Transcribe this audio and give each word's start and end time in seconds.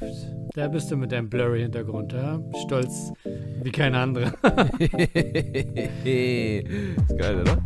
läuft. 0.00 0.26
Da 0.54 0.68
bist 0.68 0.90
du 0.90 0.96
mit 0.96 1.12
deinem 1.12 1.28
blurry 1.28 1.60
Hintergrund, 1.62 2.12
ja? 2.12 2.40
Stolz 2.64 3.12
wie 3.62 3.70
kein 3.70 3.94
anderer. 3.94 4.32
ist 4.78 5.14
geil, 7.18 7.40
oder? 7.40 7.58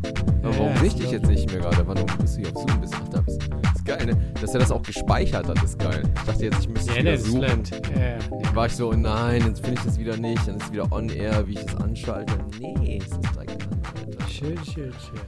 Aber 0.42 0.58
warum 0.58 0.74
Ja, 0.74 0.82
ich 0.84 1.10
jetzt 1.10 1.26
nicht 1.26 1.50
mehr 1.52 1.60
gerade? 1.60 1.86
Warum 1.86 2.06
bist 2.20 2.36
du 2.36 2.40
hier 2.40 2.56
auf 2.56 2.62
Zoom 2.68 2.80
bist? 2.80 2.94
Ach, 2.96 3.08
da 3.08 3.20
bist 3.20 3.42
du. 3.42 3.46
Ist 3.74 3.84
geil, 3.84 4.06
ne? 4.06 4.16
Dass 4.40 4.54
er 4.54 4.60
das 4.60 4.72
auch 4.72 4.82
gespeichert 4.82 5.46
hat, 5.46 5.62
ist 5.62 5.78
geil. 5.78 6.02
Ich 6.16 6.22
dachte 6.22 6.44
jetzt, 6.44 6.60
ich 6.60 6.68
müsste 6.68 6.92
Ja, 6.92 6.98
wieder 7.00 7.12
das 7.12 7.22
blöd. 7.22 7.70
Ja, 7.96 8.54
war 8.56 8.66
ich 8.66 8.74
so, 8.76 8.90
oh 8.90 8.94
nein, 8.94 9.42
jetzt 9.46 9.60
finde 9.60 9.78
ich 9.80 9.84
das 9.84 9.98
wieder 9.98 10.16
nicht. 10.16 10.46
Dann 10.48 10.56
ist 10.56 10.64
es 10.64 10.72
wieder 10.72 10.90
on 10.90 11.08
air, 11.10 11.46
wie 11.46 11.52
ich 11.52 11.60
es 11.60 11.76
anschalte. 11.76 12.32
Nee, 12.58 12.98
es 13.00 13.06
ist 13.12 13.20
direkt 13.34 13.62
an. 13.62 13.80
Schön, 14.28 14.56
schön, 14.64 14.92
schön. 14.92 15.20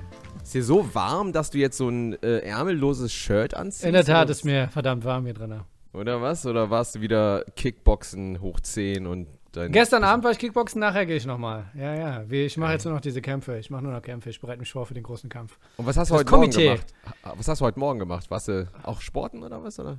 Ist 0.42 0.54
dir 0.54 0.64
so 0.64 0.94
warm, 0.94 1.32
dass 1.32 1.50
du 1.50 1.58
jetzt 1.58 1.76
so 1.76 1.88
ein 1.88 2.14
äh, 2.22 2.38
ärmelloses 2.38 3.12
Shirt 3.12 3.54
anziehst? 3.54 3.84
In 3.84 3.92
der 3.92 4.04
Tat 4.04 4.30
ist 4.30 4.44
mir 4.44 4.68
verdammt 4.68 5.04
warm 5.04 5.24
hier 5.24 5.34
drin. 5.34 5.60
Oder 5.92 6.22
was? 6.22 6.46
Oder 6.46 6.70
warst 6.70 6.94
du 6.94 7.00
wieder 7.00 7.44
Kickboxen 7.56 8.40
hoch 8.40 8.60
10 8.60 9.06
und 9.06 9.28
dein. 9.52 9.72
Gestern 9.72 10.04
Abend 10.04 10.24
war 10.24 10.30
ich 10.30 10.38
Kickboxen, 10.38 10.80
nachher 10.80 11.04
gehe 11.04 11.16
ich 11.16 11.26
nochmal. 11.26 11.66
Ja, 11.74 11.94
ja. 11.94 12.22
Ich 12.30 12.56
mache 12.56 12.72
jetzt 12.72 12.84
nur 12.84 12.94
noch 12.94 13.00
diese 13.02 13.20
Kämpfe. 13.20 13.58
Ich 13.58 13.68
mache 13.68 13.82
nur 13.82 13.92
noch 13.92 14.00
Kämpfe. 14.02 14.30
Ich 14.30 14.40
bereite 14.40 14.60
mich 14.60 14.72
vor 14.72 14.86
für 14.86 14.94
den 14.94 15.02
großen 15.02 15.28
Kampf. 15.28 15.58
Und 15.76 15.84
was 15.86 15.96
hast 15.98 16.10
du 16.10 16.14
Das 16.14 16.20
heute 16.20 16.30
Morgen 16.30 16.42
Komitee. 16.50 16.64
gemacht? 16.74 16.94
Ha- 17.24 17.34
Was 17.36 17.48
hast 17.48 17.60
du 17.60 17.64
heute 17.66 17.78
Morgen 17.78 17.98
gemacht? 17.98 18.30
Warst 18.30 18.48
du 18.48 18.68
auch 18.84 19.00
Sporten 19.02 19.42
oder 19.42 19.62
was? 19.62 19.78
Oder, 19.78 19.98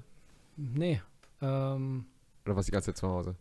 Nee. 0.57 1.01
Ähm, 1.41 2.05
oder 2.45 2.55
warst 2.55 2.67
du 2.67 2.71
die 2.71 2.73
ganze 2.73 2.87
Zeit 2.93 2.97
zu 2.97 3.07
Hause? 3.07 3.35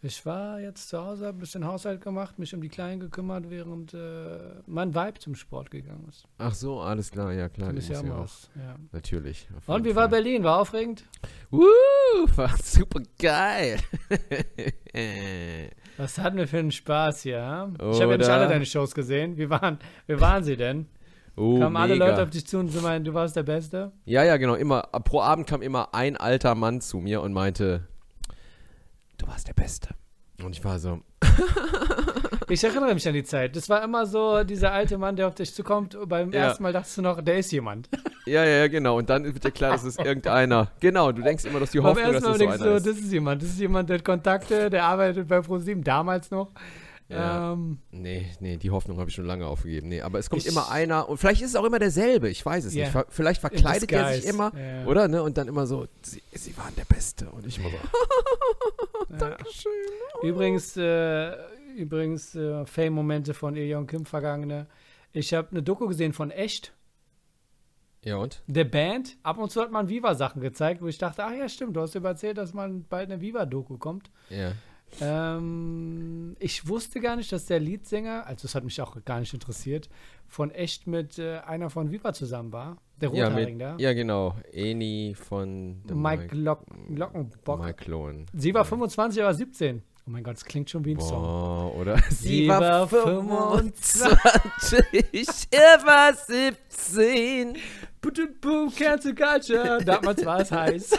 Ich 0.00 0.24
war 0.24 0.60
jetzt 0.60 0.88
zu 0.88 0.98
Hause, 0.98 1.26
habe 1.26 1.38
ein 1.38 1.40
bisschen 1.40 1.66
Haushalt 1.66 2.00
gemacht, 2.00 2.38
mich 2.38 2.54
um 2.54 2.60
die 2.60 2.68
Kleinen 2.68 3.00
gekümmert, 3.00 3.50
während 3.50 3.94
äh, 3.94 4.60
mein 4.66 4.94
Weib 4.94 5.20
zum 5.20 5.34
Sport 5.34 5.70
gegangen 5.70 6.06
ist. 6.08 6.24
Ach 6.38 6.54
so, 6.54 6.80
alles 6.80 7.10
klar, 7.10 7.32
ja 7.32 7.48
klar. 7.48 7.72
Die 7.72 7.78
ich 7.78 7.88
ja 7.88 8.00
auch. 8.00 8.20
was. 8.20 8.48
Ja. 8.54 8.76
Natürlich. 8.92 9.48
Und 9.66 9.84
wie 9.84 9.96
war 9.96 10.04
Fall. 10.04 10.22
Berlin? 10.22 10.44
War 10.44 10.60
aufregend? 10.60 11.04
Woo, 11.50 11.64
war 12.36 12.56
super 12.62 13.00
geil. 13.18 13.78
Was 15.96 16.18
hatten 16.18 16.36
wir 16.36 16.46
für 16.46 16.58
einen 16.58 16.70
Spaß 16.70 17.22
hier? 17.22 17.36
ja? 17.36 17.68
Ich 17.90 18.00
habe 18.00 18.12
ja 18.12 18.18
nicht 18.18 18.30
alle 18.30 18.48
deine 18.48 18.66
Shows 18.66 18.94
gesehen. 18.94 19.36
Wie 19.36 19.50
waren, 19.50 19.78
wie 20.06 20.20
waren 20.20 20.44
sie 20.44 20.56
denn? 20.56 20.86
oh, 21.38 21.58
Kamen 21.58 21.76
alle 21.76 21.94
mega. 21.94 22.08
Leute 22.08 22.22
auf 22.22 22.30
dich 22.30 22.46
zu 22.46 22.58
und 22.58 22.68
sie 22.68 22.80
meinen, 22.80 23.04
du 23.04 23.14
warst 23.14 23.36
der 23.36 23.42
Beste? 23.42 23.92
Ja, 24.04 24.24
ja, 24.24 24.36
genau. 24.36 24.54
Immer, 24.54 24.82
pro 24.82 25.20
Abend 25.20 25.46
kam 25.46 25.62
immer 25.62 25.94
ein 25.94 26.16
alter 26.16 26.54
Mann 26.54 26.80
zu 26.80 26.98
mir 26.98 27.22
und 27.22 27.32
meinte, 27.32 27.86
du 29.18 29.26
warst 29.26 29.46
der 29.48 29.54
Beste. 29.54 29.90
Und 30.42 30.52
ich 30.56 30.64
war 30.64 30.78
so, 30.78 31.00
Ich 32.50 32.64
erinnere 32.64 32.94
mich 32.94 33.06
an 33.06 33.12
die 33.14 33.24
Zeit. 33.24 33.54
Das 33.56 33.68
war 33.68 33.82
immer 33.84 34.06
so 34.06 34.42
dieser 34.42 34.72
alte 34.72 34.96
Mann, 34.96 35.16
der 35.16 35.28
auf 35.28 35.34
dich 35.34 35.52
zukommt. 35.54 35.98
Beim 36.06 36.32
Ja. 36.32 36.44
ersten 36.44 36.62
Mal 36.62 36.72
dachtest 36.72 36.96
du 36.96 37.02
noch, 37.02 37.20
der 37.20 37.38
ist 37.38 37.52
jemand. 37.52 37.90
ja, 38.26 38.42
ja, 38.44 38.58
ja, 38.60 38.68
genau. 38.68 38.96
Und 38.96 39.10
dann 39.10 39.24
wird 39.24 39.44
dir 39.44 39.50
klar, 39.50 39.72
das 39.72 39.84
ist 39.84 39.98
irgendeiner. 40.00 40.70
Genau, 40.80 41.12
du 41.12 41.20
denkst 41.22 41.44
immer, 41.44 41.60
dass 41.60 41.72
die 41.72 41.80
Hoffnung, 41.80 42.12
dass 42.12 42.22
das 42.22 42.32
so 42.32 42.38
denkst 42.38 42.54
einer 42.56 42.64
du, 42.64 42.76
ist. 42.76 42.86
das 42.86 42.96
ist 42.98 43.12
jemand. 43.12 43.42
Das 43.42 43.50
ist 43.50 43.58
jemand, 43.60 43.90
der 43.90 43.98
hat 43.98 44.04
Kontakte, 44.04 44.70
der 44.70 44.84
arbeitet 44.84 45.28
bei 45.28 45.40
ProSieben, 45.42 45.84
damals 45.84 46.30
noch. 46.30 46.50
Ja. 47.08 47.52
Ähm, 47.54 47.78
Nee, 47.90 48.30
nee, 48.40 48.56
die 48.58 48.70
Hoffnung 48.70 48.98
habe 48.98 49.08
ich 49.08 49.16
schon 49.16 49.24
lange 49.24 49.46
aufgegeben. 49.46 49.88
Nee, 49.88 50.02
aber 50.02 50.18
es 50.18 50.28
kommt 50.28 50.42
Ich- 50.42 50.48
immer 50.48 50.70
einer 50.70 51.08
und 51.08 51.16
vielleicht 51.16 51.40
ist 51.40 51.50
es 51.50 51.56
auch 51.56 51.64
immer 51.64 51.78
derselbe, 51.78 52.28
ich 52.28 52.44
weiß 52.44 52.64
es 52.66 52.74
Ja. 52.74 52.84
nicht. 52.92 53.06
Vielleicht 53.08 53.40
verkleidet 53.40 53.90
er 53.92 54.12
sich 54.14 54.26
immer, 54.26 54.52
Ja. 54.54 54.84
oder? 54.86 55.08
Ne? 55.08 55.22
Und 55.22 55.38
dann 55.38 55.48
immer 55.48 55.66
so, 55.66 55.86
sie, 56.02 56.22
sie 56.32 56.54
waren 56.58 56.74
der 56.76 56.84
Beste. 56.84 57.30
Und 57.30 57.46
ich 57.46 57.58
immer 57.58 57.70
so, 57.70 57.76
ja. 59.10 59.16
Dankeschön. 59.18 59.72
Übrigens, 60.22 60.76
äh, 60.76 61.32
übrigens 61.76 62.34
äh, 62.34 62.66
Fame-Momente 62.66 63.32
von 63.34 63.56
Ilion 63.56 63.86
Kim 63.86 64.04
vergangene. 64.04 64.66
Ich 65.12 65.32
habe 65.32 65.48
eine 65.50 65.62
Doku 65.62 65.86
gesehen 65.88 66.12
von 66.12 66.30
Echt, 66.30 66.74
Ja 68.04 68.16
und? 68.16 68.42
der 68.46 68.64
Band. 68.64 69.16
Ab 69.22 69.38
und 69.38 69.50
zu 69.50 69.62
hat 69.62 69.70
man 69.72 69.88
Viva-Sachen 69.88 70.42
gezeigt, 70.42 70.82
wo 70.82 70.86
ich 70.88 70.98
dachte, 70.98 71.24
ach 71.24 71.32
ja, 71.32 71.48
stimmt, 71.48 71.76
du 71.76 71.80
hast 71.80 71.94
über 71.94 72.10
erzählt, 72.10 72.36
dass 72.36 72.52
man 72.52 72.84
bald 72.84 73.10
eine 73.10 73.20
Viva-Doku 73.22 73.78
kommt. 73.78 74.10
Ja. 74.28 74.52
Ähm, 75.00 76.36
ich 76.38 76.66
wusste 76.68 77.00
gar 77.00 77.16
nicht, 77.16 77.30
dass 77.32 77.46
der 77.46 77.60
Leadsänger, 77.60 78.26
also 78.26 78.42
das 78.42 78.54
hat 78.54 78.64
mich 78.64 78.80
auch 78.80 78.96
gar 79.04 79.20
nicht 79.20 79.32
interessiert, 79.34 79.88
von 80.26 80.50
echt 80.50 80.86
mit 80.86 81.18
äh, 81.18 81.38
einer 81.38 81.70
von 81.70 81.90
Viva 81.90 82.12
zusammen 82.12 82.52
war. 82.52 82.76
Der 83.00 83.10
Ja, 83.12 83.26
Rothaarigen 83.26 83.58
mit, 83.58 83.66
da. 83.66 83.76
ja, 83.78 83.92
genau. 83.92 84.34
Eni 84.52 85.14
von 85.18 85.82
Mike, 85.92 86.34
Lock 86.36 86.64
Lockenbock. 86.88 87.60
Mike 87.60 87.84
Kloen. 87.84 88.26
Sie 88.34 88.52
war 88.54 88.64
25, 88.64 89.20
er 89.20 89.26
war 89.26 89.34
17. 89.34 89.82
Oh 90.06 90.10
mein 90.10 90.22
Gott, 90.24 90.34
das 90.36 90.44
klingt 90.44 90.70
schon 90.70 90.84
wie 90.86 90.94
ein 90.94 91.00
Song. 91.00 91.22
Boah, 91.22 91.74
oder? 91.76 91.98
Sie 92.10 92.48
war 92.48 92.88
25, 92.88 94.02
er 95.50 95.84
war 95.84 96.14
17. 96.14 97.56
Boom, 98.40 98.72
Cancel 98.74 99.14
Culture. 99.14 99.78
Damals 99.84 100.24
war 100.24 100.40
es 100.40 100.50
heiß. 100.50 100.90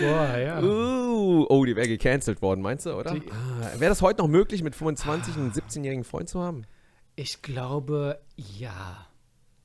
Boah, 0.00 0.38
ja. 0.38 0.62
Uh, 0.62 1.46
oh, 1.48 1.64
die 1.64 1.76
wäre 1.76 1.88
gecancelt 1.88 2.42
worden, 2.42 2.60
meinst 2.60 2.86
du, 2.86 2.94
oder? 2.94 3.12
Ah, 3.12 3.78
wäre 3.78 3.90
das 3.90 4.02
heute 4.02 4.22
noch 4.22 4.28
möglich, 4.28 4.62
mit 4.62 4.74
25 4.74 5.36
einen 5.36 5.52
17-jährigen 5.52 6.04
Freund 6.04 6.28
zu 6.28 6.40
haben? 6.40 6.64
Ich 7.16 7.42
glaube, 7.42 8.20
ja. 8.36 9.06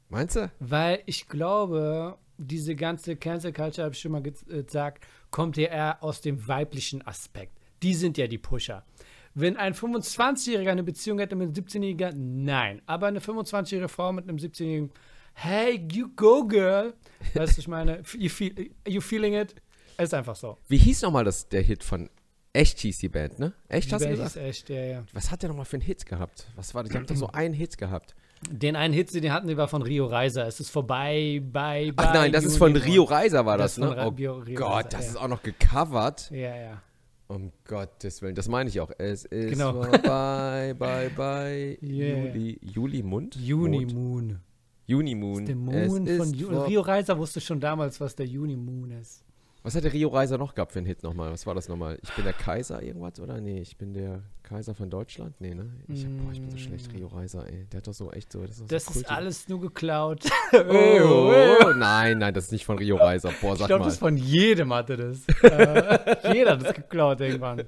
Meinst 0.09 0.35
du? 0.35 0.51
Weil 0.59 1.01
ich 1.05 1.27
glaube, 1.27 2.17
diese 2.37 2.75
ganze 2.75 3.15
Cancel 3.15 3.53
Culture, 3.53 3.85
habe 3.85 3.95
ich 3.95 4.01
schon 4.01 4.11
mal 4.11 4.25
äh, 4.25 4.63
gesagt, 4.63 5.05
kommt 5.31 5.57
ja 5.57 5.67
eher 5.67 6.03
aus 6.03 6.21
dem 6.21 6.47
weiblichen 6.47 7.05
Aspekt. 7.05 7.57
Die 7.83 7.93
sind 7.93 8.17
ja 8.17 8.27
die 8.27 8.37
Pusher. 8.37 8.85
Wenn 9.33 9.55
ein 9.55 9.73
25-Jähriger 9.73 10.71
eine 10.71 10.83
Beziehung 10.83 11.19
hätte 11.19 11.35
mit 11.35 11.47
einem 11.47 11.65
17-Jährigen, 11.65 12.43
nein. 12.43 12.81
Aber 12.85 13.07
eine 13.07 13.19
25-jährige 13.19 13.87
Frau 13.87 14.11
mit 14.11 14.27
einem 14.27 14.37
17-Jährigen, 14.37 14.91
hey, 15.33 15.85
you 15.91 16.09
go, 16.15 16.45
girl. 16.45 16.93
Weißt 17.33 17.57
du, 17.57 17.61
ich 17.61 17.67
meine, 17.67 18.01
you, 18.17 18.29
feel, 18.29 18.71
you 18.87 19.01
feeling 19.01 19.33
it? 19.33 19.53
Ist 19.97 20.13
einfach 20.13 20.35
so. 20.35 20.57
Wie 20.67 20.77
hieß 20.77 21.01
nochmal 21.01 21.23
das, 21.25 21.47
der 21.49 21.61
Hit 21.61 21.83
von 21.83 22.09
Echt 22.53 22.79
hieß 22.79 22.97
die 22.99 23.09
Band, 23.09 23.37
ne? 23.37 23.53
Echt 23.67 23.91
hast 23.93 24.01
Die 24.01 24.05
du 24.09 24.15
Band 24.17 24.23
gesagt? 24.29 24.35
ist 24.47 24.49
echt, 24.49 24.69
ja, 24.69 24.81
ja. 24.83 25.03
Was 25.13 25.29
hat 25.29 25.43
der 25.43 25.49
nochmal 25.49 25.65
für 25.65 25.75
einen 25.75 25.83
Hit 25.85 26.05
gehabt? 26.07 26.47
Was 26.55 26.73
war 26.73 26.81
das? 26.83 26.91
Die 26.91 26.97
haben 26.97 27.05
doch 27.05 27.15
so 27.15 27.27
einen 27.27 27.53
Hit 27.53 27.77
gehabt. 27.77 28.15
Den 28.49 28.75
einen 28.75 28.93
Hit, 28.95 29.13
den 29.13 29.31
hatten, 29.31 29.47
der 29.47 29.57
war 29.57 29.67
von 29.67 29.81
Rio 29.83 30.05
Reiser. 30.07 30.47
Es 30.47 30.59
ist 30.59 30.69
vorbei, 30.71 31.39
bye, 31.43 31.91
bye. 31.91 31.93
Ach 31.97 32.13
nein, 32.15 32.31
das 32.31 32.45
ist 32.45 32.57
von. 32.57 32.75
Rio 32.75 33.03
Reiser 33.03 33.45
war 33.45 33.57
Das 33.59 33.75
das, 33.75 33.89
ist 33.89 33.95
ne? 33.95 34.05
Oh 34.05 34.09
Rio 34.09 34.41
Gott, 34.55 34.85
Reiser, 34.85 34.89
das 34.89 35.01
ja. 35.05 35.09
ist 35.11 35.15
auch 35.17 35.27
noch 35.27 35.43
gecovert. 35.43 36.31
Ja, 36.31 36.55
ja. 36.55 36.81
Um 37.27 37.51
Gottes 37.67 38.21
Willen, 38.21 38.35
das 38.35 38.47
meine 38.47 38.69
ich 38.69 38.79
auch. 38.79 38.89
Es 38.97 39.25
ist 39.25 39.51
Genau. 39.51 39.83
vorbei, 39.83 40.73
bye, 40.79 41.09
bye. 41.09 41.77
Yeah. 41.83 42.25
Juli, 42.27 42.59
Juli 42.63 43.03
Mund? 43.03 43.35
Juni 43.35 43.79
Mond. 43.85 43.93
Moon. 43.93 44.39
Juni 44.85 45.15
Moon. 45.15 45.45
Der 45.45 45.55
Es 45.83 45.89
Moon 45.91 46.07
ist 46.07 46.17
von 46.17 46.33
Ju 46.33 46.47
Rio 46.63 46.81
Reiser 46.81 47.17
wusste 47.19 47.41
schon 47.41 47.59
damals, 47.59 47.99
was 47.99 48.15
der 48.15 48.25
Juni 48.25 48.55
Moon 48.55 48.91
ist. 48.91 49.23
Was 49.67 49.75
hat 49.75 49.83
der 49.83 49.91
Rio 49.91 50.07
Reiser 50.07 50.37
noch 50.37 50.55
gehabt 50.55 50.71
für 50.71 50.79
einen 50.79 50.85
Hit 50.85 51.03
nochmal? 51.03 51.29
Was 51.29 51.45
war 51.45 51.53
das 51.53 51.67
nochmal? 51.67 51.99
Ich 52.01 52.13
bin 52.13 52.23
der 52.23 52.31
Kaiser 52.31 52.81
irgendwas 52.81 53.19
oder? 53.19 53.41
Nee, 53.41 53.59
ich 53.59 53.75
bin 53.77 53.93
der 53.93 54.23
Kaiser 54.41 54.73
von 54.73 54.89
Deutschland? 54.89 55.41
Nee, 55.41 55.53
ne? 55.55 55.69
Ich, 55.89 56.07
boah, 56.07 56.31
ich 56.31 56.39
bin 56.39 56.49
so 56.49 56.57
schlecht, 56.57 56.89
Rio 56.93 57.07
Reiser, 57.07 57.45
ey. 57.45 57.65
Der 57.65 57.79
hat 57.79 57.87
doch 57.87 57.93
so 57.93 58.09
echt 58.13 58.31
so. 58.31 58.45
Das 58.45 58.59
ist, 58.59 58.71
Das 58.71 58.85
so 58.85 58.97
ist 59.01 59.11
alles 59.11 59.49
nur 59.49 59.59
geklaut. 59.59 60.23
Oh, 60.53 61.73
nein, 61.75 62.19
nein, 62.19 62.33
das 62.33 62.45
ist 62.45 62.51
nicht 62.53 62.63
von 62.63 62.77
Rio 62.77 62.95
Reiser. 62.95 63.33
Boah, 63.41 63.55
ich 63.55 63.59
sag 63.59 63.67
glaube, 63.67 63.79
mal. 63.81 63.85
das 63.87 63.95
ist 63.95 63.99
von 63.99 64.15
jedem 64.15 64.73
hatte 64.73 64.95
das. 64.95 65.27
äh, 65.43 66.33
jeder 66.33 66.51
hat 66.53 66.61
das 66.63 66.73
geklaut 66.73 67.19
irgendwann. 67.19 67.63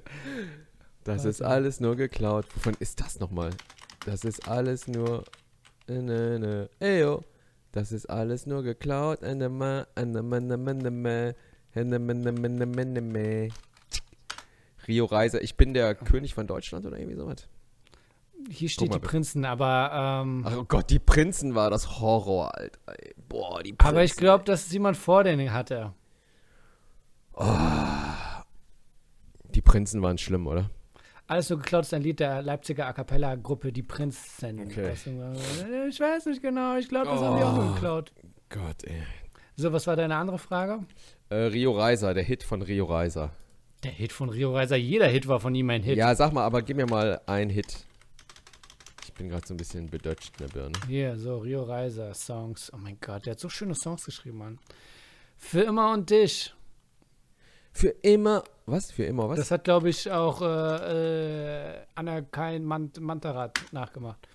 Das 1.03 1.25
ist 1.25 1.41
alles 1.41 1.81
nur 1.81 1.97
geklaut. 1.97 2.45
Wovon 2.55 2.75
ist 2.79 3.01
das 3.01 3.19
nochmal? 3.19 3.49
Das 4.05 4.23
ist 4.23 4.47
alles 4.47 4.87
nur. 4.87 5.25
äh, 5.89 6.01
Ne, 6.01 6.39
ne, 6.39 6.69
eyo. 6.79 7.25
Das 7.73 7.91
ist 7.91 8.09
alles 8.09 8.45
nur 8.45 8.63
geklaut. 8.63 9.21
Ane, 9.21 9.49
ma, 9.49 9.85
ane, 9.95 10.21
ma, 10.23 11.33
Rio 14.87 15.05
Reiser, 15.05 15.41
ich 15.41 15.55
bin 15.55 15.73
der 15.73 15.93
König 15.95 16.33
von 16.33 16.47
Deutschland 16.47 16.85
oder 16.85 16.97
irgendwie 16.97 17.15
sowas. 17.17 17.47
Hier 18.49 18.69
steht 18.69 18.87
die 18.93 18.97
bitte. 18.97 19.07
Prinzen, 19.07 19.43
aber 19.45 20.21
ähm, 20.23 20.43
Ach 20.47 20.55
oh 20.57 20.63
Gott, 20.63 20.89
die 20.89 20.99
Prinzen 20.99 21.55
war 21.55 21.69
das 21.69 21.99
Horror, 21.99 22.55
Alter. 22.55 22.79
Ey. 22.87 23.13
Boah, 23.27 23.61
die 23.61 23.73
Prinzen. 23.73 23.87
aber 23.95 24.03
ich 24.03 24.15
glaube, 24.15 24.45
dass 24.45 24.65
es 24.67 24.71
jemand 24.71 24.95
vor 24.97 25.23
denen 25.23 25.51
hatte. 25.53 25.93
Die 29.53 29.61
Prinzen 29.61 30.01
waren 30.01 30.17
schlimm, 30.17 30.47
oder? 30.47 30.69
Alles 31.27 31.49
nur 31.49 31.59
geklaut 31.59 31.83
ist 31.85 31.93
ein 31.93 32.01
Lied 32.01 32.19
der 32.19 32.41
Leipziger 32.41 32.87
A 32.87 32.93
cappella 32.93 33.35
Gruppe 33.35 33.71
Die 33.71 33.83
Prinzen. 33.83 34.59
Okay. 34.61 34.93
Äh, 35.05 35.87
ich 35.87 35.99
weiß 35.99 36.25
nicht 36.27 36.41
genau, 36.41 36.75
ich 36.77 36.89
glaube, 36.89 37.07
das 37.07 37.21
haben 37.21 37.37
die 37.37 37.43
auch 37.43 37.53
nur 37.55 37.69
Oh. 37.69 37.73
geklaut. 37.73 38.13
Gott, 38.49 38.83
ey. 38.85 39.03
So, 39.55 39.71
was 39.71 39.85
war 39.85 39.95
deine 39.95 40.15
andere 40.15 40.39
Frage? 40.39 40.79
Äh, 41.29 41.35
Rio 41.35 41.77
Reiser, 41.77 42.15
der 42.15 42.23
Hit 42.23 42.43
von 42.43 42.63
Rio 42.63 42.85
Reiser. 42.85 43.31
Der 43.83 43.91
Hit 43.91 44.11
von 44.11 44.29
Rio 44.29 44.53
Reiser, 44.53 44.75
jeder 44.77 45.07
Hit 45.07 45.27
war 45.27 45.39
von 45.39 45.53
ihm 45.53 45.69
ein 45.69 45.83
Hit. 45.83 45.95
Ja, 45.95 46.15
sag 46.15 46.33
mal, 46.33 46.43
aber 46.43 46.63
gib 46.63 46.77
mir 46.77 46.87
mal 46.87 47.21
einen 47.27 47.51
Hit. 47.51 47.85
Ich 49.03 49.13
bin 49.13 49.29
gerade 49.29 49.45
so 49.45 49.53
ein 49.53 49.57
bisschen 49.57 49.89
bedutscht 49.89 50.33
in 50.39 50.47
der 50.47 50.53
Birne. 50.53 50.73
Hier, 50.87 51.17
so 51.17 51.37
Rio 51.37 51.63
Reiser 51.63 52.15
Songs. 52.15 52.71
Oh 52.73 52.77
mein 52.77 52.97
Gott, 52.99 53.27
der 53.27 53.31
hat 53.31 53.39
so 53.39 53.47
schöne 53.47 53.75
Songs 53.75 54.05
geschrieben, 54.05 54.39
Mann. 54.39 54.59
Für 55.37 55.61
immer 55.61 55.93
und 55.93 56.09
dich. 56.09 56.53
Für 57.73 57.89
immer. 57.89 58.43
Was? 58.65 58.91
Für 58.91 59.03
immer 59.03 59.29
was? 59.29 59.37
Das 59.37 59.51
hat, 59.51 59.65
glaube 59.65 59.89
ich, 59.89 60.09
auch 60.09 60.41
äh, 60.41 61.75
äh, 61.75 61.79
Anna 61.93 62.21
Kain 62.21 62.65
Mant 62.65 62.99
Mantarat 62.99 63.59
nachgemacht. 63.71 64.27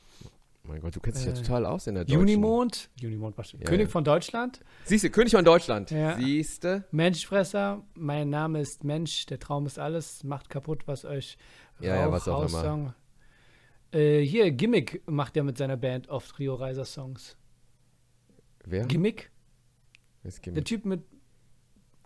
Mein 0.66 0.80
Gott, 0.80 0.96
du 0.96 1.00
kennst 1.00 1.18
dich 1.20 1.26
ja 1.26 1.32
Äh, 1.32 1.42
total 1.42 1.66
aus 1.66 1.86
in 1.86 1.94
der 1.94 2.04
deutschen. 2.04 2.20
Unimond, 2.22 2.88
Unimond 3.02 3.36
war. 3.36 3.44
Ja, 3.44 3.58
König 3.66 3.86
ja. 3.86 3.90
von 3.90 4.02
Deutschland, 4.02 4.60
Siehst 4.84 5.04
du, 5.04 5.10
König 5.10 5.32
von 5.32 5.44
Deutschland. 5.44 5.90
Ja. 5.90 6.16
Siehste. 6.16 6.84
Menschfresser, 6.90 7.82
mein 7.94 8.30
Name 8.30 8.60
ist 8.60 8.82
Mensch, 8.82 9.26
der 9.26 9.38
Traum 9.38 9.66
ist 9.66 9.78
alles, 9.78 10.24
macht 10.24 10.48
kaputt, 10.48 10.86
was 10.88 11.04
euch 11.04 11.36
Ja, 11.80 11.96
ja, 11.96 12.10
was 12.10 12.26
auch 12.28 12.44
Haus 12.44 12.52
immer. 12.52 12.62
Song. 12.62 12.94
Äh, 13.92 14.20
hier, 14.22 14.50
Gimmick 14.52 15.02
macht 15.06 15.36
er 15.36 15.42
mit 15.44 15.58
seiner 15.58 15.76
Band 15.76 16.08
oft 16.08 16.38
Rio 16.38 16.54
Reiser 16.54 16.86
Songs. 16.86 17.36
Wer? 18.64 18.86
Gimmick, 18.86 19.30
Ist 20.22 20.38
der 20.38 20.52
Gimmick. 20.54 20.64
Typ 20.64 20.84
mit 20.86 21.02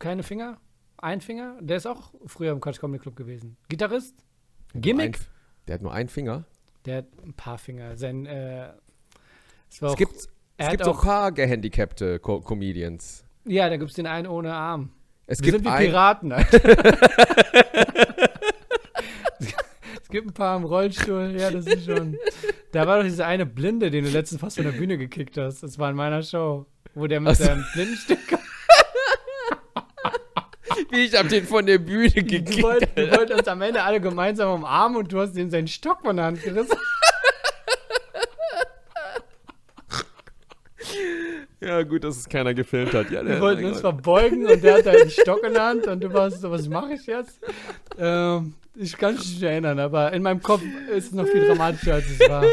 keine 0.01 0.25
Finger, 0.25 0.61
ein 0.97 1.21
Finger, 1.21 1.57
der 1.61 1.77
ist 1.77 1.87
auch 1.87 2.13
früher 2.27 2.51
im 2.53 2.61
Quatsch 2.61 2.81
Comedy 2.81 3.01
Club 3.01 3.15
gewesen. 3.15 3.57
Gitarrist, 3.69 4.25
Gimmick, 4.75 5.17
Ein, 5.19 5.27
der 5.69 5.75
hat 5.77 5.83
nur 5.83 5.93
einen 5.93 6.09
Finger. 6.09 6.45
Der 6.89 6.97
hat 6.99 7.07
ein 7.25 7.35
paar 7.35 7.59
Finger. 7.59 7.97
Sein, 7.97 8.27
äh, 8.27 8.67
es 9.71 9.77
Es 9.77 9.83
auch, 9.83 9.97
gibt, 9.97 10.15
er 10.57 10.67
es 10.67 10.71
gibt 10.73 10.85
so 10.85 10.91
auch- 10.91 10.99
ein 11.03 11.07
paar 11.07 11.33
gehandicapte 11.33 12.19
Co 12.19 12.41
Comedians. 12.41 13.25
ja, 13.45 13.69
da 13.69 13.77
gibt 13.77 13.91
es 13.91 13.97
den 13.97 14.07
einen 14.07 14.27
ohne 14.27 14.53
Arm. 14.55 14.91
Es 15.27 15.41
Wir 15.41 15.53
gibt 15.53 15.57
sind 15.59 15.67
wie 15.67 15.71
ein, 15.77 15.87
Piraten. 15.87 16.33
Alter. 16.33 16.59
es 20.03 20.09
gibt 20.09 20.29
ein 20.29 20.33
paar 20.35 20.57
im 20.57 20.65
Rollstuhl. 20.65 21.35
Ja, 21.39 21.51
das 21.51 21.67
ist 21.67 21.85
schon. 21.85 22.17
Da 22.73 22.87
war 22.87 22.97
doch 22.99 23.05
dieser 23.05 23.27
eine 23.27 23.45
Blinde, 23.47 23.91
den 23.91 24.05
du 24.05 24.11
letztens 24.11 24.41
fast 24.41 24.57
von 24.57 24.65
der 24.65 24.73
Bühne 24.73 24.97
gekickt 24.99 25.37
hast. 25.37 25.63
Das 25.63 25.79
war 25.79 25.91
in 25.91 25.97
meiner 25.97 26.23
Show. 26.23 26.67
Wo 26.95 27.07
der 27.07 27.21
mit 27.21 27.33
Ach 27.33 27.37
so. 27.37 27.45
seinem 27.45 27.65
Blindenstück. 27.75 28.19
Wie 30.91 31.05
ich 31.05 31.15
hab 31.15 31.29
den 31.29 31.47
von 31.47 31.65
der 31.67 31.79
Bühne 31.79 32.09
Du 32.11 32.23
gekickt. 32.25 32.63
wolltest, 32.63 32.97
du 32.97 33.11
wolltest 33.11 33.39
uns 33.41 33.49
am 33.49 33.63
Ende 33.63 33.83
alle 33.83 34.01
gemeinsam 34.01 34.53
umarmen 34.55 34.99
und 34.99 35.13
du 35.13 35.21
hast 35.21 35.37
ihm 35.37 35.51
seinen 35.51 35.69
Stock 35.69 36.01
von 36.03 36.17
der 36.17 36.27
Hand 36.27 36.43
gerissen. 36.43 36.77
Ja, 41.61 41.83
gut, 41.83 42.05
dass 42.05 42.17
es 42.17 42.29
keiner 42.29 42.55
gefilmt 42.55 42.95
hat. 42.95 43.11
Ja, 43.11 43.25
Wir 43.27 43.41
wollten 43.41 43.65
uns 43.65 43.81
verbeugen 43.81 44.47
und 44.47 44.63
der 44.63 44.75
hatte 44.79 44.91
einen 44.91 45.11
Stock 45.11 45.43
in 45.45 45.55
der 45.55 45.65
Hand 45.65 45.87
und 45.89 46.03
du 46.05 46.13
warst 46.13 46.41
so, 46.41 46.51
was 46.51 46.69
mache 46.69 46.93
ich 46.93 47.05
jetzt? 47.07 47.41
Ähm, 47.99 48.55
ich 48.77 48.97
kann 48.97 49.15
mich 49.15 49.25
nicht 49.27 49.43
erinnern, 49.43 49.79
aber 49.81 50.13
in 50.13 50.23
meinem 50.23 50.41
Kopf 50.41 50.63
ist 50.95 51.07
es 51.07 51.13
noch 51.13 51.27
viel 51.27 51.47
dramatischer, 51.47 51.95
als 51.95 52.07
es 52.09 52.21
war. 52.29 52.45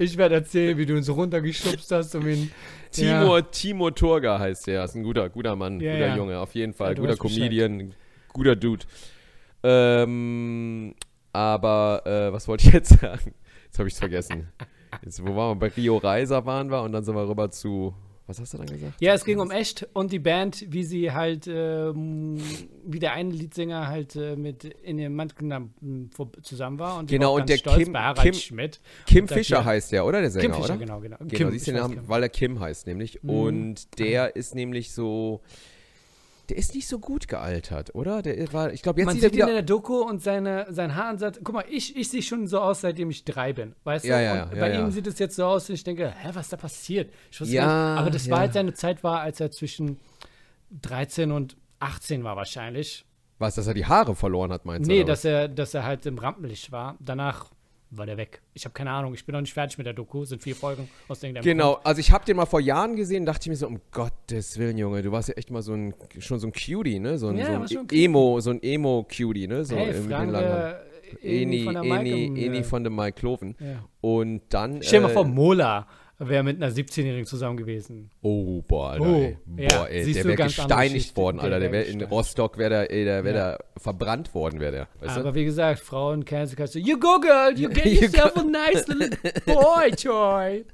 Ich 0.00 0.16
werde 0.16 0.34
erzählen, 0.36 0.76
wie 0.76 0.86
du 0.86 0.96
uns 0.96 1.08
runtergeschubst 1.08 1.92
hast, 1.92 2.14
um 2.16 2.26
ihn. 2.26 2.50
Timur, 2.90 3.48
Timo 3.50 3.90
Turga 3.92 4.40
heißt 4.40 4.66
der. 4.66 4.82
Ist 4.82 4.96
ein 4.96 5.04
guter, 5.04 5.28
guter 5.28 5.54
Mann, 5.54 5.78
Ja, 5.78 5.92
guter 5.92 6.06
ja. 6.08 6.16
Junge, 6.16 6.38
auf 6.40 6.52
jeden 6.54 6.72
Fall. 6.72 6.90
Ja, 6.90 6.94
guter 6.94 7.10
weißt 7.10 7.20
Bescheid. 7.22 7.38
Comedian, 7.38 7.94
guter 8.32 8.56
Dude. 8.56 8.84
Ähm, 9.62 10.94
aber 11.32 12.02
äh, 12.06 12.32
was 12.32 12.48
wollte 12.48 12.66
ich 12.66 12.72
jetzt 12.74 12.98
sagen? 13.00 13.34
Jetzt 13.66 13.78
habe 13.78 13.88
ich 13.88 13.94
es 13.94 14.00
vergessen. 14.00 14.48
Jetzt, 15.04 15.24
wo 15.24 15.36
waren 15.36 15.60
wir? 15.60 15.68
Bei 15.68 15.74
Rio 15.76 15.98
Reiser 15.98 16.44
waren 16.46 16.70
wir 16.70 16.82
und 16.82 16.92
dann 16.92 17.04
sind 17.04 17.14
wir 17.14 17.28
rüber 17.28 17.50
zu. 17.50 17.94
Was 18.28 18.38
hast 18.38 18.52
du 18.52 18.58
dann 18.58 18.66
gesagt? 18.66 18.92
Ja, 19.00 19.14
es 19.14 19.24
ging 19.24 19.40
um 19.40 19.50
Echt 19.50 19.88
und 19.94 20.12
die 20.12 20.18
Band, 20.18 20.64
wie 20.68 20.84
sie 20.84 21.10
halt, 21.12 21.46
ähm, 21.48 22.36
wie 22.84 22.98
der 22.98 23.14
eine 23.14 23.32
Leadsänger 23.32 23.88
halt 23.88 24.14
äh, 24.16 24.36
mit 24.36 24.64
in 24.64 24.98
dem 24.98 25.14
Mann 25.16 25.32
zusammen 26.42 26.78
war 26.78 26.98
und 26.98 27.08
Genau, 27.10 27.34
und 27.36 27.48
der 27.48 27.56
stolz 27.56 27.78
Kim- 27.78 27.96
Kim- 28.20 28.34
Schmidt. 28.34 28.80
Kim 29.06 29.24
Und 29.24 29.28
Fischer 29.32 29.64
heißt 29.64 29.92
der, 29.92 30.04
oder? 30.04 30.20
Der 30.20 30.30
Sänger, 30.30 30.44
Kim 30.44 30.54
Fischer, 30.54 30.74
oder? 30.74 30.76
genau, 30.76 31.00
genau. 31.00 31.16
Genau, 31.18 31.30
Kim, 31.34 31.50
siehst 31.50 31.66
du 31.66 31.72
den 31.72 31.80
Namen, 31.80 32.00
weil 32.06 32.22
er 32.22 32.28
Kim 32.28 32.60
heißt 32.60 32.86
nämlich. 32.86 33.22
Mhm. 33.22 33.30
Und 33.30 33.98
der 33.98 34.36
ist 34.36 34.54
nämlich 34.54 34.92
so. 34.92 35.40
Der 36.48 36.56
ist 36.56 36.74
nicht 36.74 36.88
so 36.88 36.98
gut 36.98 37.28
gealtert, 37.28 37.94
oder? 37.94 38.22
Der 38.22 38.52
war, 38.52 38.72
ich 38.72 38.82
glaube, 38.82 39.00
jetzt 39.00 39.06
Man 39.06 39.14
sieht 39.14 39.24
er 39.24 39.30
sieht 39.30 39.38
ihn 39.38 39.48
in 39.48 39.54
der 39.54 39.62
Doku 39.62 40.00
und 40.00 40.22
seine, 40.22 40.66
sein 40.70 40.94
Haaransatz. 40.94 41.38
Guck 41.44 41.54
mal, 41.54 41.64
ich, 41.68 41.94
ich 41.96 42.08
sehe 42.08 42.22
schon 42.22 42.46
so 42.46 42.60
aus, 42.60 42.80
seitdem 42.80 43.10
ich 43.10 43.24
drei 43.24 43.52
bin. 43.52 43.74
Weißt 43.84 44.04
Ja, 44.06 44.18
du? 44.18 44.24
ja, 44.24 44.44
und 44.44 44.54
ja, 44.54 44.60
bei 44.60 44.78
ihm 44.78 44.90
sieht 44.90 45.06
es 45.06 45.18
jetzt 45.18 45.36
so 45.36 45.44
aus, 45.44 45.68
und 45.68 45.74
ich 45.74 45.84
denke, 45.84 46.10
hä, 46.10 46.30
was 46.32 46.46
ist 46.46 46.52
da 46.52 46.56
passiert? 46.56 47.12
Ja, 47.40 47.44
nicht. 47.44 47.60
Aber 48.00 48.10
das 48.10 48.30
war 48.30 48.38
halt 48.40 48.54
seine 48.54 48.72
Zeit 48.72 49.04
war, 49.04 49.20
als 49.20 49.40
er 49.40 49.50
zwischen 49.50 49.98
13 50.70 51.32
und 51.32 51.56
18 51.80 52.24
war 52.24 52.36
wahrscheinlich. 52.36 53.04
Was, 53.38 53.54
dass 53.54 53.66
er 53.66 53.74
die 53.74 53.86
Haare 53.86 54.16
verloren 54.16 54.52
hat, 54.52 54.64
meinst 54.64 54.88
du? 54.90 54.92
nee, 54.94 55.04
dass 55.04 55.24
er, 55.24 55.48
dass 55.48 55.74
er 55.74 55.84
halt 55.84 56.06
im 56.06 56.18
Rampenlicht 56.18 56.72
war. 56.72 56.96
Danach 56.98 57.50
war 57.90 58.06
der 58.06 58.16
weg. 58.16 58.42
Ich 58.54 58.64
habe 58.64 58.72
keine 58.72 58.90
Ahnung, 58.90 59.14
ich 59.14 59.24
bin 59.24 59.32
noch 59.32 59.40
nicht 59.40 59.54
fertig 59.54 59.78
mit 59.78 59.86
der 59.86 59.94
Doku. 59.94 60.24
Sind 60.24 60.42
vier 60.42 60.54
Folgen 60.54 60.88
aus 61.08 61.22
irgendeinem 61.22 61.44
Genau, 61.44 61.80
also 61.84 62.00
ich 62.00 62.12
habe 62.12 62.24
den 62.24 62.36
mal 62.36 62.46
vor 62.46 62.60
Jahren 62.60 62.96
gesehen, 62.96 63.24
dachte 63.24 63.42
ich 63.42 63.48
mir 63.48 63.56
so, 63.56 63.66
um 63.66 63.80
Gottes 63.92 64.58
Willen, 64.58 64.76
Junge, 64.78 65.02
du 65.02 65.12
warst 65.12 65.28
ja 65.28 65.34
echt 65.34 65.50
mal 65.50 65.62
so 65.62 65.72
ein, 65.72 65.94
schon 66.18 66.38
so 66.38 66.46
ein 66.48 66.52
Cutie, 66.52 66.98
ne? 66.98 67.18
So 67.18 67.28
ein, 67.28 67.38
Ja, 67.38 67.66
so 67.66 67.78
ein 67.80 67.88
Emo, 67.90 68.40
so 68.40 68.50
ein 68.50 68.62
Emo-Cutie, 68.62 69.46
ne? 69.46 69.64
So 69.64 69.76
Hey, 69.76 69.92
den 69.92 70.08
langen 70.08 70.36
Haaren. 70.36 70.48
wir 70.48 70.88
Eni 71.22 71.42
Eni, 71.42 71.64
von 71.64 71.74
der 71.74 71.82
Eni, 71.84 72.26
Eni 72.26 72.58
äh, 72.58 72.62
von 72.64 72.84
dem 72.84 72.94
Mike 72.94 73.18
Kloven. 73.18 73.56
ja. 73.60 73.84
Und 74.00 74.42
dann. 74.50 74.82
Stell 74.82 75.00
dir 75.00 75.06
mal 75.06 75.10
äh, 75.10 75.14
vor, 75.14 75.24
Mola 75.24 75.86
wäre 76.18 76.42
mit 76.42 76.60
einer 76.62 76.72
17-Jährigen 76.72 77.26
zusammen 77.26 77.56
gewesen. 77.56 78.10
Oh, 78.22 78.60
boah, 78.62 78.90
Alter. 78.90 79.04
Oh, 79.06 79.14
ey. 79.14 79.38
ja, 79.56 79.68
Boah, 79.78 79.88
ey, 79.88 80.12
der 80.12 80.24
wäre 80.24 80.36
gesteinigt 80.36 81.16
worden, 81.16 81.38
Alter. 81.40 81.60
Der 81.60 81.72
wär 81.72 81.86
wäre 81.86 81.90
in. 81.92 82.02
Rostock, 82.02 82.58
wäre 82.58 82.70
der, 82.70 82.90
ey, 82.90 83.04
der, 83.04 83.24
wär 83.24 83.34
Ja. 83.34 83.50
der 83.52 83.64
verbrannt 83.76 84.34
worden, 84.34 84.58
wäre 84.60 84.72
der. 84.72 84.88
Weißt 85.00 85.16
Aber 85.18 85.30
du? 85.30 85.34
wie 85.36 85.44
gesagt, 85.44 85.80
Frauen 85.80 86.24
Cancel 86.24 86.56
Culture. 86.56 86.84
You 86.84 86.98
go, 86.98 87.20
girl, 87.20 87.52
you 87.56 87.68
get 87.68 87.84
You 87.86 88.02
yourself 88.02 88.36
a 88.36 88.42
nice 88.42 88.86
little 88.88 89.16
boy 89.46 89.90
toy. 89.92 90.64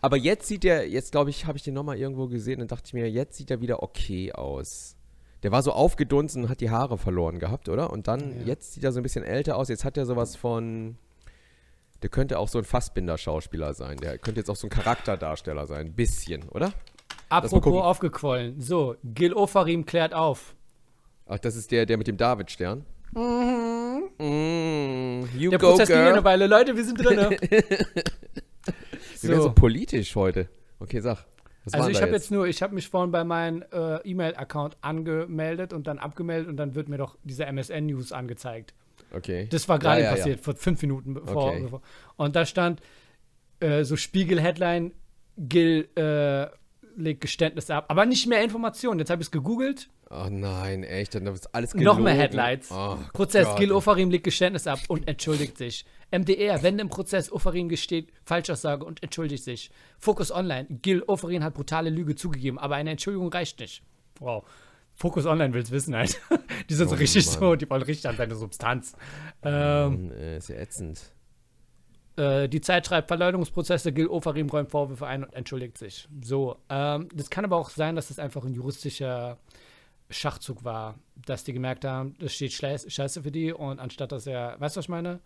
Aber 0.00 0.16
jetzt 0.16 0.46
sieht 0.46 0.62
der, 0.64 0.88
jetzt 0.88 1.12
glaube 1.12 1.30
ich, 1.30 1.44
habe 1.46 1.58
ich 1.58 1.64
den 1.64 1.74
nochmal 1.74 1.98
irgendwo 1.98 2.28
gesehen 2.28 2.60
und 2.60 2.70
dachte 2.70 2.84
ich 2.86 2.94
mir, 2.94 3.10
jetzt 3.10 3.36
sieht 3.36 3.50
er 3.50 3.60
wieder 3.60 3.82
okay 3.82 4.32
aus. 4.32 4.94
Der 5.42 5.52
war 5.52 5.62
so 5.62 5.72
aufgedunsen 5.72 6.44
und 6.44 6.48
hat 6.48 6.60
die 6.60 6.70
Haare 6.70 6.98
verloren 6.98 7.38
gehabt, 7.38 7.68
oder? 7.68 7.90
Und 7.92 8.08
dann, 8.08 8.40
Ja. 8.40 8.46
jetzt 8.46 8.72
sieht 8.72 8.84
er 8.84 8.92
so 8.92 9.00
ein 9.00 9.02
bisschen 9.02 9.24
älter 9.24 9.56
aus. 9.56 9.68
Jetzt 9.68 9.84
hat 9.84 9.96
er 9.96 10.06
sowas 10.06 10.36
von. 10.36 10.96
Der 12.02 12.10
könnte 12.10 12.38
auch 12.38 12.48
so 12.48 12.58
ein 12.58 12.64
Fassbinder-Schauspieler 12.64 13.74
sein. 13.74 13.96
Der 13.98 14.18
könnte 14.18 14.40
jetzt 14.40 14.50
auch 14.50 14.56
so 14.56 14.66
ein 14.66 14.70
Charakterdarsteller 14.70 15.66
sein. 15.66 15.86
Ein 15.86 15.92
bisschen, 15.94 16.48
oder? 16.50 16.72
Apropos 17.28 17.82
aufgequollen. 17.82 18.60
So, 18.60 18.96
Gil 19.04 19.34
Ofarim 19.34 19.84
klärt 19.84 20.14
auf. 20.14 20.54
Ach, 21.26 21.38
das 21.38 21.56
ist 21.56 21.70
der, 21.70 21.86
der 21.86 21.98
mit 21.98 22.06
dem 22.06 22.16
David-Stern. 22.16 22.84
Mhm. 23.12 24.08
You 25.36 25.50
Der 25.50 25.58
go, 25.58 25.70
Prozess 25.70 25.88
ging 25.88 25.96
girl. 25.96 26.12
eine 26.12 26.24
Weile. 26.24 26.46
Leute, 26.46 26.76
wir 26.76 26.84
sind 26.84 26.96
drin. 27.04 27.18
Wir 29.20 29.30
werden 29.30 29.42
so 29.42 29.48
so. 29.48 29.52
politisch 29.52 30.14
heute. 30.14 30.48
Okay, 30.78 31.00
sag. 31.00 31.24
Was 31.64 31.74
Also 31.74 31.90
ich 31.90 32.00
habe 32.00 32.12
jetzt 32.12 32.30
nur, 32.30 32.46
ich 32.46 32.62
habe 32.62 32.74
mich 32.74 32.88
vorhin 32.88 33.10
bei 33.10 33.24
meinem 33.24 33.62
äh, 33.72 33.96
E-Mail-Account 34.08 34.78
angemeldet 34.80 35.72
und 35.72 35.86
dann 35.86 35.98
abgemeldet 35.98 36.48
und 36.48 36.56
dann 36.56 36.74
wird 36.74 36.88
mir 36.88 36.98
doch 36.98 37.16
diese 37.24 37.44
MSN-News 37.44 38.12
angezeigt. 38.12 38.74
Okay. 39.12 39.46
Das 39.50 39.68
war 39.68 39.78
gerade 39.78 40.00
Ja, 40.02 40.06
ja, 40.06 40.10
ja. 40.12 40.16
passiert, 40.16 40.40
vor 40.40 40.54
fünf 40.54 40.82
Minuten 40.82 41.14
bevor. 41.14 41.50
Okay. 41.50 41.62
bevor. 41.62 41.82
Und 42.16 42.36
da 42.36 42.44
stand 42.46 42.80
äh, 43.60 43.84
so 43.84 43.96
Spiegel-Headline, 43.96 44.92
Gil 45.36 45.88
äh, 45.96 46.46
legt 46.96 47.20
Geständnis 47.20 47.70
ab. 47.70 47.86
Aber 47.88 48.06
nicht 48.06 48.26
mehr 48.26 48.42
Informationen. 48.42 48.98
Jetzt 48.98 49.10
habe 49.10 49.22
ich 49.22 49.28
es 49.28 49.30
gegoogelt. 49.30 49.88
Oh 50.10 50.26
nein, 50.30 50.84
echt, 50.84 51.14
dann 51.14 51.26
ist 51.26 51.54
alles 51.54 51.74
Noch 51.74 51.80
gelogen. 51.80 52.04
mehr 52.04 52.14
Headlines. 52.14 52.70
Oh 52.70 52.96
Prozess, 53.12 53.46
Gott. 53.46 53.58
Gil 53.58 53.72
Ofarim 53.72 54.10
legt 54.10 54.24
Geständnis 54.24 54.66
ab 54.66 54.78
und 54.88 55.06
entschuldigt 55.06 55.58
sich. 55.58 55.84
MDR, 56.10 56.62
wenn 56.62 56.78
im 56.78 56.88
Prozess 56.88 57.30
Ofarim 57.30 57.68
gesteht, 57.68 58.10
Falschaussage 58.24 58.86
und 58.86 59.02
entschuldigt 59.02 59.44
sich. 59.44 59.70
Fokus 59.98 60.32
Online, 60.32 60.66
Gil 60.70 61.02
Ofarim 61.06 61.44
hat 61.44 61.52
brutale 61.52 61.90
Lüge 61.90 62.14
zugegeben, 62.16 62.58
aber 62.58 62.76
eine 62.76 62.90
Entschuldigung 62.90 63.28
reicht 63.30 63.60
nicht. 63.60 63.82
Wow. 64.18 64.44
Fokus 64.98 65.26
Online 65.26 65.54
will's 65.54 65.70
wissen 65.70 65.94
halt. 65.94 66.20
die 66.68 66.74
sind 66.74 66.88
so 66.88 66.96
Oh 66.96 66.98
richtig 66.98 67.24
Mann. 67.26 67.38
so, 67.38 67.54
die 67.56 67.70
wollen 67.70 67.82
richtig 67.82 68.08
an 68.08 68.16
seine 68.16 68.34
Substanz. 68.34 68.94
Ähm, 69.42 70.08
Mann, 70.08 70.10
äh, 70.12 70.36
ist 70.38 70.48
ja 70.48 70.56
ätzend. 70.56 71.00
äh, 72.16 72.48
die 72.48 72.60
Zeit 72.60 72.84
schreibt 72.86 73.06
Verleumdungsprozesse, 73.08 73.92
Gil 73.92 74.08
Ofarim 74.08 74.48
räumt 74.50 74.70
Vorwürfe 74.70 75.06
ein 75.06 75.22
und 75.24 75.32
entschuldigt 75.34 75.78
sich. 75.78 76.08
So, 76.22 76.56
ähm, 76.68 77.08
das 77.14 77.30
kann 77.30 77.44
aber 77.44 77.56
auch 77.56 77.70
sein, 77.70 77.94
dass 77.94 78.08
das 78.08 78.18
einfach 78.18 78.44
ein 78.44 78.54
juristischer 78.54 79.38
Schachzug 80.10 80.64
war, 80.64 80.96
dass 81.26 81.44
die 81.44 81.52
gemerkt 81.52 81.84
haben, 81.84 82.14
das 82.18 82.32
steht 82.34 82.52
Scheiß- 82.52 82.90
scheiße 82.90 83.22
für 83.22 83.30
die 83.30 83.52
und 83.52 83.78
anstatt 83.78 84.10
dass 84.10 84.26
er, 84.26 84.58
weißt 84.58 84.74
du, 84.74 84.78
was 84.78 84.84
ich 84.86 84.88
meine? 84.88 85.20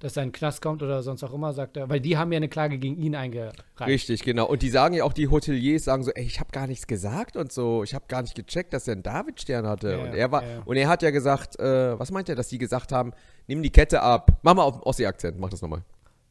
Dass 0.00 0.16
er 0.16 0.22
in 0.22 0.28
den 0.28 0.32
Knast 0.32 0.62
kommt 0.62 0.82
oder 0.82 1.02
sonst 1.02 1.24
auch 1.24 1.34
immer, 1.34 1.52
sagt 1.52 1.76
er, 1.76 1.88
weil 1.90 2.00
die 2.00 2.16
haben 2.16 2.30
ja 2.30 2.36
eine 2.36 2.48
Klage 2.48 2.78
gegen 2.78 2.96
ihn 2.96 3.16
eingereicht. 3.16 3.64
Richtig, 3.80 4.22
genau. 4.22 4.46
Und 4.46 4.62
die 4.62 4.70
sagen 4.70 4.94
ja 4.94 5.04
auch, 5.04 5.12
die 5.12 5.28
Hoteliers 5.28 5.84
sagen 5.84 6.04
so, 6.04 6.12
ey, 6.12 6.24
ich 6.24 6.38
habe 6.38 6.50
gar 6.52 6.66
nichts 6.68 6.86
gesagt 6.86 7.36
und 7.36 7.50
so. 7.52 7.82
Ich 7.82 7.94
habe 7.94 8.04
gar 8.06 8.22
nicht 8.22 8.34
gecheckt, 8.36 8.72
dass 8.72 8.86
er 8.86 8.92
einen 8.92 9.02
David-Stern 9.02 9.66
hatte. 9.66 9.90
Ja, 9.90 9.98
und 9.98 10.14
er 10.14 10.30
war, 10.30 10.42
ja, 10.42 10.62
und 10.64 10.76
er 10.76 10.88
hat 10.88 11.02
ja 11.02 11.10
gesagt, 11.10 11.58
äh, 11.58 11.98
was 11.98 12.12
meint 12.12 12.28
er, 12.28 12.36
dass 12.36 12.48
die 12.48 12.58
gesagt 12.58 12.92
haben, 12.92 13.12
nimm 13.48 13.62
die 13.62 13.70
Kette 13.70 14.00
ab. 14.00 14.38
Mach 14.42 14.54
mal 14.54 14.62
auf 14.62 14.86
Ossi-Akzent, 14.86 15.38
mach 15.38 15.50
das 15.50 15.62
nochmal. 15.62 15.82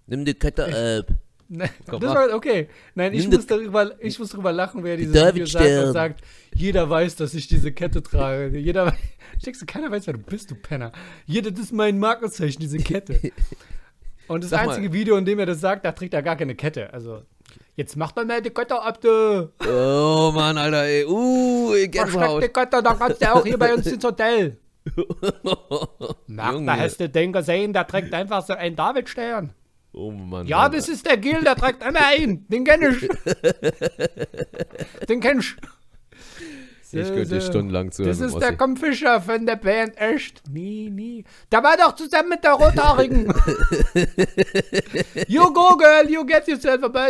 Nimm 0.06 0.24
die 0.24 0.34
Kette 0.34 0.66
ab. 0.66 1.16
Ne, 1.50 1.70
Komm, 1.90 2.02
das 2.02 2.14
war 2.14 2.34
okay. 2.36 2.68
Nein, 2.94 3.14
ich 3.14 3.28
muss, 3.30 3.48
darüber, 3.48 3.92
ich 4.00 4.20
muss 4.20 4.30
darüber 4.30 4.52
lachen, 4.52 4.84
wer 4.84 4.98
dieses 4.98 5.16
Video 5.16 5.46
sagt 5.46 5.86
und 5.86 5.94
sagt, 5.94 6.22
jeder 6.54 6.90
weiß, 6.90 7.16
dass 7.16 7.34
ich 7.34 7.48
diese 7.48 7.72
Kette 7.72 8.04
trage. 8.04 8.58
Jeder 8.58 8.88
weiß, 8.88 8.96
ich 9.38 9.44
denke, 9.44 9.66
keiner 9.66 9.90
weiß, 9.90 10.08
wer 10.08 10.16
du 10.16 10.20
bist, 10.20 10.52
du 10.52 10.56
Penner. 10.56 10.92
Jeder, 11.26 11.52
das 11.52 11.62
ist 11.62 11.74
mein 11.74 12.00
Markenzeichen, 12.00 12.60
diese 12.60 12.78
Kette. 12.80 13.32
Und 14.28 14.44
das 14.44 14.50
Sag 14.50 14.66
mal. 14.66 14.72
einzige 14.72 14.92
Video, 14.92 15.16
in 15.16 15.24
dem 15.24 15.40
er 15.40 15.46
das 15.46 15.62
sagt, 15.62 15.86
da 15.86 15.94
trägt 15.94 16.14
er 16.14 16.22
gar 16.22 16.36
keine 16.36 16.54
Kette. 16.54 16.94
Also, 16.94 17.22
jetzt 17.78 17.96
mach 17.96 18.12
doch 18.12 18.26
mal 18.26 18.42
die 18.42 18.50
Kette 18.50 18.82
ab, 18.82 19.00
du. 19.00 19.50
Oh 19.66 20.32
Mann, 20.34 20.58
Alter, 20.58 20.84
ey. 20.84 21.06
Uh, 21.06 21.70
Versteck 21.70 21.92
Gänsehaut. 21.94 22.44
die 22.44 22.50
Kette, 22.50 22.84
dann 22.84 23.00
kannst 23.00 23.22
du 23.22 23.34
auch 23.34 23.46
hier 23.46 23.58
bei 23.58 23.74
uns 23.74 23.88
ins 23.92 24.04
Hotel. 24.04 24.58
Nach, 26.28 26.66
da 26.66 26.78
hast 26.78 27.00
du 27.00 27.10
den 27.10 27.32
gesehen, 27.32 27.72
der 27.72 27.88
trägt 27.88 28.14
einfach 28.14 28.46
so 28.46 28.54
einen 28.54 28.76
Davidstern. 28.76 29.54
Oh 29.94 30.12
Mann. 30.12 30.46
Ja, 30.48 30.64
Mann. 30.64 30.72
das 30.74 30.90
ist 30.90 31.06
der 31.06 31.18
Gil, 31.18 31.42
der 31.44 31.56
trägt 31.56 31.84
immer 31.84 32.06
ein. 32.06 32.46
Den 32.50 32.64
kenn 32.64 32.82
ich. 32.84 33.10
Den 35.10 35.20
kenn 35.20 35.40
ich. 35.40 35.56
Ich 36.94 37.08
könnte 37.08 37.26
dir 37.36 37.42
stundenlang 37.42 37.92
zuhören. 37.92 38.18
Das 38.18 38.20
ist 38.20 38.34
Ossi. 38.36 38.46
der 38.46 38.56
Kom 38.56 38.78
Fischer 38.78 39.22
von 39.22 39.46
der 39.46 39.56
Band, 39.58 39.98
echt. 39.98 40.44
Nie, 40.50 40.90
nie. 40.90 41.26
Der 41.52 41.64
war 41.64 41.76
doch 41.78 41.96
zusammen 41.96 42.30
mit 42.30 42.44
der 42.44 42.54
Rothaarigen. 42.54 43.26
you 45.28 45.52
go, 45.54 45.76
girl, 45.78 46.10
you 46.10 46.26
get 46.26 46.48
yourself 46.48 46.84
a 46.84 47.08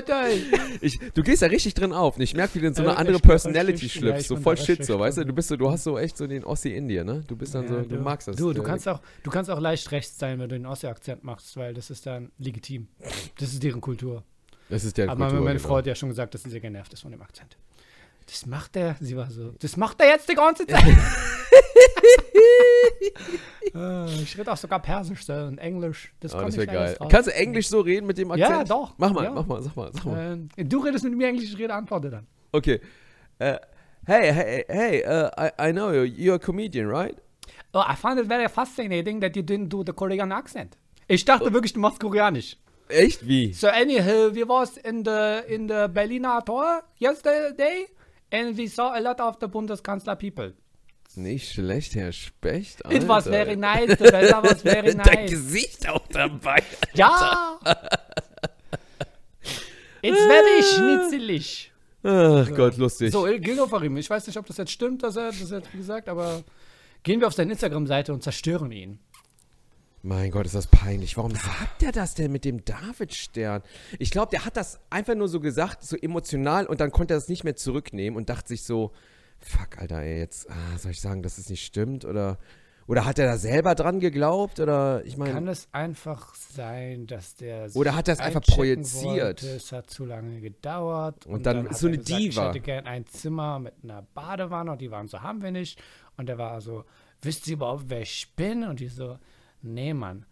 ich, 0.81 0.99
du 1.13 1.23
gehst 1.23 1.41
da 1.41 1.47
richtig 1.47 1.73
drin 1.73 1.93
auf. 1.93 2.19
Ich 2.19 2.33
merke, 2.35 2.55
wie 2.55 2.59
du 2.61 2.67
in 2.67 2.73
so 2.73 2.83
Äh, 2.83 2.87
eine 2.87 2.97
andere 2.97 3.15
ich 3.17 3.21
bin 3.21 3.29
Personality. 3.29 3.85
Ja, 3.85 3.91
schlüpfst. 3.91 4.27
so 4.27 4.35
voll 4.37 4.55
da 4.55 4.63
shit, 4.63 4.85
so, 4.85 4.99
weißt 4.99 5.17
du? 5.19 5.25
Du 5.25 5.33
bist 5.33 5.49
so, 5.49 5.55
du 5.55 5.69
hast 5.69 5.83
so 5.83 5.97
echt 5.97 6.17
so 6.17 6.27
den 6.27 6.43
Ossi-Indier, 6.43 7.03
ne? 7.03 7.23
Du 7.27 7.35
bist 7.35 7.53
dann 7.55 7.67
so, 7.67 7.75
Ja, 7.75 7.81
du, 7.83 7.97
magst 7.97 8.27
das. 8.27 8.35
Du, 8.35 8.53
du 8.53 8.61
äh, 8.61 8.65
kannst 8.65 8.87
auch, 8.87 9.01
du 9.23 9.29
kannst 9.31 9.49
auch 9.49 9.59
leicht 9.59 9.91
rechts 9.91 10.17
sein, 10.17 10.39
wenn 10.39 10.49
du 10.49 10.55
den 10.55 10.65
Ossi-Akzent 10.65 11.23
machst, 11.23 11.55
weil 11.57 11.73
das 11.73 11.89
ist 11.89 12.05
dann 12.05 12.31
legitim. 12.37 12.87
Das 13.39 13.53
ist 13.53 13.61
deren 13.63 13.81
Kultur. 13.81 14.23
Das 14.69 14.83
ist 14.83 14.97
der 14.97 15.09
Aber 15.09 15.19
meine, 15.19 15.31
Kultur, 15.31 15.45
meine 15.45 15.57
genau. 15.57 15.67
Frau 15.67 15.77
hat 15.77 15.85
ja 15.87 15.95
schon 15.95 16.09
gesagt, 16.09 16.33
dass 16.33 16.43
sie 16.43 16.49
sehr 16.49 16.59
genervt 16.59 16.93
ist 16.93 17.01
von 17.01 17.11
dem 17.11 17.21
Akzent. 17.21 17.57
Das 18.27 18.45
macht 18.45 18.75
er, 18.75 18.95
sie 18.99 19.15
war 19.15 19.31
so, 19.31 19.53
das 19.59 19.77
macht 19.77 20.01
er 20.01 20.07
jetzt 20.09 20.29
die 20.29 20.35
ganze 20.35 20.67
Zeit. 20.67 20.83
Ah, 23.73 24.05
ich 24.21 24.37
rede 24.37 24.51
auch 24.51 24.57
sogar 24.57 24.81
Persisch 24.81 25.25
so, 25.25 25.33
und 25.33 25.57
Englisch. 25.57 26.13
Das 26.19 26.33
Oh, 26.33 26.37
kann 26.37 26.47
das 26.47 26.57
wäre 26.57 26.67
geil. 26.67 26.97
Kannst 27.09 27.27
du 27.29 27.33
Englisch 27.33 27.69
so 27.69 27.79
reden 27.79 28.05
mit 28.05 28.17
dem 28.17 28.29
Akzent? 28.31 28.49
Ja, 28.49 28.63
doch. 28.65 28.93
Mach 28.97 29.13
mal, 29.13 29.23
Ja. 29.23 29.31
mach 29.31 29.45
mal, 29.45 29.61
sag 29.61 29.75
mal, 29.75 29.91
sag 29.93 30.05
mal. 30.05 30.39
Äh, 30.57 30.65
du 30.65 30.79
redest 30.79 31.05
mit 31.05 31.15
mir 31.15 31.27
Englisch, 31.27 31.51
ich 31.51 31.57
rede, 31.57 31.73
antworte 31.73 32.09
dann. 32.09 32.27
Okay. 32.51 32.81
Äh, 33.39 33.57
hey, 34.05 34.33
hey, 34.33 34.65
hey, 34.67 35.03
uh, 35.05 35.29
I, 35.39 35.69
I 35.69 35.71
know 35.71 35.91
you. 35.91 36.03
You're 36.03 36.35
a 36.35 36.39
comedian, 36.39 36.89
right? 36.89 37.15
Oh, 37.73 37.83
I 37.87 37.95
found 37.95 38.19
it 38.19 38.27
very 38.27 38.49
fascinating 38.49 39.21
that 39.21 39.35
you 39.35 39.41
didn't 39.43 39.69
do 39.69 39.83
the 39.85 39.93
Korean 39.93 40.31
accent. 40.33 40.77
Ich 41.07 41.23
dachte 41.23 41.53
wirklich, 41.53 41.73
du 41.73 41.79
machst 41.79 41.99
Koreanisch. 42.01 42.57
Echt? 42.89 43.25
Wie? 43.27 43.53
So 43.53 43.67
anyhow, 43.67 44.33
we 44.33 44.47
was 44.47 44.77
in 44.77 45.03
the 45.05 45.41
in 45.47 45.67
the 45.67 45.87
Berliner 45.87 46.43
Tor 46.43 46.83
yesterday 46.99 47.87
and 48.31 48.57
we 48.57 48.67
saw 48.67 48.93
a 48.93 48.99
lot 48.99 49.19
of 49.19 49.37
the 49.39 49.47
Bundeskanzler 49.47 50.15
people. 50.15 50.53
Nicht 51.15 51.51
schlecht, 51.53 51.95
Herr 51.95 52.11
Specht. 52.11 52.81
It 52.91 53.07
was 53.07 53.25
Alter. 53.27 53.31
very 53.31 53.55
nice, 53.55 53.97
the 53.97 54.05
weather 54.11 54.43
was 54.43 54.61
very 54.61 54.93
Dein 54.95 54.97
nice. 54.97 55.31
Gesicht 55.31 55.89
auch 55.89 56.05
dabei. 56.09 56.61
Ja! 56.93 57.59
It's 60.01 60.19
very 60.19 60.63
schnitzelig. 60.63 61.71
Ach 62.03 62.49
Gott, 62.55 62.77
lustig. 62.77 63.11
So, 63.11 63.23
Gil 63.25 63.59
Ofarim, 63.59 63.97
ich 63.97 64.09
weiß 64.09 64.27
nicht, 64.27 64.37
ob 64.37 64.45
das 64.45 64.57
jetzt 64.57 64.71
stimmt, 64.71 65.03
dass 65.03 65.15
er 65.15 65.27
das 65.31 65.49
jetzt 65.49 65.71
gesagt, 65.71 66.07
aber 66.07 66.43
gehen 67.03 67.19
wir 67.19 67.27
auf 67.27 67.33
seine 67.33 67.51
Instagram-Seite 67.53 68.13
und 68.13 68.21
zerstören 68.23 68.71
ihn. 68.71 68.99
Mein 70.03 70.31
Gott, 70.31 70.45
ist 70.45 70.55
das 70.55 70.67
peinlich. 70.67 71.17
Warum 71.17 71.33
sagt 71.33 71.83
er 71.83 71.91
das 71.91 72.13
denn 72.13 72.31
mit 72.31 72.45
dem 72.45 72.63
David-Stern? 72.63 73.63
Ich 73.99 74.11
glaube, 74.11 74.29
der 74.31 74.45
hat 74.45 74.55
das 74.55 74.79
einfach 74.89 75.15
nur 75.15 75.27
so 75.27 75.39
gesagt, 75.39 75.83
so 75.83 75.97
emotional 75.97 76.65
und 76.65 76.79
dann 76.79 76.91
konnte 76.91 77.13
er 77.13 77.17
das 77.17 77.29
nicht 77.29 77.43
mehr 77.43 77.55
zurücknehmen 77.55 78.17
und 78.17 78.29
dachte 78.29 78.49
sich 78.49 78.63
so, 78.63 78.91
fuck, 79.39 79.79
Alter, 79.79 80.01
ey, 80.01 80.19
jetzt 80.19 80.49
ah, 80.49 80.77
soll 80.77 80.91
ich 80.91 81.01
sagen, 81.01 81.23
dass 81.23 81.37
es 81.37 81.49
nicht 81.49 81.65
stimmt 81.65 82.05
oder 82.05 82.37
oder 82.87 83.03
hat 83.03 83.19
er 83.19 83.25
da 83.25 83.37
selber 83.37 83.75
dran 83.75 83.99
geglaubt 83.99 84.61
oder 84.61 85.03
ich 85.05 85.17
Kann 85.17 85.33
meine, 85.33 85.51
es 85.51 85.67
einfach 85.73 86.33
sein, 86.35 87.05
dass 87.05 87.35
der 87.35 87.69
Oder 87.75 87.95
hat 87.95 88.07
er 88.07 88.13
es 88.13 88.21
einfach 88.21 88.41
projiziert? 88.41 89.43
Wollte, 89.43 89.55
es 89.57 89.73
hat 89.73 89.89
zu 89.89 90.05
lange 90.05 90.39
gedauert. 90.39 91.25
Und 91.25 91.45
dann 91.45 91.65
hat 91.65 91.71
ist 91.71 91.79
so 91.79 91.87
eine 91.87 91.97
gesagt, 91.97 92.19
Diva. 92.21 92.41
Ich 92.43 92.47
hätte 92.47 92.59
gern 92.61 92.85
ein 92.85 93.05
Zimmer 93.05 93.59
mit 93.59 93.73
einer 93.83 94.03
Badewanne 94.13 94.71
und 94.71 94.79
die 94.79 94.89
waren 94.89 95.09
so, 95.09 95.21
haben 95.21 95.41
wir 95.41 95.51
nicht. 95.51 95.81
Und 96.15 96.29
er 96.29 96.37
war 96.37 96.61
so, 96.61 96.85
wisst 97.21 97.47
ihr 97.47 97.55
überhaupt, 97.55 97.85
wer 97.87 98.01
ich 98.01 98.33
bin? 98.37 98.63
Und 98.63 98.79
die 98.79 98.87
so, 98.87 99.17
nee, 99.61 99.93
Mann. 99.93 100.25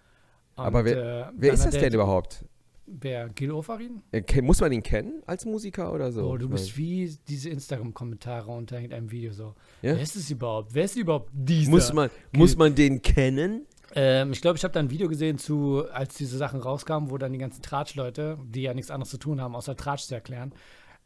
Und, 0.55 0.63
aber 0.63 0.85
wer, 0.85 1.27
äh, 1.27 1.31
wer 1.35 1.53
ist 1.53 1.65
das 1.65 1.73
denn 1.73 1.93
überhaupt? 1.93 2.45
Wer, 2.87 3.29
Gil 3.29 3.51
Ofarin? 3.51 4.03
Äh, 4.11 4.41
Muss 4.41 4.61
man 4.61 4.71
ihn 4.71 4.83
kennen 4.83 5.23
als 5.25 5.45
Musiker 5.45 5.91
oder 5.91 6.11
so? 6.11 6.29
oh, 6.29 6.37
du 6.37 6.47
bist 6.47 6.77
wie 6.77 7.17
diese 7.27 7.49
Instagram-Kommentare 7.49 8.51
unter 8.51 8.75
irgendeinem 8.75 9.09
Video 9.09 9.33
so. 9.33 9.55
Ja? 9.81 9.95
Wer 9.95 10.01
ist 10.01 10.15
es 10.15 10.29
überhaupt? 10.29 10.73
Wer 10.73 10.85
ist 10.85 10.95
überhaupt 10.95 11.29
dieser? 11.33 11.71
muss 11.71 11.91
man, 11.93 12.11
muss 12.31 12.55
man 12.55 12.75
den 12.75 13.01
kennen? 13.01 13.65
Ähm, 13.95 14.33
ich 14.33 14.41
glaube, 14.41 14.57
ich 14.57 14.63
habe 14.63 14.73
da 14.73 14.79
ein 14.79 14.91
Video 14.91 15.07
gesehen 15.07 15.39
zu, 15.39 15.83
als 15.91 16.15
diese 16.15 16.37
Sachen 16.37 16.59
rauskamen, 16.59 17.09
wo 17.09 17.17
dann 17.17 17.33
die 17.33 17.39
ganzen 17.39 17.63
Tratsch-Leute, 17.63 18.37
die 18.45 18.61
ja 18.61 18.73
nichts 18.73 18.91
anderes 18.91 19.09
zu 19.09 19.17
tun 19.17 19.41
haben, 19.41 19.55
außer 19.55 19.75
Tratsch 19.75 20.03
zu 20.03 20.13
erklären, 20.13 20.53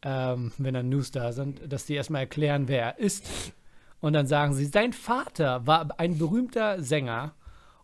ähm, 0.01 0.51
wenn 0.57 0.73
dann 0.73 0.89
News 0.89 1.11
da 1.11 1.31
sind, 1.31 1.61
dass 1.71 1.85
die 1.85 1.93
erstmal 1.93 2.21
erklären, 2.21 2.67
wer 2.67 2.81
er 2.81 2.99
ist. 2.99 3.53
Und 4.01 4.13
dann 4.13 4.27
sagen 4.27 4.53
sie, 4.53 4.65
sein 4.65 4.91
Vater 4.91 5.65
war 5.67 5.97
ein 5.97 6.17
berühmter 6.17 6.81
Sänger. 6.81 7.35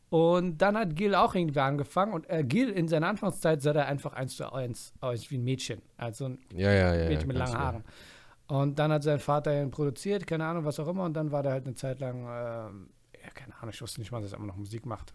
Und 0.10 0.60
dann 0.60 0.78
hat 0.78 0.96
Gil 0.96 1.16
auch 1.16 1.36
irgendwie 1.36 1.60
angefangen. 1.60 2.14
Und 2.14 2.30
äh, 2.30 2.44
Gil 2.44 2.70
in 2.70 2.88
seiner 2.88 3.08
Anfangszeit 3.08 3.62
sah 3.62 3.72
er 3.72 3.88
einfach 3.88 4.14
eins 4.14 4.36
zu 4.38 4.52
eins 4.52 4.94
aus 5.02 5.30
wie 5.32 5.38
ein 5.38 5.44
Mädchen. 5.44 5.82
Also 5.98 6.26
ein 6.26 6.40
Ja, 6.54 6.72
ja, 6.72 6.96
ja. 6.96 7.10
Mädchen 7.10 7.28
mit 7.28 7.38
langen. 7.38 7.58
Haaren. 7.58 7.84
Und 8.48 8.78
dann 8.78 8.92
hat 8.92 9.04
sein 9.04 9.20
Vater 9.20 9.60
ihn 9.60 9.72
produziert, 9.72 10.28
keine 10.28 10.46
Ahnung, 10.46 10.66
was 10.66 10.80
auch 10.80 10.88
immer. 10.88 11.04
Und 11.04 11.16
dann 11.16 11.32
war 11.32 11.42
der 11.42 11.54
halt 11.54 11.66
eine 11.66 11.76
Zeit 11.76 12.00
lang, 12.00 12.24
ja, 12.26 12.70
keine 13.34 13.56
Ahnung, 13.56 13.72
ich 13.74 13.82
wusste 13.82 14.00
nicht 14.00 14.12
mal, 14.12 14.22
dass 14.22 14.34
er 14.34 14.38
immer 14.38 14.48
noch 14.48 14.58
Musik 14.58 14.86
macht. 14.86 15.14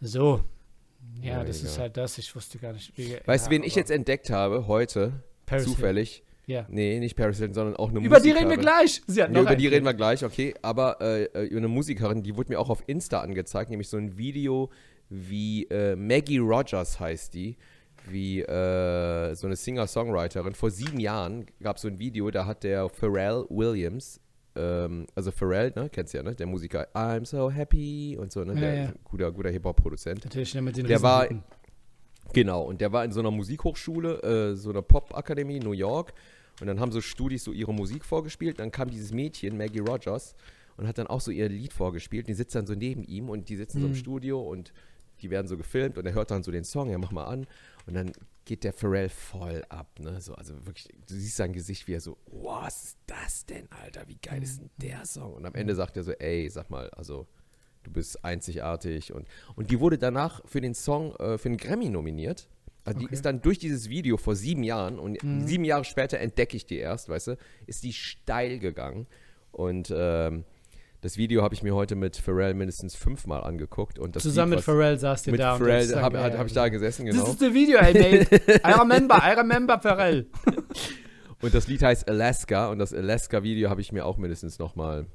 So. 0.00 0.42
Ja, 1.20 1.44
das 1.44 1.62
ist 1.62 1.78
halt 1.78 1.96
das. 1.96 2.16
Ich 2.18 2.34
wusste 2.34 2.58
gar 2.58 2.72
nicht, 2.72 2.96
wie. 2.96 3.18
Weißt 3.26 3.46
du, 3.46 3.50
wen 3.50 3.64
ich 3.64 3.74
jetzt 3.74 3.90
entdeckt 3.90 4.30
habe 4.30 4.66
heute? 4.66 5.22
Paris 5.46 5.64
zufällig. 5.64 6.24
Ja. 6.46 6.66
Nee, 6.68 6.98
nicht 6.98 7.16
Paris 7.16 7.38
Hilton, 7.38 7.54
sondern 7.54 7.76
auch 7.76 7.90
eine 7.90 8.00
Über 8.00 8.18
die 8.20 8.28
Musikerin. 8.30 8.36
reden 8.38 8.50
wir 8.50 8.56
gleich. 8.58 9.02
Sie 9.06 9.22
hat 9.22 9.28
Ja, 9.30 9.34
noch 9.34 9.42
über 9.42 9.56
die 9.56 9.68
reden 9.68 9.84
wir 9.86 9.94
gleich, 9.94 10.24
okay. 10.24 10.54
Aber 10.62 11.00
äh, 11.00 11.24
äh, 11.24 11.44
über 11.44 11.58
eine 11.58 11.68
Musikerin, 11.68 12.22
die 12.22 12.36
wurde 12.36 12.50
mir 12.50 12.58
auch 12.58 12.68
auf 12.70 12.82
Insta 12.86 13.20
angezeigt, 13.20 13.70
nämlich 13.70 13.88
so 13.88 13.96
ein 13.96 14.16
Video, 14.18 14.70
wie 15.08 15.64
äh, 15.64 15.94
Maggie 15.94 16.38
Rogers 16.38 16.98
heißt 16.98 17.34
die, 17.34 17.56
wie 18.10 18.40
äh, 18.40 19.34
so 19.34 19.46
eine 19.46 19.54
Singer-Songwriterin. 19.56 20.54
Vor 20.54 20.70
sieben 20.70 20.98
Jahren 20.98 21.46
gab 21.62 21.76
es 21.76 21.82
so 21.82 21.88
ein 21.88 21.98
Video, 22.00 22.30
da 22.30 22.44
hat 22.46 22.64
der 22.64 22.88
Pharrell 22.88 23.44
Williams, 23.48 24.20
ähm, 24.56 25.06
also 25.14 25.30
Pharrell, 25.30 25.72
ne, 25.76 25.88
kennst 25.90 26.12
du 26.12 26.18
ja, 26.18 26.24
ne, 26.24 26.34
der 26.34 26.46
Musiker, 26.46 26.88
I'm 26.94 27.24
so 27.24 27.50
happy 27.50 28.18
und 28.20 28.32
so, 28.32 28.42
ne, 28.44 28.54
Ja, 28.54 28.60
der 28.60 28.74
ja. 28.74 28.92
guter, 29.04 29.30
guter 29.30 29.50
Hip-Hop-Produzent. 29.50 30.24
Natürlich 30.24 30.54
ne, 30.54 30.62
mit 30.62 30.76
den 30.76 30.86
Der 30.86 31.00
war-. 31.02 31.28
Genau, 32.32 32.62
und 32.62 32.80
der 32.80 32.92
war 32.92 33.04
in 33.04 33.12
so 33.12 33.20
einer 33.20 33.30
Musikhochschule, 33.30 34.22
äh, 34.52 34.56
so 34.56 34.70
einer 34.70 34.82
Pop-Akademie 34.82 35.56
in 35.56 35.62
New 35.62 35.72
York. 35.72 36.12
Und 36.60 36.66
dann 36.66 36.80
haben 36.80 36.92
so 36.92 37.00
Studis 37.00 37.44
so 37.44 37.52
ihre 37.52 37.72
Musik 37.74 38.04
vorgespielt. 38.04 38.58
Dann 38.60 38.70
kam 38.70 38.90
dieses 38.90 39.12
Mädchen, 39.12 39.56
Maggie 39.56 39.80
Rogers, 39.80 40.34
und 40.76 40.86
hat 40.86 40.98
dann 40.98 41.06
auch 41.06 41.20
so 41.20 41.30
ihr 41.30 41.48
Lied 41.48 41.72
vorgespielt. 41.72 42.28
Die 42.28 42.34
sitzt 42.34 42.54
dann 42.54 42.66
so 42.66 42.74
neben 42.74 43.02
ihm 43.04 43.28
und 43.28 43.48
die 43.48 43.56
sitzen 43.56 43.80
so 43.80 43.86
im 43.86 43.92
Mhm. 43.92 43.96
Studio 43.96 44.40
und 44.40 44.72
die 45.20 45.30
werden 45.30 45.46
so 45.46 45.56
gefilmt 45.56 45.98
und 45.98 46.06
er 46.06 46.14
hört 46.14 46.30
dann 46.30 46.42
so 46.42 46.50
den 46.50 46.64
Song, 46.64 46.90
ja, 46.90 46.98
mach 46.98 47.12
mal 47.12 47.24
an. 47.24 47.46
Und 47.86 47.94
dann 47.94 48.12
geht 48.44 48.64
der 48.64 48.72
Pharrell 48.72 49.08
voll 49.08 49.64
ab, 49.68 49.98
ne? 50.00 50.20
So, 50.20 50.34
also 50.34 50.54
wirklich, 50.66 50.88
du 51.06 51.14
siehst 51.14 51.36
sein 51.36 51.52
Gesicht, 51.52 51.86
wie 51.86 51.94
er 51.94 52.00
so, 52.00 52.16
was 52.26 52.84
ist 52.84 52.98
das 53.06 53.46
denn, 53.46 53.68
Alter? 53.70 54.02
Wie 54.08 54.16
geil 54.16 54.42
ist 54.42 54.60
denn 54.60 54.70
der 54.78 55.04
Song? 55.04 55.34
Und 55.34 55.46
am 55.46 55.54
Ende 55.54 55.74
sagt 55.74 55.96
er 55.96 56.02
so, 56.02 56.12
ey, 56.12 56.48
sag 56.48 56.70
mal, 56.70 56.90
also 56.90 57.26
du 57.84 57.90
bist 57.90 58.24
einzigartig. 58.24 59.12
Und, 59.12 59.26
und 59.56 59.70
die 59.70 59.80
wurde 59.80 59.98
danach 59.98 60.40
für 60.46 60.60
den 60.60 60.74
Song, 60.74 61.14
äh, 61.16 61.38
für 61.38 61.48
einen 61.48 61.56
Grammy 61.56 61.88
nominiert. 61.88 62.48
Also 62.84 62.98
die 62.98 63.04
Okay. 63.06 63.14
ist 63.14 63.24
dann 63.24 63.40
durch 63.42 63.58
dieses 63.58 63.88
Video 63.88 64.16
vor 64.16 64.34
sieben 64.34 64.64
Jahren 64.64 64.98
und 64.98 65.16
sieben 65.46 65.64
Jahre 65.64 65.84
später 65.84 66.18
entdecke 66.18 66.56
ich 66.56 66.66
die 66.66 66.78
erst, 66.78 67.08
weißt 67.08 67.28
du, 67.28 67.36
ist 67.66 67.84
die 67.84 67.92
steil 67.92 68.58
gegangen. 68.58 69.06
Und 69.52 69.92
ähm, 69.96 70.44
das 71.00 71.16
Video 71.16 71.42
habe 71.42 71.54
ich 71.54 71.62
mir 71.62 71.74
heute 71.76 71.94
mit 71.94 72.16
Pharrell 72.16 72.54
mindestens 72.54 72.96
fünfmal 72.96 73.44
angeguckt. 73.44 74.00
Und 74.00 74.16
das 74.16 74.24
Zusammen 74.24 74.52
Lied, 74.52 74.58
mit 74.58 74.64
Pharrell 74.64 74.98
saß 74.98 75.26
ihr 75.28 75.30
mit 75.32 75.40
da. 75.40 75.52
und 75.54 75.58
Pharrell 75.60 75.86
das 75.86 75.96
habe 75.96 76.20
hab, 76.20 76.36
hab 76.38 76.46
ich 76.46 76.52
da 76.54 76.68
gesessen, 76.68 77.06
genau. 77.06 77.24
is 77.24 77.38
the 77.38 77.54
video 77.54 77.78
I 77.78 77.92
made. 77.92 78.26
I 78.66 78.72
remember, 78.72 79.16
I 79.16 79.34
remember 79.38 79.78
Pharrell. 79.80 80.26
Und 81.40 81.54
das 81.54 81.66
Lied 81.68 81.82
heißt 81.82 82.08
Alaska 82.08 82.68
und 82.68 82.78
das 82.78 82.94
Alaska-Video 82.94 83.68
habe 83.68 83.80
ich 83.80 83.90
mir 83.92 84.06
auch 84.06 84.16
mindestens 84.16 84.58
nochmal 84.60 85.06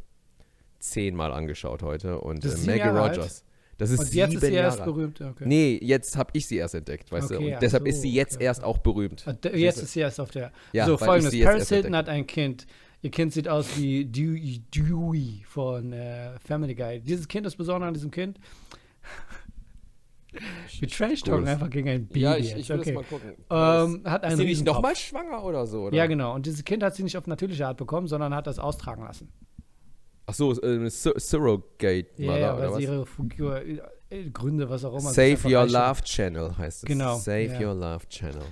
zehnmal 0.80 1.32
angeschaut 1.32 1.84
heute. 1.84 2.20
Und 2.20 2.44
ist 2.46 2.68
äh, 2.68 2.78
Maggie? 2.78 2.90
Rogers. 2.90 3.44
Das 3.78 3.92
ist 3.92 4.00
Und 4.00 4.14
jetzt 4.14 4.32
sieben 4.32 4.42
ist 4.44 4.48
sie 4.50 4.54
erst 4.56 4.80
Jahre. 4.80 4.92
berühmt. 4.92 5.22
Okay. 5.22 5.44
Nee, 5.46 5.80
jetzt 5.84 6.18
habe 6.18 6.32
ich 6.34 6.48
sie 6.48 6.58
erst 6.58 6.74
entdeckt, 6.74 7.12
weißt 7.12 7.32
Okay, 7.32 7.50
du. 7.50 7.54
Und 7.56 7.62
deshalb 7.62 7.84
so, 7.84 7.90
ist 7.90 8.02
sie 8.02 8.12
jetzt 8.12 8.36
okay, 8.36 8.46
erst 8.46 8.64
auch 8.64 8.80
berühmt. 8.80 9.24
D- 9.44 9.56
Jetzt 9.56 9.84
ist 9.84 9.94
sie 9.94 10.00
erst 10.00 10.20
auf 10.20 10.32
der. 10.32 10.52
Ja, 10.74 10.88
so, 10.88 10.98
folgendes: 10.98 11.32
Paris 11.40 11.60
erst 11.60 11.70
Hilton 11.70 11.96
hat 11.96 12.10
ein 12.10 12.26
Kind. 12.26 12.66
Ihr 13.04 13.12
Kind 13.12 13.32
sieht 13.34 13.48
aus 13.48 13.78
wie 13.78 14.06
Dewey, 14.06 14.64
Dewey 14.74 15.44
von 15.48 15.94
äh, 15.94 16.40
Family 16.40 16.74
Guy. 16.74 17.00
Dieses 17.00 17.28
Kind, 17.28 17.46
das 17.46 17.56
Besondere 17.56 17.88
an 17.90 17.94
diesem 17.94 18.10
Kind, 18.10 18.40
wir 20.80 20.90
Cool. 21.28 21.48
einfach 21.48 21.70
gegen 21.70 21.90
ein 21.90 22.08
Baby. 22.08 22.20
Ja, 22.20 22.36
ich, 22.36 22.56
ich 22.56 22.70
will 22.70 22.80
okay. 22.80 22.94
das 22.94 23.04
mal 23.04 23.04
gucken. 23.04 23.32
Ähm, 23.50 24.02
hat 24.12 24.24
einen 24.24 24.34
ist 24.34 24.40
sie 24.40 24.46
nicht 24.46 24.66
nochmal 24.66 24.96
schwanger 24.96 25.44
oder 25.44 25.66
so? 25.66 25.84
Oder? 25.84 25.96
Ja, 25.98 26.06
genau. 26.08 26.34
Und 26.36 26.46
dieses 26.46 26.64
Kind 26.64 26.84
hat 26.84 26.96
sie 26.96 27.04
nicht 27.04 27.18
auf 27.18 27.28
natürliche 27.28 27.66
Art 27.68 27.78
bekommen, 27.78 28.08
sondern 28.08 28.34
hat 28.36 28.46
das 28.48 28.60
austragen 28.60 29.04
lassen. 29.04 29.30
Ach 30.30 30.34
so, 30.34 30.52
äh, 30.62 30.90
Sur 30.90 31.14
Surrogate 31.20 32.08
Ja, 32.18 32.26
Mother 32.28 32.40
ja, 32.40 32.54
oder 32.54 32.64
weil 32.64 32.72
was? 32.74 32.80
ihre 32.82 33.06
Figur, 33.06 33.62
äh, 34.10 34.30
Gründe, 34.32 34.70
was 34.70 34.84
auch 34.84 34.92
immer. 35.00 35.12
Save 35.14 35.38
Your. 35.46 35.66
Love 35.66 36.02
Channel 36.04 36.58
heißt 36.58 36.84
es. 36.84 36.88
Genau, 36.88 37.18
Save 37.18 37.44
ja. 37.46 37.68
Your 37.68 37.74
Love 37.76 38.08
Channel. 38.10 38.44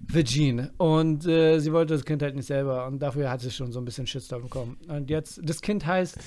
Virgin. 0.00 0.70
Und 0.78 1.26
äh, 1.26 1.58
sie 1.60 1.72
wollte 1.72 1.94
das 1.94 2.04
Kind 2.04 2.22
halt 2.22 2.34
nicht 2.36 2.46
selber. 2.46 2.86
Und 2.86 2.98
dafür 3.00 3.30
hat 3.30 3.40
sie 3.40 3.50
schon 3.50 3.72
so 3.72 3.80
ein 3.80 3.84
bisschen 3.84 4.06
Shitstorm 4.06 4.42
bekommen. 4.42 4.78
Und 4.88 5.08
jetzt, 5.10 5.40
das 5.42 5.60
Kind 5.60 5.86
heißt 5.86 6.18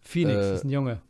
Phoenix, 0.00 0.38
Äh. 0.38 0.54
ist 0.54 0.64
ein 0.64 0.70
Junge. 0.70 1.00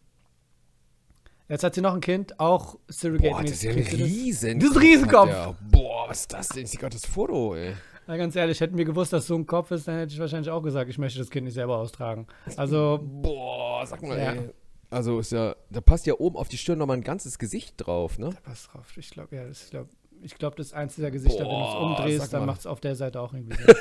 Jetzt 1.48 1.62
hat 1.62 1.74
sie 1.76 1.80
noch 1.80 1.94
ein 1.94 2.00
Kind, 2.00 2.40
auch 2.40 2.76
surrogate 2.90 3.30
Boah, 3.30 3.42
das 3.42 3.50
ist 3.52 3.62
ja 3.62 3.70
ein 3.70 3.78
riesen 3.78 4.58
Das 4.58 4.70
ist 4.70 4.76
ein 4.76 4.82
Riesenkopf. 4.82 5.54
Boah, 5.70 6.08
was 6.08 6.20
ist 6.22 6.32
das 6.32 6.48
denn? 6.48 6.64
Ich 6.64 6.70
sehe 6.70 6.80
gerade 6.80 6.96
das 6.96 7.06
Foto, 7.06 7.54
ey. 7.54 7.74
Na, 8.06 8.16
ganz 8.16 8.36
ehrlich, 8.36 8.60
hätten 8.60 8.78
wir 8.78 8.84
gewusst, 8.84 9.12
dass 9.12 9.26
so 9.26 9.34
ein 9.34 9.46
Kopf 9.46 9.70
ist, 9.72 9.88
dann 9.88 9.98
hätte 9.98 10.12
ich 10.12 10.20
wahrscheinlich 10.20 10.50
auch 10.50 10.62
gesagt, 10.62 10.88
ich 10.88 10.98
möchte 10.98 11.18
das 11.18 11.30
Kind 11.30 11.44
nicht 11.44 11.54
selber 11.54 11.78
austragen. 11.78 12.26
Also, 12.56 13.00
Boah, 13.02 13.84
sag 13.86 14.02
mal, 14.02 14.16
Ja. 14.18 14.32
ey. 14.32 14.50
Also 14.88 15.18
ist 15.18 15.32
ja, 15.32 15.56
da 15.68 15.80
passt 15.80 16.06
ja 16.06 16.14
oben 16.14 16.36
auf 16.36 16.46
die 16.48 16.56
Stirn 16.58 16.78
nochmal 16.78 16.96
ein 16.96 17.02
ganzes 17.02 17.40
Gesicht 17.40 17.74
drauf, 17.78 18.20
ne? 18.20 18.30
pass 18.44 18.68
drauf. 18.68 18.86
Ich 18.96 19.10
glaube, 19.10 19.34
ja, 19.34 19.44
das, 19.44 19.64
ich 19.64 19.70
glaube, 19.70 19.88
ich 20.22 20.34
glaub, 20.36 20.54
das 20.54 20.68
ist 20.68 20.74
eins 20.74 20.94
dieser 20.94 21.10
Gesichter, 21.10 21.40
wenn 21.40 21.48
du 21.50 21.56
es 21.64 21.72
Boah, 21.72 21.80
umdrehst, 21.96 22.32
dann 22.32 22.46
macht 22.46 22.60
es 22.60 22.66
auf 22.66 22.78
der 22.78 22.94
Seite 22.94 23.20
auch 23.20 23.32
irgendwie 23.34 23.56
Sinn. 23.56 23.66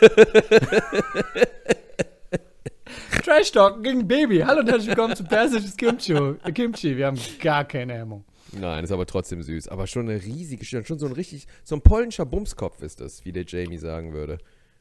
Trash 3.23 3.51
Talk 3.51 3.83
gegen 3.83 4.07
Baby. 4.07 4.39
Hallo 4.39 4.61
und 4.61 4.67
herzlich 4.69 4.87
willkommen 4.89 5.15
zu 5.15 5.23
Persisches 5.23 5.77
Kimchi. 5.77 6.15
Kimchi. 6.53 6.97
Wir 6.97 7.05
haben 7.07 7.19
gar 7.39 7.63
keine 7.65 7.93
Hemmung. 7.93 8.23
Nein, 8.51 8.83
ist 8.83 8.91
aber 8.91 9.05
trotzdem 9.05 9.41
süß. 9.41 9.67
Aber 9.67 9.87
schon 9.87 10.09
eine 10.09 10.23
riesige 10.23 10.65
Stirn, 10.65 10.85
schon 10.85 10.99
so 10.99 11.05
ein 11.05 11.11
richtig, 11.11 11.47
so 11.63 11.75
ein 11.75 11.81
polnischer 11.81 12.25
Bumskopf 12.25 12.81
ist 12.81 13.01
das, 13.01 13.25
wie 13.25 13.31
der 13.31 13.45
Jamie 13.45 13.77
sagen 13.77 14.13
würde. 14.13 14.37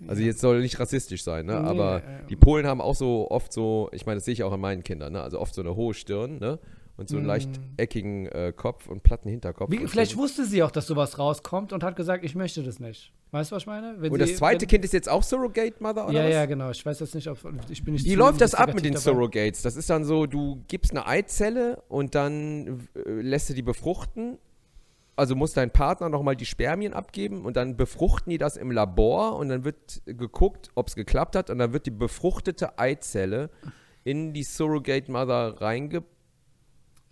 Also 0.08 0.22
jetzt 0.22 0.40
soll 0.40 0.60
nicht 0.60 0.78
rassistisch 0.80 1.22
sein, 1.22 1.46
ne? 1.46 1.52
Nee, 1.60 1.68
Aber 1.68 1.98
äh, 1.98 2.26
die 2.28 2.36
Polen 2.36 2.66
haben 2.66 2.80
auch 2.80 2.96
so 2.96 3.30
oft 3.30 3.52
so, 3.52 3.88
ich 3.92 4.06
meine, 4.06 4.16
das 4.16 4.24
sehe 4.24 4.32
ich 4.32 4.42
auch 4.42 4.52
an 4.52 4.60
meinen 4.60 4.82
Kindern, 4.82 5.12
ne? 5.12 5.22
Also 5.22 5.38
oft 5.38 5.54
so 5.54 5.62
eine 5.62 5.76
hohe 5.76 5.94
Stirn, 5.94 6.38
ne? 6.38 6.58
Und 6.96 7.08
so 7.08 7.16
einen 7.16 7.26
leicht 7.26 7.50
eckigen 7.76 8.26
äh, 8.26 8.52
Kopf 8.56 8.86
und 8.88 9.02
platten 9.02 9.28
Hinterkopf. 9.28 9.68
Wie, 9.72 9.84
vielleicht 9.88 10.16
wusste 10.16 10.44
sie 10.44 10.62
auch, 10.62 10.70
dass 10.70 10.86
sowas 10.86 11.18
rauskommt 11.18 11.72
und 11.72 11.82
hat 11.82 11.96
gesagt, 11.96 12.24
ich 12.24 12.36
möchte 12.36 12.62
das 12.62 12.78
nicht. 12.78 13.12
Weißt 13.32 13.50
du, 13.50 13.56
was 13.56 13.64
ich 13.64 13.66
meine? 13.66 13.96
Wenn 13.98 14.12
Und 14.12 14.20
sie, 14.20 14.26
das 14.26 14.36
zweite 14.36 14.60
wenn, 14.60 14.68
Kind 14.68 14.84
ist 14.84 14.92
jetzt 14.92 15.08
auch 15.08 15.24
Surrogate 15.24 15.82
Mother 15.82 16.06
oder 16.06 16.12
Ja, 16.20 16.24
was? 16.24 16.32
ja, 16.32 16.46
genau. 16.46 16.70
Ich 16.70 16.86
weiß 16.86 17.00
jetzt 17.00 17.16
nicht, 17.16 17.26
ob 17.28 17.38
ich 17.68 17.84
bin 17.84 17.94
nicht 17.94 18.04
Wie 18.04 18.14
läuft 18.14 18.40
das 18.40 18.54
ab 18.54 18.74
mit 18.74 18.84
den 18.84 18.92
dabei. 18.92 19.02
Surrogates? 19.02 19.62
Das 19.62 19.74
ist 19.74 19.90
dann 19.90 20.04
so, 20.04 20.26
du 20.26 20.62
gibst 20.68 20.92
eine 20.92 21.04
Eizelle 21.04 21.82
und 21.88 22.14
dann 22.14 22.86
äh, 22.94 23.10
lässt 23.10 23.50
du 23.50 23.54
die 23.54 23.62
befruchten. 23.62 24.38
Also 25.16 25.34
muss 25.34 25.52
dein 25.52 25.72
Partner 25.72 26.08
nochmal 26.08 26.36
die 26.36 26.46
Spermien 26.46 26.92
abgeben 26.92 27.44
und 27.44 27.56
dann 27.56 27.76
befruchten 27.76 28.30
die 28.30 28.38
das 28.38 28.56
im 28.56 28.70
Labor 28.70 29.36
und 29.36 29.48
dann 29.48 29.64
wird 29.64 30.02
geguckt, 30.06 30.70
ob 30.76 30.86
es 30.88 30.94
geklappt 30.94 31.34
hat 31.34 31.50
und 31.50 31.58
dann 31.58 31.72
wird 31.72 31.86
die 31.86 31.92
befruchtete 31.92 32.78
Eizelle 32.78 33.50
in 34.04 34.32
die 34.32 34.44
Surrogate 34.44 35.10
Mother 35.10 35.60
reinge... 35.60 36.04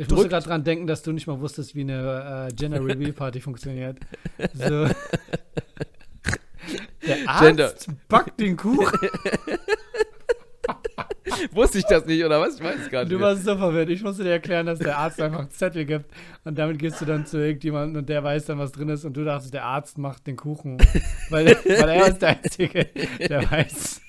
Ich 0.02 0.10
musste 0.10 0.28
gerade 0.28 0.46
dran 0.46 0.64
denken, 0.64 0.86
dass 0.86 1.02
du 1.02 1.12
nicht 1.12 1.26
mal 1.26 1.40
wusstest, 1.40 1.74
wie 1.74 1.80
eine 1.82 2.48
äh, 2.50 2.54
Gender 2.54 2.80
Reveal 2.84 3.12
Party 3.12 3.40
funktioniert. 3.40 3.98
So. 4.54 4.86
Der 7.06 7.16
Arzt 7.26 7.42
Gender- 7.42 7.72
backt 8.08 8.38
den 8.40 8.56
Kuchen. 8.56 8.86
Wusste 11.52 11.78
ich 11.78 11.84
das 11.84 12.06
nicht 12.06 12.24
oder 12.24 12.40
was? 12.40 12.56
Ich 12.56 12.62
weiß 12.62 12.76
es 12.84 12.90
gar 12.90 13.00
nicht. 13.02 13.12
Du 13.12 13.18
warst 13.20 13.44
so 13.44 13.56
verwirrt. 13.56 13.88
Ich 13.90 14.02
musste 14.02 14.22
dir 14.22 14.30
erklären, 14.30 14.66
dass 14.66 14.78
der 14.78 14.96
Arzt 14.98 15.20
einfach 15.20 15.40
einen 15.40 15.50
Zettel 15.50 15.84
gibt 15.84 16.06
und 16.44 16.56
damit 16.58 16.78
gehst 16.78 17.00
du 17.00 17.04
dann 17.04 17.26
zu 17.26 17.38
irgendjemandem 17.38 18.00
und 18.02 18.08
der 18.08 18.22
weiß 18.22 18.46
dann, 18.46 18.58
was 18.58 18.70
drin 18.72 18.88
ist 18.88 19.04
und 19.04 19.16
du 19.16 19.24
dachtest, 19.24 19.52
der 19.54 19.64
Arzt 19.64 19.98
macht 19.98 20.26
den 20.26 20.36
Kuchen. 20.36 20.78
Weil, 21.30 21.46
weil 21.64 21.88
er 21.88 22.06
ist 22.08 22.22
der 22.22 22.28
Einzige, 22.30 22.86
der 23.28 23.50
weiß, 23.50 24.00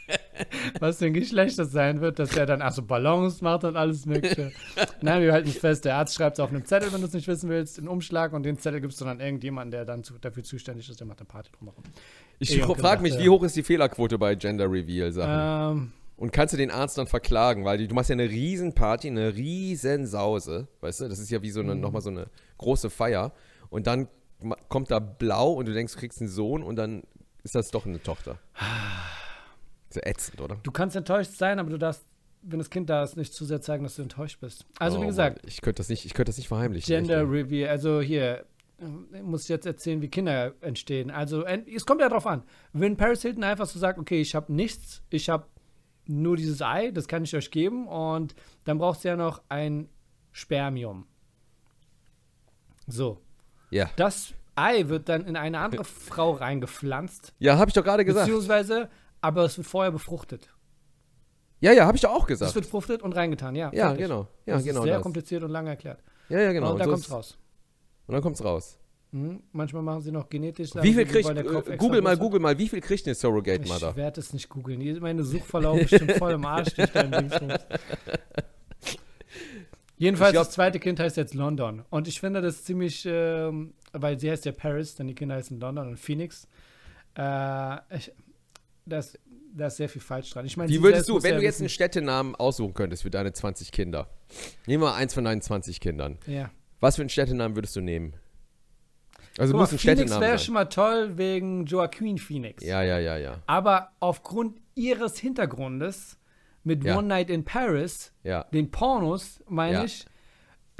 was 0.79 0.97
für 0.99 1.05
ein 1.05 1.13
Geschlecht 1.13 1.57
das 1.59 1.71
sein 1.71 2.01
wird, 2.01 2.19
dass 2.19 2.35
er 2.35 2.45
dann 2.45 2.61
also 2.61 2.81
Ballons 2.81 3.41
macht 3.41 3.63
und 3.63 3.75
alles 3.75 4.05
Mögliche. 4.05 4.51
Nein, 5.01 5.21
wir 5.21 5.33
halten 5.33 5.49
es 5.49 5.57
fest, 5.57 5.85
der 5.85 5.95
Arzt 5.95 6.15
schreibt 6.15 6.37
es 6.37 6.39
auf 6.39 6.49
einem 6.49 6.65
Zettel, 6.65 6.91
wenn 6.93 7.01
du 7.01 7.07
es 7.07 7.13
nicht 7.13 7.27
wissen 7.27 7.49
willst, 7.49 7.77
einen 7.77 7.87
Umschlag 7.87 8.33
und 8.33 8.43
den 8.43 8.57
Zettel 8.57 8.81
gibst 8.81 8.99
du 9.01 9.05
dann 9.05 9.19
irgendjemandem, 9.19 9.71
der 9.71 9.85
dann 9.85 10.03
zu, 10.03 10.17
dafür 10.19 10.43
zuständig 10.43 10.89
ist, 10.89 10.99
der 10.99 11.07
macht 11.07 11.19
eine 11.19 11.27
Party 11.27 11.51
drumherum. 11.51 11.83
ich 12.39 12.61
frage 12.61 13.01
mich, 13.01 13.11
gedacht, 13.11 13.25
wie 13.25 13.29
hoch 13.29 13.43
ist 13.43 13.55
die 13.55 13.63
Fehlerquote 13.63 14.17
bei 14.17 14.35
Gender 14.35 14.69
Reveal 14.69 15.11
Sachen? 15.11 15.77
Ähm, 15.77 15.91
Und 16.17 16.31
kannst 16.31 16.53
du 16.53 16.57
den 16.57 16.71
Arzt 16.71 16.97
dann 16.97 17.07
verklagen, 17.07 17.65
weil 17.65 17.77
die, 17.77 17.87
du 17.87 17.95
machst 17.95 18.09
ja 18.09 18.13
eine 18.13 18.29
riesen 18.29 18.73
Party, 18.73 19.07
eine 19.07 19.35
riesen 19.35 20.05
Sause, 20.07 20.67
weißt 20.81 21.01
du? 21.01 21.09
Das 21.09 21.19
ist 21.19 21.29
ja 21.31 21.41
wie 21.41 21.51
so 21.51 21.61
eine, 21.61 21.75
nochmal 21.75 22.01
so 22.01 22.09
eine 22.09 22.27
große 22.57 22.89
Feier. 22.89 23.33
Und 23.69 23.87
dann 23.87 24.07
kommt 24.69 24.91
da 24.91 24.99
blau 24.99 25.53
und 25.53 25.67
du 25.67 25.73
denkst, 25.73 25.93
du 25.93 25.99
kriegst 25.99 26.19
einen 26.21 26.29
Sohn 26.29 26.63
und 26.63 26.75
dann 26.75 27.03
ist 27.43 27.55
das 27.55 27.71
doch 27.71 27.85
eine 27.85 28.01
Tochter. 28.01 28.39
So 29.93 29.99
ätzend, 30.03 30.41
oder? 30.41 30.57
du 30.63 30.71
kannst 30.71 30.95
enttäuscht 30.95 31.31
sein, 31.33 31.59
aber 31.59 31.69
du 31.69 31.77
darfst, 31.77 32.03
wenn 32.41 32.59
das 32.59 32.69
Kind 32.69 32.89
da 32.89 33.03
ist, 33.03 33.15
nicht 33.15 33.33
zu 33.33 33.45
sehr 33.45 33.61
zeigen, 33.61 33.83
dass 33.83 33.95
du 33.95 34.01
enttäuscht 34.01 34.39
bist. 34.41 34.65
Also, 34.79 34.97
Oh 34.99 35.01
wie 35.03 35.05
gesagt, 35.07 35.37
Mann, 35.43 35.47
ich 35.47 35.61
könnte 35.61 35.77
das 35.77 35.89
nicht, 35.89 36.05
ich 36.05 36.13
könnte 36.13 36.29
das 36.29 36.37
nicht 36.37 36.47
verheimlichen. 36.47 36.87
Gender. 36.87 37.29
Reveal, 37.29 37.69
also 37.69 38.01
hier, 38.01 38.45
äh, 38.79 38.85
ich 39.17 39.21
muss 39.23 39.47
jetzt 39.47 39.65
erzählen, 39.65 40.01
wie 40.01 40.09
Kinder 40.09 40.53
entstehen. 40.61 41.09
Also 41.11 41.45
es 41.45 41.85
kommt 41.85 42.01
ja 42.01 42.09
drauf 42.09 42.27
an. 42.27 42.43
Wenn 42.73 42.97
Paris 42.97 43.21
Hilton 43.21 43.43
einfach 43.43 43.65
so 43.67 43.79
sagt, 43.79 43.97
okay, 43.99 44.19
ich 44.19 44.35
habe 44.35 44.51
nichts, 44.51 45.01
ich 45.09 45.29
habe 45.29 45.45
nur 46.05 46.35
dieses 46.35 46.61
Ei, 46.61 46.91
das 46.91 47.07
kann 47.07 47.23
ich 47.23 47.33
euch 47.35 47.49
geben 47.49 47.87
und 47.87 48.35
dann 48.65 48.77
braucht 48.77 49.05
ihr 49.05 49.11
ja 49.11 49.15
noch 49.17 49.41
ein 49.47 49.87
Spermium. 50.33 51.05
So, 52.87 53.21
Ja. 53.69 53.89
das 53.95 54.33
Ei 54.55 54.87
wird 54.89 55.07
dann 55.09 55.25
in 55.25 55.35
eine 55.37 55.59
andere 55.59 55.83
Frau 55.85 56.31
reingepflanzt, 56.31 57.33
Ja, 57.39 57.57
habe 57.57 57.69
ich 57.69 57.73
doch 57.73 57.83
gerade 57.83 58.03
gesagt. 58.05 58.25
beziehungsweise, 58.27 58.89
aber 59.23 59.45
es 59.45 59.57
wird 59.57 59.65
vorher 59.67 59.91
befruchtet. 59.91 60.49
Ja, 61.61 61.71
ja, 61.71 61.85
habe 61.85 61.95
ich 61.95 62.01
doch 62.01 62.11
auch 62.11 62.23
Es 62.23 62.27
gesagt. 62.27 62.55
wird 62.55 62.65
befruchtet 62.65 63.01
und 63.01 63.13
reingetan, 63.15 63.55
ja. 63.55 63.71
Ja, 63.73 63.87
fertig. 63.87 64.03
genau. 64.05 64.27
Ja, 64.45 64.55
das 64.55 64.63
genau 64.65 64.79
ist 64.81 64.83
sehr 64.83 64.93
das. 64.95 65.03
kompliziert 65.03 65.43
und 65.43 65.49
lange 65.51 65.69
erklärt. 65.69 66.03
Ja, 66.27 66.39
ja, 66.41 66.51
genau. 66.51 66.73
und 66.73 66.79
da 66.79 66.83
so 66.85 66.91
kommt's 66.91 67.09
raus. 67.11 67.37
Und 68.07 68.13
dann 68.13 68.21
kommt's 68.21 68.43
raus. 68.43 68.77
Mhm. 69.11 69.41
Manchmal 69.53 69.81
machen 69.81 70.01
sie 70.01 70.11
noch 70.11 70.27
genetisch. 70.27 70.71
sagen 70.71 70.85
Wie 70.85 70.93
viel 70.93 71.05
kriegt, 71.05 71.29
äh, 71.29 71.77
Google 71.77 72.01
mal. 72.01 72.17
Google 72.17 72.41
mal, 72.41 72.57
wie 72.57 72.67
viel 72.67 72.81
kriegt 72.81 73.05
eine 73.05 73.15
Surrogate 73.15 73.65
Mother? 73.67 73.91
Ich 73.91 73.95
werde 73.95 74.19
es 74.19 74.33
nicht 74.33 74.49
googeln. 74.49 74.99
Meine 74.99 75.23
Suchverlauf 75.23 75.79
ist 75.79 75.97
schon 75.97 76.09
voll 76.09 76.33
im 76.33 76.45
Arsch 76.45 76.73
durch 76.73 76.91
deinen 76.91 77.11
Dingsbums. 77.11 77.65
Jedenfalls, 79.97 80.33
glaub- 80.33 80.45
das 80.45 80.53
zweite 80.53 80.79
Kind 80.79 80.99
heißt 80.99 81.15
jetzt 81.15 81.33
London. 81.33 81.83
Und 81.89 82.07
ich 82.07 82.19
finde 82.19 82.41
das 82.41 82.63
ziemlich, 82.65 83.05
ähm, 83.07 83.73
weil 83.93 84.19
sie 84.19 84.29
heißt 84.29 84.43
ja 84.45 84.51
Paris, 84.51 84.95
dann 84.95 85.07
die 85.07 85.15
Kinder 85.15 85.35
heißen 85.35 85.59
London 85.59 85.87
und 85.89 85.97
Phoenix. 85.99 86.47
Äh, 87.15 87.77
ich, 87.95 88.11
das, 88.85 89.17
da 89.55 89.67
ist 89.67 89.77
sehr 89.77 89.89
viel 89.89 90.01
falsch 90.01 90.29
dran. 90.31 90.45
Ich 90.45 90.57
meine, 90.57 90.69
Wie 90.69 90.81
würdest 90.81 91.07
du, 91.09 91.21
wenn 91.23 91.33
ja 91.33 91.37
du 91.39 91.43
jetzt 91.43 91.59
einen 91.59 91.69
Städtenamen 91.69 92.35
aussuchen 92.35 92.73
könntest 92.73 93.03
für 93.03 93.09
deine 93.09 93.33
20 93.33 93.71
Kinder? 93.71 94.09
Nehmen 94.65 94.83
wir 94.83 94.93
eins 94.95 95.13
von 95.13 95.23
deinen 95.23 95.41
20 95.41 95.79
Kindern. 95.79 96.17
Ja. 96.27 96.49
Was 96.79 96.95
für 96.97 97.01
einen 97.03 97.09
Städtenamen 97.09 97.55
würdest 97.55 97.75
du 97.75 97.81
nehmen? 97.81 98.15
Also 99.37 99.53
Guck 99.53 99.61
muss 99.61 99.71
mal, 99.71 99.75
ein 99.75 99.79
Phoenix 99.79 99.81
Städtenamen 99.81 100.21
wäre 100.21 100.37
sein. 100.37 100.45
schon 100.45 100.53
mal 100.53 100.65
toll 100.65 101.17
wegen 101.17 101.65
Joaquin 101.65 102.17
Phoenix. 102.17 102.63
Ja, 102.63 102.83
ja, 102.83 102.99
ja, 102.99 103.17
ja. 103.17 103.41
Aber 103.47 103.91
aufgrund 103.99 104.59
ihres 104.75 105.17
Hintergrundes 105.17 106.19
mit 106.63 106.83
Ja. 106.83 106.97
One 106.97 107.07
Night 107.07 107.29
in 107.29 107.43
Paris 107.43 108.11
Ja. 108.23 108.43
den 108.53 108.69
Pornos, 108.69 109.43
meine 109.47 109.73
Ja. 109.77 109.83
ich, 109.85 110.05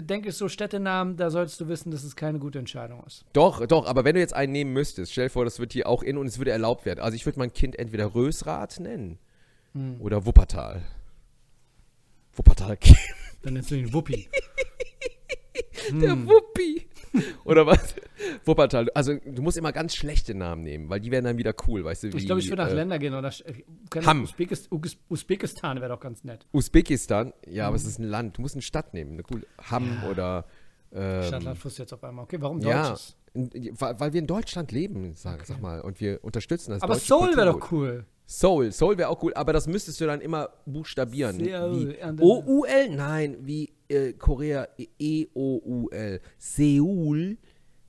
denke 0.01 0.29
ich 0.29 0.35
so 0.35 0.49
Städtenamen, 0.49 1.17
da 1.17 1.29
solltest 1.29 1.59
du 1.61 1.67
wissen, 1.67 1.91
dass 1.91 2.03
es 2.03 2.15
keine 2.15 2.39
gute 2.39 2.59
Entscheidung 2.59 3.03
ist. 3.05 3.25
Doch, 3.33 3.65
doch, 3.67 3.85
aber 3.85 4.03
wenn 4.05 4.15
du 4.15 4.21
jetzt 4.21 4.33
einen 4.33 4.51
nehmen 4.51 4.73
müsstest, 4.73 5.11
stell 5.11 5.25
dir 5.25 5.29
vor, 5.31 5.45
das 5.45 5.59
wird 5.59 5.73
hier 5.73 5.87
auch 5.87 6.03
in 6.03 6.17
und 6.17 6.27
es 6.27 6.37
würde 6.37 6.51
erlaubt 6.51 6.85
werden. 6.85 6.99
Also 6.99 7.15
ich 7.15 7.25
würde 7.25 7.39
mein 7.39 7.53
Kind 7.53 7.77
entweder 7.77 8.13
Rösrath 8.15 8.79
nennen 8.79 9.19
Hm. 9.73 9.99
oder 10.01 10.25
Wuppertal. 10.25 10.83
Wuppertal. 12.35 12.77
Dann 13.43 13.53
nennst 13.53 13.71
du 13.71 13.75
ihn 13.75 13.93
Wuppi. 13.93 14.27
Der 15.91 16.11
Hm. 16.13 16.27
Wuppi. 16.27 16.87
Oder 17.45 17.65
was? 17.67 17.95
Wuppertal. 18.45 18.89
Also 18.95 19.13
du 19.25 19.41
musst 19.41 19.57
immer 19.57 19.71
ganz 19.71 19.95
schlechte 19.95 20.33
Namen 20.35 20.63
nehmen, 20.63 20.89
weil 20.89 20.99
die 20.99 21.11
werden 21.11 21.25
dann 21.25 21.37
wieder 21.37 21.53
cool, 21.67 21.83
weißt 21.83 22.03
du? 22.03 22.07
Ich 22.07 22.15
wie, 22.15 22.25
glaube, 22.25 22.41
ich 22.41 22.49
würde 22.49 22.63
nach 22.63 22.71
äh, 22.71 22.73
Ländern 22.75 22.99
gehen 22.99 23.13
oder 23.13 23.29
äh, 23.29 24.01
Hamm. 24.05 24.23
Usbekist, 24.23 24.71
Us- 24.71 24.97
Usbekistan 25.09 25.77
wäre 25.79 25.89
doch 25.89 25.99
ganz 25.99 26.23
nett. 26.23 26.45
Usbekistan. 26.51 27.33
Ja, 27.47 27.63
Mhm. 27.63 27.67
aber 27.67 27.75
es 27.75 27.85
ist 27.85 27.99
ein 27.99 28.03
Land. 28.05 28.37
Du 28.37 28.41
musst 28.41 28.55
eine 28.55 28.61
Stadt 28.61 28.93
nehmen. 28.93 29.13
Eine 29.13 29.23
coole 29.23 29.45
Hamm 29.69 30.03
oder 30.09 30.45
ähm, 30.91 31.23
Stadtland 31.23 31.57
Fluss 31.57 31.77
jetzt 31.77 31.93
auf 31.93 32.03
einmal. 32.03 32.23
Okay, 32.23 32.37
warum 32.39 32.59
ja, 32.61 32.89
Deutsches? 32.89 33.15
in- 33.33 33.49
weil, 33.79 34.13
wir 34.13 34.19
in 34.19 34.27
Deutschland 34.27 34.71
leben, 34.71 35.13
sag, 35.15 35.45
sag 35.45 35.61
mal, 35.61 35.81
und 35.81 35.99
wir 35.99 36.23
unterstützen 36.23 36.71
das 36.71 36.81
Aber 36.83 36.95
Soul 36.95 37.35
wäre 37.35 37.51
doch 37.51 37.71
cool. 37.71 38.05
Soul, 38.25 38.71
Soul 38.71 38.97
wäre 38.97 39.09
auch 39.09 39.21
cool, 39.23 39.33
aber 39.33 39.53
das 39.53 39.67
müsstest 39.67 39.99
du 40.01 40.05
dann 40.05 40.21
immer 40.21 40.49
buchstabieren. 40.65 41.37
Seoul, 41.43 41.95
O-U-L? 42.19 42.89
Nein, 42.95 43.37
wie 43.41 43.73
äh, 43.89 44.13
Korea 44.13 44.67
E-O-U-L. 44.77 46.21
Seoul? 46.37 47.37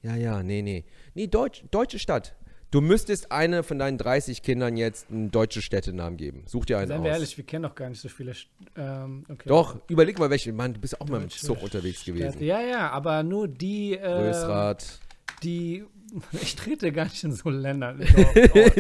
Ja, 0.02 0.16
ja, 0.16 0.42
nee, 0.42 0.62
nee. 0.62 0.84
Nee, 1.14 1.26
Deutsch, 1.28 1.64
deutsche 1.70 1.98
Stadt. 1.98 2.34
Du 2.70 2.80
müsstest 2.80 3.30
eine 3.30 3.62
von 3.62 3.78
deinen 3.78 3.98
30 3.98 4.42
Kindern 4.42 4.76
jetzt 4.76 5.08
einen 5.08 5.30
deutschen 5.30 5.62
Städtenamen 5.62 6.16
geben. 6.16 6.42
Such 6.46 6.64
dir 6.66 6.78
einen 6.78 6.88
Seien 6.88 6.98
aus. 6.98 7.04
wir 7.04 7.12
ehrlich, 7.12 7.36
wir 7.36 7.44
kennen 7.44 7.62
doch 7.62 7.74
gar 7.76 7.88
nicht 7.88 8.00
so 8.00 8.08
viele. 8.08 8.32
St- 8.32 8.46
Ähm, 8.76 9.24
okay. 9.30 9.44
Doch, 9.48 9.78
überleg 9.88 10.18
mal 10.18 10.28
welche. 10.28 10.52
Mann, 10.52 10.74
du 10.74 10.80
bist 10.80 11.00
auch 11.00 11.08
mal 11.08 11.18
im 11.18 11.22
Deutsche 11.28 11.46
Zug 11.46 11.62
unterwegs 11.62 12.00
Städte. 12.02 12.18
gewesen. 12.18 12.42
Ja, 12.42 12.60
ja, 12.60 12.90
aber 12.90 13.22
nur 13.22 13.46
die, 13.46 13.96
äh, 13.96 14.04
Rösrath. 14.08 14.98
die, 15.44 15.84
ich 16.32 16.56
trete 16.56 16.92
gar 16.92 17.04
nicht 17.04 17.22
in 17.24 17.32
so 17.32 17.50
Länder. 17.50 17.96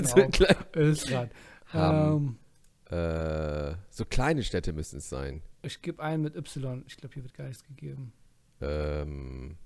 So, 0.04 0.26
klein. 0.28 1.30
Hamm. 1.72 2.38
Ähm, 2.90 2.98
äh, 2.98 3.74
so 3.90 4.04
kleine 4.04 4.42
Städte 4.42 4.72
müssen 4.72 4.98
es 4.98 5.08
sein. 5.08 5.42
ich 5.62 5.80
gebe 5.82 6.02
einen 6.02 6.22
mit 6.22 6.36
Y. 6.36 6.84
Ich 6.86 6.96
glaube, 6.96 7.14
hier 7.14 7.22
wird 7.24 7.34
gar 7.34 7.46
nichts 7.46 7.64
gegeben. 7.64 8.12
Ähm, 8.60 9.56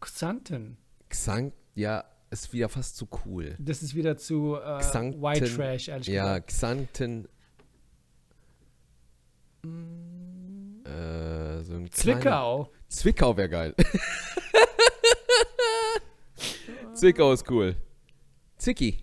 Xanten. 0.00 0.76
Xank, 1.08 1.52
ja, 1.74 2.04
ist 2.30 2.52
wieder 2.52 2.68
fast 2.68 2.96
zu 2.96 3.08
cool. 3.24 3.56
Das 3.58 3.82
ist 3.82 3.94
wieder 3.94 4.16
zu 4.16 4.56
äh, 4.56 4.78
Xanten. 4.78 5.20
White 5.22 5.52
Trash, 5.56 5.88
ehrlich 5.88 6.06
Ja, 6.06 6.38
gesagt. 6.38 6.48
Xanten. 6.50 7.28
Mm. 9.64 10.84
Äh, 10.86 11.62
so 11.64 11.74
ein 11.74 11.90
kleiner- 11.90 11.90
Zwickau. 11.90 12.72
Zwickau 12.88 13.36
wäre 13.36 13.48
geil. 13.48 13.74
Zwickau 16.98 17.32
ist 17.32 17.48
cool. 17.50 17.76
Zicki. 18.56 18.98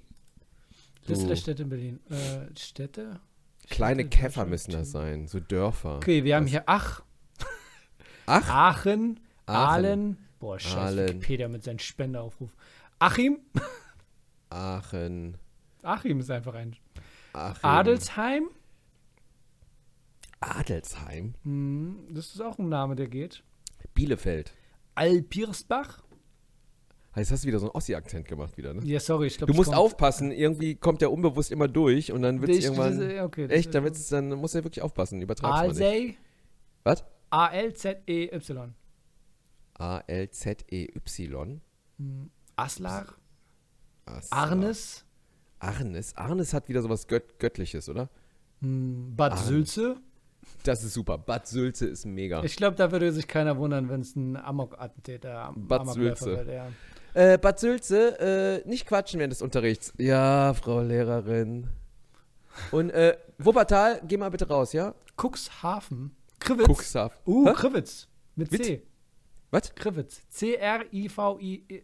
Liste 1.07 1.21
So 1.23 1.27
der 1.27 1.35
Städte 1.35 1.63
in 1.63 1.69
Berlin. 1.69 1.99
Äh, 2.09 2.57
Städte? 2.57 3.19
kleine 3.69 4.01
Städte, 4.03 4.17
Käfer 4.17 4.45
müssen 4.45 4.71
das 4.71 4.91
sein, 4.91 5.27
so 5.27 5.39
Dörfer. 5.39 5.97
Okay, 5.97 6.23
wir 6.23 6.35
haben 6.35 6.47
hier 6.47 6.63
Ach, 6.67 7.01
Ach, 8.27 8.49
Aachen, 8.49 9.19
Aachen. 9.45 9.55
Aalen. 9.55 10.17
Boah, 10.39 10.59
scheiße. 10.59 11.07
Wikipedia 11.09 11.47
mit 11.47 11.63
seinem 11.63 11.79
Spendeaufruf. 11.79 12.55
Achim? 12.99 13.39
Aachen, 14.49 15.37
Achim 15.83 16.19
ist 16.19 16.31
einfach 16.31 16.55
ein. 16.55 16.75
Achim. 17.33 17.59
Adelsheim? 17.69 18.49
Adelsheim. 20.39 21.35
Hm, 21.43 22.07
das 22.11 22.33
ist 22.33 22.41
auch 22.41 22.57
ein 22.59 22.69
Name, 22.69 22.95
der 22.95 23.07
geht. 23.07 23.43
Bielefeld. 23.93 24.53
Alpirsbach? 24.95 26.03
Jetzt 27.15 27.31
hast 27.31 27.43
du 27.43 27.47
wieder 27.47 27.59
so 27.59 27.67
einen 27.67 27.75
Ossi-Akzent 27.75 28.27
gemacht 28.27 28.57
wieder, 28.57 28.73
ne? 28.73 28.81
Ja, 28.83 28.99
sorry, 28.99 29.27
ich 29.27 29.37
glaube, 29.37 29.53
Du 29.53 29.55
musst 29.57 29.73
aufpassen, 29.73 30.31
irgendwie 30.31 30.75
kommt 30.75 30.99
der 31.01 31.11
unbewusst 31.11 31.51
immer 31.51 31.67
durch 31.69 32.11
und 32.11 32.21
dann 32.21 32.41
wird 32.41 32.51
es 32.51 32.65
irgendwann. 32.65 33.19
Okay, 33.21 33.47
das 33.47 33.57
echt, 33.57 33.73
dann, 33.73 33.83
wird's, 33.85 34.09
dann 34.09 34.29
musst 34.29 34.53
du 34.53 34.59
ja 34.59 34.63
wirklich 34.65 34.81
aufpassen, 34.81 35.21
übertreib's 35.21 35.53
mal 35.53 35.67
nicht. 35.69 35.81
Alsey? 35.81 36.17
Was? 36.83 37.05
A-L-Z-E-Y. 37.29 38.73
A-L-Z-E-Y. 39.75 41.61
Hm, 41.97 42.29
Aslach? 42.55 43.17
Ach, 44.05 44.21
Arnes? 44.29 45.05
Arnes. 45.59 46.15
Arnes 46.15 46.53
hat 46.53 46.69
wieder 46.69 46.81
sowas 46.81 47.07
Gött 47.07 47.39
Göttliches, 47.39 47.89
oder? 47.89 48.09
Hm, 48.61 49.15
Bad 49.15 49.33
Arnes. 49.33 49.47
Sülze? 49.47 49.97
Das 50.63 50.83
ist 50.83 50.93
super. 50.93 51.17
Bad 51.17 51.47
Sülze 51.47 51.87
ist 51.87 52.05
mega. 52.05 52.43
Ich 52.43 52.55
glaube, 52.55 52.75
da 52.75 52.91
würde 52.91 53.11
sich 53.11 53.27
keiner 53.27 53.57
wundern, 53.57 53.89
wenn 53.89 54.01
es 54.01 54.15
ein 54.15 54.37
Amok-Attentäter 54.37 55.45
am 55.45 55.67
Bad 55.67 55.81
Amokläufer 55.81 56.15
Sülze. 56.25 56.37
wird. 56.45 56.49
Ja. 56.49 56.67
Äh, 57.15 57.37
Bad 57.37 57.59
Sülze, 57.59 58.19
äh, 58.65 58.67
nicht 58.67 58.85
quatschen 58.85 59.19
während 59.19 59.31
des 59.31 59.41
Unterrichts. 59.41 59.93
Ja, 59.97 60.53
Frau 60.53 60.81
Lehrerin. 60.81 61.69
Und 62.71 62.89
äh, 62.89 63.17
Wuppertal, 63.37 64.01
geh 64.05 64.17
mal 64.17 64.29
bitte 64.29 64.49
raus, 64.49 64.73
ja? 64.73 64.93
Cuxhaven? 65.15 66.13
Krivitz? 66.39 66.67
Cuxhaven. 66.67 67.17
Uh, 67.25 67.47
Hä? 67.47 67.53
Krivitz. 67.53 68.09
Mit 68.35 68.51
Mit? 68.51 68.65
C. 68.65 68.83
Was? 69.49 69.73
Krivitz. 69.73 70.27
C-R-I-V-I-Z. 70.29 71.79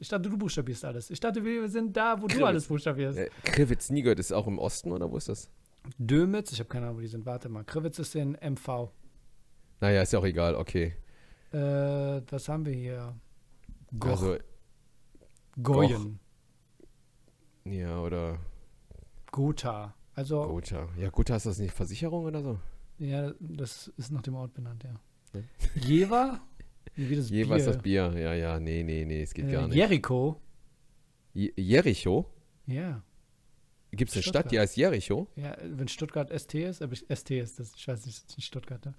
Ich 0.00 0.08
dachte, 0.08 0.30
du 0.30 0.38
buchstabierst 0.38 0.86
alles. 0.86 1.10
Ich 1.10 1.20
dachte, 1.20 1.44
wir 1.44 1.68
sind 1.68 1.94
da, 1.94 2.16
wo 2.16 2.22
du 2.22 2.28
Krivitz. 2.28 2.46
alles 2.46 2.66
buchstabierst. 2.66 3.18
Äh, 3.18 3.28
Krivitz 3.44 3.90
nie 3.90 4.00
gehört, 4.00 4.20
ist 4.20 4.32
auch 4.32 4.46
im 4.46 4.58
Osten 4.58 4.90
oder 4.90 5.10
wo 5.10 5.18
ist 5.18 5.28
das? 5.28 5.50
Dömitz, 5.98 6.50
ich 6.50 6.60
habe 6.60 6.70
keine 6.70 6.86
Ahnung, 6.86 6.96
wo 6.96 7.02
die 7.02 7.08
sind. 7.08 7.26
Warte 7.26 7.50
mal. 7.50 7.62
Krivitz 7.64 7.98
ist 7.98 8.14
in 8.14 8.38
MV. 8.40 8.88
Naja, 9.80 10.00
ist 10.00 10.14
ja 10.14 10.18
auch 10.18 10.24
egal, 10.24 10.54
okay. 10.54 10.94
Äh, 11.52 12.22
was 12.30 12.48
haben 12.48 12.64
wir 12.64 12.72
hier? 12.72 13.14
Goch. 13.98 14.22
Also, 14.22 14.38
Goyen. 15.62 16.18
ja, 17.64 18.00
oder 18.00 18.38
Gotha. 19.30 19.94
Also, 20.14 20.42
Gotha. 20.46 20.88
Ja, 20.98 21.10
Gotha 21.10 21.36
ist 21.36 21.46
das 21.46 21.58
nicht 21.58 21.74
Versicherung 21.74 22.24
oder 22.24 22.42
so? 22.42 22.58
ja, 22.98 23.32
das 23.40 23.88
ist 23.96 24.12
nach 24.12 24.22
dem 24.22 24.34
Ort 24.34 24.54
benannt, 24.54 24.84
ja. 24.84 24.94
Ja. 25.34 25.40
Jever? 25.82 26.40
Wie 26.94 27.16
das 27.16 27.30
Jeweils 27.30 27.64
Bier. 27.64 27.72
das 27.72 27.82
Bier. 27.82 28.12
Ja, 28.16 28.34
ja, 28.34 28.60
nee, 28.60 28.82
nee, 28.82 29.04
nee, 29.04 29.22
es 29.22 29.32
geht 29.32 29.50
gar 29.50 29.62
Äh, 29.64 29.66
nicht. 29.68 29.76
Jericho. 29.76 30.40
Je- 31.32 31.52
Jericho? 31.56 32.26
Ja. 32.66 33.02
Gibt 33.92 34.10
es 34.10 34.16
eine. 34.16 34.22
Stadt, 34.22 34.50
die 34.52 34.58
heißt 34.58 34.76
Jericho? 34.76 35.26
Ja, 35.36 35.56
wenn 35.64 35.88
Stuttgart 35.88 36.30
ST 36.38 36.54
ist, 36.54 36.82
aber 36.82 36.92
ich, 36.92 37.06
ST 37.14 37.30
ist 37.30 37.58
das. 37.58 37.74
Ich 37.74 37.88
weiß 37.88 38.04
nicht, 38.06 38.18
das 38.18 38.24
ist 38.30 38.36
nicht 38.36 38.46
Stuttgart. 38.46 38.84
Ne? 38.84 38.94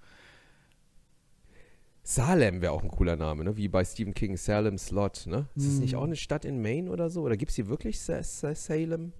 Salem 2.06 2.60
wäre 2.60 2.72
auch 2.72 2.82
ein 2.82 2.90
cooler 2.90 3.16
Name, 3.16 3.44
ne? 3.44 3.56
Wie 3.56 3.66
bei 3.68 3.82
Stephen 3.84 4.12
King, 4.12 4.36
Salem 4.36 4.76
Slot, 4.76 5.24
ne? 5.26 5.48
Ist 5.56 5.66
das 5.68 5.74
nicht 5.80 5.94
Hm. 5.94 5.98
auch 6.00 6.04
eine 6.04 6.16
Stadt 6.16 6.44
in 6.44 6.60
Maine 6.60 6.90
oder 6.90 7.08
so? 7.08 7.22
Oder 7.22 7.36
gibt 7.38 7.50
es 7.50 7.56
hier 7.56 7.66
wirklich 7.68 7.98
Sa 8.00 8.22
Sa 8.22 8.54
Salem? 8.54 9.12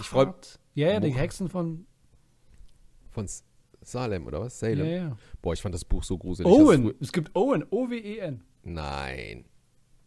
Freu- 0.00 0.32
ja, 0.74 0.88
ja, 0.92 1.00
die 1.00 1.08
Murhat. 1.08 1.22
Hexen 1.22 1.48
von. 1.48 1.86
Von 3.10 3.24
S 3.26 3.44
Salem 3.82 4.26
oder 4.26 4.40
was? 4.40 4.60
Ja, 4.60 4.68
Salem? 4.70 4.86
ja. 4.86 5.16
Boah, 5.42 5.52
ich 5.52 5.62
fand 5.62 5.74
das 5.74 5.84
Buch 5.84 6.02
so 6.02 6.18
gruselig. 6.18 6.50
dass 6.50 6.60
Owen. 6.60 6.86
frü- 6.88 6.94
Es 7.00 7.12
gibt 7.12 7.34
Owen. 7.36 7.64
O-W-E-N. 7.70 8.42
Nein. 8.64 9.44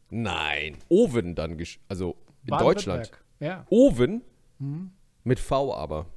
Nein. 0.10 0.78
Owen 0.90 1.36
dann, 1.36 1.56
gesch- 1.58 1.80
also 1.88 2.16
in 2.44 2.58
Deutschland. 2.58 3.12
Baden-Württemberg. 3.12 3.26
Ja. 3.40 3.66
Owen 3.70 4.22
Mhm. 4.60 4.92
mit 5.24 5.40
V 5.40 5.74
aber. 5.74 6.08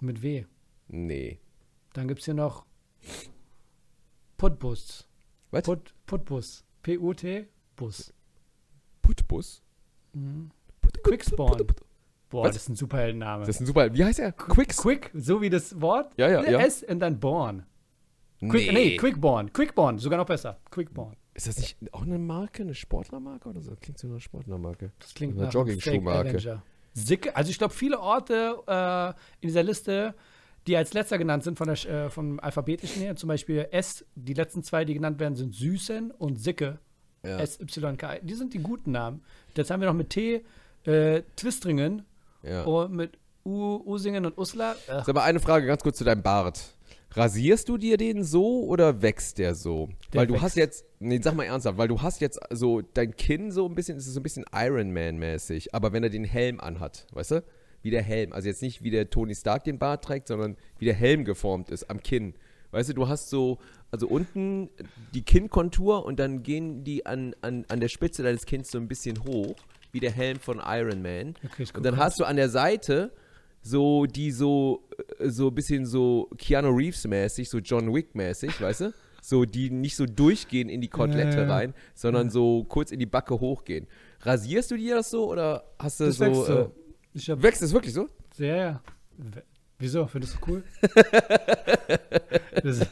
Mit 0.00 0.22
W. 0.22 0.44
Nee. 0.88 1.38
Dann 1.94 2.06
gibt 2.08 2.20
es 2.20 2.26
hier 2.26 2.34
noch 2.34 2.66
Putbus. 4.36 5.08
Was? 5.50 5.62
Put, 5.62 5.94
Putbus. 6.06 6.64
P-U-T. 6.82 7.46
Bus. 7.76 8.12
Putbus? 9.02 9.62
Mhm. 10.12 10.50
Put- 10.80 11.02
Quickspawn. 11.02 11.66
Boah, 12.28 12.44
Was? 12.44 12.54
das 12.54 12.62
ist 12.62 12.68
ein 12.70 12.76
Superheldenname. 12.76 13.46
Das 13.46 13.56
ist 13.56 13.60
ein 13.60 13.66
super. 13.66 13.92
Wie 13.94 14.04
heißt 14.04 14.18
er? 14.18 14.32
Quicks? 14.32 14.78
Quick, 14.78 15.10
so 15.14 15.40
wie 15.40 15.50
das 15.50 15.80
Wort. 15.80 16.12
Ja, 16.16 16.28
ja, 16.28 16.42
ja. 16.42 16.58
S 16.60 16.82
und 16.82 16.98
dann 17.00 17.20
Born. 17.20 17.64
Quick, 18.40 18.72
nee. 18.72 18.96
Quickborn. 18.96 19.52
Quickborn, 19.52 19.98
sogar 19.98 20.18
noch 20.18 20.26
besser. 20.26 20.58
Quickborn. 20.70 21.16
Ist 21.34 21.46
das 21.46 21.58
nicht 21.58 21.76
auch 21.92 22.02
eine 22.02 22.18
Marke, 22.18 22.62
eine 22.62 22.74
Sportlermarke 22.74 23.48
oder 23.48 23.60
so? 23.60 23.76
Klingt 23.80 23.98
so 23.98 24.08
eine 24.08 24.20
Sportlermarke. 24.20 24.92
Das 24.98 25.14
klingt 25.14 25.34
Eine 25.36 25.46
nach 25.46 25.52
Jogging-Schuhmarke. 25.52 26.62
Also 27.34 27.50
ich 27.50 27.58
glaube, 27.58 27.74
viele 27.74 28.00
Orte 28.00 28.56
äh, 28.66 29.08
in 29.40 29.48
dieser 29.48 29.62
Liste, 29.62 30.14
die 30.66 30.76
als 30.76 30.92
letzter 30.94 31.18
genannt 31.18 31.44
sind 31.44 31.58
von 31.58 31.68
der, 31.68 31.86
äh, 31.86 32.10
vom 32.10 32.40
alphabetischen 32.40 33.02
her, 33.02 33.16
zum 33.16 33.28
Beispiel 33.28 33.68
S, 33.70 34.04
die 34.14 34.34
letzten 34.34 34.62
zwei, 34.62 34.84
die 34.84 34.94
genannt 34.94 35.20
werden, 35.20 35.36
sind 35.36 35.54
Süßen 35.54 36.10
und 36.10 36.36
Sicke. 36.36 36.78
Ja. 37.24 37.38
S-Y-K. 37.40 38.20
Die 38.22 38.34
sind 38.34 38.54
die 38.54 38.58
guten 38.58 38.92
Namen. 38.92 39.22
Jetzt 39.56 39.70
haben 39.70 39.80
wir 39.80 39.88
noch 39.88 39.94
mit 39.94 40.10
T 40.10 40.44
äh, 40.84 41.22
Twistringen 41.36 42.02
ja. 42.42 42.62
und 42.62 42.92
mit 42.92 43.18
U, 43.44 43.80
Usingen 43.84 44.26
und 44.26 44.38
Uslar. 44.38 44.76
Ach, 44.88 45.04
Sag 45.04 45.14
mal 45.14 45.22
eine 45.22 45.40
Frage 45.40 45.66
ganz 45.66 45.82
kurz 45.82 45.98
zu 45.98 46.04
deinem 46.04 46.22
Bart. 46.22 46.60
Rasierst 47.12 47.68
du 47.68 47.78
dir 47.78 47.96
den 47.96 48.24
so 48.24 48.64
oder 48.64 49.00
wächst 49.00 49.38
der 49.38 49.54
so? 49.54 49.88
Der 50.12 50.20
weil 50.20 50.26
du 50.26 50.34
wächst. 50.34 50.44
hast 50.44 50.56
jetzt, 50.56 50.84
nee, 50.98 51.20
sag 51.22 51.34
mal 51.34 51.44
ernsthaft, 51.44 51.78
weil 51.78 51.88
du 51.88 52.02
hast 52.02 52.20
jetzt 52.20 52.38
so 52.50 52.82
dein 52.82 53.16
Kinn 53.16 53.50
so 53.50 53.66
ein 53.66 53.74
bisschen, 53.74 53.96
es 53.96 54.06
ist 54.06 54.14
so 54.14 54.20
ein 54.20 54.22
bisschen 54.22 54.44
Iron 54.52 54.92
Man 54.92 55.16
mäßig, 55.16 55.74
aber 55.74 55.92
wenn 55.92 56.02
er 56.02 56.10
den 56.10 56.24
Helm 56.24 56.60
anhat, 56.60 57.06
weißt 57.12 57.30
du? 57.30 57.44
Wie 57.82 57.90
der 57.90 58.02
Helm, 58.02 58.32
also 58.32 58.48
jetzt 58.48 58.62
nicht 58.62 58.82
wie 58.82 58.90
der 58.90 59.10
Tony 59.10 59.34
Stark 59.34 59.64
den 59.64 59.78
Bart 59.78 60.04
trägt, 60.04 60.28
sondern 60.28 60.56
wie 60.78 60.84
der 60.86 60.94
Helm 60.94 61.24
geformt 61.24 61.70
ist 61.70 61.88
am 61.90 62.02
Kinn. 62.02 62.34
Weißt 62.72 62.88
du, 62.90 62.94
du 62.94 63.08
hast 63.08 63.30
so, 63.30 63.58
also 63.90 64.08
unten 64.08 64.70
die 65.14 65.22
Kinnkontur 65.22 66.04
und 66.04 66.18
dann 66.18 66.42
gehen 66.42 66.84
die 66.84 67.06
an, 67.06 67.34
an, 67.42 67.64
an 67.68 67.80
der 67.80 67.88
Spitze 67.88 68.22
deines 68.22 68.44
Kinns 68.44 68.70
so 68.70 68.78
ein 68.78 68.88
bisschen 68.88 69.24
hoch, 69.24 69.54
wie 69.92 70.00
der 70.00 70.10
Helm 70.10 70.40
von 70.40 70.60
Iron 70.64 71.00
Man. 71.00 71.36
Okay, 71.44 71.66
Und 71.74 71.84
dann 71.86 71.96
hast 71.96 72.18
du 72.20 72.24
an 72.24 72.36
der 72.36 72.48
Seite 72.48 73.12
so 73.62 74.06
die 74.06 74.30
so 74.30 74.82
äh, 75.18 75.28
so 75.28 75.48
ein 75.48 75.54
bisschen 75.54 75.86
so 75.86 76.28
Keanu 76.38 76.70
Reeves 76.70 77.06
mäßig, 77.06 77.48
so 77.48 77.58
John 77.58 77.92
Wick 77.94 78.14
mäßig, 78.14 78.60
weißt 78.60 78.80
du? 78.82 78.94
So 79.22 79.44
die 79.44 79.70
nicht 79.70 79.96
so 79.96 80.06
durchgehen 80.06 80.68
in 80.68 80.80
die 80.80 80.88
Kotelette 80.88 81.38
Ja, 81.38 81.42
ja. 81.44 81.52
rein, 81.52 81.74
sondern 81.94 82.30
so 82.30 82.64
kurz 82.64 82.92
in 82.92 83.00
die 83.00 83.06
Backe 83.06 83.40
hochgehen. 83.40 83.88
Rasierst 84.20 84.70
du 84.70 84.76
dir 84.76 84.96
das 84.96 85.10
so 85.10 85.30
oder 85.30 85.64
hast 85.78 85.98
du 85.98 86.04
das 86.04 86.18
so, 86.18 86.72
Ich 87.16 87.30
hab, 87.30 87.42
wächst 87.42 87.62
es 87.62 87.72
wirklich 87.72 87.94
so? 87.94 88.08
Ja, 88.36 88.56
ja. 88.56 88.80
Wieso? 89.78 90.06
Findest 90.06 90.34
du 90.36 90.38
cool? 90.50 90.64
das, 92.62 92.64
ist- 92.80 92.90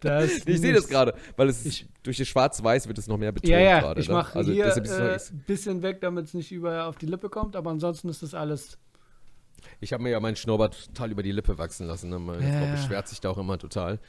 das 0.00 0.30
Ich 0.46 0.60
sehe 0.60 0.72
das 0.72 0.88
gerade, 0.88 1.14
weil 1.36 1.48
es 1.48 1.64
Ich- 1.64 1.86
durch 2.02 2.16
das 2.16 2.26
Schwarz-Weiß 2.26 2.88
wird 2.88 2.98
es 2.98 3.06
noch 3.06 3.16
mehr 3.16 3.30
betont 3.30 3.50
Ja, 3.52 3.60
ja, 3.60 3.80
gerade. 3.80 4.00
ich 4.00 4.08
ne? 4.08 4.14
mache 4.14 4.36
also, 4.36 4.52
hier 4.52 4.66
ist 4.66 4.76
ein 4.78 4.84
äh, 4.84 5.18
bisschen 5.46 5.82
weg, 5.82 6.00
damit 6.00 6.26
es 6.26 6.34
nicht 6.34 6.50
überall 6.50 6.82
auf 6.82 6.96
die 6.96 7.06
Lippe 7.06 7.28
kommt, 7.28 7.54
aber 7.54 7.70
ansonsten 7.70 8.08
ist 8.08 8.22
das 8.24 8.34
alles. 8.34 8.76
Ich 9.80 9.92
habe 9.92 10.02
mir 10.02 10.10
ja 10.10 10.18
meinen 10.20 10.36
Schnurrbart 10.36 10.86
total 10.86 11.12
über 11.12 11.22
die 11.22 11.32
Lippe 11.32 11.58
wachsen 11.58 11.86
lassen. 11.86 12.10
Ne? 12.10 12.18
Meine 12.18 12.44
Ja, 12.44 12.58
Frau 12.60 12.70
beschwert 12.72 13.06
sich 13.08 13.20
da 13.20 13.30
auch 13.30 13.38
immer 13.38 13.56
total. 13.58 14.00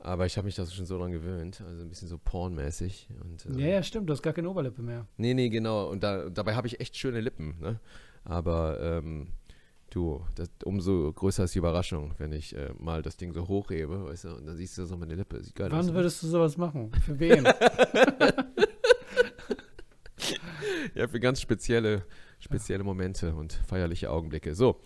Aber 0.00 0.26
ich 0.26 0.36
habe 0.36 0.44
mich 0.46 0.54
da 0.54 0.64
schon 0.66 0.86
so 0.86 0.98
dran 0.98 1.10
gewöhnt. 1.12 1.62
Also 1.66 1.82
ein 1.82 1.88
bisschen 1.88 2.08
so 2.08 2.18
pornmäßig. 2.18 3.08
Und, 3.22 3.46
äh, 3.56 3.60
Ja, 3.62 3.66
ja, 3.76 3.82
stimmt, 3.82 4.08
du 4.08 4.12
hast 4.12 4.22
gar 4.22 4.32
keine 4.32 4.48
Oberlippe 4.48 4.80
mehr. 4.82 5.06
Nee, 5.16 5.34
nee, 5.34 5.48
genau. 5.48 5.88
Und 5.88 6.02
da, 6.02 6.28
dabei 6.30 6.54
habe 6.54 6.66
ich 6.68 6.80
echt 6.80 6.96
schöne 6.96 7.20
Lippen. 7.20 7.56
Ne? 7.60 7.80
Aber 8.28 8.78
ähm, 8.80 9.28
du, 9.90 10.24
das, 10.36 10.50
umso 10.64 11.12
größer 11.12 11.44
ist 11.44 11.54
die 11.54 11.58
Überraschung, 11.58 12.14
wenn 12.18 12.32
ich 12.32 12.54
äh, 12.54 12.70
mal 12.78 13.02
das 13.02 13.16
Ding 13.16 13.32
so 13.32 13.48
hochhebe, 13.48 14.04
weißt 14.04 14.24
du, 14.24 14.28
und 14.36 14.46
dann 14.46 14.56
siehst 14.56 14.78
du 14.78 14.84
so 14.84 14.96
meine 14.96 15.14
Lippe. 15.14 15.42
Sieht 15.42 15.56
geil 15.56 15.68
aus. 15.68 15.72
Wann 15.72 15.86
ne? 15.86 15.94
würdest 15.94 16.22
du 16.22 16.28
sowas 16.28 16.56
machen? 16.56 16.92
Für 17.04 17.18
wen? 17.18 17.48
Ja, 20.94 21.06
für 21.06 21.20
ganz 21.20 21.40
spezielle, 21.40 22.04
spezielle 22.40 22.82
Momente 22.82 23.34
und 23.34 23.52
feierliche 23.52 24.10
Augenblicke. 24.10 24.54
So. 24.54 24.80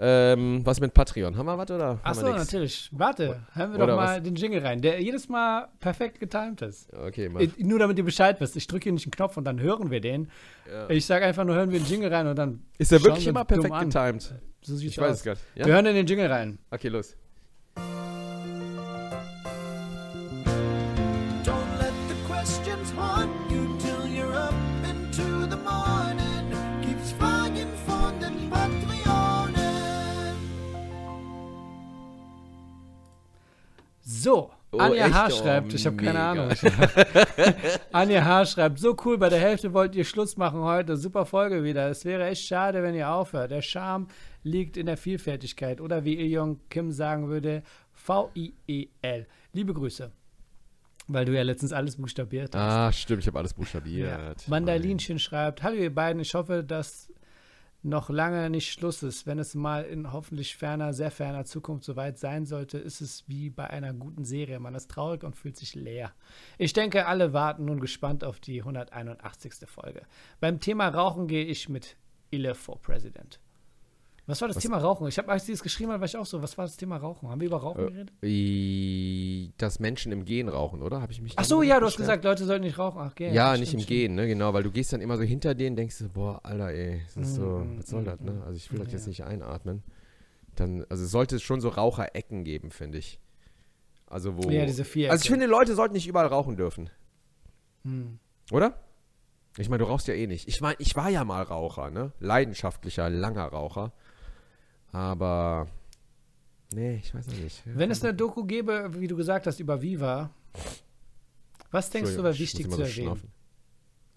Ähm, 0.00 0.60
was 0.64 0.80
mit 0.80 0.94
Patreon? 0.94 1.36
Haben 1.36 1.46
wir 1.46 1.58
was 1.58 1.70
oder? 1.70 1.98
Achso, 2.04 2.28
natürlich. 2.32 2.88
Warte, 2.92 3.40
hören 3.54 3.72
wir 3.72 3.78
Oder 3.78 3.86
doch 3.88 3.96
mal 3.96 4.16
was? 4.18 4.22
den 4.22 4.36
Jingle 4.36 4.60
rein, 4.64 4.80
der 4.80 5.00
jedes 5.02 5.28
Mal 5.28 5.68
perfekt 5.80 6.20
getimed 6.20 6.62
ist. 6.62 6.92
Okay, 6.94 7.28
mach. 7.28 7.40
Äh, 7.40 7.50
Nur 7.58 7.80
damit 7.80 7.98
ihr 7.98 8.04
Bescheid 8.04 8.40
wisst. 8.40 8.54
Ich 8.56 8.68
drücke 8.68 8.84
hier 8.84 8.92
nicht 8.92 9.06
einen 9.06 9.10
Knopf 9.10 9.36
und 9.36 9.44
dann 9.44 9.58
hören 9.60 9.90
wir 9.90 10.00
den. 10.00 10.30
Ja. 10.70 10.88
Ich 10.88 11.04
sage 11.04 11.24
einfach 11.24 11.44
nur, 11.44 11.56
hören 11.56 11.72
wir 11.72 11.80
den 11.80 11.86
Jingle 11.86 12.12
rein 12.14 12.28
und 12.28 12.36
dann. 12.38 12.62
Ist 12.78 12.92
der 12.92 13.02
wirklich 13.02 13.24
wir 13.24 13.30
immer 13.30 13.44
perfekt 13.44 13.74
an. 13.74 13.88
getimed? 13.88 14.34
So 14.62 14.76
Ich 14.76 14.98
weiß 14.98 15.10
aus. 15.10 15.16
es 15.18 15.24
gar 15.24 15.32
nicht. 15.32 15.44
Wir 15.54 15.66
Ja? 15.66 15.74
hören 15.74 15.86
in 15.86 15.94
den 15.96 16.06
Jingle 16.06 16.26
rein. 16.30 16.58
Okay, 16.70 16.88
los. 16.88 17.16
So, 34.28 34.50
Oh, 34.70 34.78
Anja? 34.80 35.10
H. 35.10 35.26
Oh, 35.28 35.30
schreibt, 35.30 35.72
ich 35.72 35.86
habe 35.86 35.96
keine. 35.96 36.20
Ahnung. 36.20 36.50
Anja 37.92 38.22
H. 38.22 38.44
schreibt, 38.44 38.78
so 38.78 38.94
cool, 39.02 39.16
bei 39.16 39.30
der 39.30 39.40
Hälfte 39.40 39.72
wollt 39.72 39.96
ihr 39.96 40.04
Schluss 40.04 40.36
machen 40.36 40.60
heute. 40.60 40.98
Super 40.98 41.24
Folge 41.24 41.64
wieder. 41.64 41.88
Es 41.88 42.04
wäre 42.04 42.26
echt 42.26 42.46
schade, 42.46 42.82
wenn 42.82 42.94
ihr 42.94 43.08
aufhört. 43.08 43.50
Der 43.50 43.62
Charme 43.62 44.08
liegt 44.42 44.76
in 44.76 44.84
der 44.84 44.98
Vielfältigkeit. 44.98 45.80
Oder 45.80 46.04
wie 46.04 46.20
Ion 46.20 46.60
Kim 46.68 46.92
sagen 46.92 47.28
würde, 47.30 47.62
V-I-E-L. 47.92 49.26
Liebe 49.54 49.72
Grüße. 49.72 50.12
Weil 51.06 51.24
du 51.24 51.32
ja 51.34 51.40
letztens 51.40 51.72
alles 51.72 51.96
buchstabiert 51.96 52.54
hast. 52.54 52.60
Ah, 52.60 52.92
stimmt, 52.92 53.22
ich 53.22 53.26
habe 53.28 53.38
alles 53.38 53.54
buchstabiert. 53.54 54.46
Mandalinchen 54.46 55.18
schreibt, 55.18 55.62
hallo 55.62 55.76
ihr 55.76 55.94
beiden, 55.94 56.20
ich 56.20 56.34
hoffe, 56.34 56.62
dass 56.62 57.10
noch 57.82 58.10
lange 58.10 58.50
nicht 58.50 58.72
Schluss 58.72 59.02
ist. 59.02 59.26
Wenn 59.26 59.38
es 59.38 59.54
mal 59.54 59.84
in 59.84 60.12
hoffentlich 60.12 60.56
ferner, 60.56 60.92
sehr 60.92 61.10
ferner 61.10 61.44
Zukunft 61.44 61.84
soweit 61.84 62.18
sein 62.18 62.44
sollte, 62.44 62.78
ist 62.78 63.00
es 63.00 63.24
wie 63.28 63.50
bei 63.50 63.68
einer 63.68 63.92
guten 63.94 64.24
Serie. 64.24 64.58
Man 64.58 64.74
ist 64.74 64.90
traurig 64.90 65.22
und 65.22 65.36
fühlt 65.36 65.56
sich 65.56 65.74
leer. 65.74 66.12
Ich 66.58 66.72
denke, 66.72 67.06
alle 67.06 67.32
warten 67.32 67.64
nun 67.64 67.80
gespannt 67.80 68.24
auf 68.24 68.40
die 68.40 68.60
181. 68.60 69.54
Folge. 69.66 70.02
Beim 70.40 70.60
Thema 70.60 70.88
Rauchen 70.88 71.28
gehe 71.28 71.44
ich 71.44 71.68
mit 71.68 71.96
Ille 72.30 72.54
for 72.54 72.80
President. 72.80 73.40
Was 74.28 74.40
war 74.42 74.48
das 74.48 74.58
Was- 74.58 74.62
Thema 74.62 74.76
Rauchen? 74.78 75.08
Ich 75.08 75.16
habe, 75.18 75.28
als 75.30 75.46
sie 75.46 75.52
es 75.52 75.62
geschrieben 75.62 75.90
hat, 75.90 76.00
war 76.00 76.04
ich 76.04 76.16
auch 76.16 76.26
so. 76.26 76.42
Was 76.42 76.56
war 76.58 76.66
das 76.66 76.76
Thema 76.76 76.98
Rauchen? 76.98 77.28
Haben 77.30 77.40
wir 77.40 77.46
über 77.48 77.56
Rauchen 77.56 77.80
Äh, 77.88 77.90
geredet? 77.90 78.12
I- 78.22 79.52
Dass 79.56 79.80
Menschen 79.80 80.12
im 80.12 80.24
Gehen 80.26 80.48
rauchen, 80.48 80.82
oder? 80.82 81.00
Habe 81.00 81.12
ich 81.12 81.20
mich 81.22 81.32
Ach 81.36 81.44
so, 81.44 81.62
ja, 81.62 81.80
du 81.80 81.86
hast 81.86 81.96
gesagt, 81.96 82.24
Leute 82.24 82.44
sollten 82.44 82.64
nicht 82.64 82.78
rauchen. 82.78 83.00
Ach, 83.00 83.10
okay, 83.12 83.32
Ja, 83.32 83.48
stimmt, 83.48 83.60
nicht 83.60 83.74
im 83.74 83.80
stimmt. 83.80 83.88
Gehen, 83.88 84.14
ne, 84.16 84.26
genau, 84.26 84.52
weil 84.52 84.62
du 84.62 84.70
gehst 84.70 84.92
dann 84.92 85.00
immer 85.00 85.16
so 85.16 85.22
hinter 85.22 85.54
denen, 85.54 85.76
denkst 85.76 85.98
du, 85.98 86.08
boah, 86.10 86.40
Alter, 86.44 86.68
ey, 86.70 87.00
das 87.06 87.16
ist 87.28 87.34
so, 87.36 87.42
Mm, 87.42 87.78
was 87.78 87.88
soll 87.88 88.02
mm, 88.02 88.04
das, 88.04 88.20
ne? 88.20 88.32
mm. 88.32 88.42
Also 88.42 88.56
ich 88.56 88.70
will 88.70 88.78
das 88.80 88.88
Ja. 88.88 88.98
jetzt 88.98 89.06
nicht 89.08 89.24
einatmen. 89.24 89.82
Dann, 90.56 90.84
also 90.90 91.04
es 91.04 91.10
sollte 91.10 91.40
schon 91.40 91.60
so 91.62 91.70
Raucherecken 91.70 92.44
geben, 92.44 92.70
finde 92.70 92.98
ich. 92.98 93.18
Also 94.06 94.36
wo. 94.36 94.50
Ja, 94.50 94.66
diese 94.66 94.84
vier. 94.84 95.10
also 95.10 95.22
ich 95.22 95.30
finde, 95.30 95.46
Leute 95.46 95.74
sollten 95.74 95.94
nicht 95.94 96.06
überall 96.06 96.26
rauchen 96.26 96.56
dürfen, 96.56 96.90
Hm. 97.84 98.18
oder? 98.52 98.74
Ich 99.56 99.68
meine, 99.70 99.82
du 99.82 99.88
rauchst 99.88 100.06
ja 100.06 100.14
eh 100.14 100.26
nicht. 100.26 100.46
Ich 100.48 100.60
meine, 100.60 100.76
ich 100.78 100.94
war 100.96 101.08
ja 101.08 101.24
mal 101.24 101.42
Raucher, 101.42 101.90
ne? 101.90 102.12
Leidenschaftlicher, 102.20 103.08
langer 103.10 103.46
Raucher. 103.46 103.92
Aber. 104.92 105.68
Nee, 106.72 106.96
ich 106.96 107.14
weiß 107.14 107.26
noch 107.28 107.36
nicht. 107.36 107.62
Wenn 107.64 107.90
es 107.90 108.02
eine 108.02 108.14
Doku 108.14 108.44
gäbe, 108.44 108.90
wie 108.94 109.06
du 109.06 109.16
gesagt 109.16 109.46
hast, 109.46 109.58
über 109.60 109.80
Viva, 109.80 110.30
was 111.70 111.90
denkst 111.90 112.12
du, 112.14 112.22
wäre 112.22 112.32
ich 112.32 112.40
wichtig 112.40 112.68
zu 112.68 112.76
so 112.76 112.82
erwähnen? 112.82 112.92
schnaufen. 112.92 113.32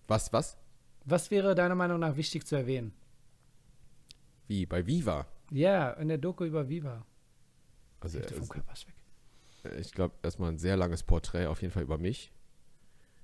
Was, 0.08 0.34
was? 0.34 0.58
Was 1.06 1.32
wäre 1.32 1.56
deiner 1.56 1.76
Meinung 1.76 2.00
nach 2.00 2.18
wichtig 2.18 2.46
zu 2.46 2.56
erwähnen? 2.56 2.94
Wie? 4.48 4.66
Bei 4.66 4.86
Viva? 4.86 5.28
Ja, 5.50 5.92
in 5.92 6.10
der 6.10 6.18
Doku 6.18 6.44
über 6.44 6.68
Viva. 6.68 7.06
Also, 8.02 8.20
ist 8.20 8.54
weg. 8.56 9.76
ich 9.80 9.92
glaube, 9.94 10.16
erstmal 10.24 10.52
ein 10.52 10.58
sehr 10.58 10.76
langes 10.76 11.04
Porträt 11.04 11.46
auf 11.46 11.62
jeden 11.62 11.74
Fall 11.74 11.84
über 11.84 11.98
mich. 11.98 12.32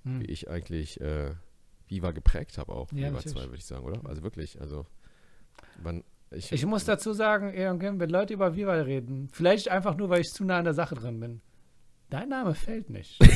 Hm. 0.08 0.22
wie 0.22 0.26
ich 0.26 0.50
eigentlich 0.50 1.02
äh, 1.02 1.36
Viva 1.88 2.12
geprägt 2.12 2.58
habe 2.58 2.74
auch. 2.74 2.92
Ja, 2.92 3.10
Viva 3.10 3.12
natürlich. 3.12 3.34
2, 3.34 3.42
würde 3.44 3.56
ich 3.58 3.66
sagen, 3.66 3.86
oder? 3.86 4.06
Also 4.08 4.24
wirklich, 4.24 4.60
also 4.62 4.86
wann, 5.82 6.04
ich, 6.32 6.52
Ich 6.52 6.66
muss 6.66 6.86
dazu 6.86 7.14
sagen, 7.14 7.52
wenn 8.00 8.10
Leute 8.10 8.34
über 8.34 8.56
Viva 8.56 8.74
reden, 8.74 9.30
vielleicht 9.32 9.70
einfach 9.70 9.96
nur, 9.98 10.10
weil 10.10 10.22
ich 10.22 10.28
zu 10.28 10.44
nah 10.44 10.58
an 10.58 10.66
der 10.66 10.74
Sache 10.74 10.96
drin 10.96 11.20
bin. 11.20 11.42
Dein 12.10 12.30
Name 12.30 12.54
fällt 12.56 12.90
nicht. 12.90 13.20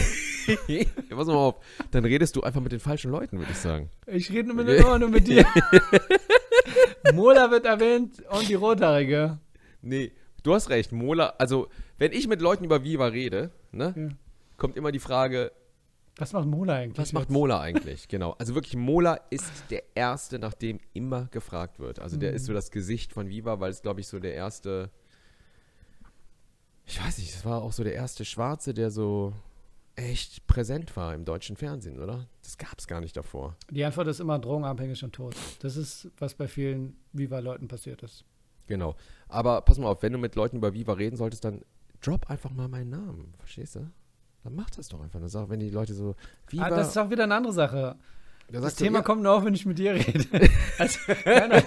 Ja, 0.68 0.84
Pass 1.16 1.28
mal 1.28 1.36
auf, 1.36 1.64
dann 1.92 2.04
redest 2.04 2.36
du 2.36 2.42
einfach 2.42 2.62
mit 2.62 2.72
den 2.72 2.80
falschen 2.80 3.12
Leuten, 3.12 3.38
würde 3.38 3.52
ich 3.52 3.60
sagen. 3.60 3.92
Ich 4.08 4.32
rede 4.32 4.52
mit 4.56 4.66
nur, 4.66 4.98
nur 4.98 5.10
mit 5.10 5.28
dir. 5.28 5.46
Mola 7.14 7.52
wird 7.52 7.66
erwähnt 7.66 8.24
und 8.30 8.50
die 8.50 8.56
Rothaarige. 8.56 9.38
Nee, 9.84 10.12
du 10.42 10.54
hast 10.56 10.70
recht, 10.72 10.92
Mola, 10.92 11.36
also 11.38 11.68
wenn 12.00 12.12
ich 12.12 12.28
mit 12.28 12.42
Leuten 12.42 12.64
über 12.64 12.84
Viva 12.84 13.06
rede, 13.06 13.52
ne, 13.72 13.94
Ja. 13.96 14.10
kommt 14.58 14.78
immer 14.78 14.92
die 14.92 14.98
Frage, 15.00 15.52
Was 16.22 16.34
macht 16.34 16.48
Mola 16.48 16.76
eigentlich? 16.76 16.98
was 16.98 17.14
macht 17.14 17.24
jetzt? 17.26 17.32
Mola 17.34 17.60
eigentlich? 17.60 18.08
Genau, 18.08 18.32
also 18.40 18.54
wirklich, 18.56 18.76
Mola 18.76 19.16
ist 19.32 19.52
der 19.70 19.84
Erste, 19.96 20.40
nach 20.40 20.54
dem 20.54 20.80
immer 20.94 21.26
gefragt 21.32 21.80
wird. 21.80 22.00
Also 22.00 22.16
der 22.18 22.30
Mhm. 22.32 22.36
ist 22.38 22.46
so 22.46 22.54
das 22.54 22.72
Gesicht 22.72 23.12
von 23.14 23.28
Viva, 23.30 23.60
weil 23.60 23.72
es, 23.72 23.82
glaube 23.82 24.00
ich, 24.02 24.08
so 24.08 24.20
der 24.20 24.34
erste, 24.36 24.90
ich 26.86 27.04
weiß 27.04 27.18
nicht, 27.18 27.34
das 27.34 27.46
war 27.46 27.62
auch 27.62 27.72
so 27.72 27.84
der 27.84 27.94
erste 27.94 28.26
Schwarze, 28.26 28.74
der 28.74 28.92
so 28.92 29.34
echt 29.96 30.48
präsent 30.48 30.96
war 30.96 31.14
im 31.14 31.26
deutschen 31.26 31.56
Fernsehen, 31.56 32.00
oder? 32.00 32.28
Das 32.44 32.58
gab 32.58 32.78
es 32.80 32.88
gar 32.88 33.02
nicht 33.02 33.16
davor. 33.16 33.56
Die 33.70 33.84
Antwort 33.84 34.08
ist 34.08 34.20
immer 34.20 34.40
drogenabhängig 34.40 35.04
und 35.04 35.14
tot. 35.14 35.36
Das 35.60 35.76
ist, 35.76 36.10
was 36.18 36.34
bei 36.34 36.48
vielen 36.48 36.96
Viva-Leuten 37.14 37.68
passiert 37.68 38.02
ist. 38.04 38.26
Genau. 38.68 38.96
Aber 39.28 39.62
pass 39.62 39.78
mal 39.80 39.88
auf, 39.88 40.02
wenn 40.02 40.14
du 40.14 40.20
mit 40.20 40.36
Leuten 40.36 40.58
über 40.58 40.74
Viva 40.74 40.94
reden 40.94 41.18
solltest, 41.18 41.44
dann 41.44 41.62
drop 42.02 42.30
einfach 42.30 42.52
mal 42.52 42.68
meinen 42.68 42.90
Namen. 42.90 43.34
Verstehst 43.40 43.76
du? 43.76 43.90
Dann 44.44 44.56
mach 44.56 44.70
das 44.72 44.88
doch 44.90 45.02
einfach. 45.02 45.20
Dann 45.20 45.30
sag, 45.30 45.50
wenn 45.50 45.60
die 45.60 45.70
Leute 45.70 45.94
so 45.94 46.16
Viva. 46.50 46.66
Ah, 46.66 46.70
das 46.70 46.90
ist 46.90 46.98
auch 46.98 47.10
wieder 47.10 47.24
eine 47.26 47.36
andere 47.36 47.54
Sache. 47.54 47.96
Das 48.52 48.76
Thema 48.76 48.98
ja, 49.00 49.04
kommt 49.04 49.22
nur 49.24 49.32
auf, 49.34 49.46
wenn 49.46 49.54
ich 49.54 49.66
mit 49.66 49.78
dir 49.80 49.94
rede. 49.94 50.26
Also, 50.78 51.00
keiner, 51.24 51.62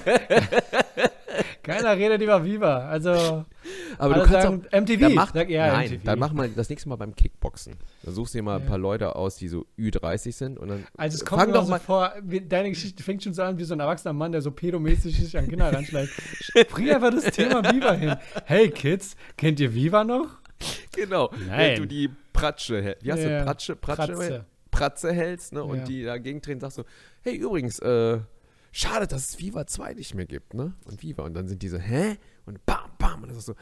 keiner 1.62 1.96
redet 1.96 2.20
über 2.20 2.44
Viva. 2.44 2.88
Also, 2.88 3.44
aber 3.96 4.14
du 4.14 4.20
kannst 4.24 4.34
auch. 4.34 4.42
sagen 4.42 4.66
MTV. 4.84 5.00
Dann 5.00 5.14
mach, 5.14 5.32
Sag, 5.32 5.48
ja, 5.48 5.72
nein, 5.72 5.90
MTV. 5.92 6.04
dann 6.04 6.18
mach 6.18 6.32
mal 6.32 6.48
das 6.50 6.68
nächste 6.68 6.88
Mal 6.90 6.96
beim 6.96 7.14
Kickboxen. 7.14 7.74
Dann 8.02 8.14
suchst 8.14 8.34
du 8.34 8.38
dir 8.38 8.42
mal 8.42 8.56
ein 8.56 8.62
Ja. 8.64 8.68
paar 8.68 8.78
Leute 8.78 9.16
aus, 9.16 9.36
die 9.36 9.48
so 9.48 9.64
Ü30 9.78 10.32
sind 10.32 10.58
und 10.58 10.68
dann 10.68 10.84
Also 10.98 11.14
es 11.16 11.24
kommt 11.24 11.46
mir 11.46 11.52
doch 11.52 11.60
doch 11.60 11.64
so 11.64 11.70
mal. 11.70 11.80
vor, 11.80 12.12
wie, 12.22 12.40
deine 12.42 12.68
Geschichte 12.70 13.02
fängt 13.02 13.22
schon 13.22 13.32
so 13.34 13.42
an 13.42 13.58
wie 13.58 13.64
so 13.64 13.72
ein 13.74 13.80
erwachsener 13.80 14.12
Mann, 14.12 14.32
der 14.32 14.42
so 14.42 14.50
pedomäßig 14.50 15.16
sich 15.18 15.38
an 15.38 15.48
Kinder 15.48 15.72
ranschleicht. 15.72 16.12
Bring 16.70 16.90
einfach 16.94 17.10
das 17.12 17.24
Thema 17.32 17.62
Viva 17.72 17.92
hin. 17.92 18.16
Hey 18.44 18.68
Kids, 18.70 19.16
kennt 19.38 19.58
ihr 19.60 19.72
Viva 19.74 20.04
noch? 20.04 20.28
Genau. 20.92 21.30
Nein. 21.48 21.58
Wenn 21.58 21.80
du 21.82 21.86
die 21.86 22.10
Pratsche, 22.32 22.96
wie 23.00 23.12
heißt 23.12 23.22
Ja. 23.22 23.38
du, 23.40 23.44
Pratsche, 23.44 23.76
Pratsche, 23.76 24.12
Pratze. 24.12 24.44
Pratze 24.70 25.12
hältst, 25.12 25.52
ne? 25.52 25.62
Und 25.64 25.78
Ja. 25.78 25.84
die 25.84 26.02
dagegen 26.04 26.40
drehen, 26.40 26.60
sagst 26.60 26.78
du, 26.78 26.82
hey, 27.22 27.36
übrigens, 27.36 27.78
äh, 27.80 28.18
schade, 28.72 29.06
dass 29.06 29.28
es 29.30 29.38
Viva 29.38 29.66
2 29.66 29.94
nicht 29.94 30.14
mehr 30.14 30.26
gibt, 30.26 30.54
ne? 30.54 30.74
Und 30.84 31.02
Viva. 31.02 31.22
Und 31.24 31.34
dann 31.34 31.46
sind 31.48 31.62
diese, 31.62 31.78
hä? 31.78 32.16
Und 32.46 32.64
bam, 32.66 32.90
bam. 32.98 33.22
Und 33.22 33.28
das 33.30 33.38
ist 33.38 33.46
so, 33.46 33.54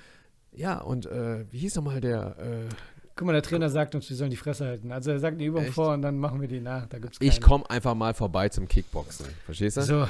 ja, 0.52 0.78
und 0.78 1.06
äh, 1.06 1.44
wie 1.50 1.58
hieß 1.58 1.76
nochmal 1.76 2.00
der, 2.00 2.36
äh, 2.38 2.74
Guck 3.14 3.26
mal, 3.26 3.34
der 3.34 3.42
Trainer 3.42 3.68
sagt 3.68 3.94
uns, 3.94 4.08
wir 4.08 4.16
sollen 4.16 4.30
die 4.30 4.36
Fresse 4.38 4.64
halten. 4.64 4.90
Also 4.90 5.10
er 5.10 5.18
sagt 5.20 5.38
die 5.38 5.44
Übung 5.44 5.64
Echt? 5.64 5.74
vor 5.74 5.92
und 5.92 6.00
dann 6.00 6.18
machen 6.18 6.40
wir 6.40 6.48
die 6.48 6.60
nach. 6.60 6.86
Da 6.86 6.98
gibt's 6.98 7.18
ich 7.20 7.42
komme 7.42 7.68
einfach 7.68 7.94
mal 7.94 8.14
vorbei 8.14 8.48
zum 8.48 8.66
Kickboxen. 8.66 9.26
Verstehst 9.44 9.76
du? 9.76 9.82
So, 9.82 10.08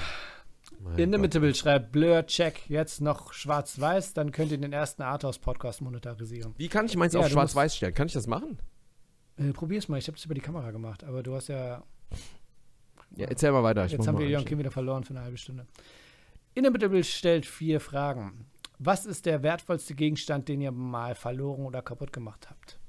Mein 0.82 0.98
Inimitable 0.98 1.54
schreibt 1.54 1.92
Blur, 1.92 2.26
check, 2.26 2.68
jetzt 2.68 3.00
noch 3.00 3.32
schwarz-weiß, 3.32 4.14
dann 4.14 4.32
könnt 4.32 4.50
ihr 4.50 4.58
den 4.58 4.72
ersten 4.72 5.02
Arthouse-Podcast 5.02 5.80
monetarisieren. 5.80 6.54
Wie 6.56 6.68
kann 6.68 6.86
ich 6.86 6.96
meins 6.96 7.14
Ja, 7.14 7.20
auf 7.20 7.28
schwarz-weiß 7.28 7.76
stellen? 7.76 7.94
Kann 7.94 8.08
ich 8.08 8.12
das 8.14 8.26
machen? 8.26 8.58
Äh, 9.36 9.52
probier's 9.52 9.88
mal, 9.88 9.98
ich 9.98 10.08
habe 10.08 10.16
es 10.18 10.24
über 10.24 10.34
die 10.34 10.40
Kamera 10.40 10.72
gemacht, 10.72 11.04
aber 11.04 11.22
du 11.22 11.34
hast 11.36 11.48
ja 11.48 11.82
Ja, 13.16 13.26
erzähl 13.28 13.52
mal 13.52 13.62
weiter. 13.62 13.84
Ich 13.86 13.92
Jetzt 13.92 14.08
haben 14.08 14.18
wir 14.18 14.26
anstellen. 14.26 14.44
Kim 14.44 14.58
wieder 14.58 14.70
verloren 14.72 15.04
für 15.04 15.10
eine 15.14 15.22
halbe 15.22 15.36
Stunde. 15.38 15.66
Inimitable 16.54 17.04
stellt 17.04 17.46
vier 17.46 17.78
Fragen. 17.80 18.46
Was 18.78 19.06
ist 19.06 19.26
der 19.26 19.42
wertvollste 19.44 19.94
Gegenstand, 19.94 20.48
den 20.48 20.60
ihr 20.60 20.72
mal 20.72 21.14
verloren 21.14 21.64
oder 21.64 21.82
kaputt 21.82 22.12
gemacht 22.12 22.50
habt? 22.50 22.80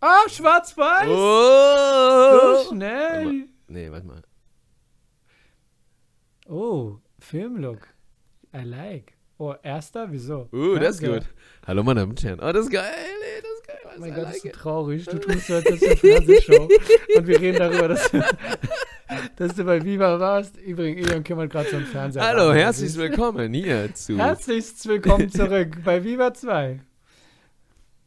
Ah, 0.00 0.28
schwarz-weiß! 0.28 1.08
Oh! 1.08 2.64
so 2.66 2.74
schnell! 2.74 3.48
Nee, 3.68 3.90
warte 3.90 4.06
mal. 4.06 4.22
Oh, 6.46 6.98
Filmlook. 7.20 7.86
I 8.54 8.62
like. 8.64 9.12
Oh, 9.38 9.54
erster? 9.62 10.10
Wieso? 10.10 10.48
Oh, 10.52 10.76
das 10.78 10.96
ist 11.00 11.06
gut. 11.06 11.22
Hallo, 11.66 11.82
meine 11.82 12.00
Damen 12.00 12.10
und 12.12 12.22
Herren. 12.22 12.40
Oh, 12.40 12.52
das 12.52 12.66
ist 12.66 12.72
geil. 12.72 12.84
ey, 12.92 13.42
Das 13.42 13.50
ist 13.52 13.66
geil. 13.66 13.76
Oh 13.84 13.88
Was 13.90 13.98
mein 13.98 14.10
I 14.10 14.14
Gott, 14.14 14.24
like 14.24 14.32
das 14.34 14.36
ist 14.36 14.42
so 14.54 14.60
traurig. 14.60 15.04
Du 15.06 15.18
tust 15.20 15.46
so, 15.46 15.54
als 15.54 15.64
du 15.64 15.70
eine 15.86 15.96
Fernsehshow. 15.96 16.68
Und 17.16 17.26
wir 17.26 17.40
reden 17.40 17.58
darüber, 17.58 17.88
dass, 17.88 18.10
du- 18.10 18.22
dass 19.36 19.54
du 19.54 19.64
bei 19.64 19.82
Viva 19.82 20.20
warst. 20.20 20.56
Übrigens, 20.58 21.06
Elion 21.06 21.24
Kim 21.24 21.38
hat 21.38 21.50
gerade 21.50 21.70
so 21.70 21.76
einen 21.76 21.86
Fernseher. 21.86 22.22
Hallo, 22.26 22.52
herzlich 22.52 22.94
willkommen 22.96 23.54
hier 23.54 23.94
zu. 23.94 24.18
Herzlichst 24.18 24.86
willkommen 24.86 25.28
zurück 25.30 25.78
bei 25.84 26.04
Viva 26.04 26.34
2. 26.34 26.80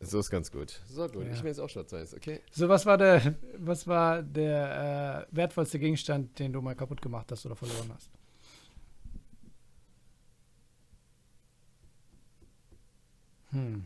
So 0.02 0.19
ist 0.19 0.30
ganz 0.30 0.52
gut. 0.52 0.82
So 0.88 1.08
gut. 1.08 1.26
Ja. 1.26 1.32
Ich 1.32 1.41
will 1.41 1.47
jetzt 1.49 1.60
auch 1.60 1.69
schwarz-weiß, 1.69 2.13
okay? 2.15 2.41
So, 2.52 2.67
was 2.69 2.86
war 2.86 2.97
der, 2.97 3.36
was 3.58 3.88
war 3.88 4.21
der 4.21 5.28
äh, 5.32 5.36
wertvollste 5.36 5.80
Gegenstand, 5.80 6.38
den 6.38 6.52
du 6.54 6.62
mal 6.62 6.76
kaputt 6.76 7.02
gemacht 7.02 7.32
hast 7.32 7.45
oder 7.45 7.56
verloren 7.56 7.89
hast? 7.95 8.10
Hm. 13.54 13.84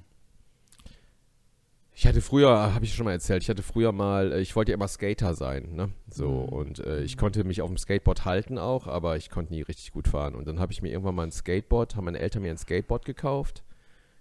Ich 1.94 2.06
hatte 2.06 2.22
früher, 2.22 2.76
habe 2.76 2.86
ich 2.86 2.94
schon 2.94 3.06
mal 3.06 3.14
erzählt, 3.14 3.42
ich 3.42 3.50
hatte 3.50 3.64
früher 3.64 3.92
mal, 3.92 4.32
äh, 4.32 4.40
ich 4.40 4.56
wollte 4.56 4.72
ja 4.72 4.76
immer 4.76 4.88
Skater 4.88 5.34
sein, 5.34 5.74
ne? 5.76 5.90
So, 6.12 6.30
Mhm. 6.30 6.50
und 6.50 6.80
äh, 6.80 7.02
ich 7.02 7.18
konnte 7.18 7.44
mich 7.44 7.62
auf 7.64 7.70
dem 7.70 7.78
Skateboard 7.78 8.24
halten 8.24 8.60
auch, 8.60 8.86
aber 8.86 9.18
ich 9.18 9.32
konnte 9.32 9.52
nie 9.54 9.64
richtig 9.64 9.94
gut 9.94 10.08
fahren. 10.08 10.36
Und 10.36 10.48
dann 10.48 10.60
habe 10.60 10.72
ich 10.72 10.84
mir 10.84 10.90
irgendwann 10.90 11.16
mal 11.16 11.24
ein 11.24 11.32
Skateboard, 11.32 11.96
haben 11.96 12.06
meine 12.06 12.20
Eltern 12.20 12.44
mir 12.44 12.52
ein 12.52 12.58
Skateboard 12.58 13.04
gekauft 13.06 13.64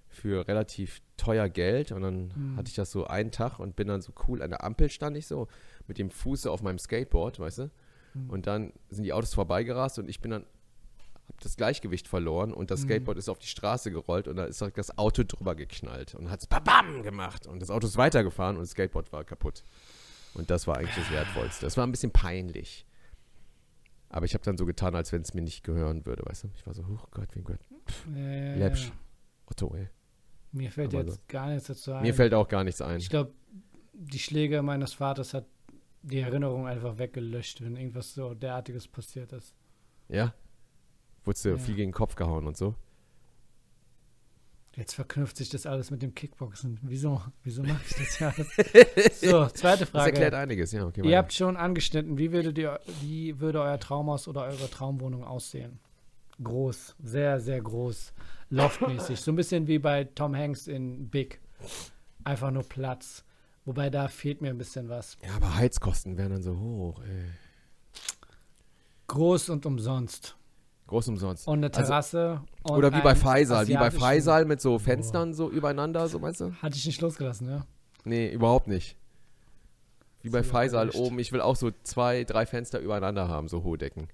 für 0.09 0.49
relativ 0.49 1.03
teuer 1.19 1.51
Geld 1.51 1.93
und 1.93 2.01
dann 2.01 2.33
Mhm. 2.35 2.57
hatte 2.57 2.69
ich 2.71 2.77
das 2.77 2.91
so 2.91 3.07
einen 3.09 3.31
Tag 3.31 3.59
und 3.59 3.77
bin 3.77 3.89
dann 3.89 4.01
so 4.01 4.13
cool 4.27 4.41
an 4.41 4.49
der 4.51 4.65
Ampel 4.65 4.89
stand 4.89 5.15
ich 5.19 5.27
so 5.27 5.47
mit 5.87 5.99
dem 5.99 6.09
Fuß 6.09 6.47
auf 6.47 6.63
meinem 6.63 6.79
Skateboard, 6.79 7.39
weißt 7.39 7.59
du? 7.59 7.71
Mhm. 8.15 8.31
Und 8.31 8.47
dann 8.47 8.73
sind 8.89 9.05
die 9.05 9.13
Autos 9.13 9.35
vorbeigerast 9.35 9.99
und 9.99 10.09
ich 10.09 10.21
bin 10.21 10.31
dann 10.31 10.47
habe 11.29 11.39
das 11.43 11.57
Gleichgewicht 11.57 12.09
verloren 12.09 12.53
und 12.53 12.71
das 12.71 12.81
Mhm. 12.81 12.85
Skateboard 12.87 13.19
ist 13.19 13.29
auf 13.29 13.39
die 13.39 13.47
Straße 13.47 13.91
gerollt 13.91 14.29
und 14.29 14.37
da 14.37 14.45
ist 14.45 14.61
das 14.75 14.97
Auto 14.99 15.23
drüber 15.25 15.55
geknallt 15.55 16.15
und 16.15 16.31
hat 16.31 16.41
es 16.41 16.47
babam 16.47 17.03
gemacht 17.03 17.47
und 17.47 17.61
das 17.61 17.71
Auto 17.71 17.87
ist 17.87 17.97
weitergefahren 17.97 18.57
und 18.57 18.62
das 18.62 18.71
Skateboard 18.71 19.12
war 19.12 19.25
kaputt. 19.25 19.62
Und 20.35 20.51
das 20.51 20.67
war 20.67 20.77
eigentlich 20.77 20.95
das 20.97 21.11
Wertvollste. 21.11 21.65
Das 21.65 21.77
war 21.79 21.87
ein 21.87 21.91
bisschen 21.93 22.12
peinlich. 22.12 22.85
Aber 24.11 24.27
ich 24.27 24.35
habe 24.35 24.45
dann 24.45 24.57
so 24.59 24.67
getan, 24.67 24.95
als 24.95 25.11
wenn 25.12 25.23
es 25.23 25.33
mir 25.35 25.41
nicht 25.41 25.65
gehören 25.65 26.05
würde, 26.07 26.23
weißt 26.27 26.45
du? 26.45 26.49
Ich 26.55 26.67
war 26.67 26.75
so, 26.75 26.83
oh 26.83 27.07
Gott, 27.11 27.29
wie 27.35 27.41
Gott. 27.43 27.59
Äh, 28.15 28.57
Läppsch. 28.59 28.93
Otto, 29.47 29.75
ey. 29.75 29.89
Mir 30.53 30.71
fällt 30.71 30.95
Aber 30.95 31.05
jetzt 31.05 31.27
gar 31.29 31.49
nichts 31.49 31.67
dazu 31.69 31.93
ein. 31.93 32.03
Mir 32.03 32.15
fällt 32.15 32.35
auch 32.35 32.49
gar 32.49 32.65
nichts 32.65 32.81
ein. 32.83 32.99
ich 32.99 33.09
glaube, 33.11 33.33
die 33.93 34.19
Schläge 34.19 34.62
meines 34.62 34.93
Vaters 34.93 35.35
hat 35.35 35.47
die 36.03 36.21
Erinnerung 36.21 36.67
einfach 36.67 36.99
weggelöscht, 36.99 37.62
wenn 37.62 37.77
irgendwas 37.77 38.15
so 38.15 38.35
derartiges 38.35 38.87
passiert 38.87 39.33
ist. 39.33 39.55
Ja? 40.09 40.35
Wurdest 41.27 41.45
du 41.45 41.51
Ja. 41.51 41.59
viel 41.59 41.75
gegen 41.75 41.91
den 41.91 41.95
Kopf 41.95 42.15
gehauen 42.15 42.47
und 42.47 42.57
so? 42.57 42.75
Jetzt 44.75 44.93
verknüpft 44.95 45.39
sich 45.39 45.49
das 45.49 45.65
alles 45.65 45.91
mit 45.91 46.03
dem 46.03 46.15
Kickboxen. 46.15 46.79
Wieso? 46.83 47.23
Wieso 47.43 47.62
mache 47.62 47.81
ich 47.89 47.97
das 47.97 48.19
ja 48.19 48.29
alles? 48.29 48.49
So, 49.21 49.47
zweite 49.47 49.87
Das 49.87 50.07
erklärt 50.07 50.33
Frage. 50.35 50.37
einiges, 50.37 50.73
ja, 50.73 50.85
okay. 50.87 51.01
Ihr 51.01 51.07
weiter. 51.07 51.17
habt 51.19 51.33
schon 51.33 51.57
angeschnitten, 51.57 52.19
wie, 52.19 52.31
würdet 52.33 52.59
ihr, 52.59 52.79
wie 53.01 53.41
würde 53.41 53.62
euer 53.62 53.81
Traumhaus 53.81 54.29
oder 54.29 54.43
eure 54.45 54.69
Traumwohnung 54.69 55.25
aussehen? 55.25 55.79
Groß, 56.43 56.95
sehr, 57.03 57.41
sehr 57.41 57.62
groß, 57.62 58.12
loftmäßig. 58.51 59.19
So 59.19 59.33
ein 59.33 59.37
bisschen 59.37 59.67
wie 59.67 59.79
bei 59.79 60.05
Tom 60.05 60.37
Hanks 60.37 60.67
in 60.67 61.09
Big. 61.09 61.41
Einfach 62.25 62.51
nur 62.51 62.65
Platz. 62.65 63.25
Wobei 63.65 63.89
da 63.89 64.09
fehlt 64.09 64.43
mir 64.43 64.51
ein 64.51 64.59
bisschen 64.59 64.91
was. 64.91 65.17
ja, 65.25 65.35
aber 65.37 65.57
Heizkosten 65.57 66.19
wären 66.19 66.33
dann 66.33 66.43
so 66.43 66.59
hoch, 66.59 67.01
ey. 67.03 67.25
Groß 69.07 69.49
und 69.49 69.65
umsonst. 69.65 70.37
Groß 70.87 71.09
umsonst. 71.09 71.49
Und 71.49 71.59
eine 71.59 71.66
Also- 71.66 71.81
Terrasse. 71.81 72.40
und 72.62 72.77
Oder 72.77 72.92
wie 72.94 73.01
bei 73.01 73.14
Faisal, 73.14 73.66
wie 73.66 73.75
bei 73.75 73.90
Faisal 73.90 74.44
mit 74.44 74.61
so 74.61 74.79
Fenstern 74.79 75.35
so 75.35 75.51
übereinander, 75.51 76.09
so 76.09 76.18
meinst 76.20 76.40
du? 76.40 76.53
Hatte 76.62 76.77
ich 76.77 76.87
nicht 76.87 77.01
losgelassen, 77.01 77.49
ja. 77.49 77.66
Nee, 78.05 78.31
überhaupt 78.31 78.68
nicht. 78.68 78.96
Wie 80.22 80.31
bei 80.31 80.42
Faisal 80.44 80.88
erwischt. 80.88 80.99
oben, 81.01 81.18
ich 81.18 81.33
will 81.33 81.40
auch 81.40 81.57
so 81.57 81.70
zwei, 81.83 82.25
drei 82.25 82.46
Fenster 82.46 82.79
übereinander 82.81 83.29
haben, 83.29 83.49
so 83.49 83.62
hohe 83.64 83.79
Decken. 83.79 84.09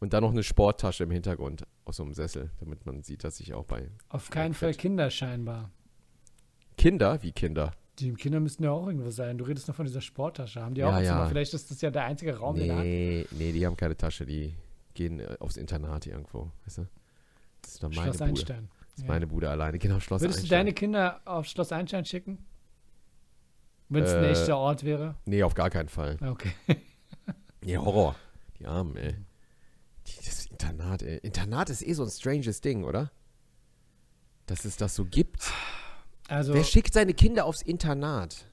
Und 0.00 0.12
dann 0.12 0.22
noch 0.22 0.30
eine 0.30 0.42
Sporttasche 0.42 1.04
im 1.04 1.10
Hintergrund 1.10 1.64
aus 1.86 1.96
so 1.96 2.02
einem 2.02 2.12
Sessel, 2.14 2.50
damit 2.60 2.84
man 2.84 3.02
sieht, 3.02 3.24
dass 3.24 3.40
ich 3.40 3.54
auch 3.54 3.64
bei 3.64 3.88
Auf 4.08 4.28
keinen 4.30 4.52
Fall 4.54 4.72
fett. 4.72 4.80
Kinder 4.80 5.10
scheinbar. 5.10 5.70
Kinder, 6.76 7.22
wie 7.22 7.32
Kinder. 7.32 7.72
Die 7.98 8.12
Kinder 8.12 8.40
müssten 8.40 8.62
ja 8.64 8.72
auch 8.72 8.86
irgendwo 8.86 9.08
sein. 9.10 9.38
Du 9.38 9.44
redest 9.46 9.68
noch 9.68 9.74
von 9.74 9.86
dieser 9.86 10.02
Sporttasche. 10.02 10.60
Haben 10.60 10.74
die 10.74 10.82
Ja, 10.82 10.94
auch 10.94 11.00
ja. 11.00 11.26
Vielleicht 11.28 11.54
ist 11.54 11.70
das 11.70 11.80
ja 11.80 11.90
der 11.90 12.04
einzige 12.04 12.36
Raum, 12.36 12.56
den 12.56 12.68
er 12.68 12.76
hat. 12.76 12.84
Nee, 12.84 13.26
nee, 13.30 13.52
die 13.52 13.64
haben 13.64 13.76
keine 13.76 13.96
Tasche, 13.96 14.26
die 14.26 14.54
gehen 14.96 15.20
äh, 15.20 15.36
aufs 15.38 15.56
Internat 15.56 16.06
irgendwo, 16.06 16.50
weißt 16.64 16.78
du? 16.78 16.88
Das 17.62 17.72
ist 17.74 17.82
doch 17.82 17.88
meine 17.90 18.02
Schloss 18.02 18.16
Bude. 18.18 18.28
Einstein. 18.30 18.68
Das 18.90 18.98
ist 18.98 19.02
Ja. 19.04 19.08
meine 19.08 19.26
Bude 19.28 19.48
alleine, 19.50 19.78
genau, 19.78 20.00
Schloss 20.00 20.20
Würdest 20.22 20.38
du 20.40 20.42
Einstein. 20.42 20.58
deine 20.58 20.72
Kinder 20.72 21.20
auf 21.24 21.46
Schloss 21.46 21.70
Einstein 21.70 22.04
schicken? 22.04 22.44
Wenn 23.88 24.02
es 24.02 24.12
ein 24.12 24.24
Äh, 24.24 24.30
echter 24.32 24.56
Ort 24.58 24.82
wäre? 24.82 25.14
Nee, 25.26 25.42
auf 25.44 25.54
gar 25.54 25.70
keinen 25.70 25.88
Fall. 25.88 26.16
Okay. 26.20 26.50
Nee, 27.62 27.76
Horror. 27.78 28.14
Die 28.60 28.66
Armen, 28.66 28.96
ey. 28.96 29.16
Die, 30.06 30.24
das 30.24 30.46
Internat, 30.46 31.02
ey. 31.02 31.18
Internat 31.18 31.68
ist 31.68 31.82
eh 31.82 31.92
so 31.94 32.04
ein 32.04 32.10
stranges 32.10 32.60
Ding, 32.60 32.84
oder? 32.84 33.10
Dass 34.46 34.64
es 34.64 34.76
das 34.76 34.94
so 34.94 35.04
gibt. 35.04 35.50
Also, 36.28 36.54
Wer 36.54 36.62
schickt 36.62 36.94
seine 36.94 37.12
Kinder 37.12 37.44
aufs 37.44 37.62
Internat? 37.62 38.46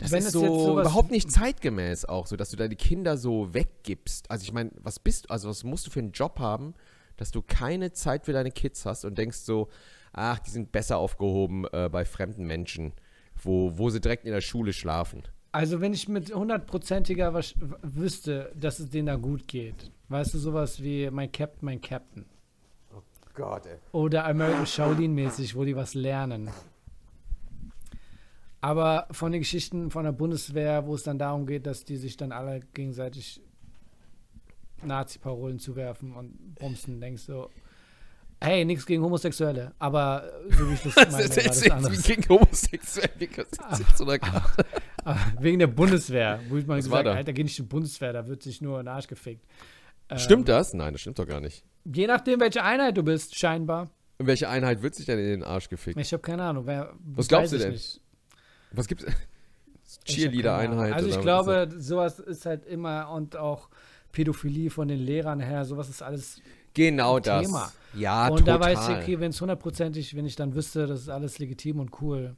Das 0.00 0.12
Wenn 0.12 0.22
ist 0.22 0.32
so 0.32 0.80
überhaupt 0.80 1.10
nicht 1.10 1.30
zeitgemäß 1.30 2.06
auch, 2.06 2.26
so 2.26 2.36
dass 2.36 2.50
du 2.50 2.56
deine 2.56 2.74
Kinder 2.74 3.16
so 3.16 3.52
weggibst. 3.52 4.30
Also 4.30 4.44
ich 4.44 4.52
meine, 4.52 4.70
was 4.80 4.98
bist 4.98 5.30
also 5.30 5.48
was 5.48 5.62
musst 5.62 5.86
du 5.86 5.90
für 5.90 6.00
einen 6.00 6.12
Job 6.12 6.38
haben, 6.38 6.74
dass 7.16 7.30
du 7.30 7.42
keine 7.42 7.92
Zeit 7.92 8.24
für 8.24 8.32
deine 8.32 8.50
Kids 8.50 8.86
hast 8.86 9.04
und 9.04 9.18
denkst 9.18 9.38
so, 9.38 9.68
ach, 10.12 10.38
die 10.38 10.50
sind 10.50 10.72
besser 10.72 10.96
aufgehoben 10.96 11.66
äh, 11.72 11.88
bei 11.90 12.04
fremden 12.04 12.46
Menschen, 12.46 12.92
wo, 13.36 13.76
wo 13.76 13.90
sie 13.90 14.00
direkt 14.00 14.24
in 14.24 14.32
der 14.32 14.40
Schule 14.40 14.72
schlafen. 14.72 15.22
also, 15.52 15.80
wenn 15.80 15.92
ich 15.92 16.08
mit 16.08 16.34
hundertprozentiger 16.34 17.34
wüsste, 17.82 18.52
dass 18.58 18.78
es 18.78 18.88
denen 18.88 19.06
da 19.06 19.16
gut 19.16 19.46
geht, 19.48 19.90
weißt 20.08 20.34
du, 20.34 20.38
sowas 20.38 20.82
wie 20.82 21.10
mein 21.10 21.30
Captain, 21.30 21.66
mein 21.66 21.80
Captain. 21.80 22.24
Gott, 23.34 23.66
ey. 23.66 23.78
Oder 23.92 24.26
American 24.26 24.66
Shaolin-mäßig, 24.66 25.54
wo 25.54 25.64
die 25.64 25.76
was 25.76 25.94
lernen. 25.94 26.50
Aber 28.60 29.06
von 29.10 29.32
den 29.32 29.40
Geschichten 29.40 29.90
von 29.90 30.04
der 30.04 30.12
Bundeswehr, 30.12 30.86
wo 30.86 30.94
es 30.94 31.02
dann 31.02 31.18
darum 31.18 31.46
geht, 31.46 31.66
dass 31.66 31.84
die 31.84 31.96
sich 31.96 32.16
dann 32.16 32.30
alle 32.32 32.60
gegenseitig 32.74 33.40
Nazi-Parolen 34.82 35.58
zuwerfen 35.58 36.14
und 36.14 36.54
bumsen, 36.56 37.00
denkst 37.00 37.26
du, 37.26 37.48
hey, 38.42 38.64
nichts 38.64 38.86
gegen 38.86 39.02
Homosexuelle, 39.02 39.72
aber 39.78 40.30
so 40.50 40.68
wie 40.68 40.74
ich 40.74 40.82
das 40.82 40.94
Das 40.94 41.12
meine, 41.12 41.24
ist 41.24 41.70
war 41.70 41.80
das 41.80 42.02
gegen 42.02 42.28
homosexuell. 42.28 43.10
Wie 43.18 43.26
kannst 43.26 43.58
du 43.58 43.82
jetzt 43.82 43.98
so 43.98 44.06
wegen 45.40 45.58
der 45.58 45.66
Bundeswehr, 45.66 46.40
wo 46.48 46.56
ich 46.56 46.66
mal 46.66 46.78
Was 46.78 46.84
gesagt 46.84 47.06
da? 47.06 47.14
Alter, 47.14 47.32
geh 47.32 47.42
nicht 47.42 47.56
zur 47.56 47.66
Bundeswehr, 47.66 48.12
da 48.12 48.26
wird 48.26 48.42
sich 48.42 48.60
nur 48.60 48.80
in 48.80 48.86
den 48.86 48.94
Arsch 48.94 49.06
gefickt. 49.06 49.44
Ähm, 50.08 50.18
Stimmt 50.18 50.48
das? 50.48 50.74
Nein, 50.74 50.92
das 50.92 51.00
stimmt 51.00 51.18
doch 51.18 51.26
gar 51.26 51.40
nicht. 51.40 51.64
Je 51.84 52.06
nachdem, 52.06 52.40
welche 52.40 52.62
Einheit 52.62 52.96
du 52.96 53.02
bist, 53.02 53.38
scheinbar. 53.38 53.90
In 54.18 54.26
welche 54.26 54.48
Einheit 54.48 54.82
wird 54.82 54.94
sich 54.94 55.06
denn 55.06 55.18
in 55.18 55.26
den 55.26 55.42
Arsch 55.42 55.68
gefickt? 55.68 55.98
Ich 55.98 56.12
habe 56.12 56.22
keine 56.22 56.42
Ahnung. 56.42 56.66
Wer, 56.66 56.92
Was 57.14 57.28
glaubst 57.28 57.52
du 57.52 57.58
denn? 57.58 57.72
Nicht. 57.72 58.00
Was 58.72 58.86
gibt's? 58.88 59.04
Cheerleader-Einheit. 60.04 60.92
Also 60.92 61.08
ich 61.08 61.18
oder 61.18 61.24
was 61.24 61.46
ist 61.46 61.46
glaube, 61.46 61.80
sowas 61.80 62.18
ist 62.20 62.46
halt 62.46 62.64
immer 62.66 63.10
und 63.10 63.36
auch 63.36 63.68
Pädophilie 64.12 64.70
von 64.70 64.88
den 64.88 65.00
Lehrern 65.00 65.40
her, 65.40 65.64
sowas 65.64 65.88
ist 65.88 66.02
alles. 66.02 66.40
genau 66.74 67.18
das. 67.18 67.46
Thema. 67.46 67.72
Ja, 67.94 68.28
und 68.28 68.40
total. 68.40 68.58
da 68.58 68.64
weiß 68.64 68.88
ich, 68.88 68.96
okay, 69.02 69.20
wenn 69.20 69.30
es 69.30 69.40
hundertprozentig, 69.40 70.14
wenn 70.14 70.26
ich 70.26 70.36
dann 70.36 70.54
wüsste, 70.54 70.86
das 70.86 71.00
ist 71.00 71.08
alles 71.08 71.38
legitim 71.38 71.80
und 71.80 72.00
cool. 72.00 72.36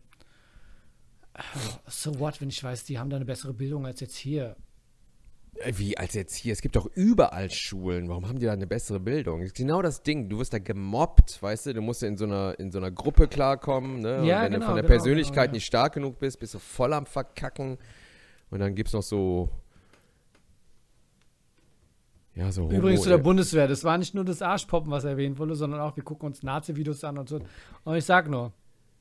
So 1.87 2.19
what, 2.19 2.41
wenn 2.41 2.49
ich 2.49 2.63
weiß, 2.63 2.85
die 2.85 2.99
haben 2.99 3.11
da 3.11 3.17
eine 3.17 3.25
bessere 3.25 3.55
Bildung 3.55 3.87
als 3.87 4.01
jetzt 4.01 4.17
hier. 4.17 4.57
Äh, 5.59 5.73
Wie 5.77 5.97
als 5.99 6.15
jetzt 6.15 6.35
hier? 6.35 6.53
Es 6.53 6.63
gibt 6.63 6.77
doch 6.77 6.87
überall 6.95 7.51
Schulen. 7.51 8.09
Warum 8.09 8.29
haben 8.29 8.39
die 8.39 8.47
da 8.47 8.53
eine 8.53 8.67
bessere 8.67 9.01
Bildung? 9.01 9.41
Das 9.41 9.49
ist 9.49 9.57
genau 9.57 9.83
das 9.83 10.03
Ding. 10.03 10.29
Du 10.29 10.39
wirst 10.39 10.53
da 10.53 10.59
gemobbt, 10.59 11.43
weißt 11.43 11.67
du? 11.67 11.75
Du 11.75 11.83
musst 11.83 12.03
ja 12.03 12.09
in 12.09 12.17
so 12.17 12.25
einer, 12.25 12.59
in 12.59 12.71
so 12.71 12.79
einer 12.79 12.91
Gruppe 12.91 13.29
klarkommen. 13.29 14.01
Ne? 14.01 14.25
Ja, 14.27 14.43
wenn 14.43 14.53
du 14.53 14.59
genau, 14.59 14.67
von 14.67 14.75
der 14.77 14.85
genau, 14.85 14.95
Persönlichkeit 14.95 15.47
genau, 15.47 15.55
nicht 15.55 15.67
stark 15.67 15.95
genug 15.95 16.19
bist, 16.19 16.41
bist 16.41 16.55
du 16.55 16.59
voll 16.59 16.93
am 16.93 17.07
Verkacken. 17.07 17.79
Und 18.51 18.59
dann 18.61 18.75
gibt's 18.75 18.93
noch 18.93 19.03
so. 19.03 19.49
Ja, 22.35 22.51
so 22.51 22.63
Homo, 22.63 22.73
Übrigens 22.73 23.03
zu 23.03 23.11
der 23.11 23.19
äh, 23.19 23.23
Bundeswehr, 23.23 23.69
das 23.69 23.85
war 23.85 23.99
nicht 23.99 24.15
nur 24.15 24.25
das 24.25 24.41
Arschpoppen, 24.41 24.91
was 24.91 25.05
erwähnt 25.05 25.39
wurde, 25.39 25.55
sondern 25.55 25.81
auch, 25.81 25.97
wir 25.97 26.03
gucken 26.03 26.27
uns 26.27 26.43
Nazi-Videos 26.43 27.05
an 27.05 27.19
und 27.19 27.29
so. 27.29 27.41
Und 27.85 27.97
ich 27.97 28.07
sag 28.07 28.31
nur, 28.31 28.53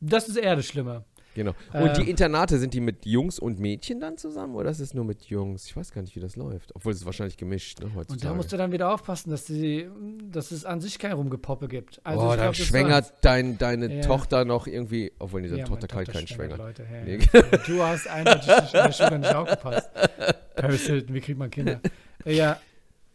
das 0.01 0.27
ist 0.27 0.35
eher 0.35 0.57
das 0.57 0.65
Schlimme. 0.65 1.05
Genau. 1.33 1.53
Und 1.73 1.87
Äh, 1.87 1.93
die 2.03 2.09
Internate, 2.09 2.59
sind 2.59 2.73
die 2.73 2.81
mit 2.81 3.05
Jungs 3.05 3.39
und 3.39 3.59
Mädchen 3.59 3.99
dann 4.01 4.17
zusammen 4.17 4.55
oder 4.55 4.69
ist 4.69 4.79
es 4.81 4.93
nur 4.93 5.05
mit 5.05 5.23
Jungs? 5.23 5.65
Ich 5.65 5.77
weiß 5.77 5.91
gar 5.93 6.01
nicht, 6.01 6.15
wie 6.15 6.19
das 6.19 6.35
läuft. 6.35 6.75
Obwohl 6.75 6.91
es 6.91 6.99
ist 6.99 7.05
wahrscheinlich 7.05 7.37
gemischt, 7.37 7.79
ne, 7.79 7.85
heutzutage. 7.95 8.11
Und 8.13 8.23
da 8.25 8.33
musst 8.33 8.51
du 8.51 8.57
dann 8.57 8.71
wieder 8.73 8.93
aufpassen, 8.93 9.29
dass, 9.31 9.45
die, 9.45 9.87
dass 10.29 10.51
es 10.51 10.65
an 10.65 10.81
sich 10.81 10.99
kein 10.99 11.13
Rumgepoppe 11.13 11.67
gibt. 11.69 12.01
Also 12.03 12.27
oh, 12.31 12.35
dann 12.35 12.53
schwängert 12.53 13.13
dein, 13.21 13.57
deine 13.57 13.93
Ja. 13.95 14.01
Tochter 14.01 14.43
noch 14.43 14.67
irgendwie, 14.67 15.13
obwohl 15.19 15.41
diese 15.41 15.57
Ja, 15.59 15.65
Tochter 15.65 15.87
kann 15.87 16.05
keinen 16.05 16.27
schwängert 16.27 16.57
Schwänger. 16.57 16.57
Leute, 16.57 16.83
ja, 16.91 17.03
Nee. 17.05 17.57
Du 17.65 17.81
hast 17.81 18.07
eindeutig 18.09 18.47
in 18.49 18.71
der 18.73 18.91
Schule 18.91 19.19
nicht 19.19 19.33
aufgepasst. 19.35 19.89
Paris 20.55 20.85
Hilton, 20.85 21.15
wie 21.15 21.21
kriegt 21.21 21.39
man 21.39 21.49
Kinder? 21.49 21.79
Ja, 22.25 22.59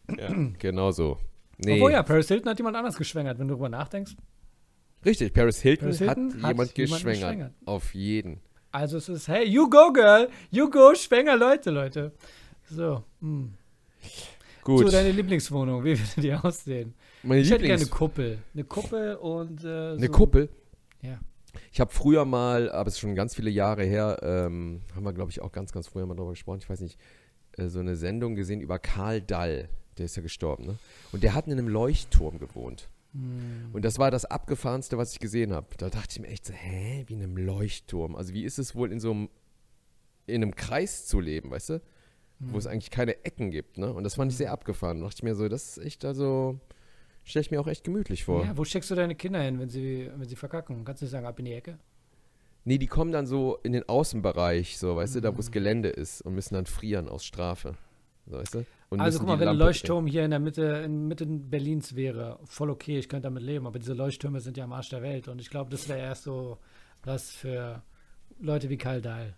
Ja, 0.09 0.29
genau 0.59 0.91
so. 0.91 1.19
Nee, 1.59 1.75
obwohl 1.75 1.93
ja, 1.93 2.03
Paris 2.03 2.29
Hilton 2.29 2.51
hat 2.51 2.59
jemand 2.59 2.77
anders 2.77 2.97
geschwängert, 2.97 3.39
wenn 3.39 3.49
du 3.49 3.55
darüber 3.55 3.69
nachdenkst. 3.69 4.15
Richtig, 5.07 5.33
Paris 5.33 5.61
Hilton, 5.63 5.87
Paris 5.87 5.99
Hilton 5.99 6.35
hat, 6.35 6.43
hat 6.43 6.51
jemand 6.51 6.75
geschwängert. 6.75 7.15
geschwängert. 7.15 7.53
Auf 7.65 7.95
jeden. 7.95 8.41
Also 8.73 8.99
es 8.99 9.09
ist, 9.09 9.29
hey, 9.29 9.49
you 9.49 9.71
go, 9.71 9.93
girl, 9.93 10.29
you 10.51 10.69
go, 10.69 10.95
schwänger 10.95 11.37
Leute, 11.37 11.71
Leute. 11.71 12.13
So, 12.71 13.05
hm. 13.21 13.55
Gut. 14.63 14.85
so 14.85 14.91
deine 14.91 15.13
Lieblingswohnung, 15.13 15.85
wie 15.85 15.99
würde 15.99 16.21
die 16.21 16.35
aussehen? 16.45 16.95
Meine 17.23 17.41
Ich 17.41 17.51
hätte 17.51 17.65
gerne 17.65 17.83
eine 17.83 17.91
Kuppel. 17.91 18.39
Eine 18.53 18.65
Kuppel 18.65 19.15
und 19.17 19.65
äh, 19.65 19.93
eine 19.93 20.07
so, 20.07 20.13
Kuppel. 20.13 20.49
Ja. 21.03 21.21
Ich 21.73 21.81
habe 21.81 21.93
früher 21.93 22.25
mal, 22.25 22.71
aber 22.71 22.89
es 22.89 22.95
ist 22.95 23.01
schon 23.01 23.15
ganz 23.15 23.35
viele 23.35 23.51
Jahre 23.51 23.85
her, 23.85 24.19
ähm, 24.23 24.83
haben 24.95 25.05
wir, 25.05 25.13
glaube 25.13 25.31
ich, 25.31 25.41
auch 25.41 25.53
ganz, 25.53 25.73
ganz 25.73 25.87
früher 25.89 26.05
mal 26.05 26.15
drüber 26.15 26.31
gesprochen, 26.31 26.59
ich 26.61 26.69
weiß 26.69 26.81
nicht, 26.81 26.99
äh, 27.57 27.69
so 27.69 27.79
eine 27.79 27.97
Sendung 27.97 28.35
gesehen 28.35 28.61
über 28.61 28.79
Karl 28.79 29.21
Dall. 29.23 29.69
Der 29.99 30.05
ist 30.05 30.17
ja 30.17 30.23
gestorben, 30.23 30.67
ne? 30.67 30.79
Und 31.13 31.23
der 31.23 31.35
hat 31.35 31.47
in 31.47 31.53
einem 31.53 31.69
Leuchtturm 31.69 32.39
gewohnt. 32.39 32.89
Hm. 33.17 33.71
Und 33.73 33.85
das 33.85 33.99
war 33.99 34.11
das 34.11 34.25
abgefahrenste, 34.25 34.99
was 34.99 35.13
ich 35.13 35.19
gesehen 35.19 35.53
habe. 35.53 35.67
Da 35.79 35.91
dachte 35.91 36.09
ich 36.11 36.21
mir 36.21 36.29
echt 36.29 36.45
so, 36.45 36.53
hä, 36.53 37.05
wie 37.07 37.15
in 37.15 37.23
einem 37.23 37.37
Leuchtturm. 37.37 38.17
Also 38.17 38.35
wie 38.35 38.45
ist 38.45 38.59
es 38.59 38.75
wohl 38.75 38.93
in 38.93 39.01
so 39.01 39.11
einem, 39.11 39.29
in 40.27 40.43
einem 40.43 40.55
Kreis 40.55 41.07
zu 41.07 41.21
leben, 41.21 41.51
weißt 41.51 41.71
du? 41.71 41.83
Wo 42.39 42.59
es 42.59 42.67
eigentlich 42.67 42.91
keine 42.91 43.25
Ecken 43.25 43.51
gibt, 43.51 43.79
ne? 43.79 43.91
Und 43.91 44.05
das 44.05 44.17
fand 44.17 44.31
ich 44.31 44.37
sehr 44.37 44.53
abgefahren. 44.53 44.99
Da 45.01 45.07
dachte 45.07 45.21
ich 45.21 45.23
mir 45.23 45.35
so, 45.35 45.49
das 45.49 45.79
ist 45.79 45.85
echt, 45.85 46.05
also, 46.05 46.61
stelle 47.25 47.41
ich 47.41 47.51
mir 47.51 47.59
auch 47.59 47.67
echt 47.67 47.83
gemütlich 47.83 48.25
vor. 48.25 48.45
Ja, 48.45 48.55
wo 48.59 48.65
steckst 48.65 48.91
du 48.91 48.95
deine 48.95 49.15
Kinder 49.15 49.41
hin, 49.41 49.59
wenn 49.59 49.71
sie, 49.71 50.11
wenn 50.15 50.29
sie 50.29 50.37
verkacken? 50.37 50.85
Kannst 50.85 51.01
du 51.01 51.07
nicht 51.07 51.13
sagen, 51.13 51.25
ab 51.25 51.39
in 51.39 51.47
die 51.47 51.55
Ecke? 51.55 51.79
Nee, 52.65 52.77
die 52.77 52.89
kommen 52.89 53.11
dann 53.11 53.27
so 53.27 53.59
in 53.63 53.73
den 53.73 53.89
Außenbereich, 53.89 54.77
so, 54.77 54.97
weißt 54.97 55.15
du, 55.15 55.21
da 55.21 55.35
wo 55.35 55.41
es 55.41 55.51
Gelände 55.51 55.89
ist 55.89 56.21
und 56.21 56.35
müssen 56.35 56.55
dann 56.55 56.67
frieren 56.67 57.09
aus 57.09 57.25
Strafe. 57.25 57.75
weißt 58.27 58.57
du? 58.57 58.67
Und 58.89 59.01
also 59.01 59.19
guck 59.19 59.29
mal, 59.29 59.41
wenn 59.41 59.49
ein 59.49 59.57
Leuchtturm 59.57 60.07
hier 60.07 60.25
in 60.25 60.31
der 60.31 60.39
Mitte, 60.39 60.63
in 60.85 61.09
Mitte 61.09 61.27
Berlins 61.27 61.97
wäre, 61.97 62.39
voll 62.45 62.71
okay, 62.71 62.99
ich 62.99 63.09
könnte 63.09 63.25
damit 63.25 63.43
leben, 63.43 63.67
aber 63.67 63.79
diese 63.81 63.95
Leuchttürme 63.95 64.41
sind 64.41 64.57
ja 64.57 64.65
am 64.65 64.73
Arsch 64.73 64.91
der 64.91 65.03
Welt 65.03 65.27
und 65.29 65.41
ich 65.41 65.51
glaube, 65.51 65.71
das 65.71 65.89
wäre 65.89 65.99
erst 65.99 66.23
so 66.23 66.59
was 67.05 67.31
für 67.31 67.83
Leute 68.39 68.69
wie 68.69 68.77
Karl 68.77 69.01
Dahl. 69.03 69.35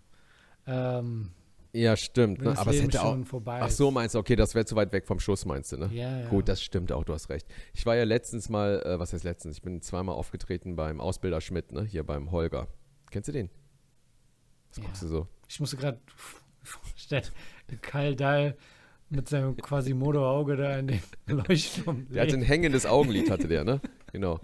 Ähm, 0.66 1.30
Ja, 1.72 1.96
stimmt. 1.96 2.42
Ne? 2.42 2.58
Aber 2.58 2.70
es 2.72 2.82
hätte 2.82 3.02
auch. 3.02 3.16
Ach 3.46 3.70
so, 3.70 3.90
meinst 3.90 4.14
du, 4.14 4.18
okay, 4.18 4.36
das 4.36 4.54
wäre 4.54 4.64
zu 4.66 4.76
weit 4.76 4.92
weg 4.92 5.06
vom 5.06 5.18
Schuss, 5.20 5.46
meinst 5.46 5.72
du, 5.72 5.78
ne? 5.78 5.90
Ja, 5.92 6.20
ja. 6.20 6.28
Gut, 6.28 6.48
das 6.48 6.62
stimmt 6.62 6.92
auch, 6.92 7.04
du 7.04 7.14
hast 7.14 7.30
recht. 7.30 7.46
Ich 7.72 7.86
war 7.86 7.96
ja 7.96 8.04
letztens 8.04 8.48
mal, 8.50 8.82
äh, 8.84 8.98
was 8.98 9.12
heißt 9.12 9.24
letztens? 9.24 9.56
Ich 9.56 9.62
bin 9.62 9.80
zweimal 9.80 10.14
aufgetreten 10.14 10.76
beim 10.76 11.00
Ausbilder 11.00 11.40
Schmidt, 11.40 11.72
ne? 11.72 11.84
Hier 11.84 12.04
beim 12.04 12.30
Holger. 12.32 12.68
Kennst 13.10 13.28
du 13.28 13.32
den? 13.32 13.50
Was 14.68 14.78
Ja. 14.78 14.84
guckst 14.84 15.02
du 15.02 15.06
so? 15.08 15.28
Ich 15.48 15.58
musste 15.60 15.76
gerade 15.78 15.98
Karl 17.80 18.14
Dahl 18.16 18.56
mit 19.10 19.28
seinem 19.28 19.56
quasi 19.56 19.94
Modo-Auge 19.94 20.56
da 20.56 20.78
in 20.78 20.88
den 20.88 21.00
Leuchtturm. 21.26 22.06
Der 22.10 22.22
hatte 22.22 22.34
ein 22.34 22.42
hängendes 22.42 22.86
Augenlid, 22.86 23.30
hatte 23.30 23.48
der, 23.48 23.64
ne? 23.64 23.80
Genau. 24.12 24.38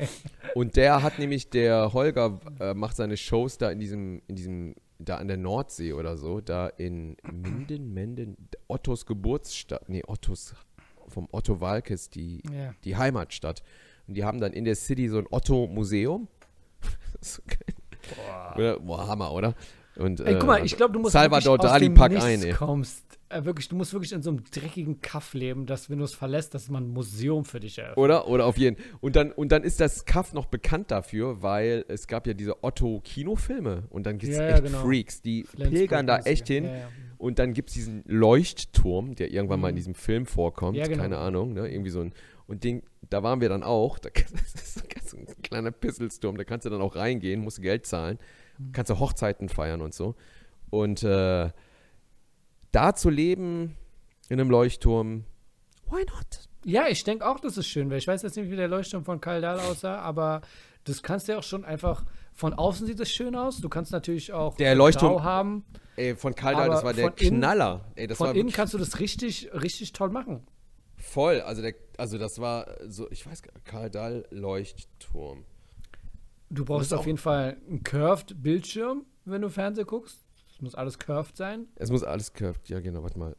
Und 0.55 0.77
der 0.77 1.03
hat 1.03 1.19
nämlich, 1.19 1.51
der 1.51 1.93
Holger 1.93 2.41
äh, 2.61 2.75
macht 2.75 2.97
seine 2.97 3.17
Shows 3.17 3.59
da 3.59 3.71
in 3.71 3.79
diesem, 3.81 4.23
in 4.27 4.37
diesem, 4.37 4.75
da 4.99 5.17
an 5.17 5.29
der 5.29 5.37
Nordsee 5.37 5.93
oder 5.93 6.17
so, 6.17 6.41
da 6.41 6.69
in 6.69 7.17
Minden, 7.31 7.93
Menden, 7.93 8.37
Ottos 8.69 9.07
Geburtsstadt, 9.07 9.89
nee, 9.89 10.03
Ottos, 10.07 10.55
vom 11.09 11.29
Otto 11.33 11.61
Walkes, 11.61 12.11
die, 12.11 12.43
Ja. 12.53 12.75
die 12.85 12.97
Heimatstadt. 12.97 13.63
Und 14.07 14.15
die 14.15 14.25
haben 14.25 14.41
dann 14.41 14.53
in 14.53 14.65
der 14.65 14.75
City 14.77 15.09
so 15.09 15.19
ein 15.19 15.27
Otto-Museum. 15.31 16.29
So. 17.23 17.41
Oder? 18.57 18.79
Boah, 18.81 19.07
Hammer, 19.09 19.33
oder? 19.33 19.55
Und, 19.97 20.21
Ey, 20.21 20.35
guck 20.39 20.47
mal, 20.47 20.59
äh, 20.61 20.65
ich 20.67 20.77
glaube, 20.77 20.93
du 20.93 20.99
musst 20.99 21.13
Salvador 21.13 21.57
Dali 21.57 21.89
pack 21.89 22.13
ein, 22.21 22.43
ey. 22.43 22.53
kommst. 22.53 23.03
Äh, 23.35 23.45
wirklich, 23.45 23.69
du 23.69 23.77
musst 23.77 23.93
wirklich 23.93 24.13
in 24.13 24.23
so 24.23 24.31
einem 24.31 24.45
dreckigen 24.45 25.01
Kaff 25.01 25.35
leben, 25.35 25.67
dass 25.67 25.91
wenn 25.91 25.99
du 25.99 26.05
es 26.05 26.15
verlässt, 26.15 26.55
dass 26.55 26.69
man 26.69 26.85
ein 26.85 26.91
Museum 26.93 27.45
für 27.45 27.61
dich 27.61 27.79
eröffnet. 27.79 27.99
Oder? 27.99 28.29
Oder 28.29 28.47
auf 28.47 28.57
jeden. 28.57 28.77
Und 29.01 29.17
dann, 29.17 29.33
und 29.33 29.51
dann 29.53 29.63
ist 29.65 29.81
das 29.81 30.05
Kaff 30.05 30.33
noch 30.33 30.47
bekannt 30.47 30.91
dafür, 30.91 31.43
weil 31.43 31.85
es 31.89 32.07
gab 32.07 32.27
ja 32.27 32.35
diese 32.35 32.63
Otto-Kinofilme. 32.63 33.85
Und 33.91 34.07
dann 34.07 34.19
gibt 34.19 34.33
es 34.33 34.39
Ja, 34.39 34.49
ja, 34.49 34.55
echt 34.55 34.65
genau. 34.65 34.83
Freaks, 34.85 35.23
die 35.23 35.45
Flensburg 35.45 35.73
pilgern 35.79 36.07
da 36.07 36.19
echt 36.19 36.47
hin. 36.49 36.65
Ja. 36.65 36.89
Und 37.19 37.39
dann 37.39 37.55
gibt 37.55 37.71
es 37.71 37.75
diesen 37.75 38.03
Leuchtturm, 38.07 39.15
der 39.15 39.33
irgendwann 39.33 39.61
mal 39.61 39.69
in 39.69 39.75
Mhm. 39.75 39.79
diesem 39.79 39.95
Film 39.95 40.27
vorkommt. 40.27 40.77
Ja, 40.77 40.87
genau. 40.87 41.03
Keine 41.03 41.19
Ahnung, 41.19 41.55
ne? 41.55 41.69
Irgendwie 41.69 41.91
so 41.91 42.01
ein. 42.01 42.13
Und 42.47 42.65
den, 42.65 42.83
da 43.09 43.23
waren 43.23 43.41
wir 43.41 43.49
dann 43.49 43.63
auch. 43.63 43.99
Da, 43.99 44.11
das 44.15 44.55
ist 44.55 45.11
so 45.11 45.17
ein 45.17 45.27
kleiner 45.43 45.71
Pisselsturm. 45.71 46.37
Da 46.37 46.45
kannst 46.45 46.67
du 46.67 46.71
dann 46.71 46.83
auch 46.83 46.97
reingehen, 46.97 47.41
musst 47.41 47.63
Geld 47.63 47.87
zahlen. 47.87 48.19
Mhm. 48.59 48.73
Kannst 48.73 48.91
du 48.91 48.99
Hochzeiten 48.99 49.49
feiern 49.49 49.81
und 49.81 49.95
so. 49.95 50.15
Und 50.71 51.03
äh, 51.03 51.51
da 52.75 52.95
zu 52.95 53.11
leben 53.11 53.77
in 54.29 54.41
einem 54.41 54.51
Leuchtturm, 54.51 55.25
why 55.91 56.05
not? 56.05 56.49
Ja, 56.65 56.87
ich 56.89 57.05
denke 57.05 57.27
auch, 57.27 57.41
dass 57.41 57.57
es 57.59 57.67
schön 57.67 57.91
wäre. 57.91 57.99
Ich 57.99 58.09
weiß 58.09 58.23
jetzt 58.23 58.37
nicht, 58.37 58.51
wie 58.51 58.57
der 58.57 58.69
Leuchtturm 58.69 59.05
von 59.05 59.21
Karl 59.21 59.43
Dahl 59.43 59.61
aussah, 59.61 59.99
aber 59.99 60.41
das 60.85 61.03
kannst 61.03 61.29
du 61.29 61.33
ja 61.33 61.39
auch 61.39 61.43
schon 61.43 61.65
einfach. 61.65 62.05
Von 62.33 62.53
außen 62.55 62.87
sieht 62.87 62.99
es 63.01 63.13
schön 63.13 63.37
aus. 63.37 63.59
Du 63.59 63.69
kannst 63.69 63.93
natürlich 63.93 64.33
auch 64.33 64.57
Der 64.57 64.75
Leuchtturm- 64.75 65.23
haben. 65.23 65.65
Ey, 65.97 66.17
von 66.17 66.35
Karl 66.35 66.55
Dahl, 66.55 66.65
Aber 66.65 66.75
das 66.75 66.85
war 66.85 66.93
der 66.95 67.11
Knaller. 67.13 67.85
Ey, 67.95 68.07
das 68.09 68.19
Von 68.19 68.29
war 68.29 68.35
innen 68.35 68.51
kannst 68.51 68.75
du 68.75 68.79
das 68.79 68.99
richtig, 68.99 69.51
richtig 69.53 69.93
toll 69.93 70.11
machen. 70.11 70.43
voll. 70.97 71.41
Also, 71.43 71.63
der, 71.63 71.75
also 71.99 72.19
das 72.19 72.41
war 72.41 72.67
so, 72.89 73.09
ich 73.13 73.25
weiß 73.25 73.43
gar 73.43 73.53
Karl 73.65 73.91
Dahl 73.91 74.27
Leuchtturm. 74.31 75.45
Du 76.51 76.65
brauchst 76.65 76.93
auf 76.95 77.07
jeden 77.07 77.19
Fall 77.19 77.57
einen 77.69 77.85
curved 77.85 78.43
Bildschirm, 78.43 79.05
wenn 79.25 79.43
du 79.43 79.49
Fernsehen 79.51 79.87
guckst. 79.87 80.24
Es 80.55 80.61
muss 80.61 80.75
alles 80.77 80.99
curved 80.99 81.37
sein. 81.37 81.67
Es 81.75 81.91
muss 81.91 82.05
alles 82.05 82.33
curved. 82.33 82.69
Ja, 82.69 82.81
genau, 82.81 83.03
warte 83.03 83.19
mal. 83.19 83.37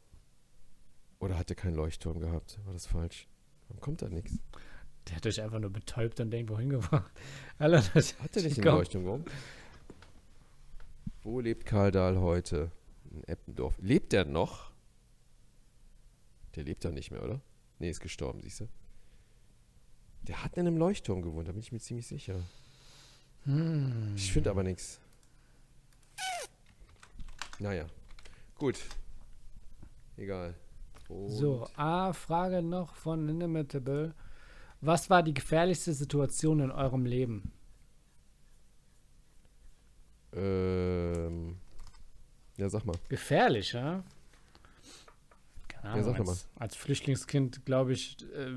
Oder 1.20 1.38
hat 1.38 1.50
der 1.50 1.56
keinen 1.56 1.76
Leuchtturm 1.76 2.20
gehabt? 2.20 2.60
War 2.66 2.74
das 2.74 2.86
falsch? 2.86 3.28
Warum 3.68 3.80
kommt 3.80 4.02
da 4.02 4.10
nichts? 4.10 4.38
Der 5.08 5.16
hat 5.16 5.26
dich 5.26 5.42
einfach 5.42 5.60
nur 5.60 5.70
betäubt 5.70 6.20
und 6.20 6.34
irgendwo 6.34 6.60
hingebracht. 6.60 7.12
Alter, 7.58 7.84
das 7.94 8.20
Hat 8.20 8.36
der 8.36 8.44
nicht 8.44 8.58
einen. 8.58 8.76
Leuchtturm? 8.76 9.24
Wo 11.24 11.40
lebt 11.40 11.66
Karl 11.66 11.92
Dahl 11.92 12.20
heute? 12.20 12.72
In 13.12 13.24
Eppendorf. 13.24 13.76
Lebt 13.80 14.12
der 14.12 14.26
noch? 14.26 14.72
Der 16.56 16.64
lebt 16.64 16.84
da 16.84 16.92
nicht 16.92 17.12
mehr, 17.12 17.24
oder? 17.24 17.42
Nee, 17.80 17.90
ist 17.90 18.02
gestorben, 18.02 18.42
siehst 18.42 18.60
du? 18.60 18.68
Der 20.24 20.44
hat 20.44 20.58
in 20.58 20.68
einem 20.68 20.78
Leuchtturm 20.78 21.22
gewohnt, 21.22 21.48
da 21.48 21.54
bin 21.54 21.62
ich 21.62 21.72
mir 21.72 21.80
ziemlich 21.80 22.08
sicher. 22.08 22.42
Hm. 23.44 24.14
Ich 24.16 24.34
finde 24.34 24.50
aber 24.50 24.64
nichts. 24.64 25.00
Naja, 27.60 27.86
gut. 28.56 28.80
Egal. 30.18 30.56
Und 31.08 31.30
So, 31.30 31.68
A, 31.76 32.14
Frage 32.14 32.62
noch 32.62 32.96
von 32.96 33.28
Inimitable. 33.30 34.14
Was 34.82 35.10
war 35.10 35.24
die 35.24 35.34
gefährlichste 35.34 35.94
Situation 35.94 36.60
in 36.60 36.72
eurem 36.72 37.06
Leben? 37.06 37.52
Ähm, 40.34 41.58
ja, 42.58 42.70
sag 42.70 42.86
mal. 42.86 42.96
Gefährlich, 43.08 43.74
ja? 43.74 44.04
Keine 45.68 45.94
Ahnung, 45.94 46.04
sag 46.04 46.18
doch 46.18 46.28
als, 46.28 46.48
als 46.56 46.76
Flüchtlingskind 46.76 47.66
glaube 47.66 47.94
ich, 47.94 48.18
äh, 48.34 48.52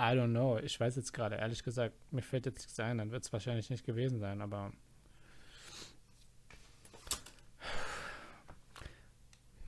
I 0.00 0.14
don't 0.14 0.30
know. 0.30 0.58
Ich 0.58 0.78
weiß 0.78 0.96
jetzt 0.96 1.12
gerade, 1.12 1.36
ehrlich 1.36 1.64
gesagt, 1.64 1.94
mir 2.12 2.22
fällt 2.22 2.46
jetzt 2.46 2.58
nichts 2.58 2.78
ein, 2.78 2.98
dann 2.98 3.10
wird 3.10 3.24
es 3.24 3.32
wahrscheinlich 3.32 3.70
nicht 3.70 3.84
gewesen 3.84 4.18
sein, 4.20 4.40
aber 4.42 4.72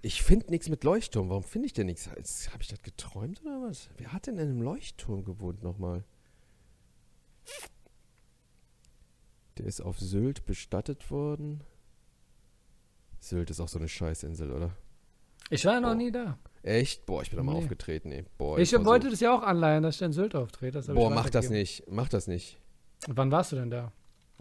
Ich 0.03 0.23
finde 0.23 0.47
nichts 0.51 0.69
mit 0.69 0.83
Leuchtturm. 0.85 1.29
Warum 1.29 1.43
finde 1.43 1.67
ich 1.67 1.73
denn 1.75 1.87
nichts? 1.87 2.09
Habe 2.09 2.21
ich 2.63 2.69
das 2.69 2.83
geträumt 2.83 3.43
oder 3.43 3.61
was? 3.69 3.91
Wer 3.99 4.13
hat 4.13 4.27
denn 4.27 4.37
in 4.39 4.49
einem 4.49 4.63
Leuchtturm 4.63 5.25
gewohnt 5.25 5.63
nochmal? 5.63 6.05
Der 9.59 9.67
ist 9.67 9.81
auf 9.81 9.99
Sylt 9.99 10.47
bestattet 10.47 11.11
worden. 11.11 11.63
Sylt 13.19 13.51
ist 13.51 13.61
auch 13.61 13.69
so 13.69 13.79
eine 13.79 13.89
Scheißinsel, 13.89 14.51
oder? 14.53 14.75
ich 15.51 15.65
war 15.65 15.81
noch 15.81 15.91
Boah. 15.91 15.95
nie 15.97 16.13
da. 16.13 16.39
Echt? 16.63 17.05
Boah, 17.07 17.23
ich 17.23 17.31
bin 17.31 17.37
da 17.39 17.43
mal 17.43 17.53
Nee. 17.55 17.59
aufgetreten, 17.59 18.13
ey. 18.13 18.25
Boah, 18.39 18.59
Ich 18.59 18.73
war 18.73 18.85
wollte 18.85 19.11
das 19.11 19.21
ja 19.21 19.35
auch 19.37 19.43
anleihen, 19.43 19.83
dass 19.83 19.97
ich 19.97 20.03
in 20.03 20.13
Sylt 20.13 20.35
auftrete. 20.35 20.81
So, 20.81 20.93
ich 20.93 20.97
Boah, 20.99 21.11
mach 21.11 21.29
das 21.29 21.51
nicht. 21.51 21.85
Mach 21.89 22.09
das 22.09 22.27
nicht. 22.27 22.59
Wann 23.09 23.31
warst 23.33 23.53
du 23.53 23.57
denn 23.57 23.71
da? 23.71 23.93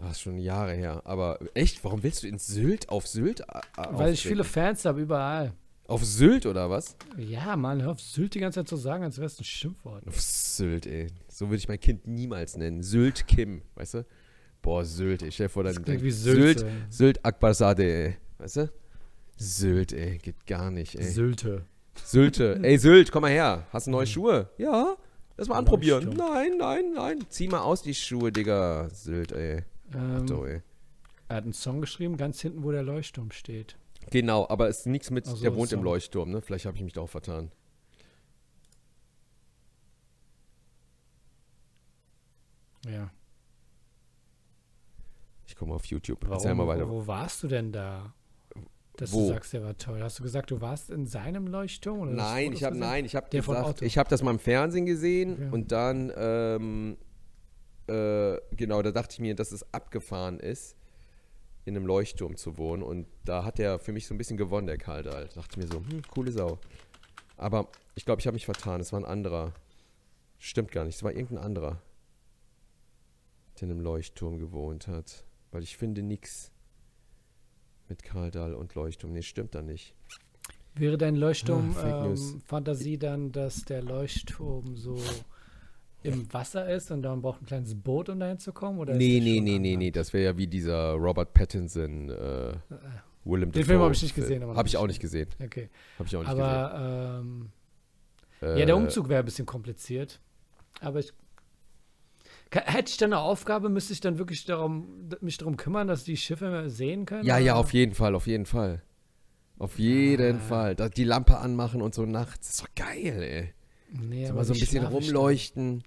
Das 0.02 0.12
ist 0.12 0.22
schon 0.22 0.38
Jahre 0.38 0.74
her. 0.74 1.02
Aber 1.06 1.40
echt, 1.54 1.84
warum 1.84 2.04
willst 2.04 2.24
du 2.24 2.28
in 2.28 2.38
Sylt, 2.38 2.88
auf 2.90 3.06
Sylt? 3.08 3.42
äh, 3.42 3.46
Weil 3.92 4.14
ich 4.14 4.24
viele 4.26 4.44
Fans 4.44 4.86
habe 4.86 5.02
überall. 5.02 5.54
Auf 5.88 6.06
Sylt 6.06 6.46
oder 6.46 6.70
was? 6.70 6.96
Ja, 7.18 7.56
Mann, 7.56 7.82
hör 7.82 7.92
auf 7.92 8.00
Sylt 8.02 8.36
die 8.36 8.40
ganze 8.40 8.60
Zeit 8.60 8.68
zu 8.68 8.76
sagen, 8.78 9.04
als 9.04 9.18
wäre 9.18 9.26
es 9.26 9.40
ein 9.40 9.44
Schimpfwort. 9.44 10.08
Auf 10.08 10.22
Sylt, 10.22 10.86
ey. 10.86 11.08
So 11.28 11.48
würde 11.48 11.58
ich 11.58 11.68
mein 11.68 11.80
Kind 11.80 12.08
niemals 12.08 12.56
nennen. 12.58 12.84
Sylt 12.84 13.28
Kim, 13.28 13.64
weißt 13.76 13.96
du? 13.96 14.06
Boah, 14.62 14.86
Sylt, 14.86 15.24
ey. 15.24 15.32
Stell 15.32 15.50
vor, 15.50 15.64
dann 15.64 15.84
klingt 15.84 16.04
wie 16.04 16.12
Sylt, 16.12 16.60
Sylt. 16.60 16.66
Sylt 16.90 17.26
Akbarsade, 17.26 17.84
ey. 17.84 18.18
Weißt 18.38 18.58
du? 18.58 18.72
Sylt, 19.36 19.92
ey. 19.94 20.18
Geht 20.20 20.46
gar 20.46 20.70
nicht, 20.70 20.96
ey. 20.96 21.04
Sylte. 21.04 21.66
Sylte. 22.06 22.60
Ey, 22.64 22.78
Sylt, 22.78 23.12
komm 23.12 23.24
mal 23.24 23.32
her. 23.32 23.66
Hast 23.74 23.88
du 23.88 23.92
neue 23.92 24.08
Schuhe? 24.08 24.50
Ja. 24.58 24.96
Lass 25.36 25.50
mal 25.50 25.58
anprobieren. 25.58 26.10
Nein, 26.16 26.54
nein, 26.58 26.94
nein. 26.94 27.26
Zieh 27.30 27.48
mal 27.50 27.60
aus 27.60 27.82
die 27.82 27.94
Schuhe, 27.96 28.32
Digga. 28.32 28.88
Sylt, 28.94 29.32
ey. 29.34 29.64
Ähm, 29.94 30.26
ey. 30.46 30.62
er 31.28 31.36
hat 31.36 31.44
einen 31.44 31.54
Song 31.54 31.82
geschrieben, 31.82 32.18
ganz 32.18 32.42
hinten, 32.42 32.64
wo 32.64 32.72
der 32.72 32.84
Leuchtturm 32.84 33.32
steht. 33.32 33.78
Genau, 34.12 34.48
aber 34.50 34.68
es 34.70 34.80
ist 34.80 34.86
nichts 34.88 35.12
mit, 35.12 35.26
Ach 35.28 35.36
so, 35.36 35.42
der 35.42 35.56
wohnt 35.56 35.72
im. 35.72 35.84
Leuchtturm, 35.84 36.32
ne? 36.32 36.42
Vielleicht 36.42 36.66
habe 36.66 36.78
ich 36.78 36.84
mich 36.84 36.94
da 36.94 37.02
auch 37.02 37.10
vertan. 37.10 37.52
Ja. 42.88 43.10
Ich 45.48 45.56
komme 45.56 45.74
auf 45.74 45.86
YouTube. 45.86 46.20
Warum? 46.28 46.58
Mal 46.58 46.68
weiter. 46.68 46.90
Wo, 46.90 47.06
warst 47.08 47.44
du 47.44 47.48
denn 47.48 47.72
da? 47.72 48.14
Dass 48.96 49.14
Wo? 49.14 49.28
du 49.28 49.34
sagst, 49.34 49.54
der 49.54 49.64
war 49.64 49.78
toll. 49.78 50.02
Hast 50.02 50.20
du 50.20 50.24
gesagt, 50.24 50.52
du 50.52 50.62
warst 50.62 50.90
in 50.90 51.06
seinem 51.06 51.48
Leuchtturm? 51.48 52.16
Nein, 52.16 52.54
ich 52.54 52.64
habe 52.64 52.74
gesehen? 52.76 52.90
nein, 52.90 53.06
ich 53.06 53.16
habe 53.16 53.30
gesagt, 53.30 53.82
ich 53.82 53.98
habe 53.98 54.10
das 54.10 54.22
mal 54.22 54.32
im 54.32 54.40
Fernsehen 54.40 54.86
gesehen 54.86 55.34
Okay. 55.34 55.50
und 55.52 55.72
dann 55.72 56.12
ähm, 56.16 56.98
äh, 57.90 58.40
genau, 58.56 58.82
da 58.82 58.92
dachte 58.92 59.14
ich 59.14 59.20
mir, 59.20 59.36
dass 59.36 59.52
es 59.52 59.74
abgefahren 59.74 60.40
ist, 60.40 60.76
in 61.66 61.76
einem 61.76 61.86
Leuchtturm 61.86 62.36
zu 62.38 62.58
wohnen 62.58 62.82
und 62.84 63.06
da 63.26 63.44
hat 63.44 63.60
er 63.60 63.80
für 63.80 63.92
mich 63.92 64.08
so 64.08 64.14
ein 64.14 64.18
bisschen 64.18 64.38
gewonnen, 64.38 64.68
der 64.68 64.78
Karl 64.78 65.04
Dahl. 65.04 65.28
Da 65.28 65.42
dachte 65.42 65.52
ich 65.52 65.58
mir 65.58 65.68
so, 65.72 65.80
hm, 65.80 66.02
coole 66.10 66.32
Sau. 66.32 66.60
Aber 67.38 67.68
ich 67.96 68.06
glaube, 68.06 68.20
ich 68.22 68.28
habe 68.28 68.36
mich 68.36 68.46
vertan. 68.46 68.82
Es 68.82 68.92
war 68.92 69.00
ein 69.00 69.06
anderer. 69.06 69.54
Stimmt 70.40 70.72
gar 70.72 70.86
nicht. 70.86 70.96
Es 70.96 71.04
war 71.04 71.12
irgendein 71.12 71.44
anderer, 71.46 71.82
der 73.56 73.68
in 73.68 73.72
einem 73.72 73.82
Leuchtturm 73.82 74.40
gewohnt 74.40 74.88
hat, 74.88 75.26
weil 75.52 75.64
ich 75.64 75.78
finde 75.78 76.02
nix 76.02 76.52
mit 77.88 78.04
Karl 78.04 78.32
Dahl 78.32 78.54
und 78.54 78.76
Leuchtturm. 78.76 79.12
Nee, 79.14 79.22
stimmt 79.22 79.54
da 79.56 79.62
nicht. 79.62 79.96
Wäre 80.76 80.98
dein 80.98 81.22
Ah, 81.22 81.34
Fake 81.34 81.48
News. 81.48 81.74
Leuchtturm-Fantasie 82.32 82.98
dann, 82.98 83.32
dass 83.32 83.64
der 83.66 83.82
Leuchtturm 83.82 84.76
so 84.76 84.98
im 86.04 86.32
Wasser 86.34 86.70
ist 86.70 86.92
und 86.92 87.02
dann 87.02 87.22
braucht 87.22 87.42
ein 87.42 87.46
kleines 87.46 87.76
Boot, 87.76 88.10
um 88.10 88.20
dahin 88.20 88.40
zu 88.40 88.54
kommen? 88.54 88.80
Oder 88.80 88.94
Nee, 88.96 89.20
nee, 89.22 89.42
nee, 89.42 89.60
nee, 89.60 89.76
nee. 89.76 89.92
Das 89.92 90.14
wäre 90.14 90.24
ja 90.24 90.38
wie 90.38 90.48
dieser 90.48 90.94
Robert 90.94 91.34
Pattinson, 91.34 92.10
äh, 92.10 92.54
Willem 93.26 93.52
Den 93.52 93.66
Film 93.66 93.82
habe 93.82 93.94
ich 93.94 94.02
nicht 94.02 94.16
gesehen, 94.16 94.42
aber 94.44 94.56
Habe 94.56 94.68
ich 94.68 94.78
auch 94.78 94.88
nicht 94.88 95.00
gesehen. 95.02 95.30
Okay. 95.44 95.70
Habe 95.98 96.08
ich 96.08 96.16
auch 96.16 96.22
nicht 96.22 96.30
gesehen. 96.30 96.44
Aber 96.44 97.20
ähm, 97.22 97.50
Äh, 98.42 98.60
Ja, 98.60 98.66
der 98.66 98.78
Umzug 98.78 99.10
wäre 99.10 99.20
ein 99.22 99.26
bisschen 99.26 99.46
kompliziert. 99.46 100.20
Aber 100.80 101.00
ich. 101.00 101.12
Hätte 102.52 102.90
ich 102.90 102.98
dann 102.98 103.14
eine 103.14 103.22
Aufgabe, 103.22 103.70
müsste 103.70 103.94
ich 103.94 104.00
dann 104.00 104.18
wirklich 104.18 104.46
darum, 104.46 105.10
mich 105.22 105.38
darum 105.38 105.56
kümmern, 105.58 105.88
dass 105.88 106.04
die 106.04 106.18
Schiffe 106.18 106.70
sehen 106.70 107.06
können? 107.06 107.24
Ja, 107.26 107.38
ja, 107.38 107.54
oder? 107.54 107.60
auf 107.60 107.74
jeden 107.74 107.94
Fall, 107.94 108.16
auf 108.16 108.26
jeden 108.26 108.46
Fall. 108.48 108.82
Auf 109.60 109.78
jeden 109.78 110.40
Fall. 110.40 110.74
Da, 110.76 110.88
die 110.90 111.04
Lampe 111.04 111.38
anmachen 111.38 111.82
und 111.82 111.94
so 111.94 112.06
nachts. 112.06 112.50
ist 112.50 112.62
doch 112.62 112.70
geil, 112.76 113.22
ey. 113.22 113.54
Nee, 113.92 114.24
So 114.26 114.30
aber 114.32 114.40
mal 114.40 114.46
so 114.46 114.54
ein 114.54 114.60
bisschen 114.60 114.86
rumleuchten. 114.86 115.84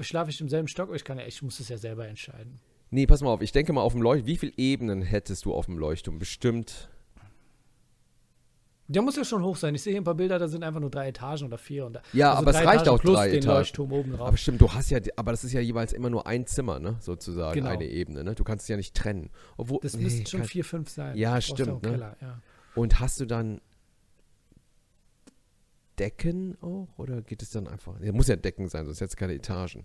Schlafe 0.00 0.30
ich 0.30 0.40
im 0.40 0.48
selben 0.48 0.68
Stock? 0.68 0.94
Ich, 0.94 1.04
kann 1.04 1.18
ja, 1.18 1.26
ich 1.26 1.42
muss 1.42 1.60
es 1.60 1.68
ja 1.68 1.78
selber 1.78 2.06
entscheiden. 2.06 2.60
Nee, 2.90 3.06
pass 3.06 3.22
mal 3.22 3.30
auf. 3.30 3.40
Ich 3.42 3.52
denke 3.52 3.72
mal 3.72 3.80
auf 3.82 3.92
dem 3.92 4.02
Leuchtturm. 4.02 4.26
Wie 4.26 4.36
viele 4.36 4.52
Ebenen 4.56 5.02
hättest 5.02 5.44
du 5.44 5.54
auf 5.54 5.66
dem 5.66 5.78
Leuchtturm? 5.78 6.18
Bestimmt. 6.18 6.88
Der 8.86 9.00
muss 9.00 9.16
ja 9.16 9.24
schon 9.24 9.42
hoch 9.42 9.56
sein. 9.56 9.74
Ich 9.74 9.82
sehe 9.82 9.92
hier 9.92 10.00
ein 10.02 10.04
paar 10.04 10.14
Bilder, 10.14 10.38
da 10.38 10.46
sind 10.46 10.62
einfach 10.62 10.80
nur 10.80 10.90
drei 10.90 11.08
Etagen 11.08 11.46
oder 11.46 11.56
vier. 11.56 11.86
Und 11.86 11.94
da, 11.94 12.02
Ja, 12.12 12.30
also 12.32 12.42
aber 12.42 12.50
es 12.50 12.56
reicht 12.58 12.82
Etagen 12.82 12.88
auch 12.90 13.00
plus 13.00 13.14
drei 13.16 13.28
den 13.30 13.38
Etagen. 13.38 13.56
Leuchtturm 13.58 13.92
oben 13.92 14.12
drauf. 14.12 14.28
Aber 14.28 14.36
stimmt, 14.36 14.60
du 14.60 14.70
hast 14.72 14.90
ja, 14.90 14.98
aber 15.16 15.30
das 15.30 15.42
ist 15.42 15.52
ja 15.52 15.60
jeweils 15.60 15.94
immer 15.94 16.10
nur 16.10 16.26
ein 16.26 16.46
Zimmer, 16.46 16.78
ne? 16.80 16.96
Sozusagen, 17.00 17.54
Genau. 17.54 17.70
eine 17.70 17.86
Ebene, 17.86 18.24
ne? 18.24 18.34
Du 18.34 18.44
kannst 18.44 18.64
es 18.64 18.68
ja 18.68 18.76
nicht 18.76 18.94
trennen. 18.94 19.30
Obwohl, 19.56 19.78
das 19.82 19.96
nee, 19.96 20.02
müssten 20.04 20.26
schon 20.26 20.44
vier, 20.44 20.64
fünf 20.64 20.90
sein. 20.90 21.16
Ja, 21.16 21.40
stimmt, 21.40 21.82
ne? 21.82 21.90
Keller, 21.92 22.16
ja. 22.20 22.40
Und 22.74 23.00
hast 23.00 23.20
du 23.20 23.24
dann 23.24 23.62
Decken 25.98 26.56
auch? 26.60 26.88
Oder 26.96 27.22
geht 27.22 27.42
es 27.42 27.50
dann 27.50 27.66
einfach? 27.66 28.00
Ja, 28.00 28.12
muss 28.12 28.28
ja 28.28 28.36
Decken 28.36 28.68
sein, 28.68 28.86
sonst 28.86 29.00
hättest 29.00 29.16
du 29.16 29.20
keine 29.20 29.34
Etagen. 29.34 29.84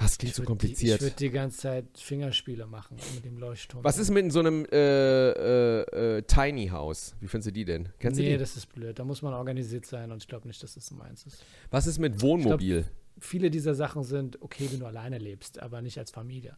Das 0.00 0.16
klingt 0.16 0.34
so 0.34 0.42
kompliziert. 0.44 0.80
Die, 0.80 0.94
ich 0.94 1.10
würde 1.10 1.16
die 1.16 1.30
ganze 1.30 1.58
Zeit 1.58 1.86
Fingerspiele 1.94 2.66
machen 2.66 2.96
mit 3.14 3.24
dem 3.24 3.36
Leuchtturm. 3.36 3.84
Was 3.84 3.98
ist 3.98 4.10
mit 4.10 4.32
so 4.32 4.40
einem 4.40 4.64
äh, 4.72 4.76
äh, 4.78 6.18
äh, 6.18 6.22
Tiny 6.22 6.68
House? 6.68 7.14
Wie 7.20 7.28
findest 7.28 7.48
du 7.48 7.52
die 7.52 7.66
denn? 7.66 7.90
Kennst 7.98 8.18
nee, 8.18 8.38
das 8.38 8.56
ist 8.56 8.66
blöd. 8.72 8.98
Da 8.98 9.04
muss 9.04 9.20
man 9.20 9.34
organisiert 9.34 9.84
sein 9.84 10.10
und 10.10 10.22
ich 10.22 10.28
glaube 10.28 10.48
nicht, 10.48 10.62
dass 10.62 10.74
das 10.74 10.90
meins 10.90 11.26
ist. 11.26 11.44
Was 11.70 11.86
ist 11.86 11.98
mit 11.98 12.22
Wohnmobil? 12.22 12.86
Viele 13.18 13.50
dieser 13.50 13.74
Sachen 13.74 14.02
sind 14.02 14.40
okay, 14.40 14.68
wenn 14.70 14.80
du 14.80 14.86
alleine 14.86 15.18
lebst, 15.18 15.60
aber 15.60 15.82
nicht 15.82 15.98
als 15.98 16.10
Familie. 16.10 16.56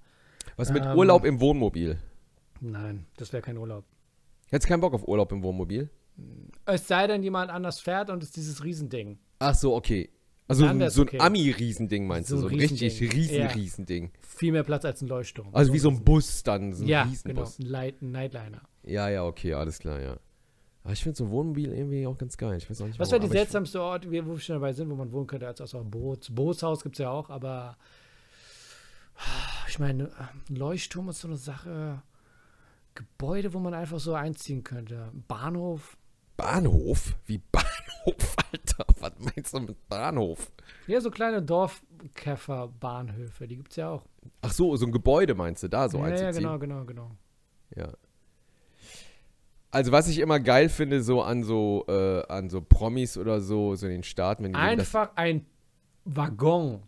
Was 0.57 0.71
mit 0.71 0.85
ähm, 0.85 0.97
Urlaub 0.97 1.25
im 1.25 1.41
Wohnmobil? 1.41 1.99
Nein, 2.61 3.07
das 3.17 3.33
wäre 3.33 3.43
kein 3.43 3.59
Urlaub. 3.59 3.85
Hättest 4.51 4.69
keinen 4.69 4.81
Bock 4.81 4.95
auf 4.95 5.09
Urlaub 5.09 5.33
im 5.33 5.43
Wohnmobil? 5.43 5.91
Es 6.67 6.87
sei 6.87 7.07
denn, 7.07 7.23
jemand 7.23 7.51
anders 7.51 7.81
fährt 7.81 8.11
und 8.11 8.23
es 8.23 8.29
ist 8.31 8.37
dieses 8.37 8.63
Riesending. 8.65 9.19
Ach 9.39 9.55
so, 9.55 9.75
okay. 9.75 10.11
Also 10.49 10.67
ein, 10.67 10.79
wär's 10.79 10.95
so 10.95 11.03
ein 11.03 11.09
okay. 11.09 11.19
Ami-Riesending 11.21 12.07
meinst 12.07 12.29
So 12.29 12.37
du? 12.37 12.43
So 12.43 12.47
ein 12.49 12.55
ein 12.55 12.61
richtig 12.61 12.83
Riesending. 13.01 13.19
riesen, 13.21 13.37
Ja. 13.37 13.47
Riesending. 13.49 14.11
Viel 14.21 14.53
mehr 14.53 14.63
Platz 14.65 14.85
als 14.85 15.01
ein 15.03 15.09
Leuchtturm. 15.09 15.49
Also 15.53 15.73
wie 15.73 15.79
so 15.79 15.89
ein 15.89 15.97
ein 15.97 16.05
Bus 16.05 16.43
dann, 16.43 16.73
so 16.75 16.85
ein 16.85 16.89
Ja, 16.89 17.03
genau. 17.03 17.11
Riesenbus. 17.13 17.59
Ein, 17.59 17.67
Light, 17.67 18.03
ein 18.03 18.11
Nightliner. 18.13 18.63
Ja, 18.85 19.09
ja, 19.09 19.25
okay, 19.25 19.55
alles 19.55 19.79
klar, 19.79 20.01
ja. 20.01 20.19
Aber 20.85 20.93
ich 20.93 21.03
finde 21.03 21.17
so 21.17 21.25
ein 21.25 21.31
Wohnmobil 21.31 21.73
irgendwie 21.73 22.07
auch 22.07 22.19
ganz 22.19 22.37
geil. 22.37 22.59
Ich 22.59 22.69
weiß 22.69 22.83
auch 22.83 22.87
nicht, 22.87 22.99
Was 22.99 23.11
wäre 23.13 23.25
ich- 23.25 23.31
seltsamste 23.31 23.81
Ort, 23.81 24.07
wo 24.07 24.11
wir 24.11 24.39
schon 24.41 24.57
dabei 24.57 24.73
sind, 24.73 24.91
wo 24.91 24.97
man 24.97 25.11
wohnen 25.13 25.27
könnte, 25.29 25.47
als 25.47 25.61
außer 25.61 25.81
ein 25.81 25.91
Boot? 25.91 26.29
Bootshaus 26.35 26.83
gibt 26.83 26.97
es 26.97 26.99
ja 26.99 27.11
auch, 27.11 27.31
aber 27.31 27.77
ich 29.69 29.79
meine, 29.79 30.11
ein 30.49 30.57
Leuchtturm 30.57 31.09
ist 31.09 31.21
so 31.21 31.29
eine 31.29 31.37
Sache. 31.37 32.03
Gebäude, 32.95 33.55
wo 33.55 33.59
man 33.59 33.73
einfach 33.73 33.99
so 34.01 34.13
einziehen 34.15 34.65
könnte. 34.65 35.11
Bahnhof. 35.29 35.97
Bahnhof? 36.37 37.15
Wie 37.27 37.39
Bahnhof, 37.39 37.69
Alter? 38.53 38.87
Was 39.01 39.13
meinst 39.19 39.55
du 39.55 39.61
mit 39.61 39.89
Bahnhof? 39.89 40.51
Ja, 40.87 41.01
so 41.01 41.11
kleine 41.11 41.43
Dorfkäfer-Bahnhöfe, 41.43 43.47
die 43.47 43.57
gibt 43.57 43.71
es 43.71 43.77
ja 43.77 43.91
auch. 43.91 44.03
Ach 44.43 44.53
so, 44.53 44.77
so 44.77 44.87
ein 44.87 44.93
Gebäude 44.93 45.35
meinst 45.35 45.63
du, 45.63 45.69
da 45.69 45.89
so 45.89 45.99
ja, 45.99 46.09
ja, 46.09 46.11
einzuziehen? 46.11 46.43
genau, 46.43 46.59
genau, 46.59 46.85
genau. 46.85 47.11
Ja. 47.77 47.89
Also 49.71 49.91
was 49.91 50.09
ich 50.09 50.19
immer 50.19 50.39
geil 50.39 50.69
finde, 50.69 51.03
so 51.03 51.23
an 51.23 51.45
so, 51.45 51.87
äh, 51.89 52.27
an 52.29 52.51
so 52.51 52.61
Promis 52.61 53.17
oder 53.17 53.41
so, 53.41 53.75
so 53.75 53.87
in 53.87 53.93
den 53.93 54.03
Staaten, 54.03 54.45
wenn 54.45 54.53
die 54.53 54.59
Einfach 54.59 55.13
ein 55.15 55.47
Waggon. 56.05 56.83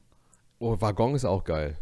Oh, 0.58 0.78
Waggon 0.80 1.14
ist 1.14 1.24
auch 1.24 1.44
geil. 1.44 1.78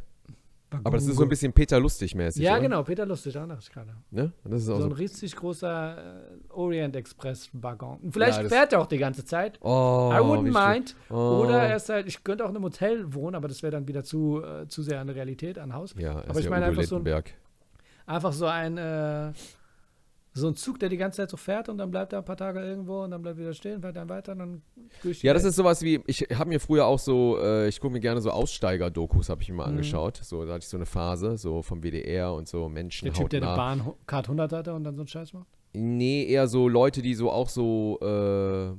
Aber 0.84 0.96
das 0.96 1.06
ist 1.06 1.16
so 1.16 1.22
ein 1.22 1.28
bisschen 1.28 1.52
Peter 1.52 1.78
Lustig-mäßig, 1.80 2.42
Ja, 2.42 2.52
oder? 2.52 2.60
genau, 2.62 2.82
Peter 2.82 3.06
Lustig, 3.06 3.34
da 3.34 3.46
dachte 3.46 3.60
ich 3.62 3.72
gerade. 3.72 3.94
Ne? 4.10 4.32
Das 4.44 4.60
ist 4.60 4.66
So 4.66 4.76
so, 4.80 4.86
ein 4.86 4.92
richtig 4.92 5.34
großer 5.36 5.96
äh, 5.98 6.52
Orient 6.52 6.96
Express 6.96 7.50
Waggon. 7.52 7.98
Und 8.00 8.12
Vielleicht 8.12 8.42
Ja, 8.42 8.48
fährt 8.48 8.72
er 8.72 8.80
auch 8.80 8.86
die 8.86 8.98
ganze 8.98 9.24
Zeit. 9.24 9.58
oh, 9.62 10.10
I 10.12 10.16
wouldn't 10.18 10.52
mind. 10.68 10.96
Oh. 11.10 11.42
Oder 11.44 11.62
er 11.62 11.76
ist 11.76 11.88
halt, 11.88 12.06
ich 12.06 12.22
könnte 12.24 12.44
auch 12.44 12.50
in 12.50 12.56
einem 12.56 12.64
Hotel 12.64 13.12
wohnen, 13.14 13.34
aber 13.34 13.48
das 13.48 13.62
wäre 13.62 13.70
dann 13.72 13.86
wieder 13.88 14.04
zu, 14.04 14.42
äh, 14.42 14.66
zu 14.68 14.82
sehr 14.82 15.00
an 15.00 15.06
der 15.06 15.16
Realität, 15.16 15.58
an 15.58 15.72
Haus. 15.74 15.94
Ja, 15.98 16.12
Aber 16.16 16.30
ist 16.30 16.40
ich 16.44 16.50
meine 16.50 16.66
einfach 16.66 16.82
so 16.82 16.96
ein-. 16.96 17.22
Einfach 18.06 18.32
so 18.32 18.46
ein, 18.46 18.78
äh, 18.78 19.32
so 20.35 20.49
ein 20.49 20.57
Zug, 20.57 20.78
der 20.80 20.89
die 20.89 20.97
ganze 20.97 21.18
Zeit 21.18 21.30
so 21.30 21.37
fährt 21.37 21.68
und 21.68 21.76
dann 21.78 21.91
bleibt 21.91 22.12
er 22.14 22.20
ein 22.20 22.24
paar 22.24 22.37
Tage 22.39 22.61
irgendwo 22.61 23.03
und 23.03 23.11
dann 23.11 23.20
bleibt 23.20 23.37
er 23.39 23.43
wieder 23.43 23.53
stehen, 23.55 23.80
fährt 23.83 23.97
dann 23.97 24.09
weiter 24.09 24.33
und 24.33 24.39
dann 24.39 24.62
Ja, 25.20 25.35
das 25.35 25.45
ist 25.45 25.57
sowas 25.57 25.83
wie, 25.83 26.01
ich 26.07 26.20
habe 26.35 26.49
mir 26.49 26.59
früher 26.61 26.87
auch 26.87 26.99
so, 26.99 27.39
äh, 27.39 27.68
ich 27.68 27.80
gucke 27.80 27.93
mir 27.93 28.01
gerne 28.01 28.20
so 28.22 28.30
Aussteiger-Dokus, 28.30 29.28
habe 29.28 29.43
ich 29.43 29.49
mir 29.51 29.57
mal 29.57 29.64
Mhm. 29.66 29.70
angeschaut. 29.72 30.20
So, 30.22 30.45
da 30.47 30.55
hatte 30.55 30.62
ich 30.64 30.68
so 30.68 30.76
eine 30.78 30.87
Phase, 30.87 31.37
so 31.37 31.61
vom 31.62 31.83
WDR 31.83 32.33
und 32.33 32.49
so 32.49 32.68
Menschen 32.68 33.05
der 33.07 33.14
Typ, 33.14 33.28
der 33.30 33.43
eine. 33.43 33.57
Bahn 33.57 33.93
Card 34.07 34.26
100 34.28 34.53
hatte 34.53 34.72
und 34.74 34.85
dann 34.85 34.97
so 34.97 35.03
einen 35.03 35.09
Scheiß 35.09 35.33
macht. 35.35 35.47
Nee, 35.74 36.24
eher 36.26 36.47
so 36.49 36.66
Leute, 36.68 37.03
die 37.03 37.14
so 37.14 37.30
auch 37.30 37.49
so, 37.49 37.99
äh, 38.01 38.72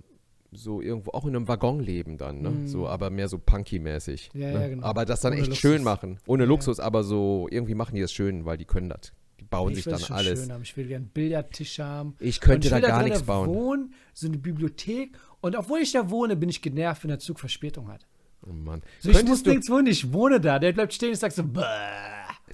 so 0.55 0.81
irgendwo 0.81 1.11
auch 1.11 1.25
in 1.25 1.35
einem 1.35 1.47
Waggon 1.47 1.79
leben 1.79 2.17
dann, 2.19 2.41
ne? 2.41 2.51
Mm. 2.51 2.67
So, 2.67 2.87
aber 2.87 3.09
mehr 3.09 3.27
so 3.27 3.39
punky-mäßig. 3.39 4.29
Ja, 4.35 4.51
ne? 4.51 4.53
ja, 4.61 4.67
genau. 4.69 4.85
Aber 4.85 5.03
das 5.05 5.21
dann 5.21 5.33
Ohne 5.33 5.41
echt 5.41 5.49
Luxus. 5.49 5.61
schön 5.61 5.83
machen. 5.83 6.19
Ohne 6.27 6.43
Ja. 6.43 6.49
Luxus, 6.49 6.79
aber 6.79 7.03
so, 7.03 7.47
irgendwie 7.49 7.73
machen 7.73 7.95
die 7.95 8.01
das 8.01 8.11
schön, 8.13 8.45
weil 8.45 8.57
die 8.57 8.65
können 8.65 8.89
das. 8.89 9.13
Bauen 9.53 9.69
ich 9.71 9.75
sich 9.77 9.85
dann 9.85 9.99
schon 9.99 10.15
alles. 10.15 10.39
schön 10.41 10.51
haben. 10.51 10.61
Ich 10.63 10.75
will 10.77 10.87
gerne 10.87 11.05
einen 11.05 11.11
Billardtisch 11.13 11.79
haben. 11.79 12.15
Ich 12.19 12.39
könnte 12.39 12.69
da 12.69 12.79
gar 12.79 13.03
nichts 13.03 13.23
bauen. 13.23 13.49
wohnen, 13.49 13.93
so 14.13 14.27
eine 14.27 14.37
Bibliothek. 14.37 15.15
Und 15.41 15.55
obwohl 15.55 15.79
ich 15.79 15.91
da 15.91 16.09
wohne, 16.09 16.35
bin 16.35 16.49
ich 16.49 16.61
genervt, 16.61 17.03
wenn 17.03 17.09
der 17.09 17.19
Zug 17.19 17.39
Verspätung 17.39 17.89
hat. 17.89 18.05
Oh 18.45 18.51
Mann. 18.53 18.81
So, 18.99 19.09
ich 19.09 19.23
muss 19.25 19.43
nirgends 19.45 19.69
wohnen, 19.69 19.87
ich 19.87 20.11
wohne 20.11 20.39
da. 20.41 20.59
Der 20.59 20.73
bleibt 20.73 20.93
stehen 20.93 21.09
und 21.09 21.15
sagt 21.15 21.35
so, 21.35 21.43
Bäh. 21.43 21.61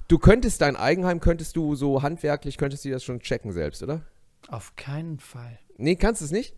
du 0.08 0.18
könntest 0.18 0.60
dein 0.60 0.76
Eigenheim, 0.76 1.20
könntest 1.20 1.56
du 1.56 1.74
so 1.74 2.02
handwerklich, 2.02 2.56
könntest 2.58 2.84
du 2.84 2.90
das 2.90 3.02
schon 3.04 3.20
checken 3.20 3.52
selbst, 3.52 3.82
oder? 3.82 4.02
Auf 4.48 4.76
keinen 4.76 5.18
Fall. 5.18 5.58
Nee, 5.76 5.96
kannst 5.96 6.20
du 6.20 6.24
es 6.26 6.30
nicht? 6.30 6.54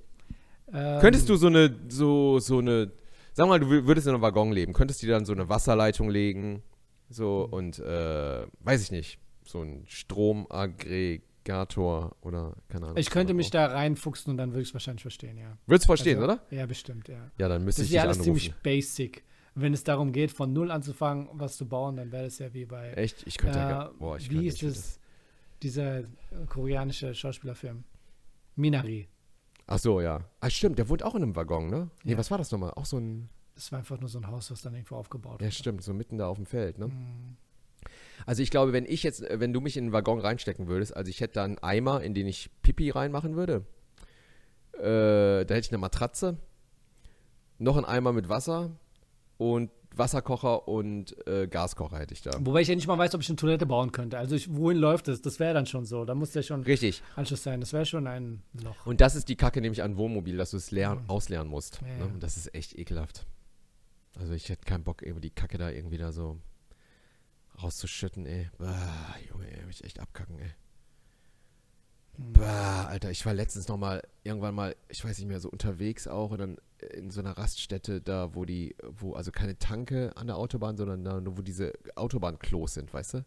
Ähm, 0.72 1.00
Könntest 1.00 1.28
du 1.28 1.36
so 1.36 1.48
eine, 1.48 1.74
so, 1.88 2.38
so 2.38 2.58
eine, 2.58 2.92
sag 3.34 3.46
mal, 3.48 3.60
du 3.60 3.66
wür- 3.66 3.86
würdest 3.86 4.06
in 4.06 4.14
einem 4.14 4.22
Waggon 4.22 4.52
leben, 4.52 4.72
könntest 4.72 5.02
du 5.02 5.06
dir 5.06 5.12
dann 5.12 5.26
so 5.26 5.32
eine 5.32 5.48
Wasserleitung 5.50 6.08
legen, 6.08 6.62
so 7.10 7.46
und, 7.50 7.78
äh, 7.78 8.46
weiß 8.60 8.82
ich 8.82 8.90
nicht, 8.90 9.18
so 9.44 9.62
ein 9.62 9.84
Stromaggregator 9.86 12.16
oder, 12.20 12.54
keine 12.68 12.86
Ahnung. 12.86 12.96
Ich 12.98 13.10
könnte 13.10 13.34
mich 13.34 13.50
da 13.50 13.66
reinfuchsen 13.66 14.30
und 14.30 14.36
dann 14.36 14.50
würde 14.52 14.62
ich 14.62 14.68
es 14.68 14.74
wahrscheinlich 14.74 15.02
verstehen, 15.02 15.36
ja. 15.38 15.56
Würdest 15.66 15.84
du 15.84 15.88
verstehen, 15.88 16.18
Also, 16.18 16.32
oder? 16.32 16.42
Ja, 16.50 16.66
bestimmt, 16.66 17.08
ja. 17.08 17.30
Ja, 17.38 17.48
dann 17.48 17.60
Das 17.60 17.64
müsste 17.64 17.82
ist 17.82 17.86
ich 17.86 17.90
dich 17.90 17.96
ja 17.96 18.02
alles 18.02 18.18
anrufen. 18.20 18.40
ziemlich 18.40 18.54
basic. 18.62 19.24
Wenn 19.54 19.74
es 19.74 19.84
darum 19.84 20.12
geht, 20.12 20.30
von 20.32 20.50
null 20.52 20.70
anzufangen, 20.70 21.28
was 21.32 21.56
zu 21.58 21.66
bauen, 21.68 21.96
dann 21.96 22.10
wäre 22.10 22.24
das 22.24 22.38
ja 22.38 22.52
wie 22.54 22.64
bei, 22.64 22.92
Echt? 22.92 23.26
Ich 23.26 23.36
könnte 23.36 23.58
ja 23.58 23.66
äh, 23.66 23.70
gar, 23.70 23.92
boah, 23.94 24.16
ich 24.16 24.30
wie 24.30 24.46
ist 24.46 24.62
es, 24.62 24.98
dieser 25.62 26.04
koreanische 26.48 27.14
Schauspielerfilm? 27.14 27.84
Minari. 28.56 29.08
Ach 29.66 29.78
so, 29.78 30.00
ja. 30.00 30.24
Ah, 30.40 30.48
stimmt, 30.50 30.78
der 30.78 30.88
wohnt 30.88 31.02
auch 31.02 31.14
in 31.14 31.22
einem 31.22 31.36
Waggon, 31.36 31.68
ne? 31.68 31.90
Nee, 32.02 32.12
Ja. 32.12 32.18
was 32.18 32.30
war 32.30 32.38
das 32.38 32.50
nochmal? 32.50 32.72
Auch 32.74 32.86
so 32.86 32.96
ein, 32.98 33.28
Das 33.54 33.70
war 33.72 33.78
einfach 33.80 34.00
nur 34.00 34.08
so 34.08 34.18
ein 34.18 34.26
Haus, 34.26 34.50
was 34.50 34.62
dann 34.62 34.72
irgendwo 34.74 34.96
aufgebaut 34.96 35.40
ja 35.40 35.46
wurde. 35.46 35.52
stimmt, 35.52 35.82
so 35.82 35.92
mitten 35.92 36.16
da 36.18 36.26
auf 36.28 36.36
dem 36.38 36.46
Feld, 36.46 36.78
ne? 36.78 36.86
Mhm. 36.88 37.36
Also 38.26 38.42
ich 38.42 38.50
glaube, 38.50 38.72
wenn 38.72 38.84
ich 38.84 39.02
jetzt, 39.02 39.22
äh, 39.22 39.40
wenn 39.40 39.52
du 39.52 39.60
mich 39.60 39.76
in 39.76 39.84
einen 39.84 39.92
Waggon 39.92 40.20
reinstecken 40.20 40.68
würdest, 40.68 40.96
also 40.96 41.08
ich 41.08 41.20
hätte 41.20 41.34
da 41.34 41.44
einen 41.44 41.58
Eimer, 41.58 42.02
in 42.02 42.14
den 42.14 42.26
ich 42.26 42.50
Pipi 42.62 42.90
reinmachen 42.90 43.36
würde. 43.36 43.64
Äh, 44.74 45.44
da 45.44 45.54
hätte 45.54 45.66
ich 45.66 45.70
eine 45.70 45.78
Matratze, 45.78 46.38
noch 47.58 47.76
einen 47.76 47.86
Eimer 47.86 48.12
mit 48.12 48.28
Wasser 48.28 48.70
und 49.38 49.70
Wasserkocher 49.96 50.68
und 50.68 51.14
äh, 51.26 51.46
Gaskocher 51.46 51.98
hätte 51.98 52.14
ich 52.14 52.22
da. 52.22 52.30
Wobei 52.40 52.62
ich 52.62 52.68
ja 52.68 52.74
nicht 52.74 52.86
mal 52.86 52.98
weiß, 52.98 53.14
ob 53.14 53.20
ich 53.20 53.28
eine 53.28 53.36
Toilette 53.36 53.66
bauen 53.66 53.92
könnte. 53.92 54.18
Also 54.18 54.34
ich, 54.34 54.54
wohin 54.54 54.78
läuft 54.78 55.08
das? 55.08 55.20
Das 55.20 55.38
wäre 55.38 55.54
dann 55.54 55.66
schon 55.66 55.84
so. 55.84 56.04
Da 56.04 56.14
muss 56.14 56.34
ja 56.34 56.42
schon 56.42 56.62
Richtig. 56.62 57.02
Anschluss 57.16 57.42
sein. 57.42 57.60
Das 57.60 57.72
wäre 57.72 57.84
schon 57.84 58.06
ein 58.06 58.42
Loch. 58.62 58.86
Und 58.86 59.00
das 59.00 59.14
ist 59.14 59.28
die 59.28 59.36
Kacke 59.36 59.60
nämlich 59.60 59.82
an 59.82 59.96
Wohnmobil, 59.96 60.36
dass 60.36 60.52
du 60.52 60.56
es 60.56 60.70
lernen, 60.70 61.04
auslernen 61.08 61.50
musst. 61.50 61.80
Ja, 61.82 62.06
ne? 62.06 62.12
Und 62.12 62.22
das 62.22 62.36
ist 62.36 62.54
echt 62.54 62.78
ekelhaft. 62.78 63.26
Also 64.18 64.32
ich 64.32 64.48
hätte 64.48 64.64
keinen 64.64 64.84
Bock, 64.84 65.02
irgendwie 65.02 65.22
die 65.22 65.34
Kacke 65.34 65.58
da 65.58 65.70
irgendwie 65.70 65.98
da 65.98 66.12
so 66.12 66.38
rauszuschütten, 67.62 68.26
ey. 68.26 68.48
Bah, 68.58 69.14
Junge, 69.30 69.46
ey, 69.50 69.64
mich 69.66 69.82
echt 69.84 70.00
abkacken, 70.00 70.38
ey. 70.38 70.50
Hm. 72.16 72.32
Bah, 72.34 72.86
Alter, 72.86 73.10
ich 73.10 73.24
war 73.24 73.32
letztens 73.34 73.68
noch 73.68 73.78
mal 73.78 74.02
irgendwann 74.22 74.54
mal, 74.54 74.76
ich 74.88 75.04
weiß 75.04 75.18
nicht 75.18 75.28
mehr, 75.28 75.40
so 75.40 75.48
unterwegs 75.50 76.06
auch 76.06 76.30
und 76.30 76.38
dann 76.38 76.56
in 76.94 77.10
so 77.10 77.20
einer 77.20 77.36
Raststätte 77.38 78.00
da, 78.00 78.34
wo 78.34 78.44
die, 78.44 78.74
wo, 78.82 79.14
also 79.14 79.30
keine 79.30 79.58
Tanke 79.58 80.12
an 80.16 80.26
der 80.26 80.36
Autobahn, 80.36 80.76
sondern 80.76 81.04
da, 81.04 81.20
nur 81.20 81.38
wo 81.38 81.42
diese 81.42 81.72
Autobahnklos 81.94 82.74
sind, 82.74 82.92
weißt 82.92 83.14
du? 83.14 83.24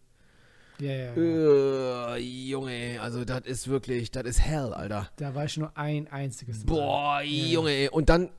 Ja, 0.79 0.91
ja, 0.91 1.15
ja. 1.15 2.15
Äh, 2.15 2.19
Junge, 2.19 2.99
also 3.01 3.23
das 3.23 3.45
ist 3.45 3.69
wirklich, 3.69 4.11
das 4.11 4.25
ist 4.25 4.41
hell, 4.41 4.73
Alter. 4.73 5.09
Da 5.15 5.33
war 5.33 5.45
ich 5.45 5.55
nur 5.57 5.75
ein 5.77 6.07
einziges 6.09 6.65
Mal. 6.65 6.73
Boah, 6.75 7.21
Ja. 7.21 7.45
Junge, 7.47 7.71
ey. 7.71 7.89
Und 7.89 8.09
dann 8.09 8.29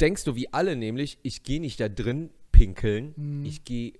denkst 0.00 0.24
du 0.24 0.34
wie 0.34 0.52
alle 0.52 0.74
nämlich, 0.74 1.18
ich 1.22 1.42
gehe 1.42 1.60
nicht 1.60 1.78
da 1.80 1.88
drin 1.90 2.30
pinkeln, 2.50 3.12
Mhm. 3.16 3.44
ich 3.44 3.64
gehe 3.64 3.92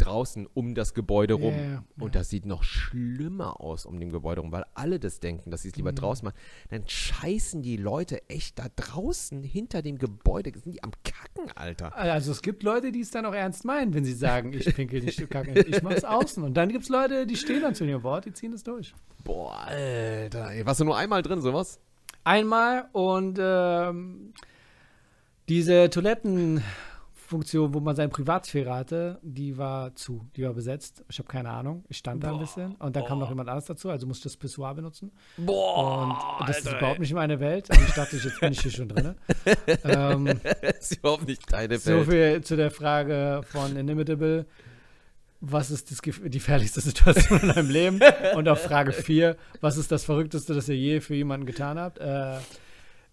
draußen 0.00 0.46
um 0.54 0.74
das 0.74 0.94
Gebäude 0.94 1.34
rum. 1.34 1.54
Ja, 1.54 1.62
ja, 1.62 1.84
Und 1.98 2.14
das 2.14 2.28
sieht 2.30 2.46
noch 2.46 2.62
schlimmer 2.64 3.60
aus 3.60 3.86
um 3.86 4.00
dem 4.00 4.10
Gebäude 4.10 4.40
rum, 4.40 4.52
weil 4.52 4.64
alle 4.74 4.98
das 4.98 5.20
denken, 5.20 5.50
dass 5.50 5.62
sie 5.62 5.68
es 5.68 5.76
lieber 5.76 5.92
Mhm. 5.92 5.96
draußen 5.96 6.24
machen. 6.24 6.36
Dann 6.70 6.82
scheißen 6.88 7.62
die 7.62 7.76
Leute 7.76 8.28
echt 8.28 8.58
da 8.58 8.66
draußen 8.74 9.42
hinter 9.42 9.82
dem 9.82 9.98
Gebäude. 9.98 10.52
Sind 10.58 10.74
die 10.74 10.82
am 10.82 10.92
Kacken, 11.04 11.50
Alter? 11.56 11.94
Also 11.96 12.32
es 12.32 12.42
gibt 12.42 12.62
Leute, 12.62 12.92
die 12.92 13.00
es 13.00 13.10
dann 13.10 13.26
auch 13.26 13.34
ernst 13.34 13.64
meinen, 13.64 13.92
wenn 13.94 14.04
sie 14.04 14.12
sagen, 14.14 14.52
ich 14.54 14.74
pinkel 14.74 15.02
nicht, 15.02 15.28
kacke 15.30 15.52
nicht, 15.52 15.68
ich 15.68 15.82
mach's 15.82 16.04
außen. 16.04 16.42
Und 16.42 16.54
dann 16.54 16.68
gibt 16.70 16.84
es 16.84 16.88
Leute, 16.90 17.26
die 17.26 17.36
stehen 17.36 17.62
dann 17.62 17.74
zu 17.74 17.84
ihrem 17.84 18.02
Wort, 18.02 18.24
die 18.24 18.32
ziehen 18.32 18.52
es 18.52 18.62
durch. 18.62 18.94
Boah, 19.24 19.56
Alter. 19.66 20.50
Ey, 20.52 20.64
warst 20.64 20.80
du 20.80 20.84
nur 20.84 20.96
einmal 20.96 21.22
drin, 21.22 21.40
sowas? 21.40 21.78
Einmal 22.24 22.88
und 22.92 23.38
ähm, 23.40 24.32
diese 25.48 25.90
Toilettenfunktion, 27.30 27.74
wo 27.74 27.80
man 27.80 27.96
seine 27.96 28.08
Privatsphäre 28.08 28.74
hatte, 28.74 29.18
die 29.22 29.56
war 29.56 29.94
zu, 29.94 30.26
die 30.36 30.42
war 30.42 30.52
besetzt. 30.52 31.04
Ich 31.08 31.18
habe 31.18 31.28
keine 31.28 31.50
Ahnung. 31.50 31.84
Ich 31.88 31.98
stand 31.98 32.24
da 32.24 32.32
ein 32.32 32.38
bisschen 32.38 32.74
und 32.76 32.96
dann 32.96 33.04
kam 33.04 33.18
noch 33.18 33.28
jemand 33.28 33.48
anderes 33.48 33.66
dazu, 33.66 33.88
also 33.88 34.06
musste 34.06 34.28
ich 34.28 34.34
das 34.34 34.36
Pissoir 34.36 34.74
benutzen. 34.74 35.12
Boah, 35.36 36.36
Und 36.40 36.48
das 36.48 36.58
ist 36.58 36.66
Alter, 36.66 36.78
überhaupt 36.78 37.00
nicht 37.00 37.14
meine 37.14 37.38
Welt. 37.40 37.70
Und 37.70 37.80
ich 37.82 37.94
dachte, 37.94 38.16
jetzt 38.16 38.40
bin 38.40 38.52
ich 38.52 38.60
hier 38.60 38.70
schon 38.72 38.88
drin. 38.88 39.14
ähm, 39.84 40.26
ey. 40.26 40.70
ist 40.78 40.96
überhaupt 40.96 41.26
nicht 41.26 41.52
deine 41.52 41.78
so 41.78 42.06
Welt. 42.06 42.08
viel 42.08 42.44
zu 42.44 42.56
der 42.56 42.70
Frage 42.70 43.42
von 43.44 43.76
Inimitable. 43.76 44.46
Was 45.42 45.70
ist 45.70 45.90
das, 45.90 46.00
die 46.02 46.30
gefährlichste 46.30 46.80
Situation 46.80 47.40
in 47.40 47.48
deinem 47.48 47.70
Leben? 47.70 48.00
Und 48.34 48.48
auf 48.48 48.60
Frage 48.60 48.92
4, 48.92 49.36
was 49.60 49.78
ist 49.78 49.90
das 49.90 50.04
Verrückteste, 50.04 50.52
das 50.54 50.68
ihr 50.68 50.76
je 50.76 51.00
für 51.00 51.14
jemanden 51.14 51.46
getan 51.46 51.78
habt? 51.78 51.98
Äh, 51.98 52.38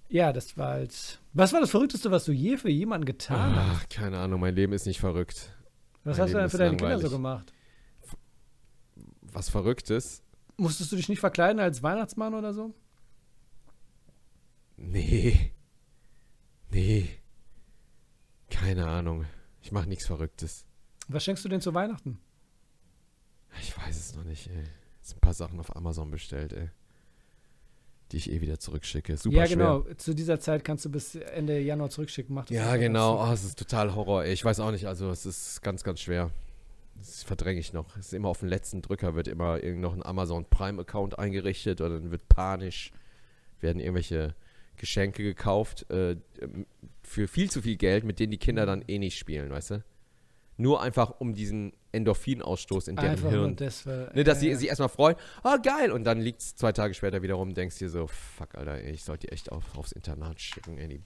ja, 0.10 0.32
das 0.34 0.58
war 0.58 0.70
halt. 0.74 1.20
Was 1.34 1.54
war 1.54 1.60
das 1.62 1.72
Verrückteste, 1.72 2.12
was 2.12 2.26
du 2.26 2.32
je 2.32 2.58
für 2.58 2.70
jemanden 2.70 3.06
getan 3.06 3.56
hast? 3.56 3.82
Ach, 3.86 3.90
keine 3.90 4.18
Ahnung, 4.20 4.40
mein 4.40 4.56
Leben 4.56 4.74
ist 4.74 4.86
nicht 4.86 5.00
verrückt. 5.00 5.52
Was 6.04 6.18
mein 6.18 6.24
hast 6.24 6.34
du 6.34 6.38
Leben 6.38 6.40
denn 6.40 6.50
für 6.50 6.58
deine 6.58 6.78
Kinder 6.78 7.00
so 7.00 7.04
langweilig. 7.04 7.12
gemacht? 7.12 7.54
Was 9.34 9.50
Verrücktes? 9.50 10.24
Musstest 10.58 10.92
du 10.92 10.96
dich 10.96 11.10
nicht 11.10 11.20
verkleiden 11.20 11.60
als 11.60 11.84
Weihnachtsmann 11.84 12.34
oder 12.34 12.54
so? 12.54 12.74
Nee. 14.78 15.52
Nee. 16.72 17.10
Keine 18.50 18.88
Ahnung. 18.88 19.26
Ich 19.62 19.72
mache 19.72 19.88
nichts 19.88 20.06
Verrücktes. 20.06 20.66
Was 21.08 21.24
schenkst 21.24 21.44
du 21.46 21.50
denn 21.50 21.62
zu 21.62 21.74
Weihnachten? 21.74 22.20
Ich 23.62 23.78
weiß 23.78 23.98
es 23.98 24.16
noch 24.16 24.24
nicht, 24.24 24.48
ey. 24.50 24.64
Jetzt 24.98 25.16
ein 25.16 25.20
paar 25.20 25.34
Sachen 25.34 25.60
auf 25.60 25.76
Amazon 25.76 26.12
bestellt, 26.12 26.54
ey. 26.54 26.70
Die 28.12 28.18
ich 28.18 28.32
eh 28.32 28.40
wieder 28.40 28.60
zurückschicke. 28.60 29.18
Super 29.18 29.38
ja, 29.38 29.46
schwer. 29.48 29.58
genau. 29.58 29.86
Zu 29.98 30.14
dieser 30.14 30.40
Zeit 30.40 30.64
kannst 30.64 30.86
du 30.86 30.90
bis 30.90 31.16
Ende 31.16 31.60
Januar 31.60 31.90
zurückschicken. 31.90 32.34
Mach 32.34 32.46
das 32.46 32.56
Ja, 32.56 32.78
genau. 32.78 33.22
Oh, 33.22 33.32
es 33.34 33.44
ist 33.44 33.60
total 33.60 33.96
Horror, 33.96 34.24
ey. 34.24 34.34
Ich 34.34 34.46
weiß 34.46 34.62
auch 34.62 34.72
nicht, 34.72 34.88
also 34.88 35.10
es 35.10 35.26
ist 35.26 35.62
ganz, 35.62 35.84
ganz 35.84 36.00
schwer. 36.00 36.32
Das 36.96 37.24
verdränge 37.24 37.60
ich 37.60 37.74
noch. 37.74 37.98
Es 37.98 38.08
ist 38.08 38.14
immer 38.14 38.30
auf 38.30 38.40
den 38.40 38.50
letzten 38.50 38.82
Drücker, 38.82 39.16
wird 39.16 39.28
immer 39.28 39.62
irgend 39.62 39.82
noch 39.82 39.94
ein 39.94 40.04
Amazon 40.04 40.46
Prime-Account 40.46 41.20
eingerichtet 41.20 41.82
und 41.82 41.92
dann 41.92 42.12
wird 42.12 42.28
panisch, 42.30 42.92
werden 43.60 43.80
irgendwelche 43.80 44.36
Geschenke 44.78 45.24
gekauft 45.24 45.90
äh, 45.92 46.16
für 47.04 47.28
viel 47.28 47.50
zu 47.52 47.62
viel 47.62 47.76
Geld, 47.76 48.04
mit 48.04 48.20
denen 48.20 48.32
die 48.32 48.38
Kinder 48.38 48.66
dann 48.66 48.84
eh 48.88 49.00
nicht 49.00 49.18
spielen, 49.18 49.50
weißt 49.50 49.72
du? 49.72 49.84
Nur 50.60 50.82
einfach 50.82 51.20
um 51.20 51.34
diesen 51.34 51.74
Endorphinausstoß 51.92 52.88
in 52.88 52.96
deren 52.96 53.12
Einfach 53.12 53.32
nur 53.32 53.42
Hirn. 53.42 53.56
das, 53.56 53.86
weil, 53.86 54.12
Ne, 54.16 54.24
dass 54.24 54.40
äh, 54.40 54.42
sie 54.42 54.56
sich 54.56 54.68
erstmal 54.70 54.90
freuen, 54.90 55.16
ah 55.44 55.58
geil, 55.58 55.92
und 55.92 56.04
dann 56.04 56.20
liegt 56.20 56.42
es 56.42 56.56
zwei 56.56 56.72
Tage 56.72 56.94
später 56.96 57.22
wieder 57.22 57.36
rum, 57.36 57.54
denkst 57.54 57.78
dir 57.78 57.90
so, 57.90 58.08
fuck, 58.08 58.56
Alter, 58.56 58.84
ich 58.84 59.04
sollte 59.04 59.28
die 59.28 59.34
echt 59.34 59.52
auf, 59.52 59.78
aufs 59.78 59.92
Internat 59.92 60.42
schicken, 60.42 60.78
ey, 60.80 60.88
die 60.88 61.02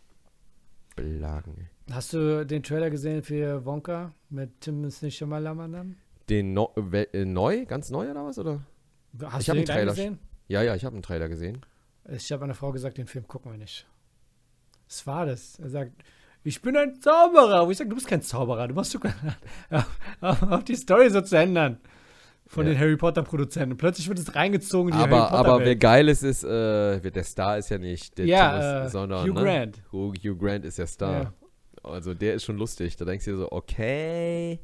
Belagen. 0.95 1.69
Hast 1.91 2.13
du 2.13 2.45
den 2.45 2.63
Trailer 2.63 2.89
gesehen 2.89 3.23
für 3.23 3.65
Wonka 3.65 4.13
mit 4.29 4.61
Timothy 4.61 5.09
Chalamet? 5.11 5.95
Den 6.29 6.53
no 6.53 6.73
äh, 6.93 7.25
neu, 7.25 7.65
ganz 7.65 7.89
neu 7.89 8.09
oder 8.09 8.25
was, 8.25 8.37
oder? 8.39 8.61
Hast 9.23 9.41
Ich 9.41 9.45
du 9.47 9.51
den 9.53 9.57
einen 9.59 9.65
Trailer 9.65 9.91
gesehen? 9.91 10.19
Ja, 10.47 10.61
ja, 10.63 10.75
ich 10.75 10.85
habe 10.85 10.95
einen 10.95 11.03
Trailer 11.03 11.29
gesehen. 11.29 11.61
Ich 12.09 12.31
habe 12.31 12.43
einer 12.43 12.53
Frau 12.55 12.71
gesagt, 12.71 12.97
den 12.97 13.07
Film 13.07 13.27
gucken 13.27 13.51
wir 13.51 13.57
nicht. 13.57 13.87
Was 14.87 15.07
war 15.07 15.25
das? 15.25 15.59
Er 15.59 15.69
sagt, 15.69 15.91
ich 16.43 16.61
bin 16.61 16.75
ein 16.77 16.99
Zauberer. 16.99 17.65
Wo 17.67 17.71
ich 17.71 17.77
sage, 17.77 17.89
du 17.89 17.95
bist 17.95 18.07
kein 18.07 18.21
Zauberer. 18.21 18.67
Du 18.67 18.73
machst 18.73 18.91
sogar 18.91 19.13
auf 20.21 20.63
die 20.63 20.75
Story 20.75 21.09
so 21.09 21.21
zu 21.21 21.37
ändern. 21.37 21.77
Von 22.47 22.65
Ja. 22.67 22.73
den 22.73 22.79
Harry 22.79 22.97
Potter 22.97 23.23
Produzenten. 23.23 23.77
Plötzlich 23.77 24.09
wird 24.09 24.19
es 24.19 24.35
reingezogen 24.35 24.91
in 24.91 24.97
die 24.97 25.03
Harry 25.03 25.13
Aber, 25.13 25.29
Potter 25.29 25.37
aber 25.53 25.59
wer 25.65 25.75
geil 25.77 26.09
ist, 26.09 26.21
ist, 26.23 26.43
äh, 26.43 26.99
der 26.99 27.23
Star 27.23 27.57
ist 27.57 27.69
ja 27.69 27.77
nicht 27.77 28.17
der 28.17 28.25
Ja, 28.25 28.49
Thomas, 28.51 28.87
äh, 28.87 28.89
sondern 28.89 29.23
Hugh 29.29 29.33
ne? 29.33 29.41
Grant. 29.43 29.81
Hugh, 29.93 30.13
Hugh 30.21 30.35
Grant 30.37 30.65
ist 30.65 30.77
der 30.77 30.87
Star. 30.87 31.13
Ja. 31.23 31.33
Also 31.83 32.13
der 32.13 32.33
ist 32.35 32.43
schon 32.43 32.57
lustig. 32.57 32.97
Da 32.97 33.05
denkst 33.05 33.25
du 33.25 33.31
dir 33.31 33.37
so, 33.37 33.51
okay. 33.51 34.59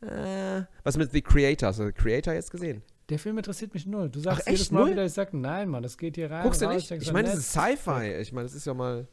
Äh, 0.00 0.62
was 0.82 0.96
mit 0.96 1.12
The 1.12 1.20
Creator? 1.20 1.68
Hast 1.68 1.78
du 1.78 1.86
The 1.86 1.92
Creator 1.92 2.32
jetzt 2.32 2.50
gesehen? 2.50 2.82
Der 3.08 3.18
Film 3.18 3.36
interessiert 3.38 3.72
mich 3.74 3.86
null. 3.86 4.08
Du 4.08 4.18
sagst 4.18 4.40
Ach, 4.42 4.46
echt 4.46 4.58
jedes 4.58 4.70
Mal 4.72 4.80
null? 4.80 4.90
wieder, 4.92 5.04
ich 5.04 5.12
sag, 5.12 5.32
nein, 5.34 5.68
Mann, 5.68 5.82
das 5.82 5.96
geht 5.98 6.16
hier 6.16 6.30
rein. 6.30 6.42
Guckst 6.42 6.60
du 6.62 6.68
nicht? 6.68 6.90
Ich 6.90 7.12
meine, 7.12 7.28
das 7.28 7.36
ist 7.38 7.52
Sci-Fi. 7.52 8.14
Ich 8.20 8.32
meine, 8.32 8.46
das 8.46 8.54
ist 8.54 8.66
ja 8.66 8.74
mal. 8.74 9.06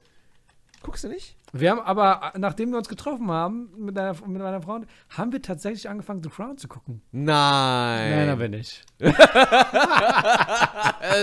Guckst 0.83 1.03
du 1.05 1.07
nicht? 1.07 1.37
Wir 1.53 1.71
haben 1.71 1.79
aber, 1.79 2.33
nachdem 2.37 2.71
wir 2.71 2.77
uns 2.77 2.89
getroffen 2.89 3.31
haben 3.31 3.69
mit, 3.77 3.95
deiner, 3.95 4.11
mit 4.27 4.41
meiner 4.41 4.61
Frau, 4.61 4.81
haben 5.09 5.31
wir 5.31 5.41
tatsächlich 5.41 5.87
angefangen, 5.89 6.21
The 6.21 6.29
Crown 6.29 6.57
zu 6.57 6.67
gucken. 6.67 7.01
Nein. 7.11 8.11
Nein, 8.11 8.29
aber 8.29 8.49
nicht. 8.49 8.83
Er 8.99 9.09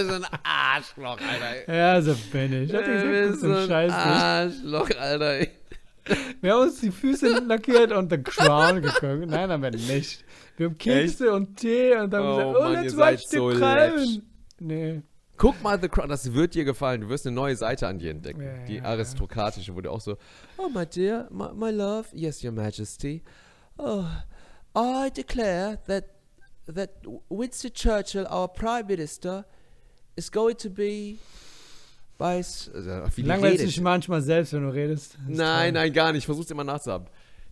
ist 0.00 0.11
ein 0.11 0.24
Arschloch, 0.42 1.18
Alter. 1.20 1.72
Ja, 1.74 2.00
so 2.02 2.14
bin 2.32 2.52
ich. 2.62 2.70
Ich 2.70 2.76
hab 2.76 2.84
dir 2.84 2.92
Er 2.92 3.02
gesagt, 3.28 3.34
ist 3.34 3.40
guck 3.40 3.50
den 3.50 3.56
ein 3.56 3.68
Scheiß. 3.68 3.92
Arschloch, 3.92 4.90
Alter. 4.98 5.40
Wir 6.40 6.54
haben 6.54 6.62
uns 6.62 6.80
die 6.80 6.90
Füße 6.90 7.38
lackiert 7.40 7.92
und 7.92 8.11
The 8.11 8.18
Crown 8.22 8.80
geguckt. 8.82 9.26
Nein, 9.28 9.50
haben 9.50 9.62
wir 9.62 9.70
nicht. 9.70 10.24
Wir 10.56 10.66
haben 10.66 10.78
Kekse 10.78 11.32
und 11.32 11.56
Tee 11.56 11.94
und 11.96 12.11
dann 12.12 12.22
Oh, 12.22 12.36
gesagt, 12.36 12.56
oh, 12.56 12.61
Mann, 12.62 12.72
let's 12.72 12.84
ihr 12.84 12.90
seid 12.90 13.14
watch 13.14 13.26
the 13.28 13.36
so 13.36 13.48
Crown. 13.50 13.61
läppisch. 13.76 14.18
Nee. 14.58 15.02
Guck 15.41 15.62
mal 15.62 15.80
The 15.80 15.88
Crown, 15.88 16.11
das 16.11 16.34
wird 16.34 16.55
dir 16.55 16.64
gefallen. 16.64 17.01
Du 17.01 17.09
wirst 17.09 17.26
eine 17.26 17.34
neue 17.34 17.57
Seite 17.57 17.88
an 17.88 17.99
dir 17.99 18.11
entdecken. 18.11 18.43
Ja, 18.43 18.64
die 18.66 18.74
ja, 18.76 18.84
aristokratische, 18.84 19.74
wo 19.74 19.80
du 19.80 19.91
auch 19.91 20.01
so, 20.01 20.18
oh 20.59 20.68
my 20.68 20.84
dear, 20.84 21.28
my, 21.30 21.47
my 21.55 21.70
love, 21.70 22.09
yes, 22.12 22.45
your 22.45 22.53
majesty. 22.53 23.22
Oh, 23.78 24.05
I 24.76 25.11
declare 25.11 25.78
that, 25.86 26.05
that 26.66 26.91
Winston 27.30 27.72
Churchill, 27.72 28.26
our 28.30 28.49
prime 28.49 28.86
minister, 28.86 29.47
is 30.14 30.30
going 30.30 30.57
to 30.59 30.68
be 30.68 31.16
s- 32.18 32.70
Also, 32.74 32.91
Langweilst 33.22 33.64
dich 33.64 33.80
manchmal 33.80 34.20
selbst, 34.20 34.53
wenn 34.53 34.62
du 34.64 34.68
redest? 34.74 35.16
Nein, 35.26 35.72
nein, 35.72 35.91
gar 35.93 36.12
nicht. 36.12 36.20
Ich 36.20 36.26
versuch's 36.26 36.51
immer 36.51 36.64
nachzuhaben. 36.64 37.07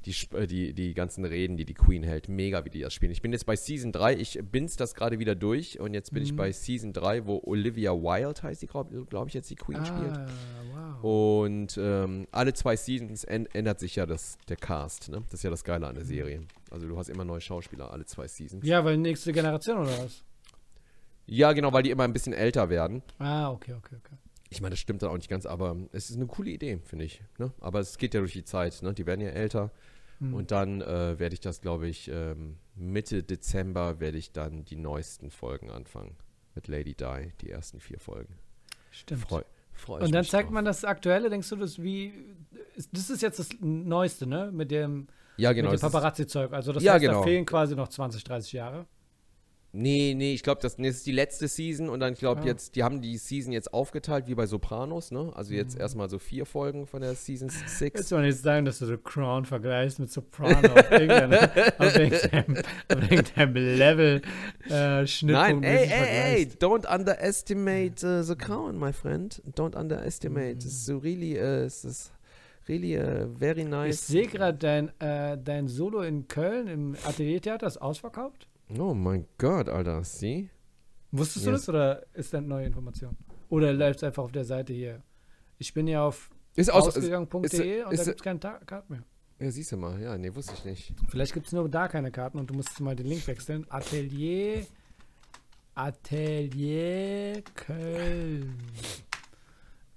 Die, 0.08 0.36
äh, 0.36 0.46
die, 0.46 0.72
die 0.72 0.94
ganzen 0.94 1.24
Reden, 1.26 1.56
die 1.58 1.66
die 1.66 1.74
Queen 1.74 2.02
hält, 2.02 2.28
mega, 2.28 2.64
wie 2.64 2.70
die 2.70 2.80
das 2.80 2.94
spielen. 2.94 3.12
Ich 3.12 3.20
bin 3.20 3.32
jetzt 3.32 3.44
bei 3.44 3.56
Season 3.56 3.92
3, 3.92 4.14
ich 4.16 4.40
bin's 4.50 4.76
das 4.76 4.94
gerade 4.94 5.18
wieder 5.18 5.34
durch 5.34 5.78
und 5.80 5.92
jetzt 5.92 6.12
bin 6.14 6.22
Mhm. 6.22 6.26
ich 6.28 6.36
bei 6.36 6.50
Season 6.50 6.92
3, 6.94 7.26
wo 7.26 7.42
Olivia 7.44 7.92
Wilde 7.92 8.42
heißt 8.42 8.62
die, 8.62 8.66
glaube 8.66 9.04
glaub 9.04 9.28
ich, 9.28 9.34
jetzt 9.34 9.50
die 9.50 9.56
Queen 9.56 9.84
spielt. 9.84 10.16
Ah, 10.16 10.26
wow. 11.02 11.04
Und 11.44 11.78
ähm, 11.78 12.26
alle 12.32 12.54
zwei 12.54 12.74
Seasons 12.76 13.24
änd 13.24 13.54
ändert 13.54 13.80
sich 13.80 13.96
ja 13.96 14.06
das, 14.06 14.38
der 14.48 14.56
Cast, 14.56 15.10
ne? 15.10 15.22
Das 15.24 15.34
ist 15.34 15.42
ja 15.44 15.50
das 15.50 15.62
Geile 15.62 15.86
an 15.86 15.94
der 15.94 16.04
Serie. 16.04 16.40
Also 16.70 16.88
du 16.88 16.96
hast 16.96 17.10
immer 17.10 17.24
neue 17.26 17.40
Schauspieler, 17.42 17.90
alle 17.92 18.06
zwei 18.06 18.26
Seasons. 18.28 18.64
Ja, 18.66 18.84
weil 18.84 18.96
nächste 18.96 19.32
Generation 19.32 19.78
oder 19.82 19.98
was? 20.04 20.24
Ja, 21.26 21.52
genau, 21.52 21.72
weil 21.74 21.82
die 21.82 21.90
immer 21.90 22.04
ein 22.04 22.12
bisschen 22.14 22.32
älter 22.32 22.70
werden. 22.70 23.02
Ah, 23.18 23.50
okay, 23.50 23.74
okay, 23.74 23.96
okay. 23.96 24.16
Ich 24.50 24.62
meine, 24.62 24.70
das 24.70 24.78
stimmt 24.78 25.02
dann 25.02 25.10
auch 25.10 25.16
nicht 25.16 25.28
ganz, 25.28 25.44
aber 25.44 25.76
es 25.92 26.08
ist 26.08 26.16
eine 26.16 26.26
coole 26.26 26.50
Idee, 26.50 26.78
finde 26.82 27.04
ich. 27.04 27.20
Ne? 27.36 27.52
Aber 27.60 27.80
es 27.80 27.98
geht 27.98 28.14
ja 28.14 28.20
durch 28.20 28.32
die 28.32 28.44
Zeit, 28.44 28.80
ne? 28.82 28.94
Die 28.94 29.04
werden 29.04 29.20
ja 29.20 29.28
älter. 29.28 29.70
Hm. 30.20 30.34
Und 30.34 30.50
dann 30.50 30.80
äh, 30.80 31.18
werde 31.18 31.34
ich 31.34 31.40
das, 31.40 31.60
glaube 31.60 31.86
ich, 31.88 32.10
ähm, 32.12 32.56
Mitte 32.74 33.22
Dezember 33.22 34.00
werde 34.00 34.18
ich 34.18 34.32
dann 34.32 34.64
die 34.64 34.76
neuesten 34.76 35.30
Folgen 35.30 35.70
anfangen. 35.70 36.16
Mit 36.54 36.66
Lady 36.68 36.94
Di, 36.94 37.32
die 37.40 37.50
ersten 37.50 37.78
vier 37.80 38.00
Folgen. 38.00 38.34
Stimmt. 38.90 39.22
Freu, 39.22 39.42
freu 39.72 40.00
Und 40.00 40.12
dann 40.12 40.24
zeigt 40.24 40.46
drauf. 40.46 40.54
man 40.54 40.64
das 40.64 40.84
Aktuelle, 40.84 41.30
denkst 41.30 41.48
du, 41.50 41.56
das 41.56 41.80
wie. 41.80 42.12
ist- 42.74 42.88
Das 42.92 43.10
ist 43.10 43.22
jetzt 43.22 43.38
das 43.38 43.48
Neueste, 43.60 44.26
ne? 44.26 44.50
Mit 44.52 44.70
dem, 44.72 45.06
Ja, 45.36 45.52
genau. 45.52 45.70
mit 45.70 45.78
dem 45.80 45.82
Paparazzi-Zeug. 45.82 46.52
Also, 46.52 46.72
das 46.72 46.82
Ja, 46.82 46.94
heißt, 46.94 47.02
genau. 47.02 47.20
da 47.20 47.22
fehlen 47.22 47.46
quasi 47.46 47.76
noch 47.76 47.88
20, 47.88 48.24
30 48.24 48.52
Jahre. 48.54 48.86
Nee, 49.70 50.14
nee, 50.16 50.32
ich 50.32 50.42
glaube, 50.42 50.62
das, 50.62 50.78
nee, 50.78 50.88
das 50.88 50.96
ist 50.96 51.06
die 51.06 51.12
letzte 51.12 51.46
Season 51.46 51.90
und 51.90 52.00
dann, 52.00 52.14
ich 52.14 52.18
glaube, 52.20 52.40
Ah. 52.40 52.46
jetzt, 52.46 52.74
die 52.74 52.82
haben 52.84 53.02
die 53.02 53.18
Season 53.18 53.52
jetzt 53.52 53.74
aufgeteilt, 53.74 54.26
wie 54.26 54.34
bei 54.34 54.46
Sopranos, 54.46 55.10
ne? 55.10 55.30
Also 55.34 55.52
jetzt 55.52 55.74
Mhm. 55.74 55.82
erstmal 55.82 56.08
so 56.08 56.18
vier 56.18 56.46
Folgen 56.46 56.86
von 56.86 57.02
der 57.02 57.14
Season 57.14 57.48
Jetzt 57.66 57.78
6. 57.78 58.08
soll 58.08 58.22
nicht 58.22 58.38
sagen, 58.38 58.64
dass 58.64 58.78
du 58.78 58.86
The 58.86 58.96
Crown 58.96 59.44
vergleichst 59.44 59.98
mit 59.98 60.10
Soprano 60.10 60.72
auf 60.72 60.90
irgendeinem, 60.90 61.32
auf 61.78 61.94
Level 63.54 64.22
äh, 64.70 65.04
Nein, 65.22 65.62
ey, 65.62 65.86
ey, 65.86 66.34
ey, 66.36 66.48
don't 66.60 66.86
underestimate 66.86 68.02
uh, 68.04 68.22
the 68.22 68.34
crown, 68.36 68.78
my 68.78 68.92
friend. 68.92 69.42
Don't 69.54 69.76
underestimate. 69.76 70.54
Mhm. 70.54 70.60
It's 70.66 70.86
so 70.86 70.96
really, 70.98 71.38
uh, 71.38 71.66
it's 71.66 71.84
it's 71.84 72.10
really 72.68 72.96
uh, 72.98 73.26
very 73.38 73.64
nice. 73.64 73.96
Ich 73.96 74.00
sehe 74.00 74.26
gerade 74.26 74.58
dein, 74.58 74.88
äh, 75.00 75.36
dein 75.38 75.68
Solo 75.68 76.00
in 76.02 76.26
Köln 76.26 76.66
im 76.68 76.96
Ateliertheater 77.06 77.66
ist 77.66 77.78
ausverkauft. 77.78 78.47
Oh 78.76 78.94
mein 78.94 79.26
Gott, 79.38 79.68
Alter, 79.68 80.04
see? 80.04 80.50
Wusstest 81.10 81.46
du 81.46 81.50
Yes. 81.50 81.60
das 81.60 81.68
oder 81.70 82.06
ist 82.14 82.34
das 82.34 82.42
neue 82.42 82.66
Information? 82.66 83.16
Oder 83.48 83.72
läuft 83.72 83.98
es 83.98 84.04
einfach 84.04 84.24
auf 84.24 84.32
der 84.32 84.44
Seite 84.44 84.72
hier? 84.74 85.02
Ich 85.58 85.72
bin 85.72 85.86
ja 85.88 86.04
auf 86.04 86.30
ist, 86.54 86.70
ausgegangen.de 86.70 87.38
und 87.82 87.86
da 87.86 87.90
ist- 87.90 88.04
gibt 88.04 88.16
es 88.20 88.22
keinen 88.22 88.40
Ta- 88.40 88.58
Card 88.66 88.90
mehr. 88.90 89.02
Ja, 89.40 89.50
siehst 89.50 89.70
du 89.72 89.76
mal. 89.76 90.00
Ja, 90.02 90.18
nee, 90.18 90.34
wusste 90.34 90.52
ich 90.54 90.64
nicht. 90.64 90.92
Vielleicht 91.08 91.32
gibt 91.32 91.46
es 91.46 91.52
nur 91.52 91.68
da 91.68 91.86
keine 91.88 92.10
Karten 92.10 92.38
und 92.38 92.50
du 92.50 92.54
musst 92.54 92.78
mal 92.80 92.96
den 92.96 93.06
Link 93.06 93.26
wechseln. 93.26 93.64
Atelier. 93.70 94.66
Atelier 95.74 97.42
Köln. 97.54 98.58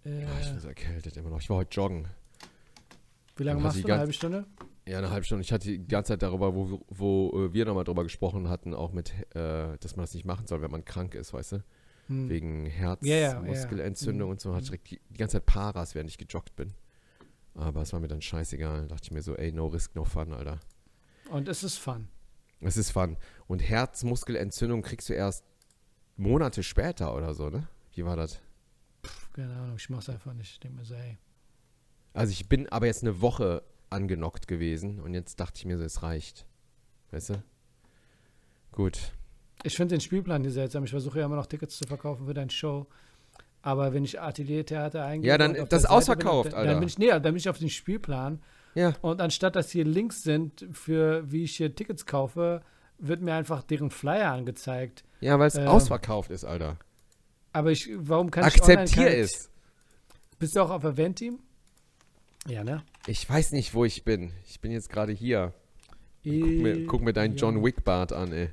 Äh, 0.05 0.25
Ah, 0.25 0.39
ich 0.41 0.49
bin 0.51 0.59
so 0.59 0.67
erkältet 0.67 1.17
immer 1.17 1.29
noch. 1.31 1.41
Ich 1.41 1.49
war 1.49 1.57
heute 1.57 1.75
joggen. 1.75 2.07
wie 3.35 3.43
lange 3.43 3.57
dann 3.57 3.63
machst 3.63 3.83
du? 3.83 3.87
Eine 3.87 3.97
halbe 3.99 4.13
Stunde? 4.13 4.45
Ja, 4.91 4.97
eine 4.97 5.09
halbe 5.09 5.25
Stunde. 5.25 5.41
Ich 5.43 5.53
hatte 5.53 5.67
die 5.69 5.87
ganze 5.87 6.09
Zeit 6.13 6.21
darüber, 6.21 6.53
wo, 6.53 6.81
wo 6.89 7.45
äh, 7.45 7.53
wir 7.53 7.65
nochmal 7.65 7.85
drüber 7.85 8.03
gesprochen 8.03 8.49
hatten, 8.49 8.73
auch 8.73 8.91
mit, 8.91 9.13
äh, 9.35 9.77
dass 9.79 9.95
man 9.95 10.03
das 10.03 10.13
nicht 10.13 10.25
machen 10.25 10.47
soll, 10.47 10.61
wenn 10.61 10.71
man 10.71 10.83
krank 10.83 11.15
ist, 11.15 11.33
weißt 11.33 11.53
du? 11.53 11.63
Hm. 12.07 12.29
Wegen 12.29 12.65
Herz, 12.65 12.99
Ja, 13.05 13.15
ja, 13.15 13.33
ja. 13.35 13.41
Muskelentzündung 13.41 14.27
Mhm. 14.27 14.31
und 14.33 14.41
so. 14.41 14.51
Hatte 14.53 14.63
ich 14.63 14.69
direkt 14.69 14.91
die, 14.91 14.99
die 15.11 15.17
ganze 15.17 15.37
Zeit 15.37 15.45
Paras, 15.45 15.95
während 15.95 16.09
ich 16.09 16.17
gejoggt 16.17 16.55
bin. 16.55 16.73
Aber 17.55 17.81
es 17.81 17.93
war 17.93 17.99
mir 18.01 18.07
dann 18.09 18.21
scheißegal. 18.21 18.87
dachte 18.87 19.03
ich 19.05 19.11
mir 19.11 19.21
so, 19.21 19.35
ey, 19.35 19.51
no 19.51 19.67
risk, 19.67 19.95
no 19.95 20.03
fun, 20.03 20.33
Alter. 20.33 20.59
Und 21.29 21.47
es 21.47 21.63
ist 21.63 21.77
fun. 21.77 22.09
Es 22.59 22.75
ist 22.77 22.91
fun. 22.91 23.15
Und 23.47 23.59
Herzmuskelentzündung 23.59 24.81
kriegst 24.81 25.07
du 25.09 25.13
erst 25.13 25.45
Monate 26.17 26.63
später 26.63 27.15
oder 27.15 27.33
so, 27.33 27.49
ne? 27.49 27.67
Wie 27.93 28.03
war 28.05 28.15
das? 28.17 28.41
Pff, 29.05 29.31
keine 29.33 29.55
Ahnung, 29.55 29.75
ich 29.77 29.89
mach's 29.89 30.09
einfach 30.09 30.33
nicht. 30.33 30.51
Ich 30.51 30.59
denke 30.59 30.77
mir 30.79 30.85
so, 30.85 30.95
ey. 30.95 31.17
Also 32.13 32.31
ich 32.33 32.49
bin 32.49 32.67
aber 32.69 32.87
jetzt 32.87 33.03
eine 33.03 33.21
Woche 33.21 33.63
angenockt 33.91 34.47
gewesen 34.47 34.99
und 34.99 35.13
jetzt 35.13 35.39
dachte 35.39 35.57
ich 35.59 35.65
mir 35.65 35.77
so, 35.77 35.83
es 35.83 36.01
reicht. 36.03 36.45
Weißt 37.11 37.29
du? 37.31 37.43
Gut. 38.71 39.11
Ich 39.63 39.75
finde 39.75 39.95
den 39.95 40.01
Spielplan 40.01 40.41
hier 40.41 40.51
seltsam. 40.51 40.83
Ich 40.85 40.91
versuche 40.91 41.19
ja 41.19 41.25
immer 41.25 41.35
noch 41.35 41.45
Tickets 41.45 41.77
zu 41.77 41.85
verkaufen 41.87 42.25
für 42.25 42.33
deine 42.33 42.49
Show. 42.49 42.87
Aber 43.61 43.93
wenn 43.93 44.03
ich 44.03 44.19
Ateliertheater 44.19 45.05
eingebe. 45.05 45.27
Ja, 45.27 45.37
dann- 45.37 45.53
das 45.53 45.61
ist 45.63 45.69
Seite 45.69 45.81
bin, 45.87 45.91
ausverkauft, 45.97 46.51
dann, 46.53 46.59
Alter. 46.59 46.71
Dann 46.71 46.79
bin 46.79 46.87
ich, 46.89 46.97
nee, 46.97 47.07
dann 47.09 47.21
bin 47.21 47.35
ich 47.35 47.49
auf 47.49 47.59
den 47.59 47.69
Spielplan. 47.69 48.41
Ja. 48.73 48.93
Und 49.01 49.21
anstatt 49.21 49.55
dass 49.55 49.69
hier 49.69 49.83
Links 49.85 50.23
sind, 50.23 50.65
für 50.71 51.29
wie 51.31 51.43
ich 51.43 51.57
hier 51.57 51.75
Tickets 51.75 52.05
kaufe, 52.05 52.61
wird 52.97 53.21
mir 53.21 53.33
einfach 53.35 53.61
deren 53.61 53.91
Flyer 53.91 54.31
angezeigt. 54.31 55.03
Ja, 55.19 55.37
weil 55.37 55.47
es 55.49 55.55
Ähm, 55.55 55.67
ausverkauft 55.67 56.31
ist, 56.31 56.45
Alter. 56.45 56.77
Aber 57.53 57.71
ich, 57.71 57.89
warum 57.97 58.31
kann 58.31 58.47
ich 58.47 58.61
online 58.61 58.81
Akzeptier 58.81 59.17
es. 59.17 59.49
Bist 60.39 60.55
du 60.55 60.61
auch 60.61 60.69
auf 60.71 60.83
Event-Team? 60.85 61.39
Ja, 62.47 62.63
ne? 62.63 62.83
Ich 63.07 63.29
weiß 63.29 63.51
nicht, 63.51 63.73
wo 63.73 63.85
ich 63.85 64.03
bin. 64.03 64.31
Ich 64.45 64.59
bin 64.61 64.71
jetzt 64.71 64.89
gerade 64.89 65.11
hier. 65.11 65.53
Guck 66.23 66.33
mir, 66.33 66.85
guck 66.85 67.01
mir 67.01 67.13
deinen 67.13 67.35
Ja. 67.35 67.41
John 67.47 67.63
Wick 67.63 67.83
Bart 67.83 68.11
an, 68.13 68.31
ey. 68.31 68.49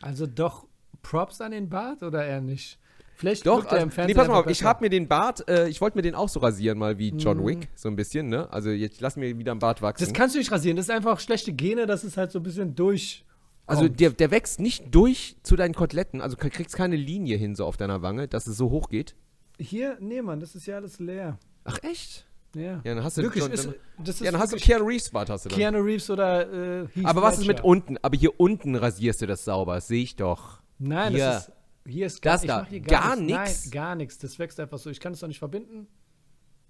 Also 0.00 0.26
doch 0.26 0.66
Props 1.02 1.40
an 1.40 1.52
den 1.52 1.68
Bart 1.68 2.02
oder 2.02 2.24
eher 2.24 2.40
nicht? 2.40 2.78
Vielleicht 3.16 3.46
Doch, 3.46 3.64
er 3.64 3.72
also, 3.72 3.82
im 3.82 3.88
nee, 3.88 3.94
Fernsehen 3.94 4.16
pass 4.16 4.28
mal 4.28 4.38
auf, 4.38 4.46
ich 4.46 4.62
habe 4.62 4.84
mir 4.84 4.90
den 4.90 5.08
Bart, 5.08 5.48
äh, 5.48 5.68
ich 5.68 5.80
wollte 5.80 5.98
mir 5.98 6.02
den 6.02 6.14
auch 6.14 6.28
so 6.28 6.38
rasieren, 6.38 6.78
mal 6.78 6.98
wie 6.98 7.08
John 7.08 7.38
Mhm. 7.38 7.46
Wick, 7.46 7.68
so 7.74 7.88
ein 7.88 7.96
bisschen, 7.96 8.28
ne? 8.28 8.48
Also 8.52 8.70
jetzt 8.70 9.00
lass 9.00 9.16
mir 9.16 9.36
wieder 9.36 9.50
einen 9.50 9.58
Bart 9.58 9.82
wachsen. 9.82 10.04
Das 10.04 10.14
kannst 10.14 10.36
du 10.36 10.38
nicht 10.38 10.52
rasieren. 10.52 10.76
Das 10.76 10.86
ist 10.86 10.94
einfach 10.94 11.18
schlechte 11.18 11.52
Gene, 11.52 11.86
das 11.86 12.04
ist 12.04 12.16
halt 12.16 12.30
so 12.30 12.38
ein 12.38 12.44
bisschen 12.44 12.76
durch. 12.76 13.24
also 13.66 13.88
der, 13.88 14.10
der 14.10 14.30
wächst 14.30 14.60
nicht 14.60 14.94
durch 14.94 15.36
zu 15.42 15.56
deinen 15.56 15.74
Koteletten, 15.74 16.20
also 16.20 16.36
du 16.36 16.48
kriegst 16.48 16.76
keine 16.76 16.94
Linie 16.96 17.36
hin 17.36 17.56
so 17.56 17.64
auf 17.66 17.76
deiner 17.76 18.02
Wange, 18.02 18.28
dass 18.28 18.46
es 18.46 18.56
so 18.56 18.70
hoch 18.70 18.88
geht. 18.88 19.16
Hier, 19.58 19.96
nee, 20.00 20.22
Mann, 20.22 20.38
das 20.38 20.54
ist 20.54 20.66
ja 20.66 20.76
alles 20.76 21.00
leer. 21.00 21.38
Ach 21.64 21.78
echt? 21.82 22.24
Ja. 22.54 22.80
Ja, 22.82 22.94
dann 22.94 23.04
hast 23.04 23.18
du 23.18 23.22
Wirklich, 23.22 23.42
John, 23.44 23.52
dann, 23.52 24.06
ist 24.06 24.20
ja, 24.20 24.30
dann 24.30 24.40
hast 24.40 24.52
du 24.52 24.56
Keanu 24.56 24.84
Reeves 24.86 25.10
Bart 25.10 25.28
hast 25.30 25.44
du 25.44 25.48
dann. 25.50 25.58
Keanu 25.58 25.78
Reeves 25.80 26.08
oder 26.10 26.82
äh, 26.82 26.88
Heath 26.94 27.04
Aber 27.04 27.22
was 27.22 27.34
ist 27.38 27.46
mit 27.46 27.58
Ledger. 27.58 27.64
unten? 27.64 27.98
Aber 28.02 28.16
hier 28.16 28.40
unten 28.40 28.74
rasierst 28.74 29.20
du 29.22 29.26
das 29.26 29.44
sauber, 29.44 29.74
das 29.74 29.88
sehe 29.88 30.02
ich 30.02 30.16
doch. 30.16 30.60
Nein, 30.78 31.12
Hier. 31.14 31.24
das 31.26 31.48
ist, 31.48 31.52
hier 31.86 32.06
ist 32.06 32.22
gar, 32.22 32.32
Das 32.34 32.42
da. 32.46 32.66
hier 32.66 32.80
Gar 32.80 33.16
nichts. 33.16 33.70
gar 33.70 33.94
nichts. 33.94 34.18
Das 34.18 34.38
wächst 34.38 34.58
einfach 34.60 34.78
so. 34.78 34.88
Ich 34.90 35.00
kann 35.00 35.12
es 35.12 35.20
doch 35.20 35.28
nicht 35.28 35.38
verbinden. 35.38 35.88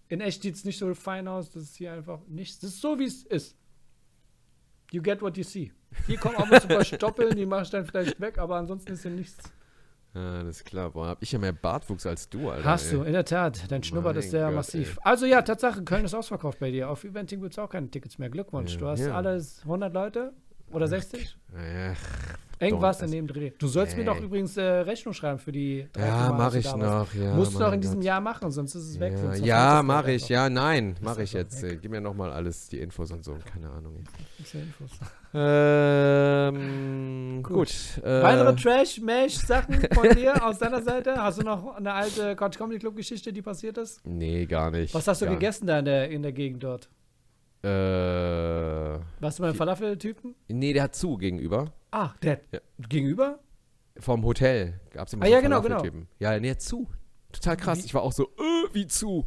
In 0.08 0.20
echt 0.20 0.42
sieht 0.42 0.54
es 0.56 0.64
nicht 0.64 0.78
so 0.78 0.92
fein 0.94 1.28
aus. 1.28 1.50
Das 1.50 1.62
ist 1.64 1.76
hier 1.76 1.92
einfach 1.92 2.20
nichts. 2.26 2.58
Das 2.60 2.70
ist 2.70 2.80
so, 2.80 2.98
wie 2.98 3.04
es 3.04 3.22
ist. 3.24 3.56
You 4.90 5.02
get 5.02 5.20
what 5.20 5.36
you 5.36 5.44
see. 5.44 5.72
Hier 6.06 6.18
kommen 6.18 6.36
und 6.36 6.46
zu 6.48 6.68
ein 6.68 6.68
paar 6.68 6.84
Stoppeln, 6.84 7.36
die 7.36 7.46
mache 7.46 7.62
ich 7.62 7.70
dann 7.70 7.84
vielleicht 7.84 8.18
weg, 8.20 8.38
aber 8.38 8.56
ansonsten 8.56 8.92
ist 8.92 9.02
hier 9.02 9.10
nichts. 9.10 9.36
Ja, 10.18 10.42
das 10.42 10.56
ist 10.56 10.64
klar. 10.64 10.90
Boah, 10.90 11.06
hab 11.06 11.22
ich 11.22 11.32
ja 11.32 11.38
mehr 11.38 11.52
Bartwuchs 11.52 12.06
als 12.06 12.28
du, 12.28 12.50
Alter. 12.50 12.64
Hast 12.64 12.90
ey. 12.90 12.98
du, 12.98 13.02
in 13.04 13.12
der 13.12 13.24
Tat. 13.24 13.70
Dein 13.70 13.82
Schnuppert 13.82 14.14
Mein 14.14 14.24
ist 14.24 14.30
sehr 14.30 14.46
Gott, 14.46 14.54
massiv. 14.54 14.98
Also 15.02 15.26
ja, 15.26 15.42
Tatsache, 15.42 15.82
Köln 15.84 16.04
ist 16.04 16.14
ausverkauft 16.14 16.58
bei 16.58 16.70
dir. 16.70 16.90
Auf 16.90 17.04
Eventing 17.04 17.40
gibt 17.40 17.52
es 17.52 17.58
auch 17.58 17.70
keine 17.70 17.88
Tickets 17.88 18.18
mehr. 18.18 18.30
Glückwunsch. 18.30 18.74
Ja, 18.74 18.78
du 18.78 18.86
hast 18.86 19.00
ja. 19.00 19.14
alles 19.14 19.60
100 19.62 19.92
Leute 19.92 20.32
oder 20.72 20.86
60? 20.88 21.36
Ja, 21.54 21.94
Irgendwas 22.60 23.00
in 23.02 23.12
dem 23.12 23.28
Dreh. 23.28 23.52
Du 23.56 23.68
sollst 23.68 23.96
mir 23.96 24.02
Nee. 24.02 24.06
doch 24.08 24.20
übrigens 24.20 24.56
äh, 24.56 24.62
Rechnung 24.62 25.14
schreiben 25.14 25.38
für 25.38 25.52
die 25.52 25.86
drei 25.92 26.06
ja 26.08 26.32
mache 26.32 26.58
ich 26.58 26.74
noch. 26.74 27.06
Ja, 27.14 27.32
Musst 27.34 27.54
du 27.54 27.60
mein 27.60 27.74
in 27.74 27.80
diesem 27.80 27.96
Gott. 27.98 28.04
Jahr 28.04 28.20
machen, 28.20 28.50
sonst 28.50 28.74
ist 28.74 28.82
es 28.90 28.98
weg. 28.98 29.14
Ja, 29.36 29.76
ja 29.76 29.82
mache 29.84 30.10
ich. 30.10 30.28
Ja, 30.28 30.50
nein, 30.50 30.96
mache 31.00 31.22
ich 31.22 31.32
jetzt. 31.34 31.62
Äh, 31.62 31.76
Gib 31.76 31.92
mir 31.92 32.00
nochmal 32.00 32.32
alles, 32.32 32.68
die 32.68 32.80
Infos 32.80 33.12
und 33.12 33.24
so. 33.24 33.38
Keine 33.52 33.70
Ahnung. 33.70 34.02
ja 34.52 34.60
Infos. 34.60 34.90
Ähm, 36.48 37.42
Gut. 37.42 37.54
gut. 37.54 38.04
äh, 38.04 38.22
Weitere 38.22 38.56
Trash-Mesh-Sachen 38.56 39.86
von 39.94 40.08
dir 40.16 40.44
aus 40.44 40.58
deiner 40.58 40.82
Seite? 40.82 41.14
Hast 41.16 41.38
du 41.40 41.44
noch 41.44 41.76
eine 41.76 41.92
alte 41.92 42.34
Couch 42.36 42.56
Comedy 42.58 42.78
Club-Geschichte, 42.80 43.32
die 43.32 43.42
passiert 43.42 43.78
ist? 43.78 44.04
Nee, 44.04 44.46
gar 44.46 44.70
nicht. 44.70 44.92
Was 44.94 45.06
hast 45.06 45.22
du 45.22 45.26
gegessen 45.28 45.66
da 45.66 45.78
in 45.78 45.84
der, 45.84 46.10
in 46.10 46.22
der 46.22 46.32
Gegend 46.32 46.62
dort? 46.64 46.88
Äh, 47.62 47.68
Warst 49.20 49.38
du 49.38 49.42
beim 49.42 49.54
Falafel-Typen? 49.54 50.34
nee, 50.48 50.72
der 50.72 50.84
hat 50.84 50.94
zu 50.94 51.16
gegenüber. 51.16 51.72
Ah, 51.90 52.10
der 52.22 52.40
Ja. 52.52 52.60
gegenüber? 52.88 53.38
Vom 53.98 54.24
Hotel 54.24 54.80
gab 54.90 55.08
es 55.08 55.12
immer 55.14 55.24
Ah, 55.24 55.28
so 55.28 55.32
ja, 55.32 55.40
genau, 55.40 55.60
genau. 55.62 55.82
Ja, 56.20 56.38
nee, 56.38 56.50
hat 56.50 56.62
zu. 56.62 56.88
Total 57.32 57.56
krass. 57.56 57.78
Wie- 57.80 57.86
Ich 57.86 57.94
war 57.94 58.02
auch 58.02 58.12
so, 58.12 58.24
äh, 58.26 58.72
wie 58.74 58.86
zu. 58.86 59.26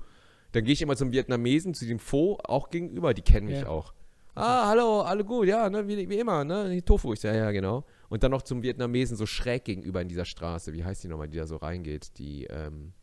Dann 0.53 0.63
gehe 0.63 0.73
ich 0.73 0.82
immer 0.82 0.95
zum 0.95 1.11
Vietnamesen, 1.11 1.73
zu 1.73 1.86
dem 1.86 1.99
Pho, 1.99 2.38
auch 2.43 2.69
gegenüber. 2.69 3.13
Die 3.13 3.21
kennen 3.21 3.47
mich 3.47 3.61
Ja. 3.61 3.67
auch. 3.67 3.93
Ah, 4.34 4.67
hallo, 4.69 5.01
alle 5.01 5.25
gut, 5.25 5.47
ja, 5.47 5.69
ne, 5.69 5.86
wie, 5.89 6.09
wie 6.09 6.19
immer, 6.19 6.45
ne, 6.45 6.82
Tofu. 6.86 7.11
Ich 7.13 7.19
sage, 7.19 7.38
ja, 7.38 7.45
ja, 7.45 7.51
genau. 7.51 7.84
Und 8.07 8.23
dann 8.23 8.32
noch 8.32 8.43
zum 8.43 8.63
Vietnamesen 8.63 9.17
so 9.17 9.25
schräg 9.25 9.65
gegenüber 9.65 10.01
in 10.01 10.07
dieser 10.07 10.23
Straße. 10.25 10.71
Wie 10.71 10.86
heißt 10.86 11.03
die 11.03 11.09
nochmal, 11.09 11.27
die 11.27 11.38
da 11.38 11.45
so 11.45 11.57
reingeht? 11.57 12.17
Die, 12.17 12.45
ähm, 12.45 12.93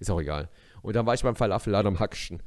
ist 0.00 0.10
auch 0.10 0.20
egal. 0.20 0.48
Und 0.82 0.96
dann 0.96 1.06
war 1.06 1.14
ich 1.14 1.22
beim 1.22 1.36
Falafelladen 1.36 1.86
am 1.94 2.00
Hackschen. 2.00 2.42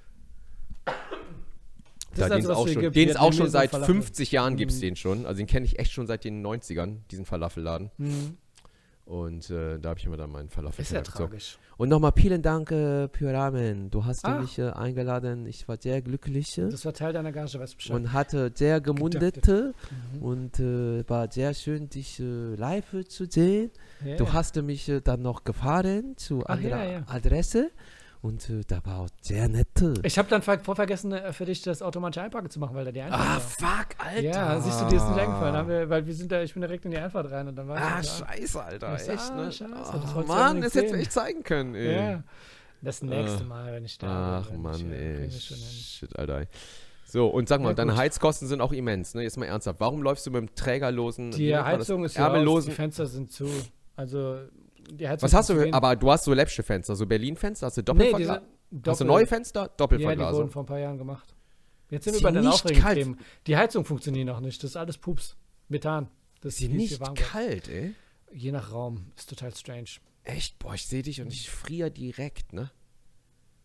Da, 2.19 2.25
ist 2.25 2.29
den 2.31 2.35
also, 2.37 2.51
es 2.51 2.57
auch 2.57 2.67
schon, 2.67 2.81
gibt, 2.81 2.95
den 2.95 3.09
es 3.09 3.15
auch 3.15 3.33
schon 3.33 3.49
seit 3.49 3.71
Falafel. 3.71 3.95
50 3.95 4.31
Jahren 4.31 4.55
gibt 4.55 4.71
es 4.71 4.77
Mhm. 4.77 4.81
den 4.81 4.95
schon. 4.95 5.25
Also 5.25 5.37
den 5.37 5.47
kenne 5.47 5.65
ich 5.65 5.79
echt 5.79 5.91
schon 5.91 6.07
seit 6.07 6.23
den 6.23 6.41
90ern, 6.45 6.97
diesen 7.11 7.25
Falafelladen. 7.25 7.91
Mhm. 7.97 8.37
Und 9.05 9.51
äh, 9.51 9.77
da 9.79 9.89
habe 9.89 9.99
ich 9.99 10.05
immer 10.07 10.17
dann 10.17 10.31
meinen 10.31 10.49
Falafel 10.49 10.81
Ist 10.81 10.91
ja 10.91 11.01
gekauft. 11.01 11.17
traurig. 11.17 11.57
Und 11.77 11.89
nochmal 11.89 12.11
vielen 12.17 12.41
Dank, 12.41 12.71
äh, 12.71 13.07
für 13.09 13.31
Ramen. 13.31 13.91
Du 13.91 14.03
hast 14.03 14.25
Ah. 14.25 14.39
mich 14.39 14.57
äh, 14.57 14.69
eingeladen. 14.71 15.45
Ich 15.45 15.67
war 15.67 15.77
sehr 15.79 16.01
glücklich 16.01 16.57
äh, 16.57 16.69
Das 16.69 16.85
war 16.85 16.93
Teil 16.93 17.13
deiner 17.13 17.31
Gage, 17.31 17.59
weißt 17.59 17.73
du 17.73 17.77
Bescheid. 17.77 17.95
und 17.97 18.13
hatte 18.13 18.51
sehr 18.55 18.81
gemundet. 18.81 19.45
Mhm. 19.47 19.73
Und 20.23 20.59
äh, 20.59 21.07
war 21.07 21.31
sehr 21.31 21.53
schön, 21.53 21.87
dich 21.87 22.19
äh, 22.19 22.55
live 22.55 22.93
äh, 22.93 23.05
zu 23.05 23.25
sehen. 23.25 23.69
Ja, 24.03 24.15
Du 24.15 24.23
ja. 24.23 24.33
hast 24.33 24.55
mich 24.63 24.89
äh, 24.89 25.01
dann 25.01 25.21
noch 25.21 25.43
gefahren 25.43 26.17
zu 26.17 26.41
Ach, 26.45 26.55
anderer 26.55 26.91
ja. 26.91 27.03
Adresse. 27.05 27.69
Und 28.25 28.49
äh, 28.49 28.61
da 28.67 28.83
war 28.85 29.01
auch 29.01 29.09
sehr 29.21 29.47
nett. 29.47 29.67
Ich 30.03 30.17
habe 30.17 30.27
dann 30.29 30.41
ver 30.41 30.57
vorvergessen, 30.59 31.11
äh, 31.11 31.31
für 31.31 31.45
dich 31.45 31.61
das 31.61 31.81
automatische 31.83 32.23
Einparken 32.23 32.49
zu 32.49 32.59
machen, 32.59 32.75
weil 32.75 32.85
da 32.85 32.91
die 32.91 33.01
Einfahrt 33.01 33.21
Ah, 33.21 33.39
fuck, 33.39 33.87
Alter. 33.99 34.21
Ja, 34.21 34.59
siehst 34.59 34.81
du, 34.81 34.85
dir 34.85 34.95
ist 34.97 35.07
nicht 35.09 35.19
eingefallen, 35.19 35.55
haben 35.55 35.69
wir, 35.69 35.89
weil 35.89 36.05
wir 36.07 36.13
sind 36.13 36.31
da, 36.31 36.41
ich 36.41 36.53
bin 36.53 36.61
direkt 36.61 36.85
in 36.85 36.91
die 36.91 36.97
Einfahrt 36.97 37.29
rein 37.29 37.47
und 37.47 37.55
dann 37.55 37.67
war 37.67 37.77
Ah, 37.77 37.99
ich 38.01 38.09
scheiße, 38.09 38.63
Alter. 38.63 38.95
Ich 38.95 39.07
echt, 39.07 39.31
ah, 39.31 39.35
ne? 39.35 39.51
scheiße, 39.51 39.71
das 39.75 39.89
oh, 39.89 39.93
wolltest 39.93 40.15
du 40.15 40.23
Mann, 40.27 40.61
das 40.61 40.73
hättest 40.73 40.85
du 40.85 40.89
sehen. 40.95 40.99
echt 41.01 41.11
zeigen 41.11 41.43
können, 41.43 41.75
ey. 41.75 41.95
Ja. 41.95 42.23
Das 42.81 43.01
nächste 43.03 43.43
Ah. 43.43 43.47
Mal, 43.47 43.73
wenn 43.73 43.85
ich 43.85 43.97
da 43.99 44.39
Ach 44.41 44.45
bin. 44.47 44.55
wenn 44.55 44.61
Mann, 44.63 44.75
ich, 44.75 44.85
äh, 44.85 45.23
ey. 45.25 45.31
Shit, 45.31 46.17
Alter. 46.17 46.45
So, 47.05 47.27
und 47.27 47.47
sag 47.47 47.61
mal, 47.61 47.69
Ja, 47.69 47.73
deine 47.75 47.91
gut. 47.91 47.99
Heizkosten 48.01 48.47
sind 48.47 48.59
auch 48.59 48.71
immens, 48.73 49.13
ne? 49.13 49.21
Jetzt 49.21 49.37
mal 49.37 49.45
ernsthaft. 49.45 49.79
Warum 49.79 50.01
läufst 50.01 50.25
du 50.25 50.31
mit 50.31 50.39
dem 50.41 50.55
trägerlosen, 50.55 51.29
Die 51.31 51.49
das? 51.49 51.63
Heizung 51.63 52.03
ist 52.03 52.17
ja 52.17 52.27
aus, 52.33 52.65
die? 52.65 52.71
Fenster 52.71 53.05
sind 53.05 53.31
zu. 53.31 53.47
Also, 53.95 54.39
Was 55.19 55.33
hast 55.33 55.49
du? 55.49 55.73
Aber 55.73 55.95
du 55.95 56.11
hast 56.11 56.23
so 56.25 56.33
läppsche 56.33 56.63
Fenster, 56.63 56.95
so 56.95 57.05
Berlin-Fenster, 57.05 57.67
hast 57.67 57.77
du 57.77 57.81
Nee, 57.81 57.85
Doppelverglas? 57.85 58.41
diese 58.71 58.91
hast 58.91 59.01
du 59.01 59.05
Doppel- 59.05 59.07
neue 59.07 59.27
Fenster? 59.27 59.71
Ja, 59.79 59.87
die 59.87 60.03
wurden 60.19 60.49
vor 60.49 60.63
ein 60.63 60.65
paar 60.65 60.79
Jahren 60.79 60.97
gemacht. 60.97 61.33
Jetzt 61.89 62.05
sind 62.05 62.15
Ist 62.15 62.21
wir 62.21 62.23
bei 62.23 62.31
den 62.31 62.43
nicht 62.45 62.53
aufregenden 62.53 62.83
kalt? 62.83 62.97
Themen. 62.97 63.19
Die 63.47 63.57
Heizung 63.57 63.85
funktioniert 63.85 64.25
noch 64.27 64.39
nicht. 64.39 64.63
Das 64.63 64.71
ist 64.71 64.75
alles 64.77 64.97
Pups. 64.97 65.35
Methan. 65.69 66.09
Das 66.41 66.53
ist 66.53 66.61
die 66.61 66.67
nicht 66.67 66.99
kalt, 67.15 67.69
ey? 67.69 67.93
Je 68.31 68.51
nach 68.51 68.71
Raum. 68.71 69.05
Ist 69.15 69.29
total 69.29 69.53
strange. 69.55 69.85
Echt? 70.23 70.57
Boah, 70.59 70.73
ich 70.73 70.87
sehe 70.87 71.03
dich 71.03 71.21
und 71.21 71.31
ich 71.31 71.49
friere 71.49 71.91
direkt, 71.91 72.53
ne? 72.53 72.71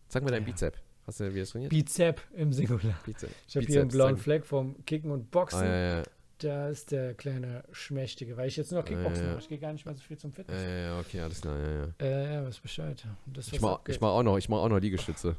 Sag 0.07 0.23
mir 0.23 0.31
dein 0.31 0.43
Ja. 0.45 0.51
Bizep. 0.51 0.77
Hast 1.07 1.19
du 1.19 1.33
wie 1.33 1.39
das 1.39 1.49
trainiert? 1.49 1.71
Bizep 1.71 2.21
im 2.33 2.53
Singular. 2.53 2.93
Bizep. 3.05 3.31
Ich 3.47 3.55
habe 3.55 3.65
hier 3.65 3.81
einen 3.81 3.89
blauen 3.89 4.17
Fleck 4.17 4.45
vom 4.45 4.75
Kicken 4.85 5.09
und 5.11 5.31
Boxen. 5.31 5.59
Ah, 5.61 5.65
ja, 5.65 5.97
ja. 5.97 6.03
Da 6.43 6.69
ist 6.69 6.91
der 6.91 7.13
kleine 7.13 7.63
Schmächtige, 7.71 8.35
weil 8.35 8.47
ich 8.47 8.57
jetzt 8.57 8.71
nur 8.71 8.81
noch 8.81 8.87
Kickboxen 8.87 9.23
ja. 9.25 9.29
mache. 9.31 9.41
Ich 9.41 9.49
gehe 9.49 9.59
gar 9.59 9.73
nicht 9.73 9.85
mehr 9.85 9.93
so 9.93 10.01
viel 10.01 10.17
zum 10.17 10.33
Fitness. 10.33 10.59
ja, 10.59 10.69
ja, 10.69 10.99
okay, 10.99 11.19
alles 11.19 11.39
klar, 11.41 11.55
ja, 11.59 11.71
ja. 11.71 11.87
Äh, 11.99 12.33
ja, 12.33 12.45
was 12.45 12.59
Bescheid. 12.59 13.03
Das, 13.27 13.47
Ich 13.47 13.53
was 13.53 13.61
mach, 13.61 13.71
abgeht. 13.73 13.95
ich 13.95 14.01
mach 14.01 14.09
auch 14.09 14.23
noch, 14.23 14.37
ich 14.37 14.49
mach 14.49 14.57
auch 14.57 14.69
noch 14.69 14.79
Liegestütze. 14.79 15.35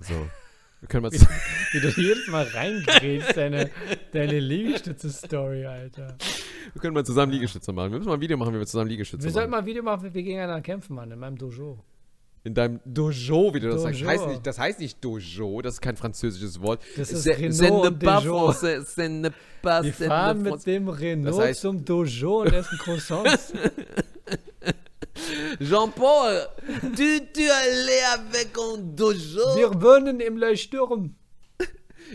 So. 0.00 0.14
Wir 0.80 0.88
können 0.88 1.02
mal 1.02 1.12
Wie, 1.12 1.18
wie 1.20 1.80
du 1.80 1.88
jedes 2.00 2.26
Mal 2.28 2.44
reingrätst, 2.44 3.36
deine, 3.36 3.70
deine 4.12 4.40
Liegestütze-Story, 4.40 5.66
Alter. 5.66 6.16
Wir 6.72 6.80
können 6.80 6.94
mal 6.94 7.04
zusammen 7.04 7.32
Liegestütze 7.32 7.72
machen. 7.72 7.92
Wir 7.92 7.98
müssen 7.98 8.08
mal 8.08 8.14
ein 8.14 8.20
Video 8.20 8.36
machen, 8.38 8.54
wie 8.54 8.58
wir 8.58 8.66
zusammen 8.66 8.88
Liegestütze 8.88 9.22
Wir 9.22 9.28
machen. 9.28 9.34
sollten 9.34 9.50
mal 9.50 9.58
ein 9.58 9.66
Video 9.66 9.82
machen, 9.82 10.04
wie 10.04 10.14
wir 10.14 10.22
gegeneinander 10.22 10.62
kämpfen, 10.62 10.94
Mann, 10.96 11.10
in 11.10 11.18
meinem 11.18 11.36
Dojo. 11.36 11.84
In 12.42 12.54
deinem 12.54 12.80
Dojo, 12.86 13.52
wie 13.52 13.60
du 13.60 13.68
das 13.68 13.82
sagst. 13.82 14.02
Heißt 14.02 14.26
nicht, 14.26 14.46
das 14.46 14.58
heißt 14.58 14.80
nicht 14.80 15.04
Dojo, 15.04 15.60
das 15.60 15.74
ist 15.74 15.80
kein 15.82 15.96
französisches 15.96 16.60
Wort. 16.62 16.82
Das 16.96 17.12
ist 17.12 17.26
C'est- 17.26 17.36
Renault 17.38 17.84
ne 17.84 17.98
Dojo. 17.98 18.52
ne 18.62 19.32
Wir 19.62 19.82
ne 19.82 19.92
fahren 19.92 20.42
mit 20.42 20.66
dem 20.66 20.88
Renault 20.88 21.38
Das 21.38 21.38
heißt- 21.38 21.60
zum 21.60 21.84
Dojo 21.84 22.40
und 22.42 22.52
essen 22.54 22.78
Croissants. 22.78 23.52
Jean-Paul, 25.60 26.46
tu, 26.96 27.20
tu 27.34 27.42
allais 27.42 28.04
avec 28.14 28.56
un 28.58 28.94
Dojo? 28.96 29.56
Wir 29.56 29.70
wohnen 29.82 30.20
im 30.20 30.38
Leuchtturm. 30.38 31.14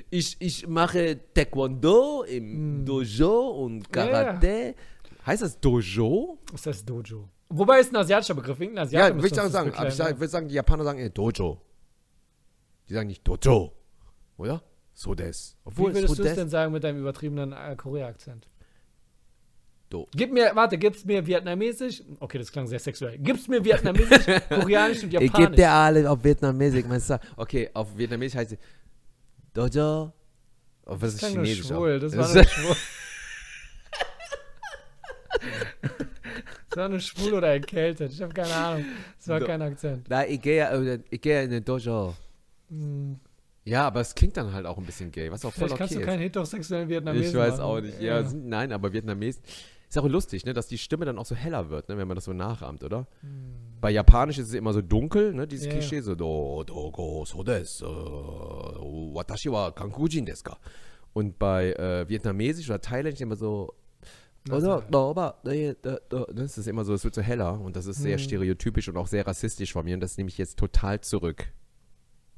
Ich, 0.09 0.35
ich 0.39 0.67
mache 0.67 1.19
Taekwondo 1.33 2.23
im 2.23 2.83
Dojo 2.83 3.49
und 3.63 3.91
Karate. 3.93 4.75
Heißt 5.25 5.41
das 5.41 5.59
Dojo? 5.59 6.39
Das 6.51 6.65
heißt 6.67 6.87
Dojo. 6.89 7.29
Wobei 7.49 7.79
es 7.79 7.89
ein 7.91 7.95
asiatischer 7.95 8.33
Begriff 8.35 8.59
irgendein 8.59 8.87
Ja, 8.89 9.01
Asiater 9.05 9.15
würde 9.15 9.27
ich 9.27 9.33
sagen, 9.33 9.51
das 9.71 9.77
Aber 9.79 9.87
ich, 9.89 9.99
ich 9.99 10.19
würde 10.19 10.27
sagen, 10.27 10.47
die 10.47 10.55
Japaner 10.55 10.83
sagen 10.83 10.99
eher 10.99 11.09
Dojo. 11.09 11.61
Die 12.89 12.93
sagen 12.93 13.07
nicht 13.07 13.27
Dojo. 13.27 13.73
Oder? 14.37 14.61
So 14.93 15.13
des. 15.15 15.55
Wie 15.63 15.67
Obwohl 15.69 15.93
würdest 15.93 16.15
so 16.15 16.23
du 16.23 16.29
es 16.29 16.35
denn 16.35 16.49
sagen 16.49 16.71
mit 16.71 16.83
deinem 16.83 16.99
übertriebenen 16.99 17.53
äh, 17.53 17.75
Korea-Akzent? 17.75 18.47
Do. 19.89 20.07
Gib 20.15 20.31
mir, 20.33 20.51
warte, 20.55 20.77
gib's 20.77 21.05
mir 21.05 21.25
vietnamesisch? 21.25 22.01
Okay, 22.19 22.39
das 22.39 22.51
klang 22.51 22.65
sehr 22.67 22.79
sexuell. 22.79 23.17
Gib's 23.19 23.47
mir 23.47 23.63
vietnamesisch, 23.63 24.25
koreanisch 24.49 25.03
und 25.03 25.13
Ich 25.13 25.19
gebe 25.19 25.25
japanisch. 25.25 25.55
dir 25.57 25.69
alle 25.71 26.09
auf 26.09 26.23
Vietnamesisch. 26.23 26.85
Meinst 26.85 27.09
du? 27.11 27.19
Okay, 27.37 27.69
auf 27.73 27.95
Vietnamesisch 27.95 28.35
heißt 28.35 28.49
sie 28.51 28.57
Dojo. 29.53 30.11
Oh, 30.87 30.91
was 30.99 30.99
das 30.99 31.13
ist 31.15 31.25
Chinesisch? 31.29 31.67
schwul. 31.67 31.99
Das 31.99 32.11
war 32.17 32.23
Das 32.23 32.35
ist- 32.35 32.51
schwul. 32.51 32.75
Das 36.69 36.77
war 36.77 36.89
nur 36.89 36.99
schwul 36.99 37.33
oder 37.35 37.47
erkältet. 37.49 38.11
Ich 38.11 38.21
habe 38.21 38.33
keine 38.33 38.53
Ahnung. 38.53 38.85
Das 39.17 39.27
war 39.29 39.39
Do- 39.39 39.45
kein 39.45 39.61
Akzent. 39.61 40.09
Nein, 40.09 40.25
ich 40.29 40.41
gehe, 40.41 40.63
äh, 40.69 40.99
ich 41.09 41.21
gehe 41.21 41.43
in 41.43 41.49
den 41.51 41.63
Dojo. 41.63 42.13
Hm, 42.69 43.17
Ja, 43.63 43.87
aber 43.87 44.01
es 44.01 44.13
klingt 44.13 44.35
dann 44.35 44.51
halt 44.51 44.65
auch 44.65 44.77
ein 44.77 44.83
bisschen 44.85 45.09
gay, 45.11 45.31
was 45.31 45.45
auch 45.45 45.53
voll 45.53 45.67
Vielleicht 45.69 45.77
kannst 45.77 45.93
okay 45.93 45.95
du 45.95 46.01
ist. 46.01 46.07
keinen 46.07 46.19
heterosexuellen 46.21 46.89
Vietnamesen 46.89 47.29
Ich 47.29 47.35
weiß 47.35 47.51
machen. 47.57 47.61
auch 47.61 47.79
nicht. 47.79 48.01
Ja, 48.01 48.21
sind- 48.23 48.47
nein, 48.49 48.73
aber 48.73 48.91
Vietnames 48.91 49.39
ist 49.87 49.97
auch 49.97 50.07
lustig, 50.07 50.45
ne, 50.45 50.51
dass 50.53 50.67
die 50.67 50.77
Stimme 50.77 51.05
dann 51.05 51.17
auch 51.17 51.25
so 51.25 51.35
heller 51.35 51.69
wird, 51.69 51.87
ne, 51.87 51.97
wenn 51.97 52.07
man 52.07 52.15
das 52.15 52.25
so 52.25 52.33
nachahmt, 52.33 52.83
oder? 52.83 53.07
Bei 53.79 53.91
Japanisch 53.91 54.37
ist 54.39 54.49
es 54.49 54.53
immer 54.53 54.73
so 54.73 54.81
dunkel, 54.81 55.33
ne, 55.33 55.47
dieses 55.47 55.67
Ja. 55.67 55.71
Klischee, 55.71 56.01
so 56.01 56.13
do, 56.15 56.63
do, 56.65 56.91
go, 56.91 57.23
so 57.25 57.41
des, 57.43 57.81
watashi 57.81 59.49
wa 59.51 59.71
Kankujin 59.71 60.25
desu 60.25 60.43
ka. 60.43 60.57
Und 61.13 61.39
bei 61.39 61.71
äh, 61.73 62.07
Vietnamesisch 62.09 62.69
oder 62.69 62.81
Thailändisch 62.81 63.21
immer 63.21 63.35
so, 63.37 63.73
Do, 66.09 66.27
ne, 66.33 66.43
ist 66.43 66.67
immer 66.67 66.85
so, 66.85 66.93
es 66.93 67.03
wird 67.03 67.15
so 67.15 67.21
heller 67.21 67.59
und 67.59 67.75
das 67.75 67.85
ist 67.87 67.97
sehr 68.01 68.17
Hm. 68.17 68.23
stereotypisch 68.23 68.87
und 68.89 68.97
auch 68.97 69.07
sehr 69.07 69.25
rassistisch 69.25 69.73
von 69.73 69.85
mir 69.85 69.95
und 69.95 70.01
das 70.01 70.17
nehme 70.17 70.29
ich 70.29 70.37
jetzt 70.37 70.57
total 70.57 71.01
zurück. 71.01 71.47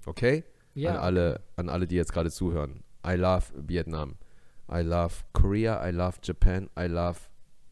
Okay? 0.05 0.43
Ja. 0.73 0.91
An 0.91 0.97
alle, 0.97 1.41
an 1.55 1.69
alle, 1.69 1.87
die 1.87 1.95
jetzt 1.95 2.13
gerade 2.13 2.31
zuhören. 2.31 2.83
I 3.05 3.13
love 3.15 3.45
Vietnam. 3.55 4.15
I 4.71 4.81
love 4.81 5.15
Korea. 5.33 5.87
I 5.87 5.91
love 5.91 6.17
Japan. 6.23 6.69
I 6.79 6.85
love 6.85 7.19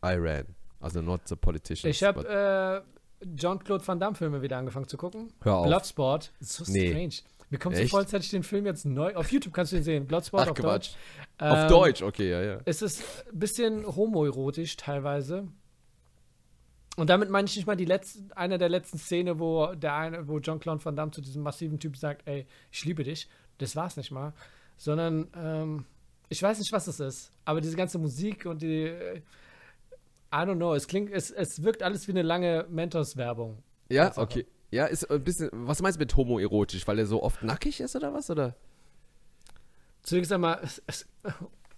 Iran. 0.03 0.55
Also 0.79 1.01
not 1.01 1.21
the 1.27 1.35
politicians. 1.35 1.95
Ich 1.95 2.03
habe 2.03 2.83
äh, 3.23 3.25
Jean-Claude 3.35 3.85
Van 3.87 3.99
Damme-Filme 3.99 4.41
wieder 4.41 4.57
angefangen 4.57 4.87
zu 4.87 4.97
gucken. 4.97 5.31
Hör 5.41 5.55
auf. 5.57 5.69
Das 5.69 5.89
ist 6.39 6.65
so 6.65 6.71
Nee. 6.71 6.89
strange. 6.89 7.15
Mir 7.55 7.59
kommt 7.59 7.77
so 7.77 7.81
Echt? 7.83 7.95
als 7.95 8.11
hätte 8.11 8.25
ich 8.25 8.31
den 8.31 8.43
Film 8.43 8.65
jetzt 8.65 8.85
neu. 8.85 9.15
Auf 9.15 9.31
YouTube 9.31 9.53
kannst 9.53 9.71
du 9.71 9.77
ihn 9.77 9.83
sehen. 9.83 10.05
Bloodsport 10.07 10.43
Ach, 10.43 10.51
auf 10.51 10.57
Quatsch. 10.57 10.89
Deutsch. 10.89 10.95
Auf 11.37 11.57
Ähm, 11.57 11.67
Deutsch, 11.69 12.01
okay, 12.01 12.29
ja, 12.29 12.41
ja. 12.41 12.59
Es 12.65 12.81
ist 12.81 13.01
ein 13.31 13.39
bisschen 13.39 13.85
homoerotisch 13.95 14.75
teilweise. 14.75 15.47
Und 16.97 17.09
damit 17.09 17.29
meine 17.29 17.47
ich 17.47 17.55
nicht 17.55 17.65
mal 17.65 17.77
die 17.77 17.85
letzte, 17.85 18.19
eine 18.35 18.57
der 18.57 18.67
letzten 18.67 18.97
Szene, 18.97 19.39
wo 19.39 19.73
der 19.73 19.95
eine, 19.95 20.27
wo 20.27 20.39
John-Claude 20.39 20.83
Van 20.83 20.97
Damme 20.97 21.11
zu 21.11 21.21
diesem 21.21 21.43
massiven 21.43 21.79
Typ 21.79 21.95
sagt, 21.95 22.27
ey, 22.27 22.45
ich 22.73 22.83
liebe 22.83 23.05
dich. 23.05 23.29
Das 23.57 23.77
war's 23.77 23.95
nicht 23.95 24.11
mal. 24.11 24.33
Sondern, 24.75 25.27
ähm, 25.33 25.85
ich 26.27 26.43
weiß 26.43 26.59
nicht, 26.59 26.73
was 26.73 26.87
es 26.87 26.99
ist. 26.99 27.31
Aber 27.45 27.61
diese 27.61 27.77
ganze 27.77 27.99
Musik 27.99 28.45
und 28.45 28.61
die, 28.61 28.81
äh, 28.83 29.21
I 30.33 30.39
don't 30.39 30.55
know, 30.57 30.73
es 30.73 30.87
klingt, 30.87 31.09
es, 31.09 31.31
es 31.31 31.63
wirkt 31.63 31.83
alles 31.83 32.05
wie 32.09 32.11
eine 32.11 32.21
lange 32.21 32.65
Mentos-Werbung. 32.69 33.63
Ja, 33.87 34.11
okay. 34.17 34.45
Ja, 34.75 34.85
ist 34.87 35.09
ein 35.09 35.23
bisschen, 35.23 35.49
was 35.53 35.81
meinst 35.81 35.97
du 35.97 36.01
mit 36.01 36.15
homoerotisch? 36.17 36.85
Weil 36.85 36.99
er 36.99 37.05
so 37.05 37.23
oft 37.23 37.41
nackig 37.43 37.79
ist 37.79 37.95
oder 37.95 38.13
was? 38.13 38.29
Oder? 38.29 38.55
Zunächst 40.03 40.33
einmal, 40.33 40.59
es, 40.61 40.83
es, 40.85 41.07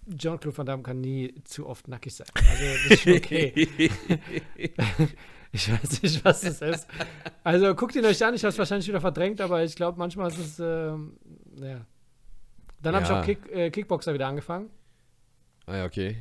John-Claude 0.06 0.58
Van 0.58 0.66
Damme 0.66 0.82
kann 0.82 1.00
nie 1.00 1.32
zu 1.44 1.68
oft 1.68 1.86
nackig 1.86 2.12
sein. 2.14 2.26
Also, 2.34 2.64
das 2.64 2.90
ist 2.90 3.00
schon 3.02 3.12
okay. 3.14 3.52
ich 5.52 5.72
weiß 5.72 6.02
nicht, 6.02 6.24
was 6.24 6.42
es 6.42 6.60
ist. 6.60 6.88
Also, 7.44 7.72
guckt 7.76 7.94
ihn 7.94 8.04
euch 8.04 8.24
an. 8.24 8.34
Ich 8.34 8.42
habe 8.42 8.50
es 8.50 8.58
wahrscheinlich 8.58 8.88
wieder 8.88 9.00
verdrängt, 9.00 9.40
aber 9.40 9.62
ich 9.62 9.76
glaube, 9.76 9.96
manchmal 9.96 10.28
ist 10.32 10.38
es, 10.38 10.58
ähm, 10.58 11.16
ja. 11.56 11.86
Dann 12.82 12.94
habe 12.96 13.04
ich 13.04 13.10
Ja. 13.10 13.20
auch 13.20 13.24
Kick, 13.24 13.48
äh, 13.52 13.70
Kickboxer 13.70 14.12
wieder 14.12 14.26
angefangen. 14.26 14.70
ah, 15.66 15.76
ja, 15.76 15.84
okay. 15.84 16.16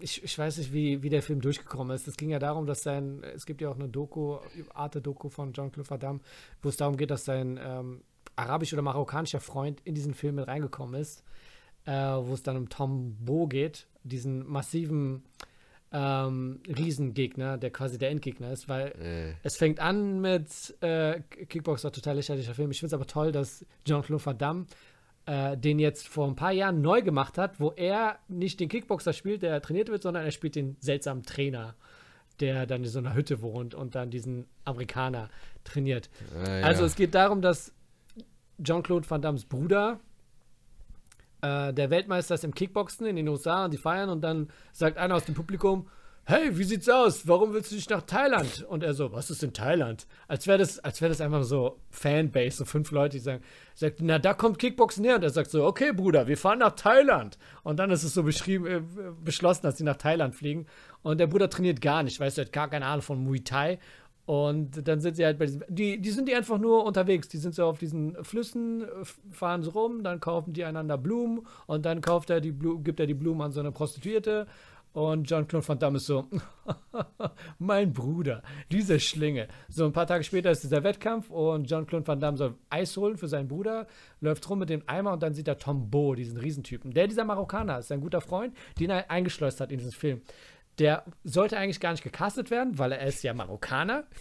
Ich, 0.00 0.22
ich 0.22 0.38
weiß 0.38 0.58
nicht, 0.58 0.72
wie, 0.72 1.02
wie 1.02 1.08
der 1.08 1.22
Film 1.22 1.40
durchgekommen 1.40 1.94
ist. 1.94 2.06
Es 2.06 2.16
ging 2.16 2.30
ja 2.30 2.38
darum, 2.38 2.66
dass 2.66 2.82
sein, 2.82 3.22
es 3.34 3.46
gibt 3.46 3.60
ja 3.60 3.70
auch 3.70 3.76
eine 3.76 3.88
Doku, 3.88 4.38
Arte-Doku 4.74 5.28
von 5.28 5.52
Jean-Claude 5.52 5.88
Van 5.88 6.00
Damme, 6.00 6.20
wo 6.62 6.68
es 6.68 6.76
darum 6.76 6.96
geht, 6.96 7.10
dass 7.10 7.24
sein 7.24 7.58
ähm, 7.62 8.02
arabisch- 8.36 8.72
oder 8.72 8.82
marokkanischer 8.82 9.40
Freund 9.40 9.80
in 9.84 9.94
diesen 9.94 10.14
Film 10.14 10.34
mit 10.36 10.46
reingekommen 10.46 11.00
ist, 11.00 11.24
äh, 11.86 11.92
wo 11.92 12.34
es 12.34 12.42
dann 12.42 12.56
um 12.56 12.68
Tom 12.68 13.16
Bo 13.24 13.46
geht, 13.46 13.86
diesen 14.02 14.46
massiven 14.46 15.22
ähm, 15.92 16.60
Riesengegner, 16.66 17.58
der 17.58 17.70
quasi 17.70 17.96
der 17.96 18.10
Endgegner 18.10 18.52
ist, 18.52 18.68
weil 18.68 18.88
Äh, 19.00 19.34
es 19.42 19.56
fängt 19.56 19.80
an 19.80 20.20
mit 20.20 20.76
äh, 20.82 21.20
Kickboxer, 21.48 21.92
total 21.92 22.16
lächerlicher 22.16 22.54
Film. 22.54 22.70
Ich 22.70 22.80
finde 22.80 22.88
es 22.88 22.94
aber 22.94 23.06
toll, 23.06 23.32
dass 23.32 23.64
Jean-Claude 23.84 24.24
Van 24.26 24.36
Damme 24.36 24.66
äh, 25.26 25.56
den 25.56 25.78
jetzt 25.78 26.08
vor 26.08 26.26
ein 26.26 26.36
paar 26.36 26.52
Jahren 26.52 26.80
neu 26.80 27.02
gemacht 27.02 27.36
hat, 27.36 27.60
wo 27.60 27.72
er 27.72 28.18
nicht 28.28 28.60
den 28.60 28.68
Kickboxer 28.68 29.12
spielt, 29.12 29.42
der 29.42 29.60
trainiert 29.60 29.88
wird, 29.88 30.02
sondern 30.02 30.24
er 30.24 30.30
spielt 30.30 30.54
den 30.54 30.76
seltsamen 30.80 31.24
Trainer, 31.24 31.74
der 32.40 32.66
dann 32.66 32.84
in 32.84 32.90
so 32.90 32.98
einer 32.98 33.14
Hütte 33.14 33.42
wohnt 33.42 33.74
und 33.74 33.94
dann 33.94 34.10
diesen 34.10 34.46
Amerikaner 34.64 35.28
trainiert. 35.64 36.10
Also 36.62 36.82
ja. 36.82 36.86
es 36.86 36.96
geht 36.96 37.14
darum, 37.14 37.42
dass 37.42 37.72
Jean-Claude 38.62 39.08
Van 39.08 39.20
Dammes 39.20 39.44
Bruder 39.44 40.00
äh, 41.42 41.72
der 41.72 41.90
Weltmeister 41.90 42.34
ist 42.34 42.44
im 42.44 42.54
Kickboxen 42.54 43.06
in 43.06 43.16
den 43.16 43.28
USA 43.28 43.64
und 43.64 43.72
die 43.72 43.78
feiern 43.78 44.08
und 44.08 44.22
dann 44.22 44.48
sagt 44.72 44.96
einer 44.96 45.16
aus 45.16 45.24
dem 45.24 45.34
Publikum, 45.34 45.88
hey, 46.28 46.58
wie 46.58 46.64
sieht's 46.64 46.88
aus? 46.88 47.28
Warum 47.28 47.52
willst 47.52 47.70
du 47.70 47.76
nicht 47.76 47.88
nach 47.88 48.02
Thailand? 48.02 48.66
Und 48.68 48.82
er 48.82 48.94
so, 48.94 49.12
was 49.12 49.30
ist 49.30 49.44
in 49.44 49.52
Thailand? 49.52 50.08
Als 50.26 50.48
wäre 50.48 50.58
das, 50.58 50.80
als 50.80 51.00
wäre 51.00 51.10
das 51.10 51.20
einfach 51.20 51.44
so 51.44 51.78
Fanbase, 51.90 52.56
so 52.56 52.64
fünf 52.64 52.90
Leute, 52.90 53.16
die 53.16 53.22
sagen, 53.22 53.44
sagt, 53.76 53.98
na, 54.00 54.18
da 54.18 54.34
kommt 54.34 54.58
Kickboxen 54.58 55.04
her. 55.04 55.16
Und 55.16 55.22
er 55.22 55.30
sagt 55.30 55.52
so, 55.52 55.64
okay, 55.64 55.92
Bruder, 55.92 56.26
wir 56.26 56.36
fahren 56.36 56.58
nach 56.58 56.74
Thailand. 56.74 57.38
Und 57.62 57.78
dann 57.78 57.90
ist 57.90 58.02
es 58.02 58.12
so 58.12 58.24
beschrieben, 58.24 58.66
äh, 58.66 58.82
beschlossen, 59.24 59.62
dass 59.62 59.78
sie 59.78 59.84
nach 59.84 59.98
Thailand 59.98 60.34
fliegen. 60.34 60.66
Und 61.02 61.18
der 61.18 61.28
Bruder 61.28 61.48
trainiert 61.48 61.80
gar 61.80 62.02
nicht, 62.02 62.18
weißt 62.18 62.38
du, 62.38 62.42
hat 62.42 62.52
gar 62.52 62.68
keine 62.68 62.86
Ahnung 62.86 63.02
von 63.02 63.22
Muay 63.22 63.40
Thai. 63.40 63.78
Und 64.26 64.88
dann 64.88 65.00
sind 65.00 65.14
sie 65.14 65.24
halt 65.24 65.38
bei 65.38 65.46
diesem, 65.46 65.62
die, 65.68 66.00
die 66.00 66.10
sind 66.10 66.28
die 66.28 66.34
einfach 66.34 66.58
nur 66.58 66.84
unterwegs. 66.84 67.28
Die 67.28 67.38
sind 67.38 67.54
so 67.54 67.64
auf 67.64 67.78
diesen 67.78 68.16
Flüssen, 68.24 68.84
fahren 69.30 69.62
so 69.62 69.70
rum, 69.70 70.02
dann 70.02 70.18
kaufen 70.18 70.52
die 70.52 70.64
einander 70.64 70.98
Blumen 70.98 71.46
und 71.66 71.86
dann 71.86 72.00
kauft 72.00 72.30
er 72.30 72.40
die 72.40 72.50
Blu 72.50 72.80
gibt 72.80 72.98
er 72.98 73.06
die 73.06 73.14
Blumen 73.14 73.40
an 73.40 73.52
so 73.52 73.60
eine 73.60 73.70
Prostituierte. 73.70 74.48
Und 74.96 75.30
John-Claude 75.30 75.68
Van 75.68 75.78
Damme 75.78 75.98
ist 75.98 76.06
so, 76.06 76.26
mein 77.58 77.92
Bruder, 77.92 78.42
diese 78.72 78.98
Schlinge. 78.98 79.46
So 79.68 79.84
ein 79.84 79.92
paar 79.92 80.06
Tage 80.06 80.24
später 80.24 80.50
ist 80.50 80.62
dieser 80.62 80.84
Wettkampf 80.84 81.28
und 81.28 81.70
John-Claude 81.70 82.06
Van 82.06 82.18
Damme 82.18 82.38
soll 82.38 82.54
Eis 82.70 82.96
holen 82.96 83.18
für 83.18 83.28
seinen 83.28 83.46
Bruder, 83.46 83.88
läuft 84.22 84.48
rum 84.48 84.60
mit 84.60 84.70
dem 84.70 84.82
Eimer 84.86 85.12
und 85.12 85.22
dann 85.22 85.34
sieht 85.34 85.48
er 85.48 85.58
Tom 85.58 85.90
Bo, 85.90 86.14
diesen 86.14 86.38
Riesentypen. 86.38 86.94
Der 86.94 87.08
dieser 87.08 87.24
Marokkaner 87.24 87.80
ist, 87.80 87.88
sein 87.88 88.00
guter 88.00 88.22
Freund, 88.22 88.56
den 88.80 88.88
er 88.88 89.10
eingeschleust 89.10 89.60
hat 89.60 89.70
in 89.70 89.76
diesen 89.76 89.92
Film. 89.92 90.22
Der 90.78 91.04
sollte 91.24 91.58
eigentlich 91.58 91.80
gar 91.80 91.92
nicht 91.92 92.02
gecastet 92.02 92.50
werden, 92.50 92.78
weil 92.78 92.92
er 92.92 93.06
ist 93.06 93.22
ja 93.22 93.34
Marokkaner. 93.34 94.04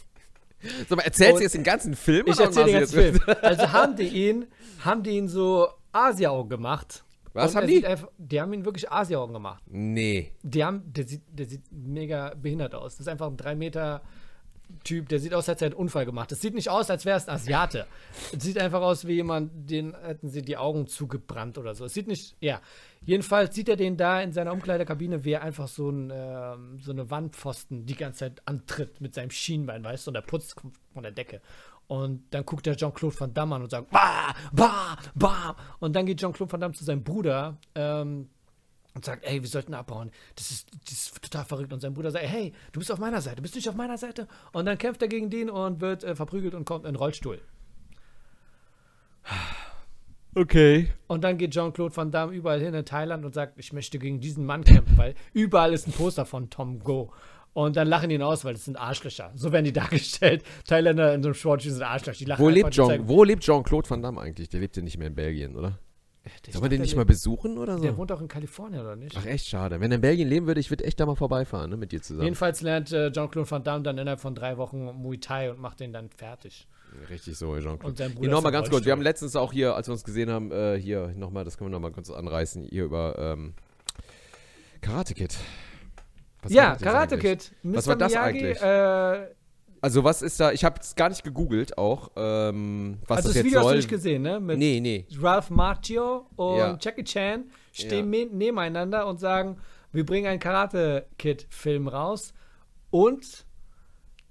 So, 0.89 0.95
aber 0.95 1.05
erzählst 1.05 1.37
du 1.37 1.43
jetzt 1.43 1.53
den 1.53 1.63
ganzen 1.63 1.95
Film? 1.95 2.25
Ich 2.27 2.39
erzähle 2.39 2.65
den 2.65 2.79
ganzen 2.79 2.99
Film. 2.99 3.19
Also 3.41 3.71
haben 3.71 3.95
die 3.95 4.07
ihn, 4.07 4.47
haben 4.83 5.03
die 5.03 5.11
ihn 5.11 5.27
so 5.27 5.67
Asia-Augen 5.91 6.49
gemacht. 6.49 7.04
Was 7.35 7.53
Und 7.53 7.61
haben 7.61 7.67
die? 7.67 7.85
Einfach, 7.85 8.07
die 8.17 8.39
haben 8.39 8.53
ihn 8.53 8.63
wirklich 8.63 8.89
Asia-Augen 8.89 9.33
gemacht. 9.33 9.61
Nee. 9.67 10.31
Die 10.41 10.63
haben, 10.63 10.81
der 10.93 11.05
sieht, 11.05 11.21
der 11.27 11.45
sieht 11.45 11.63
mega 11.69 12.33
behindert 12.33 12.73
aus. 12.73 12.93
Das 12.93 13.01
ist 13.01 13.07
einfach 13.09 13.27
ein 13.27 13.35
3 13.35 13.55
Meter 13.55 14.01
Typ, 14.83 15.09
der 15.09 15.19
sieht 15.19 15.33
aus, 15.33 15.47
als 15.47 15.57
hätte 15.57 15.65
er 15.65 15.71
einen 15.71 15.79
Unfall 15.79 16.05
gemacht. 16.05 16.31
Das 16.31 16.41
sieht 16.41 16.55
nicht 16.55 16.69
aus, 16.69 16.89
als 16.89 17.05
wäre 17.05 17.17
es 17.17 17.27
ein 17.27 17.35
Asiate. 17.35 17.85
Es 18.35 18.43
sieht 18.43 18.57
einfach 18.57 18.81
aus 18.81 19.05
wie 19.05 19.13
jemand, 19.13 19.69
den 19.69 19.95
hätten 19.95 20.29
sie 20.29 20.41
die 20.41 20.57
Augen 20.57 20.87
zugebrannt 20.87 21.57
oder 21.57 21.75
so. 21.75 21.85
Es 21.85 21.93
sieht 21.93 22.07
nicht, 22.07 22.35
ja. 22.39 22.61
Jedenfalls 23.01 23.53
sieht 23.53 23.69
er 23.69 23.75
den 23.75 23.95
da 23.97 24.21
in 24.21 24.31
seiner 24.31 24.53
Umkleidekabine, 24.53 25.23
wie 25.23 25.33
er 25.33 25.43
einfach 25.43 25.67
so, 25.67 25.89
ein, 25.89 26.11
ähm, 26.11 26.79
so 26.79 26.91
eine 26.91 27.09
Wandpfosten 27.11 27.85
die 27.85 27.95
ganze 27.95 28.19
Zeit 28.19 28.41
antritt 28.45 29.01
mit 29.01 29.13
seinem 29.13 29.29
Schienbein, 29.29 29.83
weißt 29.83 30.07
du, 30.07 30.09
und 30.09 30.15
der 30.15 30.21
putzt 30.21 30.55
von 30.93 31.03
der 31.03 31.11
Decke. 31.11 31.41
Und 31.87 32.23
dann 32.31 32.45
guckt 32.45 32.65
der 32.65 32.75
Jean-Claude 32.75 33.19
Van 33.19 33.33
Damme 33.33 33.55
an 33.55 33.63
und 33.63 33.69
sagt, 33.69 33.91
bah, 33.91 34.33
bah, 34.51 34.97
bah. 35.13 35.55
Und 35.79 35.95
dann 35.95 36.05
geht 36.05 36.19
Jean-Claude 36.19 36.51
Van 36.51 36.61
Damme 36.61 36.73
zu 36.73 36.83
seinem 36.83 37.03
Bruder, 37.03 37.57
ähm, 37.75 38.29
und 38.95 39.03
sagt, 39.03 39.25
ey, 39.25 39.41
wir 39.41 39.49
sollten 39.49 39.73
abhauen. 39.73 40.09
Das 40.35 40.51
ist, 40.51 40.69
das 40.85 40.93
ist 40.93 41.21
total 41.21 41.43
verrückt. 41.43 41.73
Und 41.73 41.81
sein 41.81 41.93
Bruder 41.93 42.11
sagt, 42.11 42.25
hey, 42.25 42.53
du 42.71 42.79
bist 42.79 42.91
auf 42.91 42.97
meiner 42.97 43.21
Seite, 43.21 43.41
bist 43.41 43.53
du 43.53 43.57
nicht 43.57 43.67
auf 43.69 43.75
meiner 43.75 43.97
Seite? 43.97 44.27
Und 44.53 44.65
dann 44.65 44.77
kämpft 44.77 45.01
er 45.01 45.09
gegen 45.09 45.29
den 45.29 45.49
und 45.49 45.81
wird 45.81 46.03
äh, 46.03 46.15
verprügelt 46.15 46.55
und 46.55 46.65
kommt 46.65 46.85
in 46.85 46.93
den 46.93 46.95
Rollstuhl. 46.95 47.41
Okay. 50.33 50.91
Und 51.07 51.23
dann 51.23 51.37
geht 51.37 51.51
Jean-Claude 51.51 51.95
Van 51.95 52.11
Damme 52.11 52.33
überall 52.33 52.59
hin 52.59 52.73
in 52.73 52.85
Thailand 52.85 53.25
und 53.25 53.33
sagt, 53.33 53.57
ich 53.57 53.73
möchte 53.73 53.99
gegen 53.99 54.19
diesen 54.19 54.45
Mann 54.45 54.63
kämpfen, 54.63 54.97
weil 54.97 55.15
überall 55.33 55.73
ist 55.73 55.87
ein 55.87 55.93
Poster 55.93 56.25
von 56.25 56.49
Tom 56.49 56.79
Go. 56.79 57.11
Und 57.55 57.77
dann 57.77 57.87
lachen 57.87 58.09
die 58.09 58.15
ihn 58.15 58.21
aus, 58.21 58.43
weil 58.43 58.51
das 58.51 58.65
sind 58.65 58.75
Arschlöcher. 58.75 59.31
So 59.33 59.53
werden 59.53 59.63
die 59.63 59.71
dargestellt. 59.81 60.43
Thailänder 60.67 61.13
in 61.13 61.23
so 61.23 61.29
einem 61.29 61.35
Short 61.35 61.61
sind 61.61 61.81
Arschlöcher. 61.81 62.19
Die 62.19 62.25
lachen 62.25 62.43
Wo 62.43 62.49
lebt, 62.49 62.71
Jean, 62.71 63.07
wo 63.07 63.23
lebt 63.23 63.43
Jean-Claude 63.43 63.89
Van 63.89 64.01
Damme 64.01 64.19
eigentlich? 64.19 64.49
Der 64.49 64.59
lebt 64.59 64.75
ja 64.75 64.83
nicht 64.83 64.97
mehr 64.97 65.07
in 65.07 65.15
Belgien, 65.15 65.55
oder? 65.55 65.79
Ich 66.45 66.51
Soll 66.53 66.61
man 66.61 66.69
den 66.69 66.81
nicht 66.81 66.91
der 66.91 66.97
mal 66.97 67.05
besuchen 67.05 67.57
oder 67.57 67.79
Der 67.79 67.91
so? 67.91 67.97
wohnt 67.97 68.11
auch 68.11 68.19
in 68.19 68.27
Kalifornien, 68.27 68.81
oder 68.81 68.97
nicht? 68.97 69.15
Ach, 69.17 69.25
echt 69.25 69.47
schade. 69.47 69.79
Wenn 69.79 69.89
er 69.89 69.95
in 69.95 70.01
Belgien 70.01 70.27
leben 70.27 70.47
würde, 70.47 70.59
ich 70.59 70.69
würde 70.69 70.83
echt 70.83 70.99
da 70.99 71.05
mal 71.05 71.15
vorbeifahren, 71.15 71.69
ne, 71.69 71.77
mit 71.77 71.93
dir 71.93 72.01
zusammen. 72.01 72.23
Jedenfalls 72.25 72.59
lernt 72.59 72.91
äh, 72.91 73.09
Jean-Claude 73.13 73.49
Van 73.49 73.63
Damme 73.63 73.83
dann 73.83 73.97
innerhalb 73.99 74.19
von 74.19 74.35
drei 74.35 74.57
Wochen 74.57 74.83
Muay 74.83 75.17
Thai 75.19 75.51
und 75.51 75.59
macht 75.61 75.79
den 75.79 75.93
dann 75.93 76.09
fertig. 76.09 76.67
Richtig 77.09 77.37
so, 77.37 77.57
Jean-Claude. 77.57 77.85
Und 77.85 78.19
Hier 78.19 78.29
nochmal 78.29 78.51
ganz 78.51 78.69
kurz. 78.69 78.83
Wir 78.83 78.91
haben 78.91 79.01
letztens 79.01 79.37
auch 79.37 79.53
hier, 79.53 79.75
als 79.75 79.87
wir 79.87 79.93
uns 79.93 80.03
gesehen 80.03 80.29
haben, 80.29 80.51
äh, 80.51 80.77
hier 80.77 81.13
nochmal, 81.15 81.45
das 81.45 81.57
können 81.57 81.69
wir 81.69 81.73
nochmal 81.75 81.91
kurz 81.91 82.09
anreißen, 82.09 82.63
hier 82.63 82.83
über 82.83 83.17
ähm, 83.17 83.53
Karate 84.81 85.13
Kid. 85.13 85.37
Was 86.45 86.53
ja, 86.53 86.75
Karate? 86.75 87.17
Kid. 87.17 87.51
Mr. 87.63 87.75
Was 87.75 87.87
war 87.87 87.95
das 87.95 88.11
Miyagi, 88.13 88.37
eigentlich? 88.39 88.61
Äh, 88.61 89.27
Also 89.81 90.03
was 90.03 90.21
ist 90.23 90.39
da, 90.39 90.51
ich 90.51 90.63
habe 90.63 90.79
es 90.81 90.95
gar 90.95 91.09
nicht 91.09 91.23
gegoogelt 91.23 91.77
auch, 91.77 92.09
ähm, 92.15 92.97
was 93.07 93.17
also 93.17 93.29
das 93.29 93.33
das 93.33 93.35
jetzt 93.35 93.45
Video 93.45 93.59
hast 93.59 93.65
du 93.65 93.69
soll. 93.69 93.75
nicht 93.77 93.89
gesehen, 93.89 94.21
ne? 94.23 94.39
Mit 94.39 94.57
nee, 94.57 94.79
nee. 94.79 95.05
Ralph 95.19 95.49
Macchio 95.51 96.25
und 96.37 96.57
Ja. 96.57 96.77
Jackie 96.81 97.03
Chan 97.03 97.45
stehen 97.71 98.11
Ja. 98.13 98.25
me- 98.25 98.31
nebeneinander 98.31 99.05
und 99.05 99.19
sagen, 99.19 99.57
wir 99.91 100.05
bringen 100.05 100.27
einen 100.27 100.39
Karate-Kid-Film 100.39 101.87
raus 101.87 102.33
und 102.89 103.45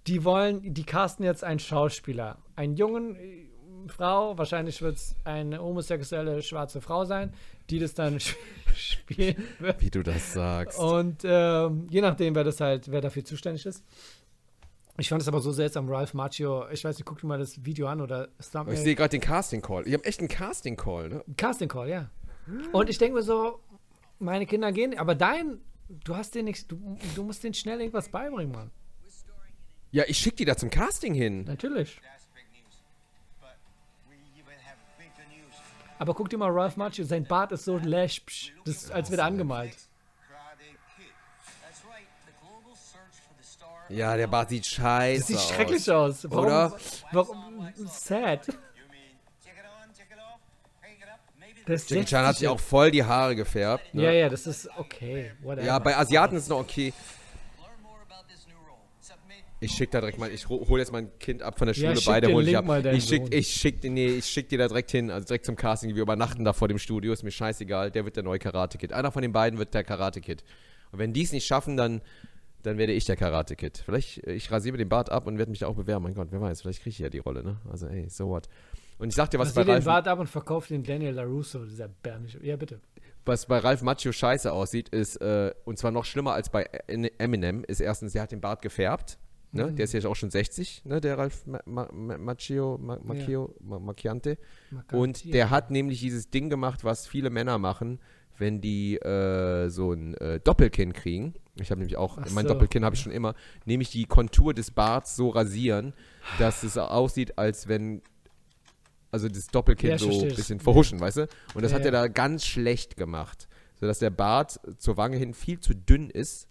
die 0.06 0.24
wollen, 0.24 0.74
die 0.74 0.84
casten 0.84 1.24
jetzt 1.24 1.44
einen 1.44 1.58
Schauspieler. 1.60 2.38
Einen 2.56 2.74
jungen 2.76 3.16
Frau, 3.88 4.36
wahrscheinlich 4.38 4.80
wird 4.82 4.96
es 4.96 5.16
eine 5.24 5.60
homosexuelle 5.60 6.42
schwarze 6.42 6.80
Frau 6.80 7.04
sein, 7.04 7.32
die 7.70 7.78
das 7.78 7.94
dann 7.94 8.18
spielen 8.74 9.42
wird. 9.58 9.80
Wie 9.80 9.90
du 9.90 10.02
das 10.02 10.32
sagst. 10.32 10.78
Und 10.78 11.22
ähm, 11.24 11.86
je 11.90 12.00
nachdem, 12.00 12.34
wer 12.34 12.44
das 12.44 12.60
halt, 12.60 12.90
wer 12.90 13.00
dafür 13.00 13.24
zuständig 13.24 13.66
ist. 13.66 13.84
Ich 14.96 15.08
fand 15.08 15.20
es 15.22 15.28
aber 15.28 15.40
so 15.40 15.50
seltsam, 15.50 15.88
Ralph 15.88 16.14
Macchio, 16.14 16.68
ich 16.70 16.84
weiß 16.84 16.96
nicht, 16.96 17.04
guck 17.04 17.20
dir 17.20 17.26
mal 17.26 17.38
das 17.38 17.64
Video 17.64 17.88
an 17.88 18.00
oder 18.00 18.28
ich 18.38 18.46
Thumbnail. 18.46 18.76
sehe 18.76 18.94
gerade 18.94 19.10
den 19.10 19.20
Casting 19.20 19.60
Call. 19.60 19.88
Ich 19.88 19.92
habe 19.92 20.04
echt 20.04 20.20
einen 20.20 20.28
Casting 20.28 20.76
Call, 20.76 21.08
ne? 21.08 21.24
Casting 21.36 21.68
Call, 21.68 21.88
ja. 21.88 22.10
Und 22.72 22.88
ich 22.88 22.98
denke 22.98 23.16
mir 23.16 23.22
so, 23.22 23.58
meine 24.20 24.46
Kinder 24.46 24.70
gehen, 24.70 24.96
aber 24.96 25.16
dein, 25.16 25.60
du 25.88 26.14
hast 26.14 26.36
den 26.36 26.44
nicht, 26.44 26.70
du, 26.70 26.96
du 27.16 27.24
musst 27.24 27.42
denen 27.42 27.54
schnell 27.54 27.80
irgendwas 27.80 28.08
beibringen, 28.08 28.52
Mann. 28.52 28.70
Ja, 29.90 30.04
ich 30.08 30.18
schick 30.18 30.36
die 30.36 30.44
da 30.44 30.56
zum 30.56 30.70
Casting 30.70 31.14
hin. 31.14 31.44
Natürlich. 31.44 32.00
Aber 35.98 36.14
guck 36.14 36.28
dir 36.28 36.38
mal 36.38 36.50
Ralph 36.50 36.76
Macchio, 36.76 37.04
sein 37.04 37.24
Bart 37.24 37.52
ist 37.52 37.64
so 37.64 37.78
läschpsch, 37.78 38.52
das 38.64 38.76
ist, 38.76 38.92
als 38.92 39.10
wäre 39.10 39.22
er 39.22 39.26
angemalt. 39.26 39.76
Ja, 43.88 44.16
der 44.16 44.26
Bart 44.26 44.48
sieht 44.48 44.66
scheiße 44.66 45.18
Das 45.18 45.26
sieht 45.26 45.36
aus. 45.36 45.48
schrecklich 45.50 45.90
aus. 45.90 46.30
Warum, 46.30 46.44
Oder? 46.46 46.76
Warum? 47.12 47.68
Sad. 47.86 48.46
Das 51.66 51.88
Jackie 51.88 52.04
Chan 52.04 52.26
hat 52.26 52.36
sich 52.36 52.48
auch 52.48 52.60
voll 52.60 52.90
die 52.90 53.04
Haare 53.04 53.34
gefärbt. 53.34 53.94
Ne? 53.94 54.02
Ja, 54.02 54.10
ja, 54.10 54.28
das 54.28 54.46
ist 54.46 54.68
okay. 54.76 55.32
Whatever. 55.42 55.66
Ja, 55.66 55.78
bei 55.78 55.96
Asiaten 55.96 56.36
ist 56.36 56.44
es 56.44 56.48
noch 56.50 56.58
okay. 56.60 56.92
Ich 59.64 59.72
schick 59.72 59.90
da 59.90 60.00
direkt 60.00 60.18
mal, 60.18 60.30
ich 60.30 60.48
ro- 60.48 60.66
hol 60.68 60.78
jetzt 60.78 60.92
mein 60.92 61.16
Kind 61.18 61.42
ab 61.42 61.58
von 61.58 61.66
der 61.66 61.74
Ja, 61.76 61.88
Schule, 61.90 61.96
schick 61.96 62.06
beide 62.06 62.26
den 62.28 62.36
hol 62.36 62.46
ich 62.48 62.56
ab. 62.56 62.64
Ich 62.92 63.04
schick, 63.04 63.34
ich 63.34 63.48
schick, 63.48 63.84
nee, 63.84 64.06
ich 64.06 64.26
schick 64.26 64.48
dir 64.48 64.58
da 64.58 64.68
direkt 64.68 64.90
hin, 64.90 65.10
also 65.10 65.26
direkt 65.26 65.46
zum 65.46 65.56
Casting. 65.56 65.94
Wir 65.94 66.02
übernachten 66.02 66.44
da 66.44 66.52
vor 66.52 66.68
dem 66.68 66.78
Studio, 66.78 67.12
ist 67.12 67.22
mir 67.22 67.30
scheißegal. 67.30 67.90
Der 67.90 68.04
wird 68.04 68.16
der 68.16 68.22
neue 68.22 68.38
Karate 68.38 68.78
Kid. 68.78 68.92
Einer 68.92 69.10
von 69.12 69.22
den 69.22 69.32
beiden 69.32 69.58
wird 69.58 69.74
der 69.74 69.84
Karate 69.84 70.20
Kid. 70.20 70.44
Und 70.92 70.98
wenn 70.98 71.12
die 71.12 71.22
es 71.22 71.32
nicht 71.32 71.46
schaffen, 71.46 71.76
dann, 71.76 72.00
dann 72.62 72.78
werde 72.78 72.92
ich 72.92 73.04
der 73.04 73.16
Karate 73.16 73.56
Kid. 73.56 73.82
Vielleicht, 73.84 74.26
äh, 74.26 74.32
ich 74.34 74.50
rasiere 74.50 74.72
mir 74.72 74.78
den 74.78 74.88
Bart 74.88 75.10
ab 75.10 75.26
und 75.26 75.38
werde 75.38 75.50
mich 75.50 75.60
da 75.60 75.66
auch 75.66 75.76
bewerben. 75.76 76.04
Mein 76.04 76.14
Gott, 76.14 76.28
wer 76.30 76.40
weiß, 76.40 76.62
vielleicht 76.62 76.82
kriege 76.82 76.90
ich 76.90 76.98
ja 76.98 77.08
die 77.08 77.18
Rolle, 77.18 77.42
ne? 77.42 77.56
Also, 77.70 77.86
ey, 77.86 78.08
so 78.08 78.28
what. 78.28 78.48
Und 78.98 79.08
ich 79.08 79.14
sag 79.14 79.30
dir, 79.30 79.38
was 79.38 79.48
Was 79.48 79.54
bei 79.54 79.62
sie 79.62 79.66
den 79.66 79.72
Ralf, 79.74 79.84
Bart 79.86 80.08
ab 80.08 80.18
und 80.20 80.28
verkauft 80.28 80.70
den 80.70 80.84
Daniel 80.84 81.14
LaRusso, 81.14 81.64
dieser 81.64 81.88
bärmische. 81.88 82.38
Ja, 82.44 82.56
bitte. 82.56 82.80
was 83.26 83.46
bei 83.46 83.58
Ralf 83.58 83.82
Macchio 83.82 84.12
scheiße 84.12 84.52
aussieht, 84.52 84.88
ist, 84.90 85.16
äh, 85.16 85.52
und 85.64 85.78
zwar 85.78 85.90
noch 85.90 86.04
schlimmer 86.04 86.34
als 86.34 86.48
bei 86.50 86.62
Eminem, 87.18 87.64
ist 87.66 87.80
erstens, 87.80 88.12
der 88.12 88.22
hat 88.22 88.30
den 88.32 88.40
Bart 88.40 88.62
gefärbt. 88.62 89.18
Ne? 89.54 89.68
Mhm. 89.68 89.76
Der 89.76 89.84
ist 89.84 89.92
ja 89.92 90.08
auch 90.08 90.16
schon 90.16 90.30
60, 90.30 90.84
ne? 90.84 91.00
der 91.00 91.16
Ralf 91.16 91.46
Ma 91.46 91.60
Ma 91.64 91.88
Ma 91.92 92.18
Macchio, 92.18 92.76
Ma 92.76 92.98
Macchio, 93.02 93.54
Ma 93.60 93.78
Macchiante. 93.78 94.36
Und 94.92 95.32
der 95.32 95.50
hat 95.50 95.70
nämlich 95.70 96.00
dieses 96.00 96.28
Ding 96.28 96.50
gemacht, 96.50 96.82
was 96.82 97.06
viele 97.06 97.30
Männer 97.30 97.58
machen, 97.58 98.00
wenn 98.36 98.60
die 98.60 98.96
äh, 98.96 99.68
so 99.68 99.92
ein 99.92 100.14
äh, 100.14 100.40
Doppelkinn 100.40 100.92
kriegen. 100.92 101.34
Ich 101.54 101.70
habe 101.70 101.78
nämlich 101.78 101.96
auch, 101.96 102.18
Ach 102.18 102.28
mein 102.32 102.48
so. 102.48 102.52
Doppelkinn 102.52 102.84
habe 102.84 102.96
ich 102.96 103.02
schon 103.02 103.12
immer, 103.12 103.34
nämlich 103.64 103.90
die 103.90 104.06
Kontur 104.06 104.54
des 104.54 104.72
Barts 104.72 105.14
so 105.14 105.28
rasieren, 105.28 105.94
dass 106.40 106.64
es 106.64 106.76
aussieht, 106.76 107.38
als 107.38 107.68
wenn, 107.68 108.02
also 109.12 109.28
das 109.28 109.46
Doppelkinn 109.46 109.90
Ja, 109.90 109.98
so 109.98 110.10
ein 110.10 110.34
bisschen 110.34 110.58
verhuschen, 110.58 110.98
weißt 110.98 111.18
du? 111.18 111.28
Und 111.54 111.62
das 111.62 111.70
Ja, 111.70 111.76
hat 111.78 111.86
er 111.86 111.92
ja. 111.92 112.02
da 112.02 112.08
ganz 112.08 112.44
schlecht 112.44 112.96
gemacht, 112.96 113.46
sodass 113.78 114.00
der 114.00 114.10
Bart 114.10 114.58
zur 114.78 114.96
Wange 114.96 115.16
hin 115.16 115.32
viel 115.32 115.60
zu 115.60 115.74
dünn 115.74 116.10
ist. 116.10 116.48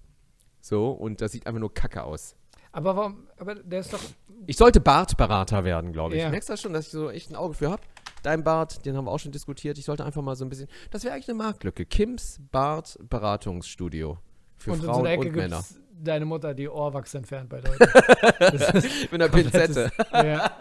So, 0.61 0.91
und 0.91 1.19
das 1.19 1.33
sieht 1.33 1.45
einfach 1.47 1.59
nur 1.59 1.73
kacke 1.73 2.03
aus. 2.03 2.37
Aber 2.73 2.95
warum? 2.97 3.27
Aber 3.37 3.55
der 3.55 3.79
ist 3.79 3.93
doch. 3.93 3.99
Ich 4.45 4.57
sollte 4.57 4.81
Bartberater 4.81 5.63
werden, 5.63 5.93
glaube 5.93 6.15
ich. 6.15 6.21
Ja. 6.21 6.29
Merkst 6.29 6.49
du 6.49 6.53
das 6.53 6.61
schon, 6.61 6.73
dass 6.73 6.87
ich 6.87 6.91
so 6.91 7.09
echt 7.09 7.29
ein 7.31 7.35
Auge 7.35 7.53
für 7.53 7.71
habe? 7.71 7.81
Dein 8.23 8.43
Bart, 8.43 8.85
den 8.85 8.97
haben 8.97 9.05
wir 9.05 9.11
auch 9.11 9.19
schon 9.19 9.31
diskutiert. 9.31 9.77
Ich 9.77 9.85
sollte 9.85 10.03
einfach 10.03 10.21
mal 10.21 10.35
so 10.35 10.43
ein 10.43 10.49
bisschen. 10.49 10.67
Das 10.91 11.03
wäre 11.03 11.13
eigentlich 11.13 11.29
eine 11.29 11.37
Marktlücke. 11.37 11.85
Kims 11.85 12.39
Bartberatungsstudio. 12.51 14.17
Für 14.57 14.71
und 14.71 14.77
in 14.77 14.81
so 14.85 14.87
Frauen 14.91 15.17
und 15.19 15.35
Männer. 15.35 15.63
deine 16.01 16.25
Mutter, 16.25 16.53
die 16.53 16.69
Ohrwachs 16.69 17.13
entfernt 17.13 17.49
bei 17.49 17.59
Leuten. 17.59 17.77
Das 18.39 18.73
ist 18.73 19.11
Mit 19.11 19.21
einer 19.21 19.29
Pinzette. 19.29 19.91
ja, 20.11 20.51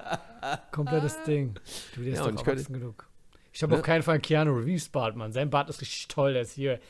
komplettes 0.71 1.23
Ding. 1.25 1.55
Du, 1.95 2.03
der 2.03 2.13
ist 2.13 2.19
Ja, 2.19 2.25
und 2.27 2.35
doch 2.35 2.41
ich 2.41 2.45
könnte- 2.45 2.73
genug. 2.73 3.09
Ich 3.55 3.63
habe 3.63 3.73
Ne? 3.75 3.79
auf 3.81 3.85
keinen 3.85 4.03
Fall 4.03 4.15
einen 4.15 4.23
Keanu 4.23 4.55
Reeves 4.55 4.89
Bart, 4.89 5.15
Mann. 5.15 5.33
Sein 5.33 5.51
Bart 5.51 5.69
ist 5.69 5.81
richtig 5.83 6.09
toll, 6.09 6.33
der 6.33 6.43
ist 6.43 6.53
hier. 6.53 6.81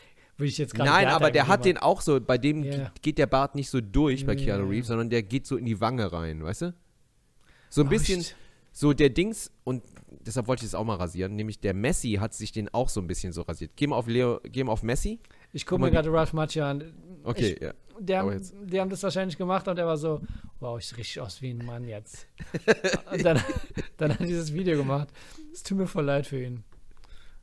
Würde 0.43 0.49
ich 0.49 0.59
jetzt 0.59 0.75
gerade 0.75 0.91
Nein, 0.91 1.07
aber 1.07 1.31
der 1.31 1.47
hat 1.47 1.65
den 1.65 1.79
auch 1.79 2.01
so, 2.01 2.21
bei 2.21 2.37
dem 2.37 2.65
Ja. 2.65 2.91
geht- 3.01 3.17
der 3.19 3.27
Bart 3.29 3.55
nicht 3.55 3.71
so 3.71 3.81
durch 3.81 4.27
bei 4.27 4.35
Keanu. 4.35 4.69
Reeves, 4.69 4.89
sondern 4.89 5.09
der 5.09 5.23
geht 5.23 5.47
so 5.47 5.57
in 5.57 5.65
die 5.65 5.81
Wange 5.81 6.13
rein, 6.13 6.43
weißt 6.43 6.63
du? 6.63 6.75
So 7.71 7.83
ein 7.83 7.87
Oh, 7.87 7.91
bisschen, 7.91 8.21
ich- 8.21 8.35
so 8.73 8.93
der 8.93 9.11
Dings, 9.11 9.53
und 9.63 9.85
deshalb 10.27 10.49
wollte 10.49 10.65
ich 10.65 10.71
das 10.73 10.75
auch 10.75 10.85
mal 10.85 10.97
rasieren, 10.97 11.37
nämlich 11.37 11.61
der 11.61 11.75
Messi 11.75 12.15
hat 12.21 12.35
sich 12.35 12.51
den 12.51 12.69
auch 12.75 12.89
so 12.89 13.01
ein 13.01 13.07
bisschen 13.07 13.33
so 13.33 13.43
rasiert. 13.43 13.71
Geh 13.77 13.87
mal 13.87 13.95
auf 13.97 14.09
Leo, 14.09 14.41
geh 14.45 14.65
mal 14.65 14.73
auf 14.73 14.83
Messi. 14.83 15.21
Ich 15.53 15.65
Guck 15.65 15.79
gucke 15.79 15.83
mir 15.85 15.91
gerade 15.93 16.13
Ralph 16.13 16.33
Macchio 16.33 16.65
an. 16.65 16.93
Okay, 17.23 17.53
ich, 17.53 17.63
ja. 17.63 17.73
Die 18.01 18.17
haben, 18.17 18.41
die 18.67 18.81
haben 18.81 18.91
das 18.91 19.03
wahrscheinlich 19.05 19.39
gemacht 19.39 19.69
und 19.69 19.79
er 19.79 19.87
war 19.87 19.97
so, 19.97 20.21
wow, 20.59 20.77
ich 20.79 20.87
sehe 20.89 20.99
richtig 20.99 21.21
aus 21.21 21.41
wie 21.41 21.51
ein 21.51 21.65
Mann 21.65 21.87
jetzt. 21.87 22.27
und 23.13 23.25
dann, 23.25 23.41
dann 23.97 24.11
hat 24.13 24.21
er 24.21 24.27
dieses 24.27 24.53
Video 24.53 24.77
gemacht. 24.77 25.09
Es 25.53 25.63
tut 25.63 25.79
mir 25.79 25.87
voll 25.87 26.05
leid 26.07 26.27
für 26.27 26.43
ihn. 26.43 26.65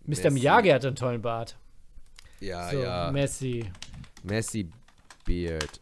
Mr. 0.06 0.32
Miyagi 0.32 0.70
hat 0.70 0.84
einen 0.86 0.96
tollen 0.98 1.22
Bart. 1.22 1.56
Ja, 2.40 2.70
so, 2.70 2.82
ja. 2.82 3.12
Messi. 3.12 3.70
Messi 4.24 4.70
Beard. 5.26 5.80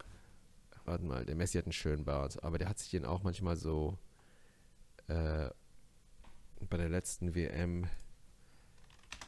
Warte 0.86 1.04
mal, 1.06 1.26
der 1.26 1.36
Messi 1.36 1.58
hat 1.58 1.66
einen 1.66 1.74
schönen 1.74 2.06
Bart, 2.06 2.42
aber 2.44 2.58
der 2.58 2.70
hat 2.70 2.80
sich 2.80 2.90
den 2.92 3.06
auch 3.06 3.24
manchmal 3.24 3.58
so 3.58 3.98
äh, 5.08 5.50
bei 6.70 6.78
der 6.78 6.90
letzten 6.90 7.36
WM. 7.36 7.88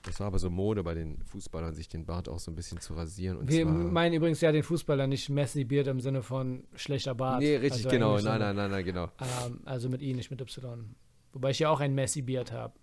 Das 0.04 0.20
war 0.22 0.28
aber 0.28 0.40
so 0.40 0.50
Mode 0.50 0.84
bei 0.84 0.94
den 0.94 1.22
Fußballern, 1.24 1.74
sich 1.74 1.90
den 1.90 2.06
Bart 2.06 2.30
auch 2.30 2.40
so 2.40 2.50
ein 2.50 2.56
bisschen 2.56 2.80
zu 2.80 2.94
rasieren. 2.94 3.38
Und 3.38 3.50
Wir 3.50 3.66
meinen 3.66 4.14
übrigens 4.14 4.40
ja 4.40 4.52
den 4.52 4.64
Fußballer, 4.64 5.08
nicht 5.08 5.30
Messi 5.30 5.66
Beard 5.66 5.88
im 5.88 6.00
Sinne 6.00 6.24
von 6.24 6.64
schlechter 6.76 7.14
Bart. 7.14 7.42
nee, 7.42 7.58
richtig, 7.58 7.86
Also 7.86 7.90
genau. 7.90 8.20
Nein, 8.20 8.40
nein, 8.40 8.56
nein, 8.56 8.72
nein, 8.72 8.86
genau. 8.86 9.12
Ähm, 9.20 9.60
also 9.66 9.90
mit 9.90 10.02
I, 10.02 10.14
nicht 10.14 10.32
mit 10.32 10.40
Y. 10.40 10.96
Wobei 11.34 11.52
ich 11.52 11.60
ja 11.60 11.70
auch 11.70 11.82
ein 11.82 11.94
Messi 11.94 12.22
Beard 12.22 12.52
habe. 12.54 12.74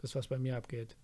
Das, 0.00 0.14
was 0.14 0.28
bei 0.28 0.38
mir 0.38 0.56
abgeht. 0.56 0.96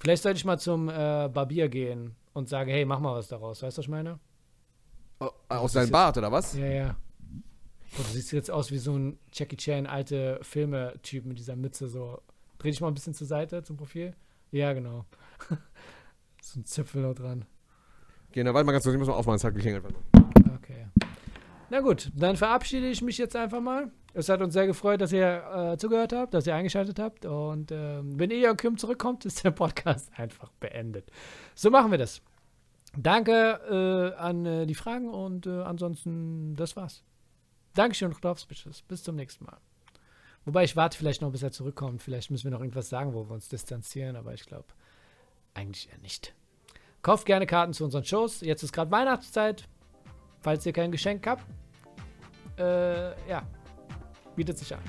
Vielleicht 0.00 0.22
sollte 0.22 0.38
ich 0.38 0.44
mal 0.44 0.58
zum 0.58 0.88
äh, 0.88 1.28
Barbier 1.32 1.68
gehen 1.68 2.14
und 2.32 2.48
sagen, 2.48 2.70
hey, 2.70 2.84
mach 2.84 3.00
mal 3.00 3.14
was 3.14 3.28
daraus. 3.28 3.62
Weißt 3.62 3.76
du, 3.76 3.80
was 3.80 3.84
ich 3.84 3.90
meine? 3.90 4.18
Oh, 5.20 5.30
aus 5.48 5.72
seinem 5.72 5.90
Bart, 5.90 6.16
oder 6.16 6.30
was? 6.30 6.56
Ja, 6.56 6.66
ja. 6.66 6.96
Boah, 7.96 8.04
du 8.04 8.10
siehst 8.10 8.32
jetzt 8.32 8.50
aus 8.50 8.70
wie 8.70 8.78
so 8.78 8.96
ein 8.96 9.18
Jackie 9.32 9.56
Chan, 9.56 9.86
alte 9.86 10.38
Filme-Typ 10.42 11.24
mit 11.24 11.38
dieser 11.38 11.56
Mütze. 11.56 11.88
So. 11.88 12.22
Dreh 12.58 12.70
dich 12.70 12.80
mal 12.80 12.88
ein 12.88 12.94
bisschen 12.94 13.14
zur 13.14 13.26
Seite 13.26 13.62
zum 13.62 13.76
Profil. 13.76 14.14
Ja, 14.52 14.72
genau. 14.72 15.04
so 16.42 16.60
ein 16.60 16.64
Zipfel 16.64 17.02
noch 17.02 17.14
dran. 17.14 17.44
Genau, 18.32 18.54
warte 18.54 18.66
mal 18.66 18.72
ganz 18.72 18.84
kurz, 18.84 18.94
ich 18.94 18.98
muss 18.98 19.08
mal 19.08 19.14
aufmachen, 19.14 19.36
es 19.36 19.44
hat 19.44 19.54
geklingelt. 19.54 19.84
Okay. 20.56 20.86
Na 21.70 21.80
gut, 21.80 22.10
dann 22.14 22.36
verabschiede 22.36 22.88
ich 22.88 23.02
mich 23.02 23.18
jetzt 23.18 23.34
einfach 23.34 23.60
mal. 23.60 23.90
Es 24.14 24.28
hat 24.28 24.40
uns 24.40 24.54
sehr 24.54 24.66
gefreut, 24.66 25.00
dass 25.00 25.12
ihr 25.12 25.72
äh, 25.72 25.76
zugehört 25.76 26.12
habt, 26.12 26.34
dass 26.34 26.46
ihr 26.46 26.54
eingeschaltet 26.54 26.98
habt. 26.98 27.26
Und 27.26 27.70
ähm, 27.70 28.18
wenn 28.18 28.30
ihr 28.30 28.54
Kim 28.54 28.78
zurückkommt, 28.78 29.24
ist 29.26 29.44
der 29.44 29.50
Podcast 29.50 30.10
einfach 30.16 30.50
beendet. 30.60 31.10
So 31.54 31.70
machen 31.70 31.90
wir 31.90 31.98
das. 31.98 32.22
Danke 32.96 33.60
äh, 33.70 34.18
an 34.18 34.46
äh, 34.46 34.66
die 34.66 34.74
Fragen 34.74 35.10
und 35.10 35.46
äh, 35.46 35.62
ansonsten, 35.62 36.56
das 36.56 36.74
war's. 36.74 37.04
Dankeschön 37.74 38.12
und 38.12 38.20
Klaus, 38.20 38.46
Bitches. 38.46 38.82
Bis 38.82 39.02
zum 39.02 39.14
nächsten 39.14 39.44
Mal. 39.44 39.58
Wobei 40.44 40.64
ich 40.64 40.76
warte 40.76 40.96
vielleicht 40.96 41.20
noch, 41.20 41.30
bis 41.30 41.42
er 41.42 41.52
zurückkommt. 41.52 42.02
Vielleicht 42.02 42.30
müssen 42.30 42.44
wir 42.44 42.50
noch 42.50 42.60
irgendwas 42.60 42.88
sagen, 42.88 43.12
wo 43.12 43.28
wir 43.28 43.34
uns 43.34 43.48
distanzieren, 43.48 44.16
aber 44.16 44.32
ich 44.32 44.46
glaube, 44.46 44.66
eigentlich 45.54 45.90
eher 45.90 45.98
nicht. 45.98 46.34
Kauft 47.02 47.26
gerne 47.26 47.46
Karten 47.46 47.74
zu 47.74 47.84
unseren 47.84 48.04
Shows. 48.04 48.40
Jetzt 48.40 48.62
ist 48.62 48.72
gerade 48.72 48.90
Weihnachtszeit. 48.90 49.68
Falls 50.40 50.64
ihr 50.64 50.72
kein 50.72 50.90
Geschenk 50.90 51.26
habt, 51.26 51.44
äh, 52.58 53.10
ja, 53.28 53.42
bietet 54.38 54.56
sich 54.56 54.72
an. 54.72 54.80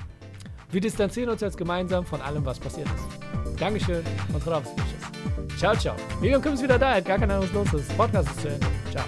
Wir 0.70 0.80
distanzieren 0.80 1.28
uns 1.28 1.40
jetzt 1.40 1.58
gemeinsam 1.58 2.06
von 2.06 2.22
allem, 2.22 2.44
was 2.46 2.58
passiert 2.58 2.86
ist. 2.86 3.60
Dankeschön 3.60 4.04
und 4.32 4.42
Klaus, 4.42 4.62
Bitches. 4.76 5.58
Ciao, 5.58 5.74
ciao. 5.74 5.96
Miriam 6.20 6.40
Kim 6.40 6.54
ist 6.54 6.62
wieder 6.62 6.78
da, 6.78 6.94
hat 6.94 7.04
gar 7.04 7.18
keine 7.18 7.34
Ahnung, 7.34 7.48
was 7.52 7.72
los 7.72 7.82
ist. 7.82 7.96
Podcast 7.96 8.30
ist 8.30 8.40
zu 8.40 8.48
Ende. 8.48 8.66
Ciao. 8.92 9.04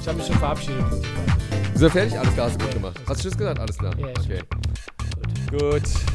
Ich 0.00 0.08
habe 0.08 0.18
mich 0.18 0.26
schon 0.26 0.36
verabschiedet. 0.36 0.84
Wir 1.72 1.78
sind 1.78 1.92
fertig? 1.92 2.18
Alles 2.18 2.34
klar, 2.34 2.46
hast 2.46 2.60
du 2.60 2.64
gut 2.64 2.74
gemacht. 2.74 3.00
Hast 3.06 3.20
du 3.20 3.28
Tschüss 3.28 3.36
gesagt? 3.36 3.60
Alles 3.60 3.78
klar. 3.78 3.92
Okay. 3.98 4.40
Gut. 5.50 6.13